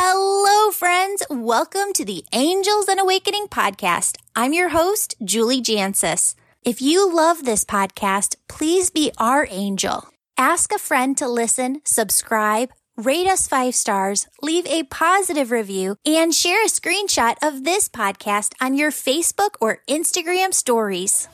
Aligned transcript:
Hello, 0.00 0.70
friends. 0.70 1.24
Welcome 1.28 1.92
to 1.94 2.04
the 2.04 2.24
Angels 2.32 2.86
and 2.86 3.00
Awakening 3.00 3.48
podcast. 3.48 4.16
I'm 4.36 4.52
your 4.52 4.68
host, 4.68 5.16
Julie 5.24 5.60
Jancius. 5.60 6.36
If 6.62 6.80
you 6.80 7.12
love 7.12 7.44
this 7.44 7.64
podcast, 7.64 8.36
please 8.46 8.90
be 8.90 9.10
our 9.18 9.48
angel. 9.50 10.08
Ask 10.36 10.72
a 10.72 10.78
friend 10.78 11.18
to 11.18 11.26
listen, 11.26 11.82
subscribe, 11.84 12.70
rate 12.96 13.26
us 13.26 13.48
five 13.48 13.74
stars, 13.74 14.28
leave 14.40 14.68
a 14.68 14.84
positive 14.84 15.50
review, 15.50 15.96
and 16.06 16.32
share 16.32 16.64
a 16.64 16.68
screenshot 16.68 17.34
of 17.42 17.64
this 17.64 17.88
podcast 17.88 18.52
on 18.60 18.76
your 18.76 18.92
Facebook 18.92 19.56
or 19.60 19.82
Instagram 19.88 20.54
stories. 20.54 21.26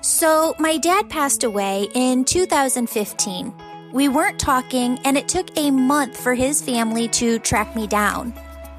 So, 0.00 0.56
my 0.58 0.78
dad 0.78 1.08
passed 1.08 1.44
away 1.44 1.86
in 1.94 2.24
2015. 2.24 3.65
We 3.92 4.08
weren't 4.08 4.38
talking, 4.38 4.98
and 5.04 5.16
it 5.16 5.28
took 5.28 5.56
a 5.56 5.70
month 5.70 6.20
for 6.20 6.34
his 6.34 6.60
family 6.60 7.06
to 7.08 7.38
track 7.38 7.76
me 7.76 7.86
down. 7.86 8.34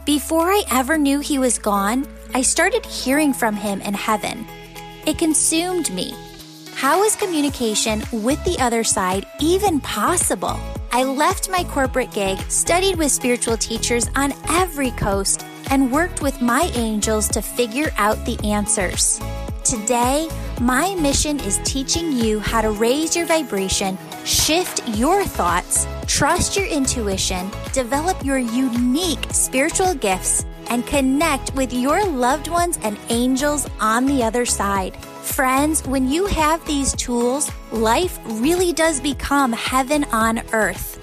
Before 0.06 0.52
I 0.52 0.64
ever 0.70 0.98
knew 0.98 1.20
he 1.20 1.40
was 1.40 1.58
gone, 1.58 2.06
I 2.34 2.42
started 2.42 2.86
hearing 2.86 3.34
from 3.34 3.56
him 3.56 3.82
in 3.82 3.94
heaven. 3.94 4.46
It 5.06 5.18
consumed 5.18 5.92
me. 5.94 6.14
How 6.74 7.04
is 7.04 7.16
communication 7.16 8.04
with 8.12 8.44
the 8.44 8.60
other 8.60 8.84
side 8.84 9.26
even 9.40 9.80
possible? 9.80 10.60
I 10.92 11.04
left 11.04 11.50
my 11.50 11.64
corporate 11.64 12.12
gig, 12.12 12.38
studied 12.50 12.98
with 12.98 13.12
spiritual 13.12 13.58
teachers 13.58 14.10
on 14.16 14.34
every 14.50 14.92
coast, 14.92 15.46
and 15.72 15.92
worked 15.92 16.22
with 16.22 16.42
my 16.42 16.70
angels 16.76 17.30
to 17.30 17.42
figure 17.42 17.92
out 17.98 18.24
the 18.26 18.40
answers. 18.46 19.20
Today, 19.64 20.30
my 20.62 20.96
mission 20.96 21.40
is 21.42 21.60
teaching 21.64 22.12
you 22.12 22.40
how 22.40 22.62
to 22.62 22.72
raise 22.72 23.16
your 23.16 23.26
vibration, 23.26 23.98
shift 24.28 24.86
your 24.90 25.24
thoughts, 25.24 25.88
trust 26.06 26.58
your 26.58 26.66
intuition, 26.66 27.50
develop 27.72 28.24
your 28.26 28.38
unique 28.38 29.26
spiritual 29.32 29.94
gifts, 29.94 30.46
and 30.70 30.86
connect 30.86 31.56
with 31.56 31.72
your 31.72 32.06
loved 32.06 32.50
ones 32.50 32.78
and 32.84 33.00
angels 33.08 33.70
on 33.80 34.06
the 34.06 34.22
other 34.22 34.46
side. 34.46 34.98
Friends, 34.98 35.82
when 35.88 36.12
you 36.12 36.26
have 36.26 36.66
these 36.66 36.94
tools, 36.94 37.50
life 37.72 38.20
really 38.26 38.74
does 38.74 39.00
become 39.00 39.54
heaven 39.54 40.04
on 40.12 40.42
earth. 40.52 41.02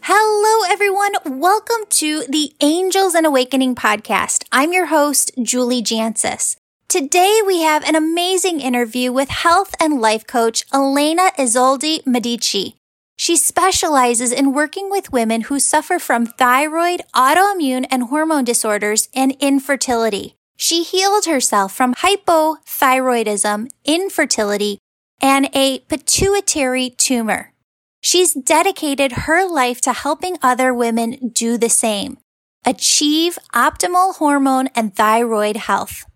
Hello, 0.00 0.72
everyone. 0.72 1.12
Welcome 1.26 1.84
to 1.90 2.24
the 2.30 2.54
Angels 2.62 3.14
and 3.14 3.26
Awakening 3.26 3.74
podcast. 3.74 4.44
I'm 4.50 4.72
your 4.72 4.86
host, 4.86 5.32
Julie 5.42 5.82
Jancius. 5.82 6.56
Today, 6.88 7.42
we 7.46 7.60
have 7.60 7.84
an 7.84 7.94
amazing 7.94 8.60
interview 8.60 9.12
with 9.12 9.28
health 9.28 9.74
and 9.78 10.00
life 10.00 10.26
coach 10.26 10.64
Elena 10.72 11.32
Isoldi 11.38 12.00
Medici. 12.06 12.76
She 13.14 13.36
specializes 13.36 14.32
in 14.32 14.54
working 14.54 14.88
with 14.88 15.12
women 15.12 15.42
who 15.42 15.60
suffer 15.60 15.98
from 15.98 16.24
thyroid, 16.24 17.02
autoimmune, 17.14 17.84
and 17.90 18.04
hormone 18.04 18.44
disorders 18.44 19.10
and 19.14 19.36
infertility. 19.38 20.34
She 20.56 20.82
healed 20.82 21.26
herself 21.26 21.74
from 21.74 21.94
hypothyroidism, 21.94 23.68
infertility, 23.84 24.78
and 25.20 25.50
a 25.52 25.80
pituitary 25.80 26.88
tumor. 26.88 27.52
She's 28.00 28.32
dedicated 28.32 29.12
her 29.28 29.46
life 29.46 29.82
to 29.82 29.92
helping 29.92 30.38
other 30.40 30.72
women 30.72 31.32
do 31.34 31.58
the 31.58 31.68
same, 31.68 32.16
achieve 32.64 33.38
optimal 33.52 34.14
hormone 34.14 34.68
and 34.68 34.96
thyroid 34.96 35.58
health. 35.58 36.06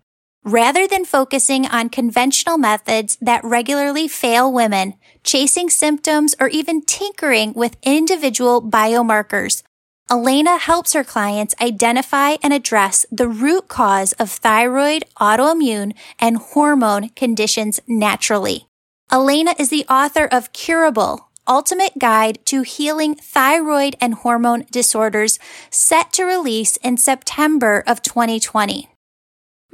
Rather 0.43 0.85
than 0.85 1.05
focusing 1.05 1.65
on 1.67 1.87
conventional 1.87 2.57
methods 2.57 3.17
that 3.21 3.43
regularly 3.45 4.09
fail 4.09 4.51
women, 4.51 4.93
chasing 5.23 5.69
symptoms, 5.69 6.35
or 6.37 6.49
even 6.49 6.81
tinkering 6.81 7.53
with 7.53 7.77
individual 7.81 8.61
biomarkers, 8.61 9.63
Elena 10.11 10.57
helps 10.57 10.91
her 10.91 11.03
clients 11.03 11.55
identify 11.61 12.35
and 12.43 12.51
address 12.51 13.05
the 13.09 13.29
root 13.29 13.69
cause 13.69 14.11
of 14.13 14.29
thyroid, 14.29 15.05
autoimmune, 15.17 15.93
and 16.19 16.35
hormone 16.35 17.07
conditions 17.09 17.79
naturally. 17.87 18.67
Elena 19.09 19.55
is 19.57 19.69
the 19.69 19.85
author 19.89 20.25
of 20.25 20.51
Curable, 20.51 21.29
Ultimate 21.47 21.97
Guide 21.97 22.45
to 22.47 22.63
Healing 22.63 23.15
Thyroid 23.15 23.95
and 24.01 24.13
Hormone 24.13 24.65
Disorders, 24.71 25.39
set 25.69 26.11
to 26.13 26.25
release 26.25 26.75
in 26.77 26.97
September 26.97 27.81
of 27.87 28.01
2020. 28.01 28.92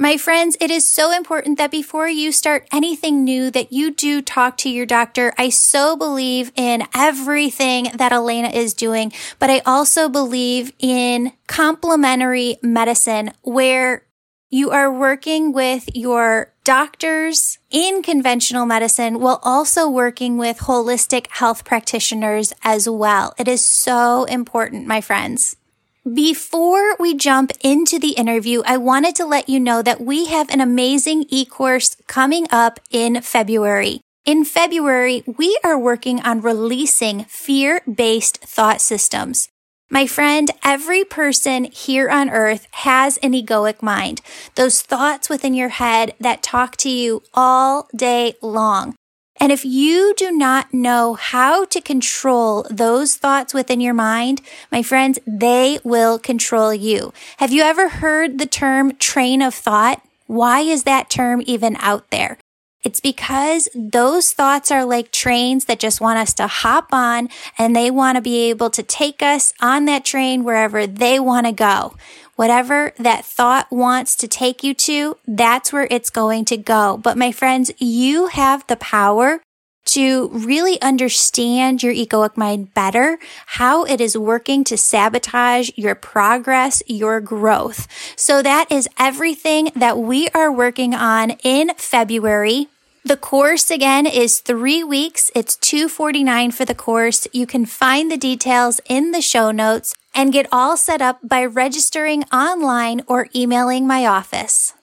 My 0.02 0.16
friends, 0.16 0.56
it 0.62 0.72
is 0.72 0.90
so 0.90 1.12
important 1.12 1.58
that 1.58 1.72
before 1.72 2.08
you 2.08 2.32
start 2.32 2.66
anything 2.72 3.26
new 3.26 3.52
that 3.52 3.74
you 3.74 3.92
do 3.92 4.22
talk 4.22 4.56
to 4.60 4.70
your 4.70 4.86
doctor. 4.86 5.34
I 5.38 5.50
so 5.50 5.98
believe 5.98 6.54
in 6.56 6.84
everything 6.96 7.90
that 7.94 8.14
Elena 8.14 8.48
is 8.48 8.74
doing, 8.74 9.12
but 9.40 9.50
I 9.50 9.60
also 9.66 10.08
believe 10.08 10.72
in 10.80 11.34
complementary 11.48 12.56
medicine 12.64 13.34
where 13.42 14.04
you 14.50 14.72
are 14.72 14.90
working 14.90 15.52
with 15.52 15.94
your 15.94 16.54
doctors 16.64 17.58
in 17.70 18.02
conventional 18.02 18.66
medicine 18.66 19.20
while 19.20 19.42
also 19.44 19.90
working 19.90 20.38
with 20.38 20.60
holistic 20.60 21.28
health 21.28 21.66
practitioners 21.66 22.54
as 22.64 22.88
well. 22.88 23.34
It 23.38 23.50
is 23.50 23.66
so 23.66 24.24
important, 24.24 24.88
my 24.88 25.02
friends. 25.02 25.58
Before 26.06 26.96
we 26.98 27.14
jump 27.14 27.52
into 27.60 28.00
the 28.00 28.12
interview, 28.12 28.62
I 28.66 28.78
wanted 28.78 29.18
to 29.18 29.26
let 29.26 29.50
you 29.50 29.60
know 29.60 29.82
that 29.82 30.00
we 30.00 30.28
have 30.28 30.50
an 30.50 30.62
amazing 30.62 31.26
e-course 31.28 31.98
coming 32.08 32.48
up 32.52 32.80
in 32.90 33.22
February. 33.22 34.00
In 34.24 34.46
February, 34.46 35.24
we 35.26 35.60
are 35.62 35.78
working 35.78 36.22
on 36.22 36.40
releasing 36.40 37.26
fear-based 37.26 38.38
thought 38.38 38.80
systems. 38.80 39.50
My 39.90 40.08
friend, 40.08 40.50
every 40.64 41.04
person 41.04 41.66
here 41.66 42.10
on 42.10 42.30
earth 42.30 42.68
has 42.72 43.18
an 43.18 43.34
egoic 43.34 43.82
mind. 43.82 44.22
Those 44.56 44.82
thoughts 44.82 45.28
within 45.28 45.54
your 45.54 45.70
head 45.70 46.14
that 46.22 46.42
talk 46.42 46.78
to 46.78 46.90
you 46.90 47.24
all 47.34 47.90
day 47.94 48.36
long. 48.42 48.96
And 49.40 49.52
if 49.52 49.64
you 49.64 50.14
do 50.18 50.32
not 50.32 50.74
know 50.74 51.14
how 51.14 51.66
to 51.66 51.80
control 51.80 52.68
those 52.70 53.16
thoughts 53.16 53.54
within 53.54 53.80
your 53.80 53.94
mind, 53.94 54.42
my 54.72 54.84
friends, 54.84 55.18
they 55.26 55.80
will 55.84 56.20
control 56.20 56.74
you. 56.74 57.14
Have 57.38 57.52
you 57.52 57.64
ever 57.64 57.90
heard 57.90 58.38
the 58.38 58.46
term 58.46 58.96
train 58.98 59.42
of 59.42 59.54
thought? 59.54 60.02
Why 60.28 60.62
is 60.62 60.84
that 60.84 61.10
term 61.10 61.42
even 61.46 61.78
out 61.80 62.12
there? 62.12 62.38
It's 62.82 63.02
because 63.02 63.68
those 63.76 64.32
thoughts 64.32 64.72
are 64.72 64.86
like 64.86 65.12
trains 65.12 65.66
that 65.66 65.80
just 65.80 66.00
want 66.00 66.20
us 66.20 66.34
to 66.36 66.48
hop 66.48 66.94
on 66.94 67.28
and 67.58 67.76
they 67.76 67.92
want 67.92 68.16
to 68.16 68.22
be 68.22 68.50
able 68.50 68.70
to 68.70 68.84
take 68.84 69.22
us 69.22 69.54
on 69.60 69.86
that 69.86 70.06
train 70.06 70.44
wherever 70.46 70.88
they 70.88 71.20
want 71.20 71.46
to 71.46 71.52
go. 71.52 71.96
Whatever 72.40 72.94
that 72.98 73.26
thought 73.26 73.70
wants 73.70 74.16
to 74.16 74.26
take 74.26 74.64
you 74.64 74.74
to, 74.74 75.18
that's 75.28 75.74
where 75.74 75.90
it's 75.92 76.10
going 76.10 76.46
to 76.46 76.56
go. 76.56 76.96
But 76.96 77.18
my 77.18 77.34
friends, 77.34 77.70
you 77.80 78.28
have 78.28 78.66
the 78.68 78.78
power 78.78 79.42
to 79.88 80.30
really 80.30 80.82
understand 80.82 81.84
your 81.84 81.94
egoic 81.94 82.38
mind 82.38 82.74
better, 82.74 83.20
how 83.46 83.84
it 83.84 84.00
is 84.00 84.18
working 84.18 84.64
to 84.64 84.78
sabotage 84.78 85.72
your 85.76 85.96
progress, 85.96 86.82
your 86.88 87.20
growth. 87.20 87.90
So 88.16 88.42
that 88.42 88.72
is 88.72 88.88
everything 88.98 89.72
that 89.76 89.98
we 89.98 90.30
are 90.30 90.50
working 90.50 90.96
on 90.96 91.32
in 91.44 91.72
February. 91.76 92.70
The 93.06 93.18
course 93.18 93.72
again 93.72 94.06
is 94.06 94.40
three 94.40 94.84
weeks. 94.84 95.32
It's 95.34 95.56
249 95.56 96.52
for 96.52 96.66
the 96.66 96.76
course. 96.76 97.28
You 97.32 97.48
can 97.48 97.66
find 97.66 98.12
the 98.12 98.18
details 98.18 98.82
in 98.90 99.12
the 99.12 99.22
show 99.22 99.52
notes 99.52 99.96
and 100.14 100.34
get 100.34 100.48
all 100.52 100.76
set 100.76 101.02
up 101.02 101.20
by 101.24 101.46
registering 101.46 102.24
online 102.26 103.02
or 103.08 103.28
emailing 103.34 103.88
my 103.88 104.06
office. 104.06 104.74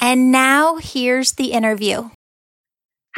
And 0.00 0.32
now 0.32 0.76
here's 0.76 1.32
the 1.32 1.52
interview. 1.52 2.10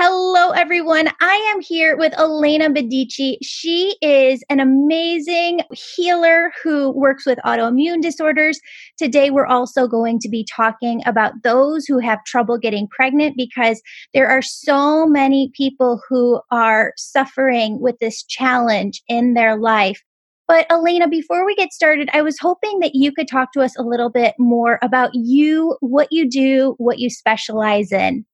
Hello, 0.03 0.53
everyone. 0.53 1.11
I 1.21 1.53
am 1.53 1.61
here 1.61 1.95
with 1.95 2.19
Elena 2.19 2.71
Medici. 2.71 3.37
She 3.43 3.99
is 4.01 4.43
an 4.49 4.59
amazing 4.59 5.61
healer 5.75 6.55
who 6.65 6.93
works 6.93 7.27
with 7.27 7.39
autoimmune 7.45 8.01
disorders. 8.01 8.59
Today, 8.97 9.29
we're 9.29 9.45
also 9.45 9.87
going 9.87 10.19
to 10.21 10.29
be 10.31 10.47
talking 10.51 11.03
about 11.05 11.43
those 11.43 11.85
who 11.85 11.99
have 11.99 12.25
trouble 12.25 12.57
getting 12.57 12.89
pregnant 12.89 13.37
because 13.37 13.83
there 14.15 14.27
are 14.27 14.41
so 14.41 15.07
many 15.07 15.53
people 15.55 16.01
who 16.09 16.41
are 16.51 16.95
suffering 16.97 17.79
with 17.79 17.99
this 17.99 18.23
challenge 18.23 19.03
in 19.07 19.35
their 19.35 19.59
life. 19.59 20.03
But 20.49 20.65
Elena, 20.71 21.09
before 21.09 21.45
we 21.45 21.55
get 21.57 21.75
started, 21.75 22.09
I 22.15 22.23
was 22.23 22.39
hoping 22.39 22.79
that 22.79 22.95
you 22.95 23.13
could 23.13 23.29
talk 23.29 23.53
to 23.53 23.61
us 23.61 23.77
a 23.77 23.83
little 23.83 24.09
bit 24.09 24.35
more 24.39 24.79
about 24.81 25.11
you, 25.13 25.77
what 25.81 26.09
you 26.11 26.27
do, 26.27 26.75
what 26.79 26.99
you 26.99 27.11
specialize 27.11 27.93
in. 27.93 28.25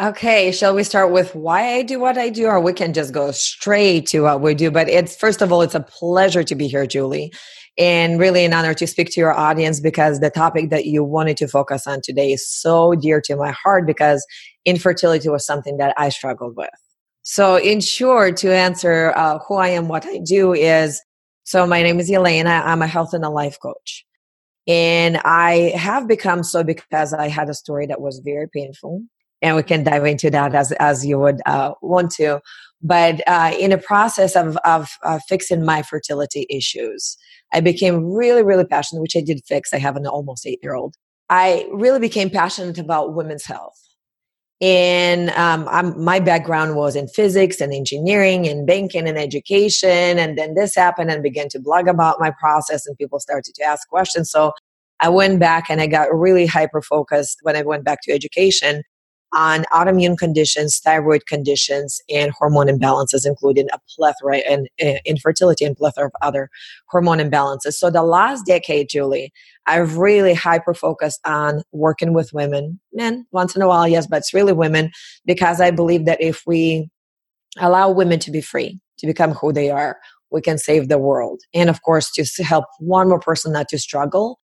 Okay, 0.00 0.50
shall 0.50 0.74
we 0.74 0.82
start 0.82 1.12
with 1.12 1.34
why 1.34 1.74
I 1.74 1.82
do 1.82 2.00
what 2.00 2.16
I 2.16 2.30
do, 2.30 2.46
or 2.46 2.58
we 2.58 2.72
can 2.72 2.94
just 2.94 3.12
go 3.12 3.32
straight 3.32 4.06
to 4.06 4.20
what 4.22 4.40
we 4.40 4.54
do? 4.54 4.70
But 4.70 4.88
it's 4.88 5.14
first 5.14 5.42
of 5.42 5.52
all, 5.52 5.60
it's 5.60 5.74
a 5.74 5.80
pleasure 5.80 6.42
to 6.42 6.54
be 6.54 6.68
here, 6.68 6.86
Julie, 6.86 7.30
and 7.76 8.18
really 8.18 8.46
an 8.46 8.54
honor 8.54 8.72
to 8.72 8.86
speak 8.86 9.10
to 9.10 9.20
your 9.20 9.34
audience 9.34 9.78
because 9.78 10.20
the 10.20 10.30
topic 10.30 10.70
that 10.70 10.86
you 10.86 11.04
wanted 11.04 11.36
to 11.36 11.48
focus 11.48 11.86
on 11.86 12.00
today 12.02 12.32
is 12.32 12.48
so 12.48 12.94
dear 12.94 13.20
to 13.20 13.36
my 13.36 13.50
heart 13.50 13.86
because 13.86 14.26
infertility 14.64 15.28
was 15.28 15.44
something 15.44 15.76
that 15.76 15.92
I 15.98 16.08
struggled 16.08 16.56
with. 16.56 16.70
So, 17.22 17.56
in 17.56 17.80
short, 17.80 18.38
to 18.38 18.54
answer 18.54 19.12
uh, 19.16 19.38
who 19.46 19.56
I 19.56 19.68
am, 19.68 19.88
what 19.88 20.06
I 20.06 20.18
do 20.24 20.54
is 20.54 21.02
so 21.44 21.66
my 21.66 21.82
name 21.82 22.00
is 22.00 22.10
Elena. 22.10 22.62
I'm 22.64 22.80
a 22.80 22.86
health 22.86 23.12
and 23.12 23.24
a 23.24 23.28
life 23.28 23.58
coach. 23.60 24.06
And 24.66 25.18
I 25.18 25.72
have 25.76 26.08
become 26.08 26.42
so 26.42 26.64
because 26.64 27.12
I 27.12 27.28
had 27.28 27.50
a 27.50 27.54
story 27.54 27.86
that 27.86 28.00
was 28.00 28.22
very 28.24 28.48
painful. 28.48 29.02
And 29.42 29.56
we 29.56 29.62
can 29.62 29.84
dive 29.84 30.04
into 30.04 30.30
that 30.30 30.54
as, 30.54 30.72
as 30.72 31.04
you 31.04 31.18
would 31.18 31.40
uh, 31.46 31.72
want 31.80 32.10
to. 32.12 32.40
But 32.82 33.20
uh, 33.26 33.52
in 33.58 33.70
the 33.70 33.78
process 33.78 34.36
of, 34.36 34.56
of 34.64 34.88
uh, 35.02 35.18
fixing 35.28 35.64
my 35.64 35.82
fertility 35.82 36.46
issues, 36.48 37.16
I 37.52 37.60
became 37.60 38.12
really, 38.12 38.42
really 38.42 38.64
passionate, 38.64 39.02
which 39.02 39.16
I 39.16 39.20
did 39.20 39.40
fix. 39.46 39.74
I 39.74 39.78
have 39.78 39.96
an 39.96 40.06
almost 40.06 40.46
eight 40.46 40.60
year 40.62 40.74
old. 40.74 40.96
I 41.28 41.68
really 41.72 42.00
became 42.00 42.30
passionate 42.30 42.78
about 42.78 43.14
women's 43.14 43.44
health. 43.44 43.78
And 44.62 45.30
um, 45.30 45.66
my 46.02 46.20
background 46.20 46.76
was 46.76 46.94
in 46.94 47.08
physics 47.08 47.62
and 47.62 47.72
engineering 47.72 48.46
and 48.46 48.66
banking 48.66 49.08
and 49.08 49.16
education. 49.16 50.18
And 50.18 50.36
then 50.36 50.54
this 50.54 50.74
happened 50.74 51.10
and 51.10 51.22
began 51.22 51.48
to 51.50 51.60
blog 51.60 51.88
about 51.88 52.20
my 52.20 52.30
process, 52.38 52.86
and 52.86 52.96
people 52.98 53.20
started 53.20 53.54
to 53.54 53.62
ask 53.62 53.88
questions. 53.88 54.30
So 54.30 54.52
I 55.00 55.08
went 55.08 55.40
back 55.40 55.70
and 55.70 55.80
I 55.80 55.86
got 55.86 56.14
really 56.14 56.44
hyper 56.44 56.82
focused 56.82 57.38
when 57.42 57.56
I 57.56 57.62
went 57.62 57.84
back 57.84 58.00
to 58.02 58.12
education 58.12 58.82
on 59.32 59.64
autoimmune 59.72 60.18
conditions, 60.18 60.78
thyroid 60.78 61.26
conditions, 61.26 62.00
and 62.10 62.32
hormone 62.32 62.66
imbalances, 62.66 63.24
including 63.24 63.68
a 63.72 63.78
plethora 63.94 64.38
and 64.38 64.68
infertility 65.04 65.64
and 65.64 65.76
plethora 65.76 66.06
of 66.06 66.12
other 66.20 66.48
hormone 66.88 67.18
imbalances. 67.18 67.74
So 67.74 67.90
the 67.90 68.02
last 68.02 68.44
decade, 68.44 68.88
Julie, 68.88 69.32
I've 69.66 69.98
really 69.98 70.34
hyper 70.34 70.74
focused 70.74 71.20
on 71.24 71.62
working 71.70 72.12
with 72.12 72.32
women, 72.32 72.80
men 72.92 73.24
once 73.30 73.54
in 73.54 73.62
a 73.62 73.68
while, 73.68 73.86
yes, 73.86 74.08
but 74.08 74.16
it's 74.16 74.34
really 74.34 74.52
women 74.52 74.90
because 75.24 75.60
I 75.60 75.70
believe 75.70 76.06
that 76.06 76.20
if 76.20 76.42
we 76.44 76.90
allow 77.58 77.88
women 77.90 78.18
to 78.20 78.32
be 78.32 78.40
free, 78.40 78.80
to 78.98 79.06
become 79.06 79.32
who 79.32 79.52
they 79.52 79.70
are, 79.70 79.96
we 80.32 80.40
can 80.40 80.58
save 80.58 80.88
the 80.88 80.98
world. 80.98 81.40
And 81.54 81.70
of 81.70 81.82
course, 81.82 82.10
to 82.12 82.24
help 82.42 82.64
one 82.80 83.08
more 83.08 83.20
person 83.20 83.52
not 83.52 83.68
to 83.68 83.78
struggle 83.78 84.39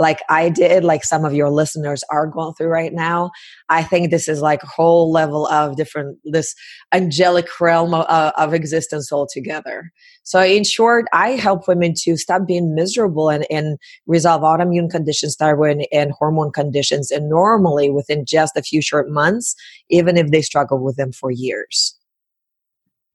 like 0.00 0.20
I 0.30 0.48
did, 0.48 0.82
like 0.82 1.04
some 1.04 1.24
of 1.24 1.34
your 1.34 1.50
listeners 1.50 2.02
are 2.10 2.26
going 2.26 2.54
through 2.54 2.68
right 2.68 2.92
now. 2.92 3.30
I 3.68 3.82
think 3.82 4.10
this 4.10 4.28
is 4.28 4.40
like 4.40 4.62
a 4.62 4.66
whole 4.66 5.12
level 5.12 5.46
of 5.48 5.76
different, 5.76 6.18
this 6.24 6.54
angelic 6.92 7.48
realm 7.60 7.92
of, 7.92 8.06
uh, 8.08 8.32
of 8.36 8.54
existence 8.54 9.12
altogether. 9.12 9.92
So, 10.22 10.40
in 10.40 10.64
short, 10.64 11.06
I 11.12 11.30
help 11.30 11.68
women 11.68 11.92
to 12.04 12.16
stop 12.16 12.46
being 12.46 12.74
miserable 12.74 13.28
and, 13.28 13.46
and 13.50 13.78
resolve 14.06 14.42
autoimmune 14.42 14.90
conditions, 14.90 15.36
thyroid 15.38 15.86
and 15.92 16.12
hormone 16.18 16.50
conditions, 16.52 17.10
and 17.10 17.28
normally 17.28 17.90
within 17.90 18.24
just 18.26 18.56
a 18.56 18.62
few 18.62 18.80
short 18.80 19.10
months, 19.10 19.54
even 19.90 20.16
if 20.16 20.30
they 20.30 20.42
struggle 20.42 20.82
with 20.82 20.96
them 20.96 21.12
for 21.12 21.30
years. 21.30 21.99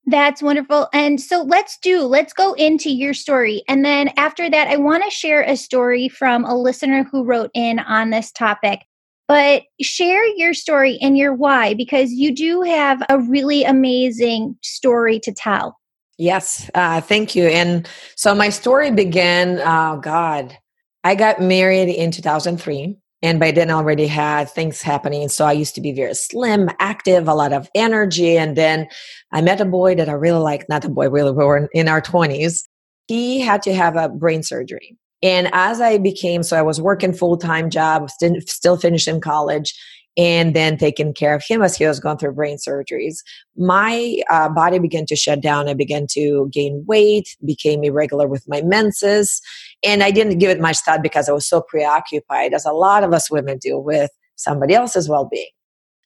That's 0.08 0.42
wonderful. 0.42 0.88
And 0.94 1.20
so 1.20 1.42
let's 1.42 1.78
do, 1.80 2.02
let's 2.02 2.34
go 2.34 2.54
into 2.54 2.92
your 2.92 3.14
story. 3.14 3.64
And 3.68 3.84
then 3.84 4.12
after 4.18 4.50
that, 4.50 4.68
I 4.68 4.78
want 4.78 5.04
to 5.04 5.10
share 5.10 5.42
a 5.42 5.58
story 5.58 6.10
from 6.10 6.46
a 6.46 6.56
listener 6.56 7.04
who 7.12 7.24
wrote 7.24 7.50
in 7.54 7.80
on 7.80 8.12
this 8.12 8.32
topic. 8.32 8.82
But 9.28 9.64
share 9.82 10.24
your 10.36 10.54
story 10.54 11.00
and 11.02 11.18
your 11.18 11.34
why, 11.34 11.74
because 11.74 12.12
you 12.12 12.36
do 12.36 12.62
have 12.62 13.02
a 13.10 13.20
really 13.20 13.64
amazing 13.64 14.56
story 14.62 15.20
to 15.22 15.34
tell. 15.34 15.80
Yes, 16.20 16.70
uh, 16.76 17.02
thank 17.02 17.36
you. 17.36 17.48
And 17.48 17.90
so 18.16 18.36
my 18.36 18.50
story 18.50 18.92
began, 18.92 19.60
oh 19.60 20.00
God, 20.00 20.56
I 21.04 21.16
got 21.16 21.42
married 21.42 21.90
in 21.90 22.12
2003 22.12 22.98
and 23.26 23.40
by 23.40 23.50
then 23.50 23.72
I 23.72 23.74
already 23.74 24.06
had 24.06 24.52
things 24.52 24.84
happening. 24.84 25.30
So 25.30 25.46
I 25.46 25.52
used 25.52 25.74
to 25.76 25.82
be 25.82 25.92
very 25.92 26.14
slim, 26.14 26.70
active, 26.78 27.28
a 27.28 27.34
lot 27.34 27.54
of 27.54 27.68
energy. 27.74 28.38
And 28.38 28.56
then 28.56 28.88
I 29.32 29.42
met 29.42 29.60
a 29.60 29.66
boy 29.66 29.96
that 29.96 30.08
I 30.08 30.12
really 30.12 30.38
liked, 30.40 30.70
not 30.70 30.86
a 30.86 30.90
boy, 30.90 31.10
really, 31.10 31.32
we 31.32 31.44
were 31.44 31.68
in 31.74 31.88
our 31.88 32.02
20s. 32.02 32.66
He 33.08 33.42
had 33.42 33.64
to 33.64 33.74
have 33.74 33.96
a 33.96 34.10
brain 34.10 34.44
surgery. 34.44 34.96
And 35.24 35.50
as 35.54 35.82
I 35.82 35.98
became, 35.98 36.44
so 36.44 36.56
I 36.56 36.62
was 36.62 36.80
working 36.80 37.14
full 37.14 37.36
time 37.36 37.72
job, 37.72 38.12
still, 38.12 38.78
finishing 38.78 39.22
college, 39.22 39.74
and 40.18 40.56
then 40.56 40.78
taking 40.78 41.12
care 41.12 41.34
of 41.34 41.44
him 41.44 41.64
as 41.64 41.76
he 41.76 41.88
was 41.88 42.00
going 42.00 42.20
through 42.20 42.34
brain 42.34 42.58
surgeries. 42.58 43.18
My 43.58 44.18
uh, 44.30 44.50
body 44.50 44.78
began 44.78 45.08
to 45.08 45.16
shut 45.16 45.42
down. 45.42 45.68
I 45.68 45.74
began 45.74 46.06
to 46.12 46.48
gain 46.54 46.86
weight, 46.88 47.36
became 47.44 47.84
irregular 47.84 48.28
with 48.28 48.44
my 48.48 48.62
menses, 48.62 49.42
and 49.86 50.04
I 50.04 50.12
didn't 50.12 50.40
give 50.40 50.50
it 50.50 50.60
much 50.60 50.78
thought 50.80 51.04
because 51.04 51.30
I 51.30 51.32
was 51.32 51.48
so 51.48 51.62
preoccupied, 51.62 52.54
as 52.54 52.66
a 52.66 52.72
lot 52.72 53.04
of 53.04 53.14
us 53.14 53.30
women 53.30 53.58
do, 53.60 53.78
with 53.78 54.12
somebody 54.36 54.74
else's 54.74 55.08
well 55.08 55.28
being. 55.30 55.50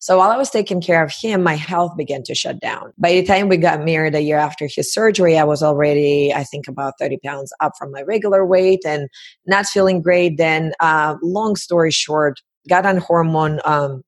So 0.01 0.17
while 0.17 0.31
I 0.31 0.37
was 0.37 0.49
taking 0.49 0.79
care 0.79 1.03
of 1.03 1.11
him, 1.11 1.43
my 1.43 1.55
health 1.55 1.97
began 1.97 2.23
to 2.23 2.33
shut 2.33 2.61
down. 2.61 2.93
By 2.97 3.11
the 3.11 3.23
time 3.23 3.49
we 3.49 3.57
got 3.57 3.83
married 3.83 4.15
a 4.15 4.21
year 4.21 4.37
after 4.37 4.65
his 4.65 4.93
surgery, 4.93 5.37
I 5.37 5.43
was 5.43 5.61
already, 5.61 6.33
I 6.33 6.45
think, 6.45 6.69
about 6.69 6.93
30 6.97 7.19
pounds 7.25 7.51
up 7.59 7.73
from 7.77 7.91
my 7.91 8.03
regular 8.03 8.45
weight 8.45 8.79
and 8.85 9.09
not 9.45 9.65
feeling 9.65 10.01
great. 10.01 10.37
Then, 10.37 10.71
uh, 10.79 11.15
long 11.21 11.57
story 11.57 11.91
short, 11.91 12.39
got 12.69 12.85
on 12.85 12.97
hormone 12.97 13.59
um, 13.65 14.01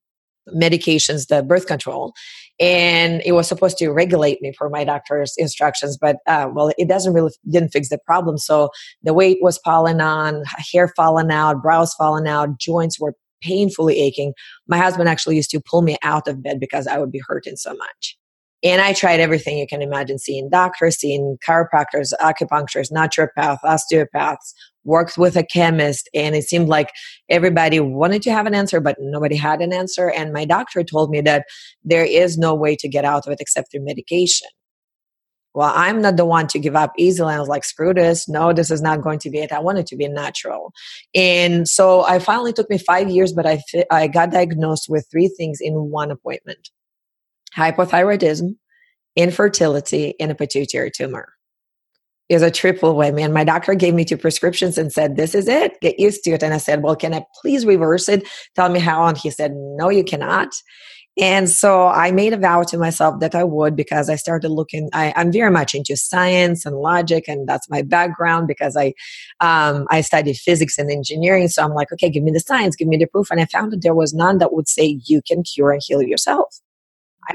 medications, 0.55 1.27
the 1.27 1.43
birth 1.43 1.67
control, 1.67 2.13
and 2.61 3.23
it 3.25 3.31
was 3.31 3.47
supposed 3.47 3.79
to 3.79 3.89
regulate 3.89 4.39
me 4.41 4.53
for 4.55 4.69
my 4.69 4.83
doctor's 4.83 5.33
instructions. 5.37 5.97
But 5.99 6.17
uh, 6.27 6.47
well, 6.53 6.71
it 6.77 6.87
doesn't 6.87 7.13
really 7.13 7.31
didn't 7.49 7.69
fix 7.69 7.89
the 7.89 7.97
problem. 8.05 8.37
So 8.37 8.69
the 9.01 9.15
weight 9.15 9.39
was 9.41 9.57
falling 9.57 9.99
on, 9.99 10.43
hair 10.71 10.87
falling 10.95 11.31
out, 11.31 11.63
brows 11.63 11.93
falling 11.95 12.27
out, 12.27 12.59
joints 12.59 12.99
were 12.99 13.15
painfully 13.41 13.99
aching. 13.99 14.33
My 14.67 14.77
husband 14.77 15.09
actually 15.09 15.35
used 15.35 15.49
to 15.51 15.59
pull 15.59 15.81
me 15.81 15.97
out 16.03 16.27
of 16.27 16.43
bed 16.43 16.59
because 16.59 16.85
I 16.85 16.99
would 16.99 17.11
be 17.11 17.21
hurting 17.27 17.55
so 17.55 17.73
much. 17.73 18.17
And 18.63 18.79
I 18.79 18.93
tried 18.93 19.19
everything 19.19 19.57
you 19.57 19.65
can 19.65 19.81
imagine 19.81 20.19
seeing 20.19 20.47
doctors, 20.47 20.99
seeing 20.99 21.37
chiropractors, 21.47 22.13
acupuncturists, 22.21 22.91
naturopaths, 22.91 23.57
osteopaths, 23.63 24.53
worked 24.83 25.17
with 25.17 25.35
a 25.35 25.43
chemist. 25.43 26.09
And 26.13 26.35
it 26.35 26.43
seemed 26.43 26.69
like 26.69 26.91
everybody 27.29 27.79
wanted 27.79 28.21
to 28.23 28.31
have 28.31 28.45
an 28.45 28.55
answer, 28.55 28.79
but 28.79 28.97
nobody 28.99 29.35
had 29.35 29.61
an 29.61 29.73
answer. 29.73 30.09
And 30.09 30.33
my 30.33 30.45
doctor 30.45 30.83
told 30.83 31.09
me 31.09 31.21
that 31.21 31.45
there 31.83 32.05
is 32.05 32.37
no 32.37 32.53
way 32.53 32.75
to 32.77 32.89
get 32.89 33.05
out 33.05 33.27
of 33.27 33.33
it 33.33 33.41
except 33.41 33.71
through 33.71 33.85
medication. 33.85 34.47
Well, 35.53 35.71
I'm 35.75 36.01
not 36.01 36.15
the 36.15 36.25
one 36.25 36.47
to 36.47 36.59
give 36.59 36.77
up 36.77 36.93
easily. 36.97 37.33
I 37.33 37.39
was 37.39 37.49
like, 37.49 37.65
screw 37.65 37.93
this. 37.93 38.29
No, 38.29 38.53
this 38.53 38.71
is 38.71 38.81
not 38.81 39.01
going 39.01 39.19
to 39.19 39.29
be 39.29 39.39
it. 39.39 39.51
I 39.51 39.59
want 39.59 39.79
it 39.79 39.87
to 39.87 39.97
be 39.97 40.07
natural. 40.07 40.71
And 41.13 41.67
so 41.67 42.05
I 42.05 42.19
finally 42.19 42.53
took 42.53 42.69
me 42.69 42.77
five 42.77 43.09
years, 43.09 43.33
but 43.33 43.45
I, 43.45 43.61
I 43.91 44.07
got 44.07 44.31
diagnosed 44.31 44.85
with 44.87 45.07
three 45.11 45.27
things 45.27 45.59
in 45.61 45.73
one 45.73 46.11
appointment 46.11 46.69
hypothyroidism, 47.57 48.55
infertility, 49.17 50.13
and 50.21 50.31
a 50.31 50.35
pituitary 50.35 50.89
tumor. 50.89 51.33
Was 52.31 52.41
a 52.41 52.51
triple 52.51 52.95
whammy. 52.95 53.21
And 53.21 53.33
my 53.33 53.43
doctor 53.43 53.73
gave 53.73 53.93
me 53.93 54.05
two 54.05 54.17
prescriptions 54.17 54.77
and 54.77 54.91
said, 54.91 55.15
This 55.17 55.35
is 55.35 55.47
it. 55.47 55.79
Get 55.81 55.99
used 55.99 56.23
to 56.23 56.31
it. 56.31 56.43
And 56.43 56.53
I 56.53 56.57
said, 56.57 56.83
Well, 56.83 56.95
can 56.95 57.13
I 57.13 57.25
please 57.41 57.65
reverse 57.65 58.07
it? 58.09 58.27
Tell 58.55 58.69
me 58.69 58.79
how. 58.79 59.05
And 59.05 59.17
he 59.17 59.29
said, 59.29 59.53
No, 59.53 59.89
you 59.89 60.03
cannot. 60.03 60.49
And 61.19 61.49
so 61.49 61.87
I 61.87 62.11
made 62.11 62.31
a 62.31 62.37
vow 62.37 62.63
to 62.63 62.77
myself 62.77 63.19
that 63.19 63.35
I 63.35 63.43
would 63.43 63.75
because 63.75 64.09
I 64.09 64.15
started 64.15 64.49
looking. 64.49 64.89
I, 64.93 65.13
am 65.15 65.31
very 65.31 65.51
much 65.51 65.75
into 65.75 65.97
science 65.97 66.65
and 66.65 66.77
logic, 66.77 67.25
and 67.27 67.47
that's 67.47 67.69
my 67.69 67.81
background 67.81 68.47
because 68.47 68.77
I 68.77 68.93
um, 69.41 69.87
I 69.89 70.01
studied 70.01 70.37
physics 70.37 70.77
and 70.77 70.89
engineering. 70.89 71.49
So 71.49 71.63
I'm 71.63 71.73
like, 71.73 71.91
okay, 71.91 72.09
give 72.09 72.23
me 72.23 72.31
the 72.31 72.39
science, 72.39 72.77
give 72.77 72.87
me 72.87 72.97
the 72.97 73.07
proof. 73.07 73.29
And 73.29 73.41
I 73.41 73.45
found 73.45 73.73
that 73.73 73.81
there 73.81 73.95
was 73.95 74.13
none 74.13 74.37
that 74.37 74.53
would 74.53 74.69
say 74.69 74.99
you 75.05 75.21
can 75.27 75.43
cure 75.43 75.71
and 75.71 75.81
heal 75.85 76.01
yourself. 76.01 76.59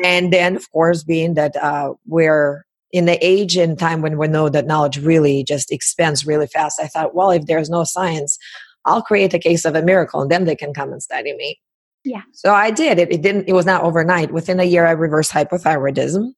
And 0.02 0.32
then, 0.32 0.56
of 0.56 0.70
course, 0.72 1.04
being 1.04 1.34
that 1.34 1.54
uh, 1.56 1.94
we're 2.06 2.65
in 2.96 3.04
the 3.04 3.18
age 3.24 3.56
and 3.56 3.78
time 3.78 4.00
when 4.00 4.16
we 4.18 4.26
know 4.26 4.48
that 4.48 4.66
knowledge 4.66 4.98
really 4.98 5.44
just 5.44 5.70
expands 5.70 6.26
really 6.26 6.46
fast, 6.46 6.80
I 6.80 6.86
thought, 6.86 7.14
well, 7.14 7.30
if 7.30 7.46
there's 7.46 7.68
no 7.68 7.84
science, 7.84 8.38
I'll 8.84 9.02
create 9.02 9.34
a 9.34 9.38
case 9.38 9.64
of 9.64 9.74
a 9.74 9.82
miracle 9.82 10.22
and 10.22 10.30
then 10.30 10.44
they 10.44 10.56
can 10.56 10.72
come 10.72 10.92
and 10.92 11.02
study 11.02 11.34
me. 11.36 11.60
Yeah. 12.04 12.22
So 12.32 12.54
I 12.54 12.70
did 12.70 12.98
it. 12.98 13.12
It 13.12 13.20
didn't, 13.20 13.48
it 13.48 13.52
was 13.52 13.66
not 13.66 13.82
overnight. 13.82 14.32
Within 14.32 14.60
a 14.60 14.64
year, 14.64 14.86
I 14.86 14.92
reversed 14.92 15.32
hypothyroidism. 15.32 16.32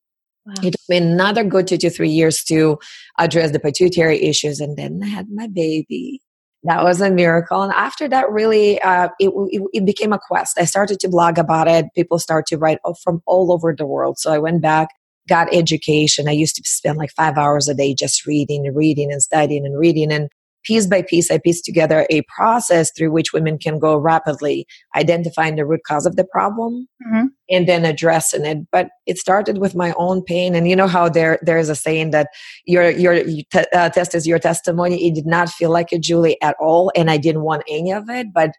Wow. 0.47 0.55
It 0.63 0.73
took 0.73 0.89
me 0.89 0.97
another 0.97 1.45
good 1.45 1.67
two 1.67 1.77
to 1.77 1.91
three 1.91 2.09
years 2.09 2.43
to 2.45 2.79
address 3.19 3.53
the 3.53 3.61
pituitary 3.61 4.23
issues. 4.23 4.61
And 4.61 4.77
then 4.77 5.01
I 5.05 5.09
had 5.09 5.29
my 5.31 5.47
baby 5.47 6.23
that 6.65 6.83
was 6.83 7.01
a 7.01 7.11
miracle 7.11 7.63
and 7.63 7.73
after 7.73 8.09
that 8.09 8.29
really 8.31 8.81
uh, 8.83 9.09
it, 9.21 9.31
it, 9.51 9.63
it, 9.73 9.85
became 9.85 10.13
a 10.13 10.19
quest 10.19 10.59
i 10.59 10.65
started 10.65 10.99
to 10.99 11.09
blog 11.09 11.39
about 11.39 11.69
it 11.69 11.87
people 11.95 12.19
start 12.19 12.47
to 12.47 12.59
write 12.59 12.79
from 13.05 13.23
all 13.27 13.53
over 13.53 13.75
the 13.75 13.87
world 13.87 14.19
so 14.19 14.33
i 14.33 14.39
went 14.39 14.61
back 14.61 14.89
got 15.29 15.53
education 15.53 16.29
i 16.29 16.33
used 16.33 16.57
to 16.57 16.63
spend 16.65 16.99
like 16.99 17.11
five 17.11 17.37
hours 17.37 17.69
a 17.69 17.75
day 17.75 17.95
just 17.95 18.27
reading 18.27 18.67
and 18.67 18.77
reading 18.77 19.13
and 19.13 19.23
studying 19.23 19.65
and 19.65 19.79
reading 19.79 20.13
and 20.13 20.29
piece 20.69 20.87
by 20.87 21.03
piece, 21.03 21.31
I 21.31 21.39
pieced 21.39 21.65
together 21.65 22.07
a 22.11 22.23
process 22.37 22.91
through 22.97 23.11
which 23.11 23.33
women 23.33 23.59
can 23.59 23.79
go 23.79 23.97
rapidly 23.97 24.67
identifying 24.95 25.57
the 25.57 25.65
root 25.65 25.81
cause 25.87 26.05
of 26.05 26.17
the 26.17 26.25
problem 26.25 26.87
mm-hmm. 27.07 27.27
and 27.49 27.67
then 27.67 27.85
addressing 27.87 28.45
it. 28.45 28.59
But 28.71 28.91
it 29.07 29.17
started 29.19 29.59
with 29.59 29.75
my 29.75 29.95
own 29.97 30.23
pain. 30.23 30.55
And 30.55 30.69
you 30.69 30.77
know 30.77 30.87
how 30.87 31.09
there 31.09 31.39
there 31.43 31.59
is 31.59 31.71
a 31.71 31.75
saying 31.75 32.11
that 32.11 32.29
your 32.67 32.91
your 32.91 33.23
uh, 33.73 33.89
test 33.89 34.15
is 34.15 34.27
your 34.27 34.39
testimony. 34.39 35.09
It 35.09 35.15
did 35.15 35.27
not 35.27 35.49
feel 35.49 35.71
like 35.71 35.91
a 35.91 35.99
Julie 35.99 36.41
at 36.43 36.57
all, 36.61 36.93
and 36.95 37.11
I 37.11 37.17
didn't 37.17 37.43
want 37.43 37.63
any 37.69 37.93
of 37.93 38.09
it. 38.11 38.29
But 38.33 38.51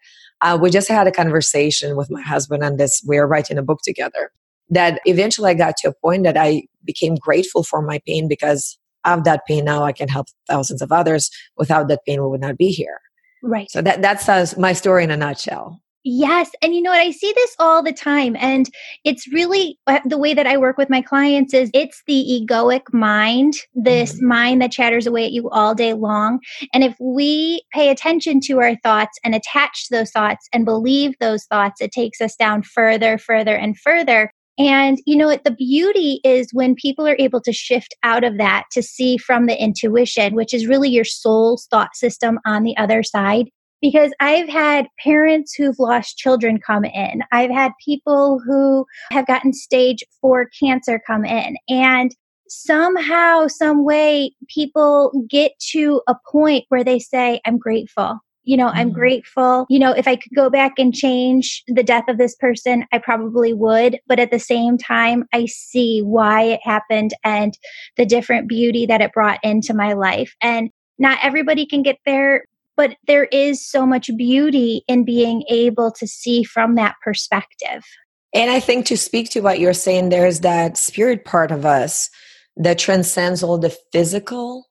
uh, 0.42 0.58
we 0.60 0.70
just 0.72 0.88
had 0.88 1.08
a 1.08 1.12
conversation 1.12 1.96
with 1.96 2.10
my 2.10 2.22
husband 2.22 2.64
on 2.64 2.78
this. 2.78 3.04
We 3.08 3.18
are 3.18 3.28
writing 3.28 3.58
a 3.58 3.64
book 3.64 3.80
together. 3.84 4.32
That 4.70 5.00
eventually 5.06 5.52
I 5.52 5.54
got 5.54 5.78
to 5.78 5.90
a 5.90 5.94
point 5.94 6.24
that 6.24 6.38
I 6.38 6.64
became 6.84 7.16
grateful 7.16 7.64
for 7.64 7.82
my 7.82 8.00
pain 8.06 8.28
because 8.28 8.78
of 9.06 9.24
that 9.24 9.46
pain 9.48 9.66
now 9.66 9.84
I 9.84 9.92
can 9.92 10.08
help 10.08 10.28
thousands 10.48 10.82
of 10.82 10.92
others. 10.92 11.30
Without 11.58 11.88
that 11.88 12.06
pain, 12.06 12.22
we 12.22 12.30
would 12.30 12.42
not 12.42 12.58
be 12.58 12.70
here. 12.70 13.00
Right. 13.42 13.70
So 13.72 13.82
that 13.82 14.02
that's 14.02 14.28
uh, 14.28 14.46
my 14.58 14.74
story 14.74 15.04
in 15.04 15.12
a 15.12 15.18
nutshell. 15.18 15.80
Yes. 16.06 16.50
And 16.62 16.74
you 16.74 16.82
know 16.82 16.92
what? 16.92 17.02
I 17.02 17.12
see 17.12 17.34
this 17.36 17.56
all 17.60 17.84
the 17.84 17.92
time. 17.92 18.38
And 18.40 18.70
it's 19.04 19.32
really 19.34 19.78
uh, 19.86 20.00
the 20.06 20.18
way 20.18 20.34
that 20.34 20.48
I 20.48 20.58
work 20.58 20.78
with 20.78 20.90
my 20.90 21.02
clients 21.02 21.54
is 21.54 21.70
it's 21.74 22.02
the 22.08 22.26
egoic 22.50 22.94
mind, 22.94 23.56
this 23.74 24.14
mm-hmm. 24.16 24.28
mind 24.28 24.62
that 24.62 24.72
chatters 24.72 25.06
away 25.06 25.26
at 25.26 25.34
you 25.34 25.50
all 25.50 25.76
day 25.76 25.94
long. 25.94 26.40
And 26.74 26.86
if 26.86 26.96
we 27.02 27.64
pay 27.74 27.90
attention 27.90 28.40
to 28.46 28.60
our 28.60 28.78
thoughts 28.78 29.20
and 29.26 29.36
attach 29.36 29.88
to 29.88 29.98
those 29.98 30.12
thoughts 30.12 30.48
and 30.54 30.64
believe 30.64 31.16
those 31.20 31.44
thoughts, 31.46 31.82
it 31.82 31.92
takes 31.92 32.22
us 32.22 32.36
down 32.36 32.64
further, 32.64 33.18
further, 33.18 33.56
and 33.56 33.78
further. 33.78 34.32
And 34.60 35.00
you 35.06 35.16
know 35.16 35.28
what? 35.28 35.46
The 35.46 35.51
beauty 35.51 36.20
is 36.25 36.50
when 36.51 36.75
people 36.75 37.08
are 37.08 37.16
able 37.18 37.39
to 37.42 37.54
shift 37.54 37.96
out 38.04 38.25
of 38.25 38.38
that 38.38 38.66
to 38.74 38.84
see 38.84 39.18
from 39.18 39.46
the 39.46 39.62
intuition, 39.62 40.36
which 40.36 40.54
is 40.54 40.68
really 40.68 40.89
your 40.89 41.06
soul's 41.06 41.66
thought 41.72 41.96
system 41.96 42.39
on 42.46 42.63
the 42.63 42.75
other 42.75 43.01
side 43.01 43.50
because 43.82 44.12
I've 44.20 44.50
had 44.50 44.88
parents 45.01 45.54
who've 45.54 45.80
lost 45.80 46.18
children 46.18 46.60
come 46.60 46.84
in. 46.84 47.22
I've 47.32 47.51
had 47.51 47.72
people 47.84 48.42
who 48.46 48.86
have 49.12 49.28
gotten 49.28 49.54
stage 49.54 50.04
four 50.20 50.50
cancer 50.60 51.00
come 51.08 51.24
in. 51.24 51.56
And 51.70 52.13
somehow, 52.50 53.48
some 53.48 53.86
way, 53.86 54.34
people 54.50 55.25
get 55.30 55.54
to 55.72 56.01
a 56.08 56.16
point 56.30 56.66
where 56.70 56.84
they 56.84 57.00
say, 57.00 57.39
I'm 57.46 57.58
grateful. 57.58 58.20
You 58.50 58.58
know, 58.58 58.68
I'm 58.68 58.88
mm-hmm. 58.88 59.00
grateful. 59.00 59.65
You 59.70 59.79
know, 59.79 59.91
if 59.91 60.08
I 60.08 60.15
could 60.15 60.34
go 60.36 60.50
back 60.50 60.74
and 60.77 60.94
change 60.94 61.63
the 61.68 61.84
death 61.84 62.06
of 62.08 62.18
this 62.18 62.36
person, 62.36 62.86
I 62.91 62.98
probably 62.98 63.53
would. 63.53 64.00
But 64.08 64.20
at 64.20 64.32
the 64.32 64.39
same 64.39 64.77
time, 64.77 65.25
I 65.34 65.46
see 65.46 66.01
why 66.01 66.44
it 66.44 66.60
happened 66.63 67.12
and 67.24 67.58
the 67.98 68.06
different 68.06 68.50
beauty 68.50 68.86
that 68.88 69.01
it 69.01 69.13
brought 69.13 69.39
into 69.44 69.74
my 69.74 69.94
life. 69.94 70.36
And 70.41 70.72
not 70.98 71.20
everybody 71.22 71.65
can 71.65 71.84
get 71.84 71.98
there 72.06 72.44
but 72.75 72.96
there 73.08 73.25
is 73.25 73.70
so 73.70 73.86
much 73.86 74.10
beauty 74.15 74.84
in 74.88 75.03
being 75.03 75.44
able 75.50 75.91
to 75.91 76.08
see 76.08 76.46
from 76.46 76.75
that 76.75 76.96
perspective. 77.03 77.84
And 78.34 78.50
I 78.50 78.62
think 78.62 78.86
to 78.86 78.96
speak 78.96 79.29
to 79.32 79.41
what 79.41 79.60
you're 79.60 79.74
saying, 79.74 80.08
there's 80.08 80.39
that 80.39 80.77
spirit 80.77 81.25
part 81.25 81.51
of 81.51 81.65
us 81.65 82.10
that 82.56 82.79
transcends 82.79 83.44
all 83.44 83.58
the 83.58 83.75
physical. 83.91 84.70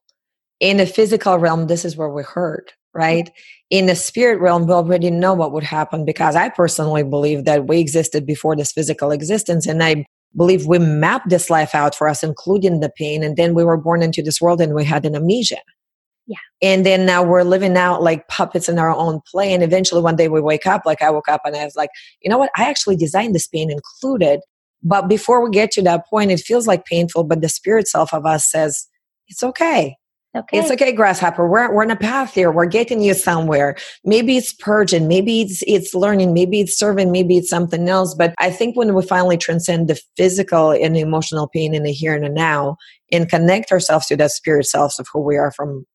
In 0.59 0.77
the 0.77 0.87
physical 0.87 1.37
realm, 1.37 1.67
this 1.67 1.85
is 1.85 1.95
where 1.95 2.09
we 2.09 2.23
hurt, 2.23 2.73
right? 2.95 3.29
In 3.69 3.85
the 3.85 3.95
spirit 3.95 4.39
realm, 4.39 4.65
we 4.65 4.73
already 4.73 5.11
know 5.11 5.33
what 5.33 5.51
would 5.51 5.63
happen 5.63 6.03
because 6.03 6.35
I 6.35 6.49
personally 6.49 7.03
believe 7.03 7.45
that 7.45 7.67
we 7.67 7.79
existed 7.79 8.25
before 8.25 8.55
this 8.55 8.71
physical 8.71 9.11
existence. 9.11 9.67
And 9.67 9.83
I 9.83 10.05
believe 10.35 10.65
we 10.65 10.79
mapped 10.79 11.29
this 11.29 11.49
life 11.49 11.75
out 11.75 11.95
for 11.95 12.07
us, 12.07 12.23
including 12.23 12.79
the 12.79 12.89
pain. 12.89 13.23
And 13.23 13.37
then 13.37 13.53
we 13.53 13.63
were 13.63 13.77
born 13.77 14.01
into 14.01 14.21
this 14.23 14.41
world 14.41 14.59
and 14.61 14.73
we 14.73 14.85
had 14.85 15.05
an 15.05 15.15
amnesia. 15.15 15.59
Yeah. 16.25 16.37
And 16.61 16.85
then 16.85 17.05
now 17.05 17.23
we're 17.23 17.43
living 17.43 17.75
out 17.75 18.03
like 18.03 18.27
puppets 18.27 18.69
in 18.69 18.77
our 18.77 18.91
own 18.91 19.21
play. 19.31 19.51
And 19.53 19.63
eventually 19.63 20.01
one 20.01 20.15
day 20.15 20.27
we 20.27 20.41
wake 20.41 20.67
up, 20.67 20.83
like 20.85 21.01
I 21.01 21.09
woke 21.09 21.27
up 21.27 21.41
and 21.43 21.55
I 21.55 21.65
was 21.65 21.75
like, 21.75 21.89
you 22.21 22.29
know 22.29 22.37
what? 22.37 22.51
I 22.55 22.69
actually 22.69 22.95
designed 22.95 23.33
this 23.33 23.47
pain 23.47 23.71
included. 23.71 24.41
But 24.83 25.09
before 25.09 25.43
we 25.43 25.49
get 25.49 25.71
to 25.71 25.81
that 25.83 26.07
point, 26.07 26.31
it 26.31 26.39
feels 26.39 26.67
like 26.67 26.85
painful, 26.85 27.23
but 27.23 27.41
the 27.41 27.49
spirit 27.49 27.87
self 27.87 28.13
of 28.13 28.25
us 28.25 28.49
says, 28.49 28.87
it's 29.27 29.43
okay. 29.43 29.95
Okay. 30.35 30.59
It's 30.59 30.69
okay, 30.69 30.91
grasshopper. 30.91 31.47
We're 31.47 31.73
we're 31.73 31.83
in 31.83 31.89
a 31.89 31.95
path 31.95 32.35
here. 32.35 32.51
We're 32.51 32.67
getting 32.67 33.01
you 33.01 33.15
somewhere. 33.15 33.75
Maybe 34.03 34.37
it's 34.37 34.53
purging, 34.53 35.07
maybe 35.07 35.41
it's 35.41 35.63
it's 35.65 35.95
learning, 35.95 36.33
maybe 36.33 36.59
it's 36.59 36.77
serving, 36.77 37.11
maybe 37.11 37.37
it's 37.37 37.49
something 37.49 37.89
else. 37.89 38.13
But 38.13 38.35
I 38.37 38.51
think 38.51 38.77
when 38.77 38.93
we 38.93 39.01
finally 39.01 39.37
transcend 39.37 39.87
the 39.87 39.99
physical 40.17 40.69
and 40.69 40.95
emotional 40.95 41.47
pain 41.47 41.73
in 41.73 41.81
the 41.81 41.91
here 41.91 42.13
and 42.13 42.23
the 42.23 42.29
now 42.29 42.77
and 43.11 43.27
connect 43.27 43.71
ourselves 43.71 44.05
to 44.07 44.17
that 44.17 44.29
spirit 44.29 44.67
selves 44.67 44.99
of 44.99 45.07
who 45.11 45.21
we 45.21 45.35
are 45.35 45.51
from 45.51 45.85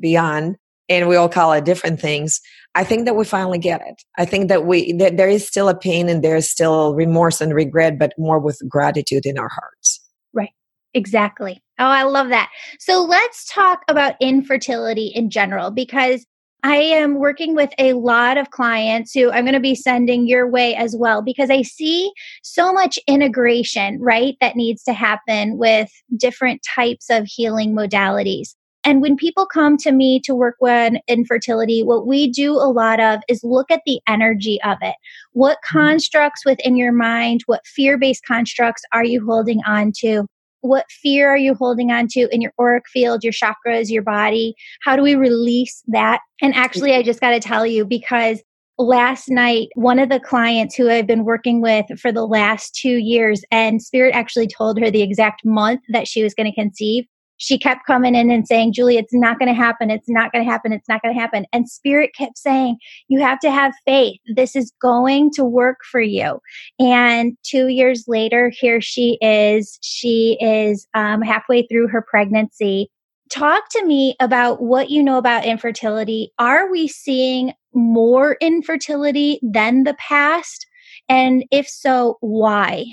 beyond 0.00 0.56
and 0.88 1.08
we 1.08 1.16
all 1.16 1.28
call 1.28 1.52
it 1.52 1.64
different 1.64 2.00
things 2.00 2.40
i 2.74 2.84
think 2.84 3.04
that 3.04 3.16
we 3.16 3.24
finally 3.24 3.58
get 3.58 3.80
it 3.86 4.02
i 4.16 4.24
think 4.24 4.48
that 4.48 4.64
we 4.64 4.92
that 4.92 5.16
there 5.16 5.28
is 5.28 5.46
still 5.46 5.68
a 5.68 5.76
pain 5.76 6.08
and 6.08 6.22
there's 6.22 6.48
still 6.48 6.94
remorse 6.94 7.40
and 7.40 7.54
regret 7.54 7.98
but 7.98 8.12
more 8.16 8.38
with 8.38 8.60
gratitude 8.68 9.26
in 9.26 9.38
our 9.38 9.48
hearts 9.48 10.00
right 10.32 10.50
exactly 10.94 11.62
oh 11.78 11.86
i 11.86 12.02
love 12.02 12.28
that 12.28 12.50
so 12.78 13.02
let's 13.02 13.44
talk 13.52 13.82
about 13.88 14.14
infertility 14.20 15.06
in 15.14 15.30
general 15.30 15.70
because 15.70 16.26
I 16.64 16.76
am 16.76 17.20
working 17.20 17.54
with 17.54 17.70
a 17.78 17.92
lot 17.92 18.36
of 18.36 18.50
clients 18.50 19.12
who 19.14 19.30
I'm 19.30 19.44
going 19.44 19.54
to 19.54 19.60
be 19.60 19.76
sending 19.76 20.26
your 20.26 20.50
way 20.50 20.74
as 20.74 20.96
well 20.96 21.22
because 21.22 21.50
I 21.50 21.62
see 21.62 22.10
so 22.42 22.72
much 22.72 22.98
integration, 23.06 24.00
right, 24.00 24.36
that 24.40 24.56
needs 24.56 24.82
to 24.84 24.92
happen 24.92 25.56
with 25.56 25.88
different 26.16 26.62
types 26.74 27.10
of 27.10 27.26
healing 27.26 27.76
modalities. 27.76 28.56
And 28.84 29.02
when 29.02 29.16
people 29.16 29.46
come 29.46 29.76
to 29.78 29.92
me 29.92 30.20
to 30.24 30.34
work 30.34 30.56
with 30.60 30.94
infertility, 31.06 31.82
what 31.82 32.06
we 32.06 32.30
do 32.30 32.54
a 32.54 32.72
lot 32.72 33.00
of 33.00 33.20
is 33.28 33.44
look 33.44 33.70
at 33.70 33.82
the 33.86 34.00
energy 34.08 34.60
of 34.62 34.78
it. 34.82 34.94
What 35.32 35.58
mm-hmm. 35.58 35.78
constructs 35.78 36.44
within 36.44 36.76
your 36.76 36.92
mind, 36.92 37.42
what 37.46 37.66
fear 37.66 37.98
based 37.98 38.24
constructs 38.24 38.82
are 38.92 39.04
you 39.04 39.24
holding 39.24 39.60
on 39.66 39.92
to? 39.98 40.26
What 40.60 40.86
fear 40.90 41.30
are 41.30 41.36
you 41.36 41.54
holding 41.54 41.90
on 41.90 42.08
to 42.08 42.28
in 42.32 42.40
your 42.40 42.52
auric 42.58 42.84
field, 42.88 43.22
your 43.22 43.32
chakras, 43.32 43.90
your 43.90 44.02
body? 44.02 44.54
How 44.82 44.96
do 44.96 45.02
we 45.02 45.14
release 45.14 45.82
that? 45.88 46.20
And 46.42 46.54
actually, 46.54 46.94
I 46.94 47.02
just 47.02 47.20
got 47.20 47.30
to 47.30 47.40
tell 47.40 47.66
you 47.66 47.84
because 47.84 48.42
last 48.78 49.28
night, 49.28 49.68
one 49.74 49.98
of 49.98 50.08
the 50.08 50.20
clients 50.20 50.74
who 50.74 50.90
I've 50.90 51.06
been 51.06 51.24
working 51.24 51.60
with 51.60 51.86
for 51.98 52.12
the 52.12 52.26
last 52.26 52.74
two 52.74 52.98
years, 52.98 53.42
and 53.50 53.82
Spirit 53.82 54.14
actually 54.14 54.46
told 54.46 54.78
her 54.80 54.90
the 54.90 55.02
exact 55.02 55.44
month 55.44 55.80
that 55.88 56.08
she 56.08 56.22
was 56.22 56.34
going 56.34 56.50
to 56.50 56.54
conceive 56.54 57.04
she 57.38 57.58
kept 57.58 57.86
coming 57.86 58.14
in 58.14 58.30
and 58.30 58.46
saying, 58.46 58.72
Julie, 58.72 58.98
it's 58.98 59.14
not 59.14 59.38
going 59.38 59.48
to 59.48 59.54
happen. 59.54 59.90
It's 59.90 60.08
not 60.08 60.32
going 60.32 60.44
to 60.44 60.50
happen. 60.50 60.72
It's 60.72 60.88
not 60.88 61.02
going 61.02 61.14
to 61.14 61.20
happen. 61.20 61.46
And 61.52 61.68
Spirit 61.68 62.10
kept 62.16 62.36
saying, 62.36 62.78
you 63.08 63.20
have 63.20 63.38
to 63.40 63.50
have 63.50 63.72
faith. 63.86 64.20
This 64.34 64.54
is 64.54 64.72
going 64.82 65.30
to 65.34 65.44
work 65.44 65.78
for 65.90 66.00
you. 66.00 66.40
And 66.78 67.36
two 67.44 67.68
years 67.68 68.04
later, 68.06 68.50
here 68.50 68.80
she 68.80 69.18
is. 69.22 69.78
She 69.82 70.36
is 70.40 70.86
um, 70.94 71.22
halfway 71.22 71.66
through 71.66 71.88
her 71.88 72.02
pregnancy. 72.02 72.90
Talk 73.30 73.68
to 73.70 73.84
me 73.84 74.16
about 74.20 74.62
what 74.62 74.90
you 74.90 75.02
know 75.02 75.18
about 75.18 75.44
infertility. 75.44 76.32
Are 76.38 76.70
we 76.70 76.88
seeing 76.88 77.52
more 77.74 78.36
infertility 78.40 79.38
than 79.42 79.84
the 79.84 79.94
past? 79.94 80.66
And 81.08 81.44
if 81.50 81.68
so, 81.68 82.16
why? 82.20 82.86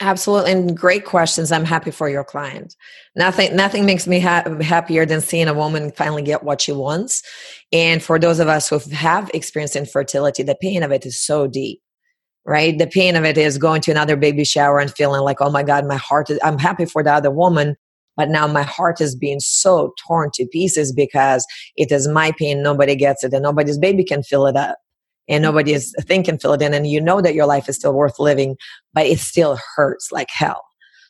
Absolutely, 0.00 0.52
and 0.52 0.76
great 0.76 1.04
questions. 1.04 1.52
I'm 1.52 1.64
happy 1.64 1.90
for 1.90 2.08
your 2.08 2.24
client. 2.24 2.74
Nothing, 3.16 3.54
nothing 3.56 3.86
makes 3.86 4.06
me 4.06 4.20
ha- 4.20 4.44
happier 4.60 5.06
than 5.06 5.20
seeing 5.20 5.48
a 5.48 5.54
woman 5.54 5.92
finally 5.92 6.22
get 6.22 6.42
what 6.42 6.60
she 6.60 6.72
wants. 6.72 7.22
And 7.72 8.02
for 8.02 8.18
those 8.18 8.40
of 8.40 8.48
us 8.48 8.68
who 8.68 8.78
have 8.92 9.30
experienced 9.32 9.76
infertility, 9.76 10.42
the 10.42 10.56
pain 10.60 10.82
of 10.82 10.90
it 10.90 11.06
is 11.06 11.20
so 11.24 11.46
deep, 11.46 11.80
right? 12.46 12.78
The 12.78 12.88
pain 12.88 13.16
of 13.16 13.24
it 13.24 13.38
is 13.38 13.58
going 13.58 13.82
to 13.82 13.92
another 13.92 14.16
baby 14.16 14.44
shower 14.44 14.80
and 14.80 14.92
feeling 14.92 15.22
like, 15.22 15.40
oh 15.40 15.50
my 15.50 15.62
God, 15.62 15.86
my 15.86 15.96
heart 15.96 16.30
is. 16.30 16.38
I'm 16.42 16.58
happy 16.58 16.86
for 16.86 17.02
the 17.02 17.12
other 17.12 17.30
woman, 17.30 17.76
but 18.16 18.28
now 18.30 18.46
my 18.48 18.62
heart 18.62 19.00
is 19.00 19.16
being 19.16 19.40
so 19.40 19.94
torn 20.06 20.30
to 20.34 20.46
pieces 20.46 20.92
because 20.92 21.46
it 21.76 21.92
is 21.92 22.08
my 22.08 22.32
pain. 22.38 22.62
Nobody 22.62 22.96
gets 22.96 23.24
it, 23.24 23.32
and 23.32 23.42
nobody's 23.44 23.78
baby 23.78 24.04
can 24.04 24.22
fill 24.22 24.46
it 24.46 24.56
up 24.56 24.76
and 25.28 25.42
mm-hmm. 25.42 25.50
nobody 25.50 25.72
is 25.72 25.94
thinking 26.02 26.38
fill 26.38 26.52
it 26.54 26.62
in 26.62 26.74
and 26.74 26.86
you 26.86 27.00
know 27.00 27.20
that 27.20 27.34
your 27.34 27.46
life 27.46 27.68
is 27.68 27.76
still 27.76 27.94
worth 27.94 28.18
living 28.18 28.56
but 28.92 29.06
it 29.06 29.18
still 29.18 29.58
hurts 29.76 30.10
like 30.12 30.28
hell. 30.30 30.62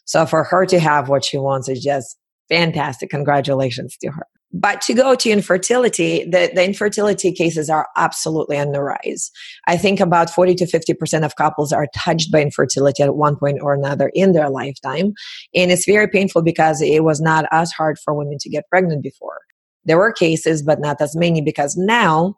So 0.05 0.27
for 0.27 0.45
her 0.45 0.67
to 0.67 0.79
have 0.79 1.09
what 1.09 1.25
she 1.25 1.39
wants 1.39 1.69
is 1.69 1.83
just 1.83 2.19
fantastic. 2.49 3.11
Congratulations 3.11 3.97
to 4.03 4.11
her. 4.11 4.27
But 4.57 4.81
to 4.83 4.95
go 4.95 5.17
to 5.17 5.31
infertility 5.31 6.25
the, 6.25 6.51
the 6.55 6.65
infertility 6.65 7.33
cases 7.33 7.69
are 7.69 7.89
absolutely 7.97 8.57
on 8.57 8.71
the 8.71 8.83
rise. 8.83 9.33
I 9.67 9.77
think 9.77 9.99
about 9.99 10.31
40 10.31 10.55
to 10.57 10.67
50% 10.67 11.25
of 11.25 11.35
couples 11.35 11.73
are 11.73 11.89
touched 11.95 12.31
by 12.31 12.43
infertility 12.43 13.03
at 13.03 13.17
one 13.17 13.37
point 13.37 13.59
or 13.63 13.75
another 13.75 14.13
in 14.15 14.33
their 14.33 14.49
lifetime. 14.49 15.13
And 15.57 15.73
it's 15.73 15.87
very 15.87 16.07
painful 16.07 16.43
because 16.43 16.81
it 16.81 17.03
was 17.03 17.21
not 17.21 17.47
as 17.51 17.73
hard 17.73 17.99
for 17.99 18.15
women 18.15 18.37
to 18.41 18.49
get 18.49 18.69
pregnant 18.71 19.03
before. 19.03 19.41
There 19.85 19.99
were 19.99 20.13
cases 20.13 20.63
but 20.63 20.81
not 20.81 21.01
as 21.01 21.17
many 21.17 21.41
because 21.41 21.77
now 21.77 22.37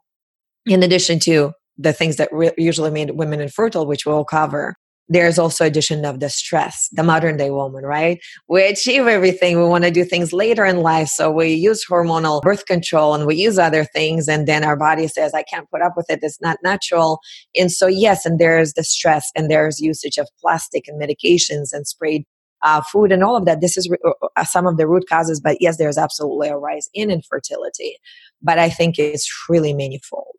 in 0.65 0.83
addition 0.83 1.19
to 1.21 1.53
the 1.79 1.93
things 1.93 2.17
that 2.17 2.29
re- 2.33 2.53
usually 2.57 2.91
made 2.91 3.11
women 3.13 3.41
infertile, 3.41 3.87
which 3.87 4.07
we'll 4.07 4.25
cover. 4.25 4.77
There's 5.09 5.39
also 5.39 5.65
addition 5.65 6.05
of 6.05 6.19
the 6.19 6.29
stress, 6.29 6.89
the 6.91 7.05
modern 7.05 7.37
day 7.37 7.51
woman, 7.51 7.85
right? 7.85 8.19
We 8.49 8.65
achieve 8.65 9.07
everything. 9.07 9.57
We 9.57 9.69
want 9.69 9.85
to 9.85 9.93
do 9.93 10.05
things 10.05 10.33
later 10.33 10.65
in 10.65 10.79
life. 10.79 11.07
So 11.09 11.31
we 11.31 11.55
use 11.55 11.85
hormonal 11.89 12.43
birth 12.43 12.67
control 12.67 13.15
and 13.15 13.25
we 13.25 13.37
use 13.37 13.57
other 13.57 13.85
things. 13.85 14.27
And 14.27 14.49
then 14.49 14.65
our 14.65 14.77
body 14.77 15.07
says, 15.07 15.33
I 15.33 15.45
can't 15.45 15.71
put 15.71 15.81
up 15.81 15.93
with 15.97 16.07
it. 16.11 16.21
It's 16.23 16.41
not 16.41 16.59
natural. 16.65 17.21
And 17.55 17.71
so, 17.71 17.87
yes, 17.87 18.27
and 18.27 18.41
there's 18.41 18.73
the 18.73 18.83
stress 18.83 19.31
and 19.37 19.49
there's 19.49 19.81
usage 19.81 20.19
of 20.19 20.29
plastic 20.41 20.89
and 20.89 21.01
medications 21.01 21.69
and 21.73 21.87
sprayed 21.87 22.25
uh, 22.63 22.83
food 22.83 23.13
and 23.13 23.23
all 23.23 23.37
of 23.37 23.45
that. 23.45 23.61
This 23.61 23.77
is 23.77 23.89
re- 23.89 23.99
uh, 24.05 24.27
uh, 24.35 24.45
some 24.45 24.67
of 24.67 24.77
the 24.77 24.89
root 24.89 25.05
causes. 25.09 25.41
But 25.41 25.59
yes, 25.61 25.77
there's 25.77 25.99
absolutely 25.99 26.49
a 26.49 26.57
rise 26.57 26.89
in 26.95 27.13
infertility. 27.13 27.97
But 28.43 28.59
I 28.59 28.71
think 28.71 28.99
it's 28.99 29.31
really 29.49 29.73
manifold. 29.73 30.35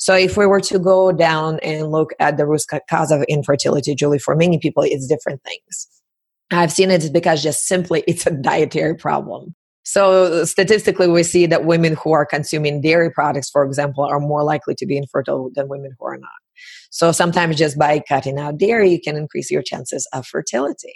So 0.00 0.14
if 0.14 0.38
we 0.38 0.46
were 0.46 0.62
to 0.62 0.78
go 0.78 1.12
down 1.12 1.60
and 1.62 1.92
look 1.92 2.14
at 2.20 2.38
the 2.38 2.46
root 2.46 2.62
cause 2.88 3.10
of 3.12 3.22
infertility, 3.24 3.94
Julie, 3.94 4.18
for 4.18 4.34
many 4.34 4.58
people, 4.58 4.82
it's 4.82 5.06
different 5.06 5.42
things. 5.44 5.88
I've 6.50 6.72
seen 6.72 6.90
it 6.90 7.12
because 7.12 7.42
just 7.42 7.66
simply 7.66 8.02
it's 8.08 8.26
a 8.26 8.30
dietary 8.30 8.96
problem. 8.96 9.54
So 9.82 10.46
statistically, 10.46 11.06
we 11.06 11.22
see 11.22 11.44
that 11.46 11.66
women 11.66 11.96
who 12.02 12.12
are 12.12 12.24
consuming 12.24 12.80
dairy 12.80 13.10
products, 13.10 13.50
for 13.50 13.62
example, 13.62 14.04
are 14.04 14.20
more 14.20 14.42
likely 14.42 14.74
to 14.76 14.86
be 14.86 14.96
infertile 14.96 15.50
than 15.54 15.68
women 15.68 15.92
who 15.98 16.06
are 16.06 16.16
not. 16.16 16.30
So 16.90 17.12
sometimes 17.12 17.56
just 17.56 17.78
by 17.78 18.00
cutting 18.00 18.38
out 18.38 18.56
dairy, 18.56 18.90
you 18.90 19.00
can 19.00 19.16
increase 19.16 19.50
your 19.50 19.62
chances 19.62 20.08
of 20.14 20.26
fertility. 20.26 20.94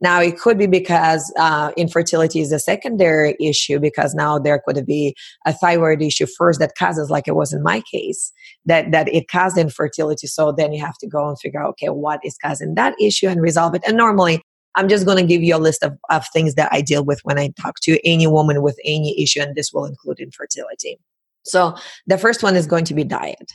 Now, 0.00 0.20
it 0.20 0.38
could 0.38 0.58
be 0.58 0.66
because 0.66 1.32
uh, 1.36 1.72
infertility 1.76 2.40
is 2.40 2.52
a 2.52 2.60
secondary 2.60 3.36
issue 3.40 3.80
because 3.80 4.14
now 4.14 4.38
there 4.38 4.62
could 4.64 4.86
be 4.86 5.16
a 5.44 5.52
thyroid 5.52 6.02
issue 6.02 6.26
first 6.26 6.60
that 6.60 6.76
causes, 6.78 7.10
like 7.10 7.26
it 7.26 7.34
was 7.34 7.52
in 7.52 7.62
my 7.62 7.82
case, 7.92 8.32
that, 8.64 8.92
that 8.92 9.08
it 9.12 9.28
caused 9.28 9.58
infertility. 9.58 10.28
So 10.28 10.52
then 10.52 10.72
you 10.72 10.84
have 10.84 10.96
to 10.98 11.08
go 11.08 11.28
and 11.28 11.38
figure 11.38 11.60
out, 11.60 11.70
okay, 11.70 11.88
what 11.88 12.20
is 12.22 12.36
causing 12.38 12.74
that 12.76 12.94
issue 13.00 13.26
and 13.26 13.42
resolve 13.42 13.74
it. 13.74 13.82
And 13.86 13.96
normally, 13.96 14.40
I'm 14.76 14.88
just 14.88 15.04
going 15.04 15.18
to 15.18 15.26
give 15.26 15.42
you 15.42 15.56
a 15.56 15.58
list 15.58 15.82
of, 15.82 15.98
of 16.10 16.24
things 16.32 16.54
that 16.54 16.68
I 16.70 16.80
deal 16.80 17.04
with 17.04 17.18
when 17.24 17.38
I 17.38 17.50
talk 17.60 17.80
to 17.82 17.98
any 18.06 18.28
woman 18.28 18.62
with 18.62 18.78
any 18.84 19.20
issue, 19.20 19.40
and 19.40 19.56
this 19.56 19.72
will 19.72 19.84
include 19.84 20.20
infertility. 20.20 20.98
So 21.44 21.74
the 22.06 22.18
first 22.18 22.44
one 22.44 22.54
is 22.54 22.68
going 22.68 22.84
to 22.84 22.94
be 22.94 23.02
diet. 23.02 23.50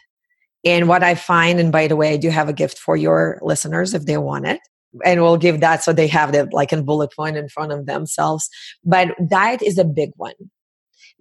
And 0.65 0.89
what 0.89 1.03
I 1.03 1.15
find, 1.15 1.59
and 1.59 1.71
by 1.71 1.87
the 1.87 1.95
way, 1.95 2.13
I 2.13 2.17
do 2.17 2.29
have 2.29 2.49
a 2.49 2.53
gift 2.53 2.77
for 2.77 2.97
your 2.97 3.39
listeners 3.41 3.93
if 3.93 4.05
they 4.05 4.17
want 4.17 4.47
it 4.47 4.59
and 5.03 5.21
we'll 5.21 5.37
give 5.37 5.59
that 5.61 5.83
so 5.83 5.93
they 5.93 6.07
have 6.07 6.33
it 6.33 6.53
like 6.53 6.73
in 6.73 6.85
bullet 6.85 7.11
point 7.13 7.37
in 7.37 7.49
front 7.49 7.71
of 7.71 7.85
themselves. 7.85 8.49
But 8.83 9.09
diet 9.27 9.61
is 9.61 9.77
a 9.77 9.85
big 9.85 10.11
one. 10.17 10.33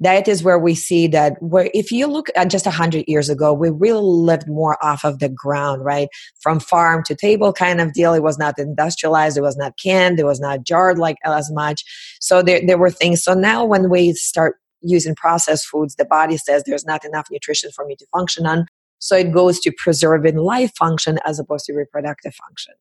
Diet 0.01 0.27
is 0.27 0.43
where 0.43 0.59
we 0.59 0.75
see 0.75 1.07
that 1.09 1.41
where 1.41 1.71
if 1.75 1.93
you 1.93 2.07
look 2.07 2.29
at 2.35 2.51
just 2.51 2.67
a 2.67 2.73
hundred 2.73 3.05
years 3.07 3.29
ago, 3.29 3.53
we 3.53 3.71
really 3.71 4.03
lived 4.03 4.49
more 4.49 4.83
off 4.85 5.05
of 5.05 5.21
the 5.21 5.29
ground, 5.29 5.85
right? 5.85 6.09
From 6.41 6.59
farm 6.59 7.05
to 7.05 7.15
table 7.15 7.53
kind 7.53 7.81
of 7.81 7.93
deal. 7.93 8.13
It 8.13 8.23
was 8.23 8.39
not 8.39 8.59
industrialized. 8.59 9.37
It 9.37 9.43
was 9.43 9.57
not 9.57 9.75
canned. 9.81 10.19
It 10.19 10.27
was 10.27 10.41
not 10.41 10.65
jarred 10.65 10.99
like 10.99 11.17
as 11.25 11.53
much. 11.53 11.85
So 12.21 12.43
there, 12.43 12.61
there 12.67 12.79
were 12.79 12.91
things. 12.91 13.23
So 13.23 13.35
now 13.35 13.65
when 13.65 13.91
we 13.91 14.13
start 14.15 14.57
using 14.81 15.15
processed 15.15 15.67
foods, 15.67 15.95
the 15.95 16.05
body 16.05 16.37
says 16.37 16.65
there's 16.67 16.87
not 16.87 17.05
enough 17.05 17.29
nutrition 17.31 17.71
for 17.71 17.87
me 17.87 17.95
to 17.97 18.07
function 18.13 18.45
on. 18.45 18.67
So 18.99 19.17
it 19.17 19.33
goes 19.33 19.61
to 19.61 19.73
preserving 19.77 20.37
life 20.37 20.73
function 20.77 21.21
as 21.25 21.39
opposed 21.39 21.67
to 21.67 21.75
reproductive 21.75 22.35
function 22.35 22.75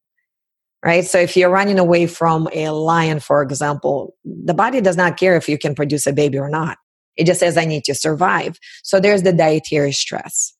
right? 0.84 1.06
So 1.06 1.20
if 1.20 1.38
you're 1.38 1.50
running 1.50 1.80
away 1.80 2.08
from 2.08 2.48
a 2.54 2.70
lion, 2.70 3.20
for 3.20 3.42
example, 3.42 4.16
the 4.26 4.54
body 4.54 4.82
does 4.82 4.98
not 4.98 5.18
care 5.18 5.36
if 5.36 5.48
you 5.48 5.58
can 5.58 5.76
produce 5.76 6.08
a 6.08 6.14
baby 6.14 6.38
or 6.38 6.50
not. 6.50 6.78
It 7.18 7.26
just 7.26 7.40
says, 7.40 7.58
I 7.58 7.66
need 7.66 7.84
to 7.86 7.96
survive. 7.96 8.58
So 8.84 9.00
there's 9.00 9.24
the 9.24 9.34
dietary 9.34 9.92
stress. 9.92 10.54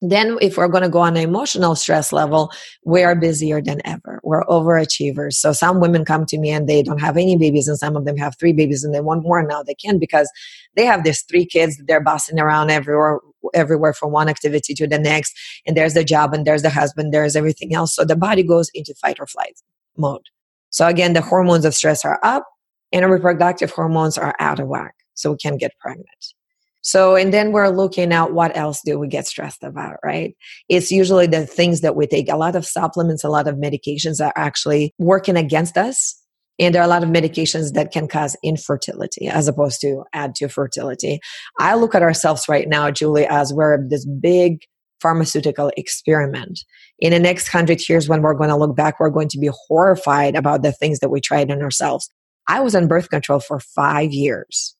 Then, 0.00 0.38
if 0.40 0.56
we're 0.56 0.68
going 0.68 0.84
to 0.84 0.88
go 0.88 1.00
on 1.00 1.16
an 1.16 1.24
emotional 1.24 1.74
stress 1.74 2.12
level, 2.12 2.52
we 2.84 3.02
are 3.02 3.16
busier 3.16 3.60
than 3.60 3.80
ever. 3.84 4.20
We're 4.22 4.44
overachievers. 4.44 5.32
So 5.32 5.52
some 5.52 5.80
women 5.80 6.04
come 6.04 6.24
to 6.26 6.38
me 6.38 6.50
and 6.50 6.68
they 6.68 6.84
don't 6.84 7.00
have 7.00 7.16
any 7.16 7.36
babies, 7.36 7.66
and 7.66 7.76
some 7.76 7.96
of 7.96 8.04
them 8.04 8.16
have 8.16 8.38
three 8.38 8.52
babies 8.52 8.84
and 8.84 8.94
they 8.94 9.00
want 9.00 9.24
more 9.24 9.42
now. 9.42 9.64
They 9.64 9.74
can 9.74 9.98
because 9.98 10.30
they 10.76 10.84
have 10.84 11.02
these 11.02 11.22
three 11.22 11.44
kids. 11.44 11.78
That 11.78 11.88
they're 11.88 12.00
bossing 12.00 12.38
around 12.38 12.70
everywhere, 12.70 13.18
everywhere 13.54 13.92
from 13.92 14.12
one 14.12 14.28
activity 14.28 14.74
to 14.74 14.86
the 14.86 14.98
next. 14.98 15.34
And 15.66 15.76
there's 15.76 15.94
the 15.94 16.04
job, 16.04 16.34
and 16.34 16.46
there's 16.46 16.62
the 16.62 16.70
husband, 16.70 17.12
there's 17.12 17.36
everything 17.36 17.74
else. 17.74 17.94
So 17.94 18.04
the 18.04 18.16
body 18.16 18.42
goes 18.42 18.70
into 18.74 18.94
fight 18.94 19.18
or 19.20 19.26
flight 19.26 19.60
mode. 19.96 20.22
So 20.70 20.86
again, 20.86 21.12
the 21.12 21.22
hormones 21.22 21.64
of 21.64 21.74
stress 21.74 22.04
are 22.04 22.20
up, 22.22 22.46
and 22.92 23.08
reproductive 23.10 23.70
hormones 23.70 24.18
are 24.18 24.34
out 24.38 24.60
of 24.60 24.68
whack. 24.68 24.94
So 25.14 25.32
we 25.32 25.38
can 25.38 25.56
get 25.56 25.72
pregnant. 25.80 26.34
So, 26.80 27.16
and 27.16 27.34
then 27.34 27.52
we're 27.52 27.68
looking 27.68 28.12
at 28.12 28.32
what 28.32 28.56
else 28.56 28.80
do 28.84 28.98
we 28.98 29.08
get 29.08 29.26
stressed 29.26 29.62
about, 29.62 29.96
right? 30.04 30.36
It's 30.68 30.90
usually 30.90 31.26
the 31.26 31.44
things 31.44 31.80
that 31.80 31.96
we 31.96 32.06
take. 32.06 32.30
A 32.30 32.36
lot 32.36 32.54
of 32.54 32.64
supplements, 32.64 33.24
a 33.24 33.28
lot 33.28 33.48
of 33.48 33.56
medications 33.56 34.24
are 34.24 34.32
actually 34.36 34.94
working 34.98 35.36
against 35.36 35.76
us. 35.76 36.17
And 36.58 36.74
there 36.74 36.82
are 36.82 36.86
a 36.86 36.88
lot 36.88 37.04
of 37.04 37.08
medications 37.08 37.72
that 37.74 37.92
can 37.92 38.08
cause 38.08 38.36
infertility 38.42 39.28
as 39.28 39.46
opposed 39.48 39.80
to 39.82 40.04
add 40.12 40.34
to 40.36 40.48
fertility. 40.48 41.20
I 41.58 41.74
look 41.74 41.94
at 41.94 42.02
ourselves 42.02 42.48
right 42.48 42.68
now, 42.68 42.90
Julie, 42.90 43.26
as 43.26 43.52
we're 43.52 43.86
this 43.88 44.06
big 44.06 44.62
pharmaceutical 45.00 45.70
experiment. 45.76 46.60
In 46.98 47.12
the 47.12 47.20
next 47.20 47.48
hundred 47.48 47.88
years, 47.88 48.08
when 48.08 48.22
we're 48.22 48.34
going 48.34 48.50
to 48.50 48.56
look 48.56 48.74
back, 48.74 48.98
we're 48.98 49.10
going 49.10 49.28
to 49.28 49.38
be 49.38 49.50
horrified 49.68 50.34
about 50.34 50.62
the 50.62 50.72
things 50.72 50.98
that 50.98 51.10
we 51.10 51.20
tried 51.20 51.50
on 51.50 51.62
ourselves. 51.62 52.10
I 52.48 52.60
was 52.60 52.74
on 52.74 52.88
birth 52.88 53.10
control 53.10 53.40
for 53.40 53.60
five 53.60 54.12
years. 54.12 54.74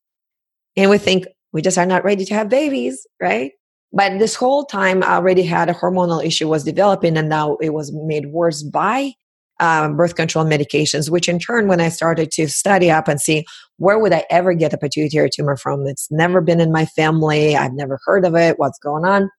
And 0.77 0.91
we 0.91 0.99
think, 0.99 1.27
we 1.53 1.63
just 1.63 1.79
are 1.79 1.87
not 1.87 2.05
ready 2.05 2.25
to 2.25 2.35
have 2.35 2.49
babies, 2.49 3.07
right? 3.21 3.53
But 3.93 4.19
this 4.19 4.35
whole 4.35 4.65
time 4.65 5.03
I 5.03 5.15
already 5.15 5.43
had 5.43 5.71
a 5.71 5.75
hormonal 5.75 6.25
issue 6.25 6.49
was 6.49 6.65
developing 6.65 7.17
and 7.17 7.29
now 7.29 7.57
it 7.57 7.71
was 7.71 7.93
made 7.93 8.27
worse 8.27 8.63
by 8.63 9.13
um, 9.61 9.97
birth 9.97 10.15
control 10.15 10.45
medications, 10.45 11.11
which 11.11 11.29
in 11.29 11.39
turn, 11.39 11.69
when 11.69 11.81
I 11.81 11.89
started 11.89 12.31
to 12.33 12.49
study 12.49 12.91
up 12.91 13.09
and 13.09 13.21
see 13.21 13.45
where 13.77 13.99
would 13.99 14.13
I 14.13 14.25
ever 14.31 14.55
get 14.55 14.73
a 14.73 14.79
pituitary 14.79 15.31
tumor 15.31 15.57
from, 15.57 15.87
it's 15.87 16.11
never 16.11 16.41
been 16.41 16.61
in 16.61 16.73
my 16.73 16.87
family. 16.87 17.57
I've 17.57 17.75
never 17.75 17.99
heard 18.05 18.25
of 18.25 18.35
it. 18.35 18.59
What's 18.59 18.79
going 18.79 19.05
on? 19.05 19.31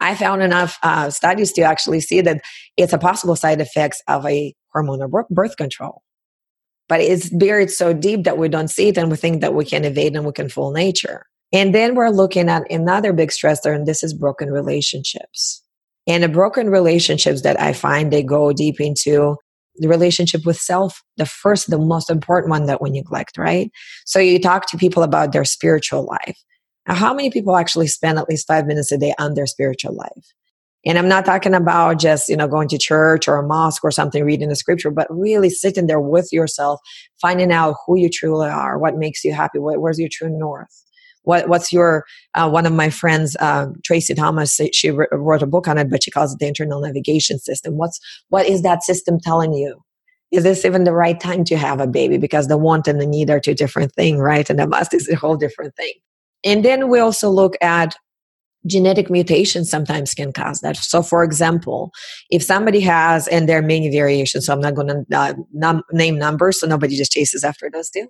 I 0.00 0.14
found 0.14 0.42
enough 0.42 0.78
uh, 0.82 1.10
studies 1.10 1.52
to 1.52 1.62
actually 1.62 2.00
see 2.00 2.20
that 2.20 2.42
it's 2.76 2.92
a 2.92 2.98
possible 2.98 3.36
side 3.36 3.60
effects 3.60 4.02
of 4.08 4.26
a 4.26 4.54
hormonal 4.74 5.10
birth 5.30 5.56
control. 5.56 6.02
But 6.88 7.00
it's 7.00 7.30
buried 7.30 7.70
so 7.70 7.92
deep 7.92 8.24
that 8.24 8.38
we 8.38 8.48
don't 8.48 8.68
see 8.68 8.88
it 8.88 8.98
and 8.98 9.10
we 9.10 9.16
think 9.16 9.40
that 9.40 9.54
we 9.54 9.64
can 9.64 9.84
evade 9.84 10.14
and 10.14 10.24
we 10.24 10.32
can 10.32 10.48
fool 10.48 10.70
nature. 10.70 11.26
And 11.52 11.74
then 11.74 11.94
we're 11.94 12.10
looking 12.10 12.48
at 12.48 12.70
another 12.70 13.12
big 13.12 13.30
stressor, 13.30 13.74
and 13.74 13.86
this 13.86 14.02
is 14.02 14.12
broken 14.12 14.50
relationships. 14.50 15.62
And 16.06 16.22
the 16.22 16.28
broken 16.28 16.70
relationships 16.70 17.42
that 17.42 17.60
I 17.60 17.72
find 17.72 18.12
they 18.12 18.22
go 18.22 18.52
deep 18.52 18.80
into 18.80 19.36
the 19.78 19.88
relationship 19.88 20.44
with 20.44 20.56
self, 20.56 21.02
the 21.16 21.26
first, 21.26 21.70
the 21.70 21.78
most 21.78 22.10
important 22.10 22.50
one 22.50 22.66
that 22.66 22.80
we 22.82 22.90
neglect, 22.90 23.38
right? 23.38 23.70
So 24.04 24.18
you 24.18 24.40
talk 24.40 24.66
to 24.70 24.76
people 24.76 25.02
about 25.02 25.32
their 25.32 25.44
spiritual 25.44 26.04
life. 26.04 26.38
Now, 26.86 26.94
how 26.94 27.14
many 27.14 27.30
people 27.30 27.56
actually 27.56 27.88
spend 27.88 28.18
at 28.18 28.28
least 28.28 28.46
five 28.46 28.66
minutes 28.66 28.92
a 28.92 28.98
day 28.98 29.14
on 29.18 29.34
their 29.34 29.46
spiritual 29.46 29.94
life? 29.94 30.32
And 30.84 30.98
I'm 30.98 31.08
not 31.08 31.24
talking 31.24 31.54
about 31.54 31.98
just, 31.98 32.28
you 32.28 32.36
know, 32.36 32.46
going 32.46 32.68
to 32.68 32.78
church 32.78 33.26
or 33.26 33.38
a 33.38 33.46
mosque 33.46 33.82
or 33.82 33.90
something, 33.90 34.24
reading 34.24 34.48
the 34.48 34.56
scripture, 34.56 34.90
but 34.90 35.08
really 35.10 35.50
sitting 35.50 35.88
there 35.88 36.00
with 36.00 36.32
yourself, 36.32 36.80
finding 37.20 37.50
out 37.50 37.74
who 37.84 37.98
you 37.98 38.08
truly 38.08 38.48
are, 38.48 38.78
what 38.78 38.96
makes 38.96 39.24
you 39.24 39.32
happy, 39.32 39.58
where's 39.58 39.98
your 39.98 40.08
true 40.10 40.30
north 40.30 40.85
what, 41.26 41.48
what's 41.48 41.72
your 41.72 42.04
uh, 42.34 42.48
one 42.48 42.66
of 42.66 42.72
my 42.72 42.88
friends 42.88 43.36
uh, 43.40 43.66
tracy 43.84 44.14
thomas 44.14 44.60
she 44.72 44.90
wrote 44.90 45.42
a 45.42 45.46
book 45.46 45.68
on 45.68 45.76
it 45.76 45.90
but 45.90 46.02
she 46.02 46.10
calls 46.10 46.32
it 46.32 46.38
the 46.38 46.46
internal 46.46 46.80
navigation 46.80 47.38
system. 47.38 47.76
What's 47.76 48.00
what 48.28 48.46
is 48.46 48.62
that 48.62 48.82
system 48.82 49.18
telling 49.20 49.52
you? 49.52 49.82
Is 50.32 50.44
this 50.44 50.64
even 50.64 50.84
the 50.84 50.92
right 50.92 51.18
time 51.18 51.44
to 51.44 51.56
have 51.56 51.80
a 51.80 51.86
baby? 51.86 52.18
Because 52.18 52.48
the 52.48 52.58
want 52.58 52.88
and 52.88 53.00
the 53.00 53.06
need 53.06 53.30
are 53.30 53.40
two 53.40 53.54
different 53.54 53.92
things 53.94 54.20
right? 54.20 54.48
And 54.48 54.58
the 54.58 54.66
must 54.66 54.94
is 54.94 55.08
a 55.08 55.16
whole 55.16 55.36
different 55.36 55.76
thing. 55.76 55.92
And 56.44 56.64
then 56.64 56.88
we 56.88 56.98
also 56.98 57.30
look 57.30 57.54
at 57.60 57.96
genetic 58.66 59.10
mutations 59.10 59.70
sometimes 59.70 60.14
can 60.14 60.32
cause 60.32 60.60
that. 60.60 60.76
So, 60.76 61.02
for 61.02 61.22
example, 61.22 61.92
if 62.30 62.42
somebody 62.42 62.80
has, 62.80 63.28
and 63.28 63.48
there 63.48 63.58
are 63.58 63.62
many 63.62 63.90
variations, 63.90 64.46
so 64.46 64.52
I'm 64.52 64.60
not 64.60 64.74
going 64.74 64.88
to 64.88 65.04
uh, 65.16 65.34
num- 65.52 65.82
name 65.92 66.18
numbers, 66.18 66.60
so 66.60 66.66
nobody 66.66 66.96
just 66.96 67.12
chases 67.12 67.44
after 67.44 67.70
those 67.72 67.90
two. 67.90 68.08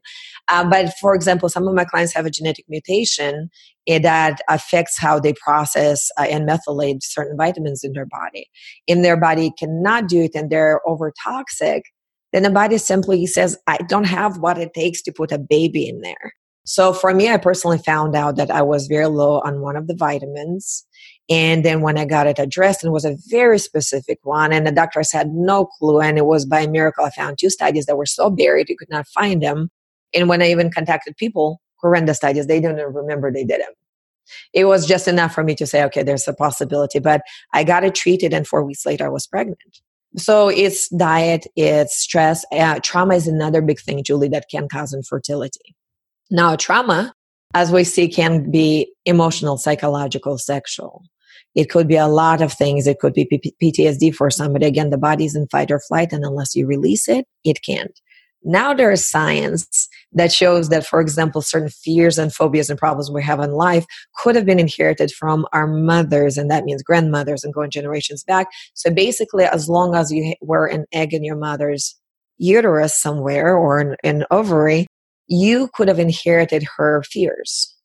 Uh, 0.48 0.68
but 0.68 0.92
for 1.00 1.14
example, 1.14 1.48
some 1.48 1.66
of 1.68 1.74
my 1.74 1.84
clients 1.84 2.14
have 2.14 2.26
a 2.26 2.30
genetic 2.30 2.64
mutation 2.68 3.48
that 3.86 4.40
affects 4.48 4.98
how 4.98 5.20
they 5.20 5.32
process 5.34 6.10
uh, 6.18 6.22
and 6.22 6.48
methylate 6.48 7.02
certain 7.02 7.36
vitamins 7.36 7.84
in 7.84 7.92
their 7.92 8.06
body. 8.06 8.46
If 8.86 9.02
their 9.02 9.16
body 9.16 9.52
cannot 9.58 10.08
do 10.08 10.22
it 10.22 10.34
and 10.34 10.50
they're 10.50 10.80
over 10.88 11.12
toxic, 11.22 11.84
then 12.32 12.42
the 12.42 12.50
body 12.50 12.78
simply 12.78 13.26
says, 13.26 13.56
I 13.66 13.78
don't 13.88 14.04
have 14.04 14.38
what 14.38 14.58
it 14.58 14.74
takes 14.74 15.02
to 15.02 15.12
put 15.12 15.32
a 15.32 15.38
baby 15.38 15.88
in 15.88 16.00
there. 16.00 16.32
So 16.68 16.92
for 16.92 17.14
me, 17.14 17.30
I 17.30 17.36
personally 17.36 17.78
found 17.78 18.16
out 18.16 18.36
that 18.36 18.50
I 18.50 18.60
was 18.60 18.88
very 18.88 19.06
low 19.06 19.40
on 19.44 19.60
one 19.60 19.76
of 19.76 19.86
the 19.86 19.94
vitamins. 19.94 20.84
And 21.30 21.64
then 21.64 21.80
when 21.80 21.96
I 21.96 22.04
got 22.04 22.26
it 22.26 22.40
addressed, 22.40 22.84
it 22.84 22.90
was 22.90 23.04
a 23.04 23.16
very 23.28 23.60
specific 23.60 24.18
one, 24.24 24.52
and 24.52 24.66
the 24.66 24.72
doctors 24.72 25.12
had 25.12 25.30
no 25.30 25.66
clue. 25.66 26.00
And 26.00 26.18
it 26.18 26.26
was 26.26 26.44
by 26.44 26.66
miracle 26.66 27.04
I 27.04 27.10
found 27.10 27.38
two 27.38 27.50
studies 27.50 27.86
that 27.86 27.96
were 27.96 28.06
so 28.06 28.30
buried 28.30 28.68
you 28.68 28.76
could 28.76 28.90
not 28.90 29.06
find 29.06 29.40
them. 29.40 29.70
And 30.12 30.28
when 30.28 30.42
I 30.42 30.50
even 30.50 30.72
contacted 30.72 31.16
people 31.16 31.60
who 31.80 31.88
ran 31.88 32.06
the 32.06 32.14
studies, 32.14 32.48
they 32.48 32.60
didn't 32.60 32.94
remember 32.94 33.32
they 33.32 33.44
did 33.44 33.60
them. 33.60 33.72
It 34.52 34.64
was 34.64 34.86
just 34.86 35.06
enough 35.06 35.32
for 35.32 35.44
me 35.44 35.54
to 35.54 35.66
say, 35.66 35.84
okay, 35.84 36.02
there's 36.02 36.26
a 36.26 36.34
possibility. 36.34 36.98
But 36.98 37.22
I 37.52 37.62
got 37.62 37.84
it 37.84 37.94
treated, 37.94 38.34
and 38.34 38.44
four 38.44 38.64
weeks 38.64 38.84
later, 38.84 39.06
I 39.06 39.10
was 39.10 39.28
pregnant. 39.28 39.60
So 40.16 40.48
it's 40.48 40.88
diet, 40.88 41.46
it's 41.54 41.96
stress. 41.96 42.44
Uh, 42.50 42.80
trauma 42.82 43.14
is 43.14 43.28
another 43.28 43.62
big 43.62 43.78
thing, 43.78 44.02
Julie, 44.02 44.30
that 44.30 44.46
can 44.50 44.66
cause 44.68 44.92
infertility. 44.92 45.75
Now, 46.30 46.56
trauma, 46.56 47.12
as 47.54 47.70
we 47.70 47.84
see, 47.84 48.08
can 48.08 48.50
be 48.50 48.92
emotional, 49.04 49.56
psychological, 49.56 50.38
sexual. 50.38 51.02
It 51.54 51.70
could 51.70 51.88
be 51.88 51.96
a 51.96 52.08
lot 52.08 52.42
of 52.42 52.52
things. 52.52 52.86
It 52.86 52.98
could 52.98 53.14
be 53.14 53.26
PTSD 53.62 54.14
for 54.14 54.30
somebody. 54.30 54.66
Again, 54.66 54.90
the 54.90 54.98
body's 54.98 55.34
in 55.34 55.48
fight 55.48 55.70
or 55.70 55.80
flight, 55.80 56.12
and 56.12 56.24
unless 56.24 56.54
you 56.54 56.66
release 56.66 57.08
it, 57.08 57.26
it 57.44 57.62
can't. 57.62 57.98
Now 58.42 58.74
there 58.74 58.92
is 58.92 59.08
science 59.08 59.88
that 60.12 60.30
shows 60.30 60.68
that, 60.68 60.86
for 60.86 61.00
example, 61.00 61.42
certain 61.42 61.68
fears 61.68 62.18
and 62.18 62.32
phobias 62.32 62.70
and 62.70 62.78
problems 62.78 63.10
we 63.10 63.22
have 63.22 63.40
in 63.40 63.52
life 63.52 63.86
could 64.22 64.36
have 64.36 64.46
been 64.46 64.60
inherited 64.60 65.10
from 65.10 65.46
our 65.52 65.66
mothers, 65.66 66.36
and 66.36 66.50
that 66.50 66.64
means 66.64 66.82
grandmothers 66.82 67.42
and 67.42 67.52
going 67.52 67.70
generations 67.70 68.22
back. 68.22 68.48
So 68.74 68.90
basically, 68.90 69.44
as 69.44 69.68
long 69.68 69.94
as 69.94 70.12
you 70.12 70.34
were 70.42 70.66
an 70.66 70.84
egg 70.92 71.12
in 71.12 71.24
your 71.24 71.36
mother's 71.36 71.96
uterus 72.38 72.94
somewhere 72.94 73.56
or 73.56 73.80
an, 73.80 73.96
an 74.04 74.24
ovary, 74.30 74.86
you 75.28 75.68
could 75.74 75.88
have 75.88 75.98
inherited 75.98 76.66
her 76.76 77.02
fears 77.02 77.75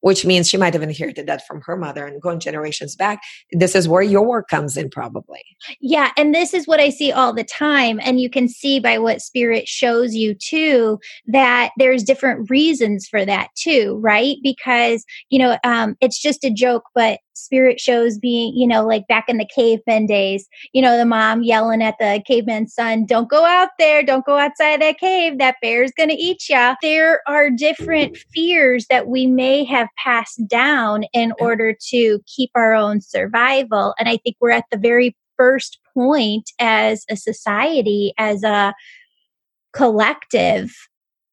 which 0.00 0.24
means 0.24 0.48
she 0.48 0.56
might 0.56 0.74
have 0.74 0.82
inherited 0.82 1.26
that 1.26 1.46
from 1.46 1.60
her 1.62 1.76
mother 1.76 2.06
and 2.06 2.20
going 2.20 2.40
generations 2.40 2.94
back. 2.96 3.20
This 3.52 3.74
is 3.74 3.88
where 3.88 4.02
your 4.02 4.26
work 4.26 4.48
comes 4.48 4.76
in, 4.76 4.90
probably. 4.90 5.40
Yeah. 5.80 6.12
And 6.16 6.34
this 6.34 6.54
is 6.54 6.66
what 6.66 6.80
I 6.80 6.90
see 6.90 7.12
all 7.12 7.32
the 7.32 7.44
time. 7.44 8.00
And 8.02 8.20
you 8.20 8.30
can 8.30 8.48
see 8.48 8.80
by 8.80 8.98
what 8.98 9.22
spirit 9.22 9.68
shows 9.68 10.14
you 10.14 10.34
too 10.34 10.98
that 11.26 11.70
there's 11.76 12.02
different 12.02 12.50
reasons 12.50 13.06
for 13.08 13.24
that 13.24 13.48
too, 13.56 13.98
right? 14.02 14.36
Because, 14.42 15.04
you 15.30 15.38
know, 15.38 15.58
um, 15.64 15.96
it's 16.00 16.20
just 16.20 16.44
a 16.44 16.50
joke, 16.50 16.84
but 16.94 17.20
spirit 17.38 17.80
shows 17.80 18.18
being, 18.18 18.54
you 18.56 18.66
know, 18.66 18.84
like 18.84 19.06
back 19.06 19.28
in 19.28 19.38
the 19.38 19.46
caveman 19.54 20.06
days, 20.06 20.46
you 20.72 20.82
know, 20.82 20.96
the 20.96 21.04
mom 21.04 21.42
yelling 21.42 21.82
at 21.82 21.94
the 21.98 22.22
caveman's 22.26 22.74
son, 22.74 23.06
don't 23.06 23.30
go 23.30 23.44
out 23.44 23.70
there, 23.78 24.02
don't 24.02 24.26
go 24.26 24.36
outside 24.36 24.80
that 24.80 24.98
cave, 24.98 25.38
that 25.38 25.56
bear's 25.62 25.92
going 25.96 26.08
to 26.08 26.14
eat 26.14 26.48
you. 26.48 26.74
There 26.82 27.22
are 27.26 27.50
different 27.50 28.18
fears 28.34 28.86
that 28.90 29.08
we 29.08 29.26
may 29.26 29.64
have 29.64 29.87
passed 29.96 30.46
down 30.48 31.04
in 31.12 31.32
order 31.40 31.74
to 31.90 32.20
keep 32.26 32.50
our 32.54 32.74
own 32.74 33.00
survival. 33.00 33.94
And 33.98 34.08
I 34.08 34.16
think 34.18 34.36
we're 34.40 34.50
at 34.50 34.64
the 34.70 34.78
very 34.78 35.16
first 35.36 35.78
point 35.94 36.50
as 36.58 37.04
a 37.10 37.16
society, 37.16 38.12
as 38.18 38.42
a 38.42 38.74
collective 39.72 40.74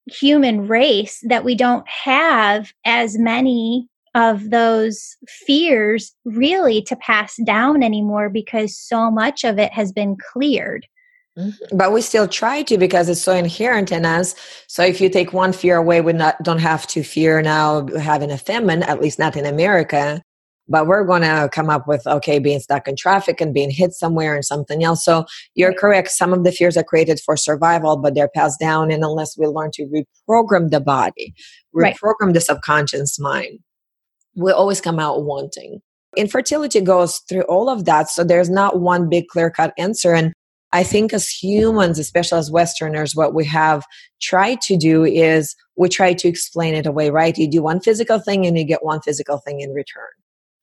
human 0.08 0.68
race, 0.68 1.20
that 1.24 1.44
we 1.44 1.56
don't 1.56 1.88
have 1.88 2.72
as 2.86 3.18
many 3.18 3.88
of 4.16 4.50
those 4.50 5.18
fears 5.28 6.14
really 6.24 6.82
to 6.84 6.96
pass 6.96 7.36
down 7.46 7.84
anymore 7.84 8.30
because 8.30 8.78
so 8.78 9.12
much 9.12 9.44
of 9.44 9.60
it 9.60 9.74
has 9.74 9.92
been 9.92 10.16
cleared. 10.32 10.88
Mm-hmm. 11.38 11.78
But 11.78 11.92
we 11.92 12.02
still 12.02 12.28
try 12.28 12.64
to 12.64 12.78
because 12.78 13.10
it's 13.10 13.22
so 13.22 13.34
inherent 13.34 13.92
in 13.92 14.06
us. 14.06 14.36
So 14.68 14.84
if 14.84 15.02
you 15.02 15.10
take 15.10 15.34
one 15.34 15.52
fear 15.52 15.78
away, 15.78 16.02
we 16.02 16.14
not, 16.14 16.42
don't 16.44 16.60
have 16.60 16.88
to 16.88 17.04
fear 17.04 17.42
now 17.42 17.88
having 17.98 18.32
a 18.32 18.38
famine, 18.38 18.84
at 18.84 19.02
least 19.02 19.20
not 19.20 19.36
in 19.36 19.46
America. 19.46 20.22
But 20.68 20.88
we're 20.88 21.04
going 21.04 21.22
to 21.22 21.48
come 21.52 21.70
up 21.70 21.88
with, 21.88 22.08
okay, 22.08 22.40
being 22.40 22.60
stuck 22.60 22.88
in 22.88 22.96
traffic 22.96 23.40
and 23.40 23.54
being 23.54 23.70
hit 23.70 23.94
somewhere 23.94 24.34
and 24.34 24.44
something 24.44 24.84
else. 24.84 25.06
So 25.06 25.26
you're 25.54 25.74
correct. 25.74 26.10
Some 26.10 26.34
of 26.34 26.44
the 26.44 26.52
fears 26.52 26.76
are 26.76 26.84
created 26.84 27.20
for 27.20 27.38
survival, 27.38 27.98
but 27.98 28.16
they're 28.16 28.30
passed 28.30 28.60
down. 28.60 28.90
And 28.90 29.04
unless 29.04 29.38
we 29.38 29.46
learn 29.46 29.70
to 29.74 30.04
reprogram 30.28 30.72
the 30.72 30.80
body, 30.80 31.36
reprogram 31.76 32.16
right. 32.22 32.34
the 32.34 32.42
subconscious 32.42 33.20
mind, 33.20 33.60
we 34.36 34.52
always 34.52 34.82
come 34.82 35.00
out 35.00 35.24
wanting. 35.24 35.82
Infertility 36.18 36.82
goes 36.82 37.20
through 37.30 37.44
all 37.44 37.70
of 37.70 37.86
that. 37.86 38.10
So 38.10 38.24
there's 38.24 38.50
not 38.50 38.80
one 38.80 39.08
big 39.08 39.28
clear 39.28 39.52
cut 39.52 39.74
answer. 39.78 40.16
And 40.16 40.34
I 40.76 40.84
think 40.84 41.14
as 41.14 41.30
humans, 41.30 42.00
especially 42.00 42.38
as 42.38 42.52
Westerners, 42.52 43.16
what 43.16 43.34
we 43.34 43.46
have 43.46 43.86
tried 44.22 44.60
to 44.64 44.76
do 44.76 45.06
is 45.06 45.56
we 45.78 45.88
try 45.88 46.12
to 46.12 46.28
explain 46.28 46.74
it 46.74 46.86
away, 46.86 47.12
right? 47.12 47.38
You 47.38 47.50
do 47.50 47.64
one 47.64 47.80
physical 47.80 48.20
thing 48.20 48.46
and 48.46 48.58
you 48.58 48.66
get 48.66 48.84
one 48.84 49.00
physical 49.00 49.38
thing 49.38 49.62
in 49.62 49.72
return. 49.72 50.10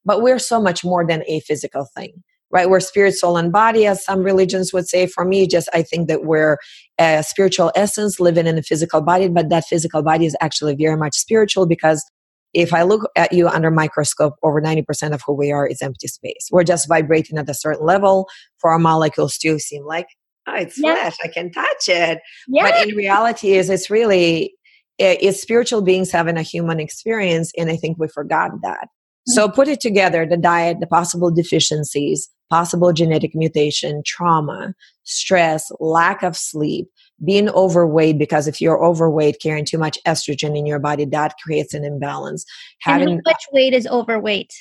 But 0.04 0.20
we're 0.20 0.38
so 0.38 0.60
much 0.60 0.84
more 0.84 1.06
than 1.06 1.22
a 1.26 1.40
physical 1.40 1.86
thing, 1.96 2.22
right? 2.50 2.68
We're 2.68 2.80
spirit, 2.80 3.14
soul, 3.14 3.38
and 3.38 3.50
body, 3.50 3.86
as 3.86 4.04
some 4.04 4.22
religions 4.22 4.70
would 4.74 4.86
say. 4.86 5.06
For 5.06 5.24
me, 5.24 5.46
just 5.46 5.70
I 5.72 5.80
think 5.80 6.08
that 6.08 6.24
we're 6.24 6.58
a 6.98 7.22
spiritual 7.22 7.72
essence 7.74 8.20
living 8.20 8.46
in 8.46 8.58
a 8.58 8.62
physical 8.62 9.00
body, 9.00 9.28
but 9.28 9.48
that 9.48 9.64
physical 9.64 10.02
body 10.02 10.26
is 10.26 10.36
actually 10.42 10.76
very 10.76 10.98
much 10.98 11.14
spiritual 11.14 11.64
because 11.64 12.04
if 12.54 12.74
I 12.74 12.82
look 12.82 13.08
at 13.16 13.32
you 13.32 13.48
under 13.48 13.70
microscope, 13.70 14.34
over 14.42 14.60
90% 14.60 15.12
of 15.12 15.22
who 15.26 15.34
we 15.34 15.50
are 15.50 15.66
is 15.66 15.80
empty 15.80 16.08
space. 16.08 16.48
We're 16.50 16.64
just 16.64 16.88
vibrating 16.88 17.38
at 17.38 17.48
a 17.48 17.54
certain 17.54 17.86
level 17.86 18.28
for 18.58 18.70
our 18.70 18.78
molecules 18.78 19.38
to 19.38 19.58
seem 19.58 19.84
like, 19.84 20.06
oh, 20.46 20.54
it's 20.54 20.78
yeah. 20.78 20.94
flesh, 20.94 21.16
I 21.24 21.28
can 21.28 21.50
touch 21.50 21.88
it. 21.88 22.18
Yeah. 22.48 22.62
But 22.62 22.88
in 22.88 22.94
reality 22.94 23.52
is 23.52 23.70
it's 23.70 23.90
really 23.90 24.54
it's 24.98 25.40
spiritual 25.40 25.82
beings 25.82 26.12
having 26.12 26.36
a 26.36 26.42
human 26.42 26.78
experience 26.78 27.50
and 27.56 27.70
I 27.70 27.76
think 27.76 27.98
we 27.98 28.08
forgot 28.08 28.50
that. 28.62 28.84
Mm-hmm. 28.84 29.32
So 29.32 29.48
put 29.48 29.68
it 29.68 29.80
together, 29.80 30.26
the 30.26 30.36
diet, 30.36 30.78
the 30.80 30.86
possible 30.86 31.30
deficiencies, 31.30 32.28
possible 32.50 32.92
genetic 32.92 33.34
mutation, 33.34 34.02
trauma, 34.04 34.74
stress, 35.04 35.72
lack 35.80 36.22
of 36.22 36.36
sleep, 36.36 36.88
being 37.24 37.48
overweight 37.50 38.18
because 38.18 38.48
if 38.48 38.60
you're 38.60 38.82
overweight 38.82 39.40
carrying 39.40 39.64
too 39.64 39.78
much 39.78 39.98
estrogen 40.06 40.56
in 40.56 40.66
your 40.66 40.78
body 40.78 41.04
that 41.04 41.34
creates 41.42 41.74
an 41.74 41.84
imbalance. 41.84 42.44
Having 42.80 43.08
and 43.08 43.22
how 43.24 43.30
much 43.30 43.44
weight 43.52 43.74
is 43.74 43.86
overweight? 43.86 44.52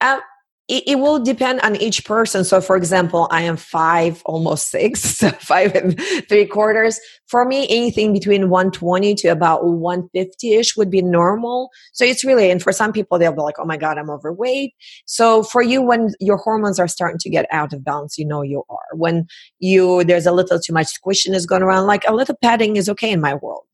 Um, 0.00 0.20
it, 0.70 0.84
it, 0.86 0.98
will 1.00 1.18
depend 1.22 1.60
on 1.62 1.74
each 1.76 2.04
person. 2.04 2.44
So, 2.44 2.60
for 2.60 2.76
example, 2.76 3.26
I 3.32 3.42
am 3.42 3.56
five, 3.56 4.22
almost 4.24 4.70
six, 4.70 5.00
so 5.18 5.30
five 5.32 5.74
and 5.74 6.00
three 6.28 6.46
quarters. 6.46 7.00
For 7.26 7.44
me, 7.44 7.66
anything 7.68 8.12
between 8.12 8.48
120 8.48 9.14
to 9.16 9.28
about 9.28 9.64
150 9.66 10.54
ish 10.54 10.76
would 10.76 10.90
be 10.90 11.02
normal. 11.02 11.70
So, 11.92 12.04
it's 12.04 12.24
really, 12.24 12.50
and 12.50 12.62
for 12.62 12.72
some 12.72 12.92
people, 12.92 13.18
they'll 13.18 13.32
be 13.32 13.42
like, 13.42 13.58
oh 13.58 13.64
my 13.64 13.76
God, 13.76 13.98
I'm 13.98 14.10
overweight. 14.10 14.72
So, 15.06 15.42
for 15.42 15.60
you, 15.60 15.82
when 15.82 16.14
your 16.20 16.36
hormones 16.36 16.78
are 16.78 16.88
starting 16.88 17.18
to 17.18 17.30
get 17.30 17.46
out 17.50 17.72
of 17.72 17.84
balance, 17.84 18.16
you 18.16 18.24
know 18.24 18.42
you 18.42 18.62
are. 18.70 18.96
When 18.96 19.26
you, 19.58 20.04
there's 20.04 20.26
a 20.26 20.32
little 20.32 20.60
too 20.60 20.72
much 20.72 20.86
squishiness 20.86 21.48
going 21.48 21.62
around, 21.62 21.88
like 21.88 22.04
a 22.06 22.14
little 22.14 22.36
padding 22.40 22.76
is 22.76 22.88
okay 22.88 23.10
in 23.10 23.20
my 23.20 23.34
world 23.34 23.64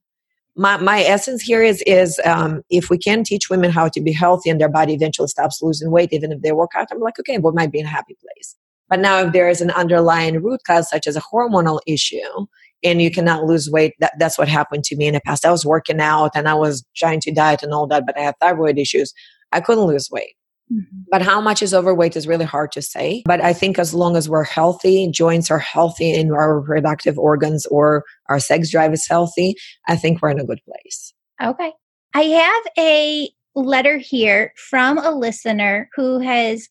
my, 0.57 0.79
my 0.79 1.03
essence 1.03 1.43
here 1.43 1.63
is 1.63 1.83
is 1.87 2.21
um, 2.25 2.63
if 2.71 2.89
we 2.89 2.99
can 2.99 3.23
teach 3.23 3.51
women 3.51 3.71
how 3.71 3.89
to 3.89 4.01
be 4.01 4.13
healthy 4.13 4.51
and 4.51 4.61
their 4.61 4.71
body 4.71 4.95
eventually 4.95 5.29
stops 5.29 5.61
losing 5.63 5.91
weight 5.91 6.13
even 6.13 6.33
if 6.33 6.41
they 6.43 6.53
work 6.53 6.71
out 6.75 6.89
i'm 6.91 7.01
like 7.01 7.19
okay 7.19 7.39
we 7.39 7.53
might 7.53 7.71
be 7.71 7.79
in 7.79 7.87
a 7.87 7.91
happy 7.91 8.17
place? 8.21 8.57
But 8.89 9.01
now 9.01 9.19
if 9.19 9.33
there 9.33 9.49
is 9.49 9.61
an 9.61 9.71
underlying 9.73 10.41
root 10.43 10.61
cause 10.67 10.89
such 10.89 11.07
as 11.07 11.17
a 11.17 11.23
hormonal 11.33 11.81
issue 11.87 12.47
and 12.85 13.03
you 13.03 13.11
cannot 13.11 13.45
lose 13.45 13.71
weight 13.71 13.95
that, 14.01 14.13
that's 14.19 14.39
what 14.39 14.49
happened 14.49 14.85
to 14.85 14.97
me 14.97 15.07
in 15.07 15.15
the 15.15 15.21
past. 15.21 15.45
I 15.45 15.51
was 15.51 15.67
working 15.67 16.01
out 16.01 16.33
and 16.35 16.49
i 16.49 16.55
was 16.55 16.85
trying 16.97 17.21
to 17.21 17.33
diet 17.33 17.63
and 17.63 17.73
all 17.73 17.87
that 17.89 18.07
but 18.07 18.19
i 18.19 18.23
have 18.23 18.37
thyroid 18.41 18.79
issues. 18.79 19.13
I 19.53 19.61
couldn't 19.61 19.85
lose 19.85 20.09
weight 20.11 20.35
Mm-hmm. 20.73 21.03
But 21.11 21.23
how 21.23 21.41
much 21.41 21.63
is 21.63 21.73
overweight 21.73 22.17
is 22.17 22.27
really 22.27 22.45
hard 22.45 22.73
to 22.73 22.83
say. 22.83 23.23
But 23.25 23.41
I 23.41 23.53
think 23.53 23.79
as 23.79 23.95
long 23.95 24.17
as 24.17 24.29
we're 24.29 24.45
healthy, 24.45 25.09
joints 25.11 25.51
are 25.51 25.59
healthy 25.59 26.13
in 26.13 26.33
our 26.33 26.59
reproductive 26.59 27.19
organs 27.19 27.67
or 27.67 28.05
our 28.29 28.41
sex 28.41 28.71
drive 28.71 28.93
is 28.93 29.07
healthy, 29.09 29.55
I 29.89 29.97
think 29.97 30.21
we're 30.21 30.31
in 30.31 30.41
a 30.41 30.45
good 30.45 30.61
place. 30.65 31.15
Okay. 31.43 31.73
I 32.15 32.23
have 32.23 32.63
a 32.79 33.31
letter 33.55 33.99
here 33.99 34.53
from 34.57 34.99
a 34.99 35.11
listener 35.11 35.89
who 35.95 36.19
has 36.19 36.69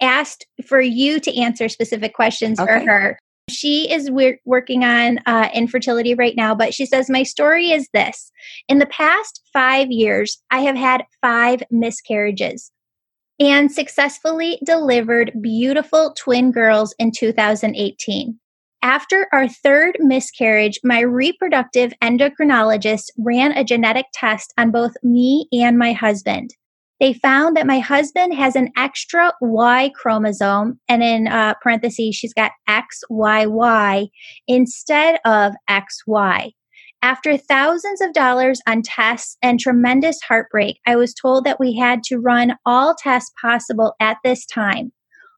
asked 0.00 0.46
for 0.66 0.80
you 0.80 1.20
to 1.20 1.36
answer 1.36 1.68
specific 1.68 2.14
questions 2.14 2.58
okay. 2.58 2.80
for 2.80 2.90
her. 2.90 3.18
She 3.50 3.90
is 3.90 4.10
working 4.44 4.84
on 4.84 5.18
uh, 5.26 5.48
infertility 5.54 6.14
right 6.14 6.36
now, 6.36 6.54
but 6.54 6.74
she 6.74 6.84
says, 6.84 7.08
My 7.08 7.22
story 7.22 7.70
is 7.70 7.88
this. 7.94 8.30
In 8.68 8.78
the 8.78 8.86
past 8.86 9.42
five 9.52 9.90
years, 9.90 10.38
I 10.50 10.60
have 10.60 10.76
had 10.76 11.04
five 11.22 11.62
miscarriages 11.70 12.70
and 13.40 13.70
successfully 13.70 14.58
delivered 14.64 15.32
beautiful 15.40 16.14
twin 16.16 16.50
girls 16.50 16.94
in 16.98 17.12
2018. 17.12 18.38
After 18.82 19.26
our 19.32 19.48
third 19.48 19.96
miscarriage, 20.00 20.78
my 20.84 21.00
reproductive 21.00 21.92
endocrinologist 22.02 23.10
ran 23.18 23.52
a 23.52 23.64
genetic 23.64 24.06
test 24.14 24.52
on 24.56 24.70
both 24.70 24.92
me 25.02 25.48
and 25.52 25.78
my 25.78 25.92
husband. 25.92 26.50
They 27.00 27.12
found 27.12 27.56
that 27.56 27.66
my 27.66 27.78
husband 27.78 28.34
has 28.34 28.56
an 28.56 28.70
extra 28.76 29.32
Y 29.40 29.90
chromosome, 29.94 30.80
and 30.88 31.02
in 31.02 31.28
uh, 31.28 31.54
parentheses, 31.62 32.16
she's 32.16 32.34
got 32.34 32.52
XYY 32.68 34.08
instead 34.48 35.20
of 35.24 35.54
XY. 35.70 36.52
After 37.02 37.36
thousands 37.36 38.00
of 38.00 38.12
dollars 38.12 38.60
on 38.66 38.82
tests 38.82 39.36
and 39.40 39.60
tremendous 39.60 40.20
heartbreak, 40.20 40.80
I 40.84 40.96
was 40.96 41.14
told 41.14 41.44
that 41.44 41.60
we 41.60 41.76
had 41.76 42.02
to 42.04 42.18
run 42.18 42.56
all 42.66 42.96
tests 42.98 43.32
possible 43.40 43.94
at 44.00 44.16
this 44.24 44.44
time. 44.44 44.92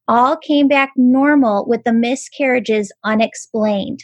All 0.09 0.39
came 0.39 0.69
back 0.69 0.93
normal 0.97 1.67
with 1.69 1.85
the 1.85 1.93
miscarriages 1.93 2.91
unexplained. 3.05 4.01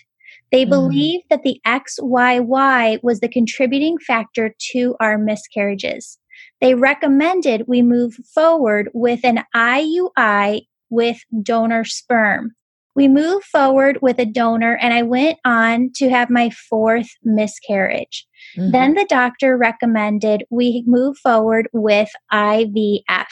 They 0.52 0.66
mm. 0.66 0.68
believed 0.68 1.24
that 1.30 1.42
the 1.44 1.58
XYY 1.66 3.02
was 3.02 3.20
the 3.20 3.28
contributing 3.28 3.96
factor 3.98 4.54
to 4.72 4.94
our 5.00 5.16
miscarriages. 5.16 6.18
They 6.60 6.74
recommended 6.74 7.64
we 7.66 7.80
move 7.80 8.14
forward 8.34 8.90
with 8.92 9.24
an 9.24 9.44
IUI 9.54 10.66
with 10.90 11.18
donor 11.42 11.84
sperm 11.84 12.54
we 12.96 13.06
moved 13.08 13.44
forward 13.44 13.98
with 14.00 14.18
a 14.18 14.24
donor 14.24 14.76
and 14.80 14.94
I 14.94 15.02
went 15.02 15.38
on 15.44 15.90
to 15.96 16.08
have 16.08 16.30
my 16.30 16.50
fourth 16.50 17.10
miscarriage. 17.22 18.26
Mm-hmm. 18.56 18.70
Then 18.70 18.94
the 18.94 19.06
doctor 19.08 19.56
recommended 19.56 20.44
we 20.50 20.82
move 20.86 21.18
forward 21.18 21.68
with 21.74 22.08
IVF. 22.32 23.26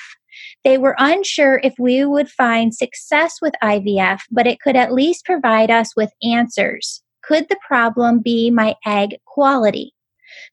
They 0.65 0.77
were 0.79 0.97
unsure 0.99 1.61
if 1.65 1.75
we 1.79 2.05
would 2.05 2.29
find 2.29 2.75
success 2.75 3.37
with 3.41 3.55
IVF, 3.63 4.21
but 4.31 4.47
it 4.47 4.61
could 4.61 4.77
at 4.77 4.93
least 4.93 5.25
provide 5.25 5.71
us 5.71 5.97
with 5.97 6.13
answers. 6.23 7.03
could 7.27 7.49
the 7.49 7.57
problem 7.67 8.21
be 8.23 8.51
my 8.51 8.75
egg 8.85 9.17
quality? 9.25 9.95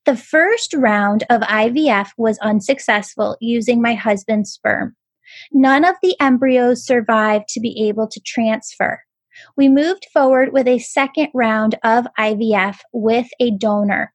The 0.06 0.16
first 0.16 0.74
round 0.74 1.24
of 1.30 1.42
IVF 1.42 2.12
was 2.18 2.40
unsuccessful 2.40 3.36
using 3.42 3.82
my 3.82 3.94
husband's 3.94 4.52
sperm. 4.52 4.96
None 5.52 5.86
of 5.86 5.96
the 6.02 6.16
embryos 6.20 6.86
survived 6.86 7.48
to 7.50 7.60
be 7.60 7.88
able 7.88 8.08
to 8.08 8.22
transfer. 8.26 9.02
We 9.56 9.70
moved 9.70 10.08
forward 10.14 10.50
with 10.52 10.68
a 10.68 10.80
second 10.80 11.30
round 11.34 11.76
of 11.84 12.08
IVF 12.20 12.80
with 12.94 13.28
a 13.40 13.52
donor. 13.52 14.14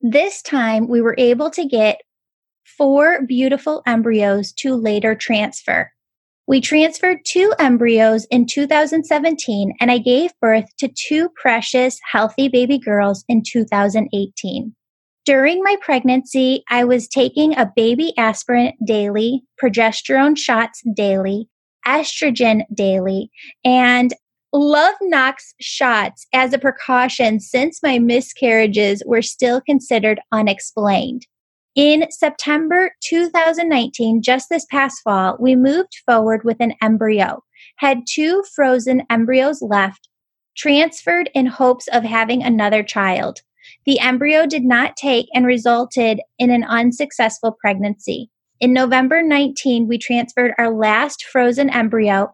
This 0.00 0.42
time 0.42 0.88
we 0.88 1.00
were 1.00 1.14
able 1.18 1.50
to 1.50 1.64
get 1.64 2.00
four 2.76 3.22
beautiful 3.26 3.82
embryos 3.86 4.52
to 4.52 4.74
later 4.74 5.14
transfer. 5.14 5.90
We 6.46 6.60
transferred 6.60 7.20
two 7.24 7.54
embryos 7.58 8.26
in 8.30 8.46
2017 8.46 9.72
and 9.80 9.90
I 9.90 9.98
gave 9.98 10.38
birth 10.40 10.66
to 10.78 10.88
two 10.94 11.30
precious, 11.40 11.98
healthy 12.10 12.48
baby 12.48 12.78
girls 12.78 13.24
in 13.28 13.42
2018. 13.42 14.74
During 15.24 15.62
my 15.62 15.76
pregnancy, 15.80 16.64
I 16.68 16.84
was 16.84 17.08
taking 17.08 17.56
a 17.56 17.72
baby 17.74 18.12
aspirin 18.18 18.74
daily, 18.84 19.42
progesterone 19.62 20.36
shots 20.36 20.82
daily, 20.94 21.48
estrogen 21.86 22.64
daily, 22.74 23.30
and 23.64 24.12
Lovenox 24.54 25.54
shots 25.60 26.26
as 26.34 26.52
a 26.52 26.58
precaution 26.58 27.40
since 27.40 27.82
my 27.82 27.98
miscarriages 27.98 29.02
were 29.06 29.22
still 29.22 29.62
considered 29.62 30.20
unexplained. 30.30 31.26
In 31.74 32.06
September 32.10 32.92
2019, 33.02 34.22
just 34.22 34.48
this 34.50 34.66
past 34.70 35.00
fall, 35.02 35.36
we 35.40 35.56
moved 35.56 35.96
forward 36.06 36.44
with 36.44 36.58
an 36.60 36.74
embryo, 36.82 37.42
had 37.78 38.02
two 38.06 38.44
frozen 38.54 39.02
embryos 39.08 39.62
left, 39.62 40.08
transferred 40.54 41.30
in 41.34 41.46
hopes 41.46 41.88
of 41.88 42.04
having 42.04 42.42
another 42.42 42.82
child. 42.82 43.40
The 43.86 44.00
embryo 44.00 44.46
did 44.46 44.64
not 44.64 44.96
take 44.96 45.26
and 45.34 45.44
resulted 45.44 46.20
in 46.38 46.50
an 46.50 46.64
unsuccessful 46.64 47.56
pregnancy. 47.60 48.30
In 48.60 48.72
November 48.72 49.22
19, 49.22 49.88
we 49.88 49.98
transferred 49.98 50.54
our 50.56 50.70
last 50.70 51.24
frozen 51.24 51.68
embryo. 51.68 52.30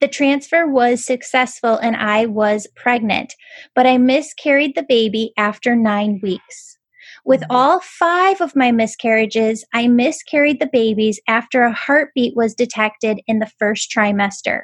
The 0.00 0.08
transfer 0.08 0.66
was 0.66 1.04
successful 1.04 1.76
and 1.76 1.96
I 1.96 2.26
was 2.26 2.66
pregnant, 2.76 3.34
but 3.74 3.86
I 3.86 3.98
miscarried 3.98 4.74
the 4.74 4.86
baby 4.88 5.32
after 5.36 5.76
nine 5.76 6.20
weeks. 6.22 6.78
With 7.24 7.42
all 7.50 7.80
five 7.80 8.40
of 8.40 8.56
my 8.56 8.72
miscarriages, 8.72 9.64
I 9.74 9.88
miscarried 9.88 10.60
the 10.60 10.70
babies 10.72 11.20
after 11.28 11.64
a 11.64 11.72
heartbeat 11.72 12.34
was 12.34 12.54
detected 12.54 13.20
in 13.26 13.40
the 13.40 13.50
first 13.58 13.92
trimester. 13.94 14.62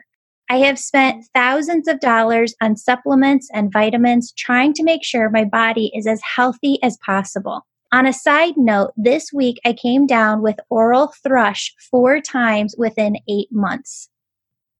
I 0.50 0.59
have 0.59 0.78
spent 0.78 1.24
thousands 1.35 1.88
of 1.88 2.00
dollars 2.00 2.54
on 2.61 2.76
supplements 2.76 3.48
and 3.52 3.72
vitamins 3.72 4.33
trying 4.37 4.74
to 4.74 4.85
make 4.85 5.02
sure 5.02 5.30
my 5.30 5.44
body 5.44 5.90
is 5.94 6.07
as 6.07 6.20
healthy 6.37 6.78
as 6.83 6.98
possible. 7.04 7.66
On 7.92 8.07
a 8.07 8.12
side 8.12 8.54
note, 8.57 8.92
this 8.96 9.33
week 9.33 9.59
I 9.64 9.72
came 9.72 10.07
down 10.07 10.42
with 10.42 10.57
oral 10.68 11.14
thrush 11.22 11.72
four 11.90 12.20
times 12.20 12.74
within 12.76 13.16
eight 13.28 13.48
months. 13.50 14.11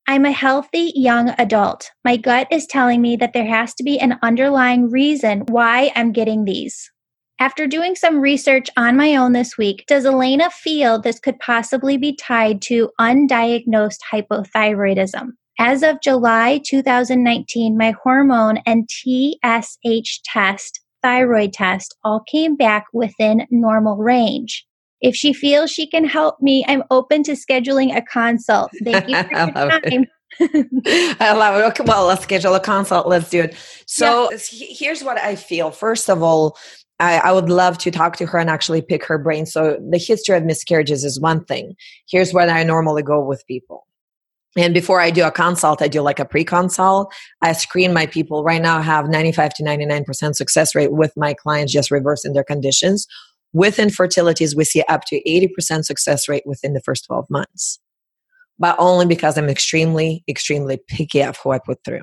I'm 0.07 0.25
a 0.25 0.31
healthy 0.31 0.91
young 0.95 1.29
adult. 1.39 1.89
My 2.03 2.15
gut 2.15 2.47
is 2.51 2.67
telling 2.67 3.01
me 3.01 3.15
that 3.15 3.33
there 3.33 3.47
has 3.47 3.73
to 3.75 3.83
be 3.83 3.99
an 3.99 4.19
underlying 4.21 4.91
reason 4.91 5.45
why 5.47 5.91
I'm 5.95 6.11
getting 6.11 6.45
these. 6.45 6.91
After 7.39 7.65
doing 7.65 7.95
some 7.95 8.21
research 8.21 8.69
on 8.77 8.95
my 8.95 9.15
own 9.15 9.33
this 9.33 9.57
week, 9.57 9.83
does 9.87 10.05
Elena 10.05 10.51
feel 10.51 11.01
this 11.01 11.19
could 11.19 11.39
possibly 11.39 11.97
be 11.97 12.15
tied 12.15 12.61
to 12.63 12.91
undiagnosed 12.99 13.99
hypothyroidism? 14.11 15.31
As 15.59 15.83
of 15.83 16.01
July 16.01 16.59
2019, 16.65 17.77
my 17.77 17.95
hormone 18.03 18.57
and 18.65 18.89
TSH 18.89 20.19
test, 20.25 20.81
thyroid 21.01 21.53
test, 21.53 21.95
all 22.03 22.21
came 22.27 22.57
back 22.57 22.85
within 22.91 23.47
normal 23.49 23.97
range. 23.97 24.65
If 24.99 25.15
she 25.15 25.31
feels 25.33 25.71
she 25.71 25.87
can 25.87 26.03
help 26.03 26.41
me, 26.41 26.65
I'm 26.67 26.83
open 26.91 27.23
to 27.23 27.33
scheduling 27.33 27.95
a 27.95 28.01
consult. 28.01 28.71
Thank 28.83 29.07
you 29.07 29.23
for 29.23 29.31
your 29.31 29.51
time. 29.51 30.07
I 31.21 31.33
love 31.33 31.55
it. 31.55 31.65
Okay, 31.67 31.83
well, 31.85 32.05
let's 32.05 32.23
schedule 32.23 32.53
a 32.55 32.59
consult. 32.59 33.07
Let's 33.07 33.29
do 33.29 33.41
it. 33.41 33.55
So 33.85 34.29
yeah. 34.31 34.37
here's 34.49 35.03
what 35.03 35.17
I 35.17 35.35
feel. 35.35 35.71
First 35.71 36.09
of 36.09 36.21
all, 36.21 36.57
I, 36.99 37.19
I, 37.19 37.31
would 37.31 37.49
love 37.49 37.77
to 37.79 37.91
talk 37.91 38.17
to 38.17 38.25
her 38.25 38.39
and 38.39 38.49
actually 38.49 38.81
pick 38.81 39.05
her 39.05 39.17
brain. 39.17 39.45
So 39.45 39.77
the 39.89 39.97
history 39.97 40.35
of 40.35 40.43
miscarriages 40.43 41.03
is 41.03 41.19
one 41.19 41.45
thing. 41.45 41.75
Here's 42.09 42.33
where 42.33 42.49
I 42.49 42.63
normally 42.63 43.03
go 43.03 43.23
with 43.23 43.45
people. 43.47 43.85
And 44.55 44.73
before 44.73 45.01
I 45.01 45.11
do 45.11 45.25
a 45.25 45.31
consult, 45.31 45.81
I 45.81 45.87
do 45.87 46.01
like 46.01 46.19
a 46.19 46.25
pre-consult. 46.25 47.13
I 47.41 47.51
screen 47.53 47.93
my 47.93 48.05
people. 48.05 48.43
Right 48.43 48.61
now 48.61 48.77
I 48.77 48.81
have 48.81 49.09
95 49.09 49.53
to 49.55 49.63
99% 49.63 50.35
success 50.35 50.73
rate 50.73 50.93
with 50.93 51.11
my 51.17 51.33
clients 51.33 51.73
just 51.73 51.91
reversing 51.91 52.33
their 52.33 52.43
conditions. 52.43 53.05
With 53.51 53.79
infertilities, 53.79 54.55
we 54.55 54.63
see 54.63 54.83
up 54.87 55.03
to 55.07 55.21
80% 55.27 55.83
success 55.83 56.29
rate 56.29 56.43
within 56.45 56.73
the 56.73 56.81
first 56.81 57.05
12 57.05 57.25
months. 57.29 57.79
But 58.57 58.77
only 58.79 59.05
because 59.05 59.37
I'm 59.37 59.49
extremely, 59.49 60.23
extremely 60.29 60.79
picky 60.87 61.21
of 61.21 61.37
who 61.37 61.51
I 61.51 61.59
put 61.59 61.83
through. 61.83 62.01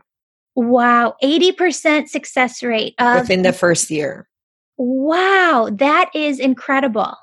Wow, 0.54 1.14
80% 1.22 2.08
success 2.08 2.62
rate 2.62 2.94
within 2.98 3.40
the 3.42 3.54
first 3.54 3.90
year. 3.90 4.28
Wow, 4.76 5.70
that 5.72 6.10
is 6.14 6.38
incredible. 6.38 7.14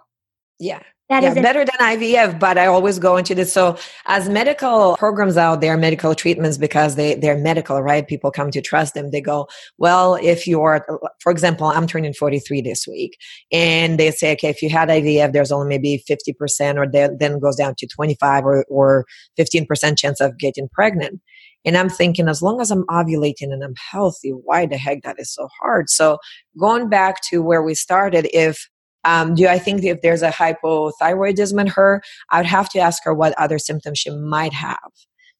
Yeah. 0.60 0.82
That 1.10 1.24
yeah, 1.24 1.30
is 1.30 1.36
better 1.38 1.66
than 1.66 1.76
IVF, 1.80 2.40
but 2.40 2.60
I 2.60 2.68
always 2.68 3.00
go 3.00 3.18
into 3.18 3.34
this. 3.34 3.52
So, 3.52 3.80
as 4.06 4.30
medical 4.30 4.96
programs 4.96 5.38
out 5.38 5.60
there, 5.60 5.76
medical 5.76 6.14
treatments, 6.14 6.56
because 6.56 6.98
they 6.98 7.16
they're 7.16 7.36
medical, 7.36 7.82
right? 7.82 8.08
People 8.08 8.30
come 8.30 8.52
to 8.52 8.62
trust 8.62 8.94
them. 8.94 9.10
They 9.10 9.20
go, 9.20 9.48
well, 9.80 10.20
if 10.22 10.46
you're, 10.46 10.86
for 11.20 11.32
example, 11.32 11.66
I'm 11.66 11.88
turning 11.88 12.14
43 12.14 12.62
this 12.62 12.86
week, 12.86 13.18
and 13.52 14.00
they 14.00 14.12
say, 14.12 14.34
okay, 14.34 14.50
if 14.50 14.62
you 14.62 14.70
had 14.70 14.90
IVF, 14.90 15.34
there's 15.34 15.52
only 15.52 15.68
maybe 15.68 15.98
50 16.06 16.32
percent, 16.34 16.78
or 16.78 16.86
then 16.88 17.40
goes 17.40 17.56
down 17.56 17.74
to 17.80 17.88
25 17.88 18.46
or 18.46 18.66
or 18.70 19.06
15 19.36 19.66
percent 19.66 19.98
chance 19.98 20.22
of 20.22 20.38
getting 20.38 20.70
pregnant. 20.70 21.22
And 21.66 21.76
I'm 21.76 21.90
thinking, 21.90 22.30
as 22.30 22.44
long 22.44 22.62
as 22.62 22.70
I'm 22.70 22.86
ovulating 22.86 23.52
and 23.52 23.64
I'm 23.64 23.76
healthy, 23.92 24.30
why 24.30 24.68
the 24.68 24.78
heck 24.78 25.02
that 25.02 25.20
is 25.20 25.34
so 25.34 25.50
hard? 25.60 25.90
So 25.90 26.20
going 26.60 26.88
back 26.88 27.16
to 27.32 27.42
where 27.42 27.64
we 27.64 27.74
started, 27.74 28.30
if 28.32 28.70
um, 29.06 29.36
do 29.36 29.48
I 29.48 29.60
think 29.60 29.84
if 29.84 30.02
there's 30.02 30.22
a 30.22 30.30
hypothyroidism 30.30 31.60
in 31.60 31.68
her, 31.68 32.02
I'd 32.32 32.46
have 32.46 32.70
to 32.70 32.80
ask 32.80 33.04
her 33.06 33.14
what 33.14 33.38
other 33.38 33.60
symptoms 33.60 34.00
she 34.00 34.10
might 34.10 34.54
have. 34.54 34.78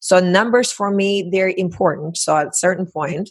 So 0.00 0.18
numbers 0.18 0.72
for 0.72 0.90
me, 0.90 1.28
they're 1.30 1.52
important. 1.56 2.16
So 2.16 2.36
at 2.36 2.48
a 2.48 2.52
certain 2.54 2.86
point, 2.86 3.30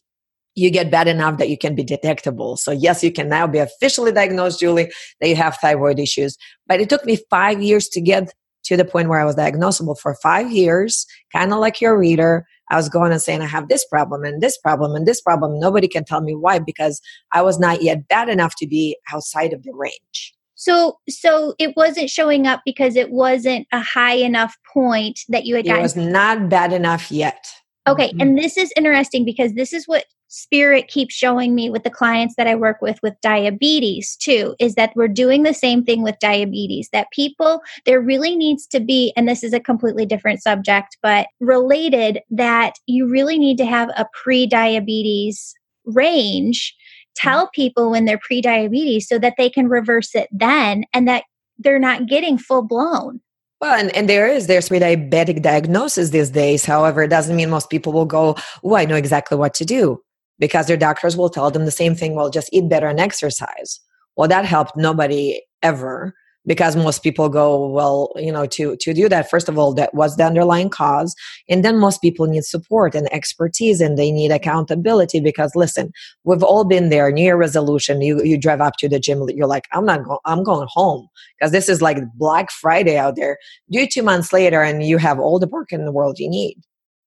you 0.55 0.69
get 0.69 0.91
bad 0.91 1.07
enough 1.07 1.37
that 1.37 1.49
you 1.49 1.57
can 1.57 1.73
be 1.73 1.83
detectable. 1.83 2.57
So 2.57 2.71
yes, 2.71 3.03
you 3.03 3.11
can 3.11 3.29
now 3.29 3.47
be 3.47 3.59
officially 3.59 4.11
diagnosed, 4.11 4.59
Julie, 4.59 4.91
that 5.19 5.29
you 5.29 5.35
have 5.35 5.57
thyroid 5.57 5.99
issues. 5.99 6.37
But 6.67 6.81
it 6.81 6.89
took 6.89 7.05
me 7.05 7.17
five 7.29 7.61
years 7.61 7.87
to 7.89 8.01
get 8.01 8.33
to 8.65 8.77
the 8.77 8.85
point 8.85 9.09
where 9.09 9.19
I 9.19 9.25
was 9.25 9.35
diagnosable 9.35 9.97
for 9.97 10.15
five 10.15 10.51
years, 10.51 11.05
kind 11.33 11.53
of 11.53 11.59
like 11.59 11.81
your 11.81 11.97
reader. 11.97 12.45
I 12.71 12.75
was 12.75 12.89
going 12.89 13.11
and 13.11 13.21
saying, 13.21 13.41
I 13.41 13.47
have 13.47 13.67
this 13.67 13.85
problem 13.85 14.23
and 14.23 14.41
this 14.41 14.57
problem 14.57 14.95
and 14.95 15.07
this 15.07 15.21
problem. 15.21 15.59
Nobody 15.59 15.87
can 15.87 16.05
tell 16.05 16.21
me 16.21 16.35
why 16.35 16.59
because 16.59 17.01
I 17.31 17.41
was 17.41 17.59
not 17.59 17.81
yet 17.81 18.07
bad 18.07 18.29
enough 18.29 18.55
to 18.57 18.67
be 18.67 18.95
outside 19.11 19.53
of 19.53 19.63
the 19.63 19.73
range. 19.73 20.33
So, 20.53 20.97
so 21.09 21.55
it 21.57 21.75
wasn't 21.77 22.09
showing 22.09 22.45
up 22.45 22.61
because 22.65 22.95
it 22.95 23.11
wasn't 23.11 23.65
a 23.71 23.79
high 23.79 24.15
enough 24.15 24.55
point 24.71 25.21
that 25.29 25.45
you 25.45 25.55
had 25.55 25.65
gotten. 25.65 25.79
It 25.79 25.83
was 25.83 25.95
not 25.95 26.49
bad 26.49 26.73
enough 26.73 27.11
yet. 27.11 27.47
Okay. 27.87 28.09
Mm-hmm. 28.09 28.21
And 28.21 28.37
this 28.37 28.57
is 28.57 28.71
interesting 28.75 29.25
because 29.25 29.53
this 29.53 29.73
is 29.73 29.87
what 29.87 30.05
spirit 30.29 30.87
keeps 30.87 31.13
showing 31.13 31.55
me 31.55 31.69
with 31.69 31.83
the 31.83 31.89
clients 31.89 32.35
that 32.37 32.47
I 32.47 32.55
work 32.55 32.81
with 32.81 32.99
with 33.01 33.19
diabetes 33.21 34.15
too 34.15 34.55
is 34.59 34.75
that 34.75 34.93
we're 34.95 35.07
doing 35.07 35.43
the 35.43 35.53
same 35.53 35.83
thing 35.83 36.03
with 36.03 36.19
diabetes 36.19 36.87
that 36.93 37.11
people 37.11 37.61
there 37.85 37.99
really 37.99 38.35
needs 38.35 38.67
to 38.67 38.79
be 38.79 39.11
and 39.17 39.27
this 39.27 39.43
is 39.43 39.53
a 39.53 39.59
completely 39.59 40.05
different 40.05 40.41
subject 40.41 40.97
but 41.01 41.27
related 41.39 42.19
that 42.29 42.73
you 42.85 43.09
really 43.09 43.39
need 43.39 43.57
to 43.57 43.65
have 43.65 43.89
a 43.97 44.05
pre-diabetes 44.13 45.55
range 45.85 46.75
tell 47.15 47.45
mm-hmm. 47.45 47.61
people 47.61 47.89
when 47.89 48.05
they're 48.05 48.19
pre-diabetes 48.19 49.07
so 49.07 49.17
that 49.17 49.33
they 49.37 49.49
can 49.49 49.67
reverse 49.67 50.13
it 50.13 50.29
then 50.31 50.83
and 50.93 51.07
that 51.07 51.23
they're 51.57 51.79
not 51.79 52.07
getting 52.07 52.37
full 52.37 52.61
blown 52.61 53.19
well, 53.61 53.77
and, 53.77 53.93
and 53.93 54.07
there 54.07 54.25
is 54.25 54.47
there's 54.47 54.69
pre-diabetic 54.69 55.41
diagnosis 55.41 56.11
these 56.11 56.29
days. 56.29 56.63
However, 56.63 57.03
it 57.03 57.09
doesn't 57.09 57.35
mean 57.35 57.49
most 57.49 57.69
people 57.69 57.91
will 57.91 58.05
go, 58.05 58.37
"Oh, 58.63 58.75
I 58.75 58.85
know 58.85 58.95
exactly 58.95 59.37
what 59.37 59.53
to 59.55 59.65
do," 59.65 60.01
because 60.39 60.67
their 60.67 60.77
doctors 60.77 61.15
will 61.15 61.29
tell 61.29 61.51
them 61.51 61.65
the 61.65 61.71
same 61.71 61.95
thing. 61.95 62.15
Well, 62.15 62.29
just 62.29 62.49
eat 62.51 62.69
better 62.69 62.87
and 62.87 62.99
exercise. 62.99 63.79
Well, 64.15 64.27
that 64.27 64.45
helped 64.45 64.75
nobody 64.75 65.41
ever 65.61 66.13
because 66.45 66.75
most 66.75 67.03
people 67.03 67.29
go 67.29 67.67
well 67.67 68.11
you 68.15 68.31
know 68.31 68.45
to 68.45 68.75
to 68.77 68.93
do 68.93 69.09
that 69.09 69.29
first 69.29 69.49
of 69.49 69.57
all 69.57 69.73
that 69.73 69.93
was 69.93 70.15
the 70.15 70.23
underlying 70.23 70.69
cause 70.69 71.13
and 71.49 71.63
then 71.63 71.77
most 71.77 72.01
people 72.01 72.25
need 72.27 72.43
support 72.43 72.95
and 72.95 73.11
expertise 73.13 73.81
and 73.81 73.97
they 73.97 74.11
need 74.11 74.31
accountability 74.31 75.19
because 75.19 75.51
listen 75.55 75.91
we've 76.23 76.43
all 76.43 76.63
been 76.63 76.89
there 76.89 77.11
new 77.11 77.23
year 77.23 77.37
resolution 77.37 78.01
you 78.01 78.23
you 78.23 78.37
drive 78.37 78.61
up 78.61 78.77
to 78.77 78.87
the 78.87 78.99
gym 78.99 79.25
you're 79.35 79.47
like 79.47 79.67
i'm 79.73 79.85
not 79.85 80.03
going 80.03 80.19
i'm 80.25 80.43
going 80.43 80.67
home 80.69 81.07
because 81.37 81.51
this 81.51 81.67
is 81.67 81.81
like 81.81 81.97
black 82.15 82.49
friday 82.51 82.97
out 82.97 83.15
there 83.15 83.37
do 83.71 83.85
two 83.85 84.03
months 84.03 84.31
later 84.31 84.63
and 84.63 84.83
you 84.83 84.97
have 84.97 85.19
all 85.19 85.39
the 85.39 85.47
work 85.47 85.71
in 85.71 85.85
the 85.85 85.91
world 85.91 86.17
you 86.19 86.29
need 86.29 86.55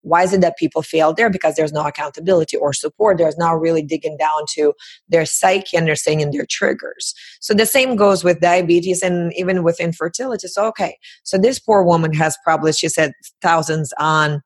Why 0.03 0.23
is 0.23 0.33
it 0.33 0.41
that 0.41 0.57
people 0.57 0.83
fail 0.83 1.13
there? 1.13 1.31
Because 1.31 1.57
there's 1.57 1.73
no 1.73 1.87
accountability 1.87 2.57
or 2.57 2.73
support. 2.73 3.19
There's 3.19 3.37
not 3.37 3.61
really 3.61 3.83
digging 3.83 4.17
down 4.17 4.43
to 4.55 4.73
their 5.09 5.27
psyche, 5.27 5.77
and 5.77 5.85
understanding 5.85 6.31
their 6.31 6.47
triggers. 6.49 7.15
So 7.41 7.55
the 7.55 7.67
same 7.67 7.97
goes 7.97 8.25
with 8.25 8.41
diabetes 8.41 9.03
and 9.03 9.33
even 9.35 9.63
with 9.63 9.81
infertility. 9.81 10.49
So, 10.49 10.67
okay, 10.67 10.97
so 11.25 11.39
this 11.39 11.59
poor 11.59 11.83
woman 11.83 12.13
has 12.15 12.37
probably, 12.45 12.73
she 12.73 12.89
said, 12.89 13.13
thousands 13.43 13.93
on 13.99 14.43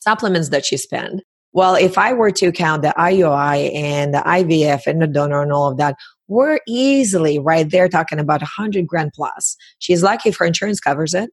supplements 0.00 0.50
that 0.50 0.64
she 0.64 0.76
spent. 0.76 1.22
Well, 1.54 1.74
if 1.74 1.98
I 1.98 2.14
were 2.14 2.30
to 2.32 2.50
count 2.50 2.82
the 2.82 2.94
IUI 2.96 3.74
and 3.74 4.14
the 4.14 4.20
IVF 4.20 4.86
and 4.86 5.02
the 5.02 5.06
donor 5.06 5.42
and 5.42 5.52
all 5.52 5.70
of 5.70 5.76
that, 5.76 5.96
we're 6.28 6.60
easily 6.66 7.38
right 7.38 7.70
there 7.70 7.88
talking 7.88 8.18
about 8.18 8.40
a 8.40 8.46
hundred 8.46 8.86
grand 8.86 9.12
plus. 9.14 9.56
She's 9.78 10.02
lucky 10.02 10.30
if 10.30 10.38
her 10.38 10.46
insurance 10.46 10.80
covers 10.80 11.12
it. 11.12 11.30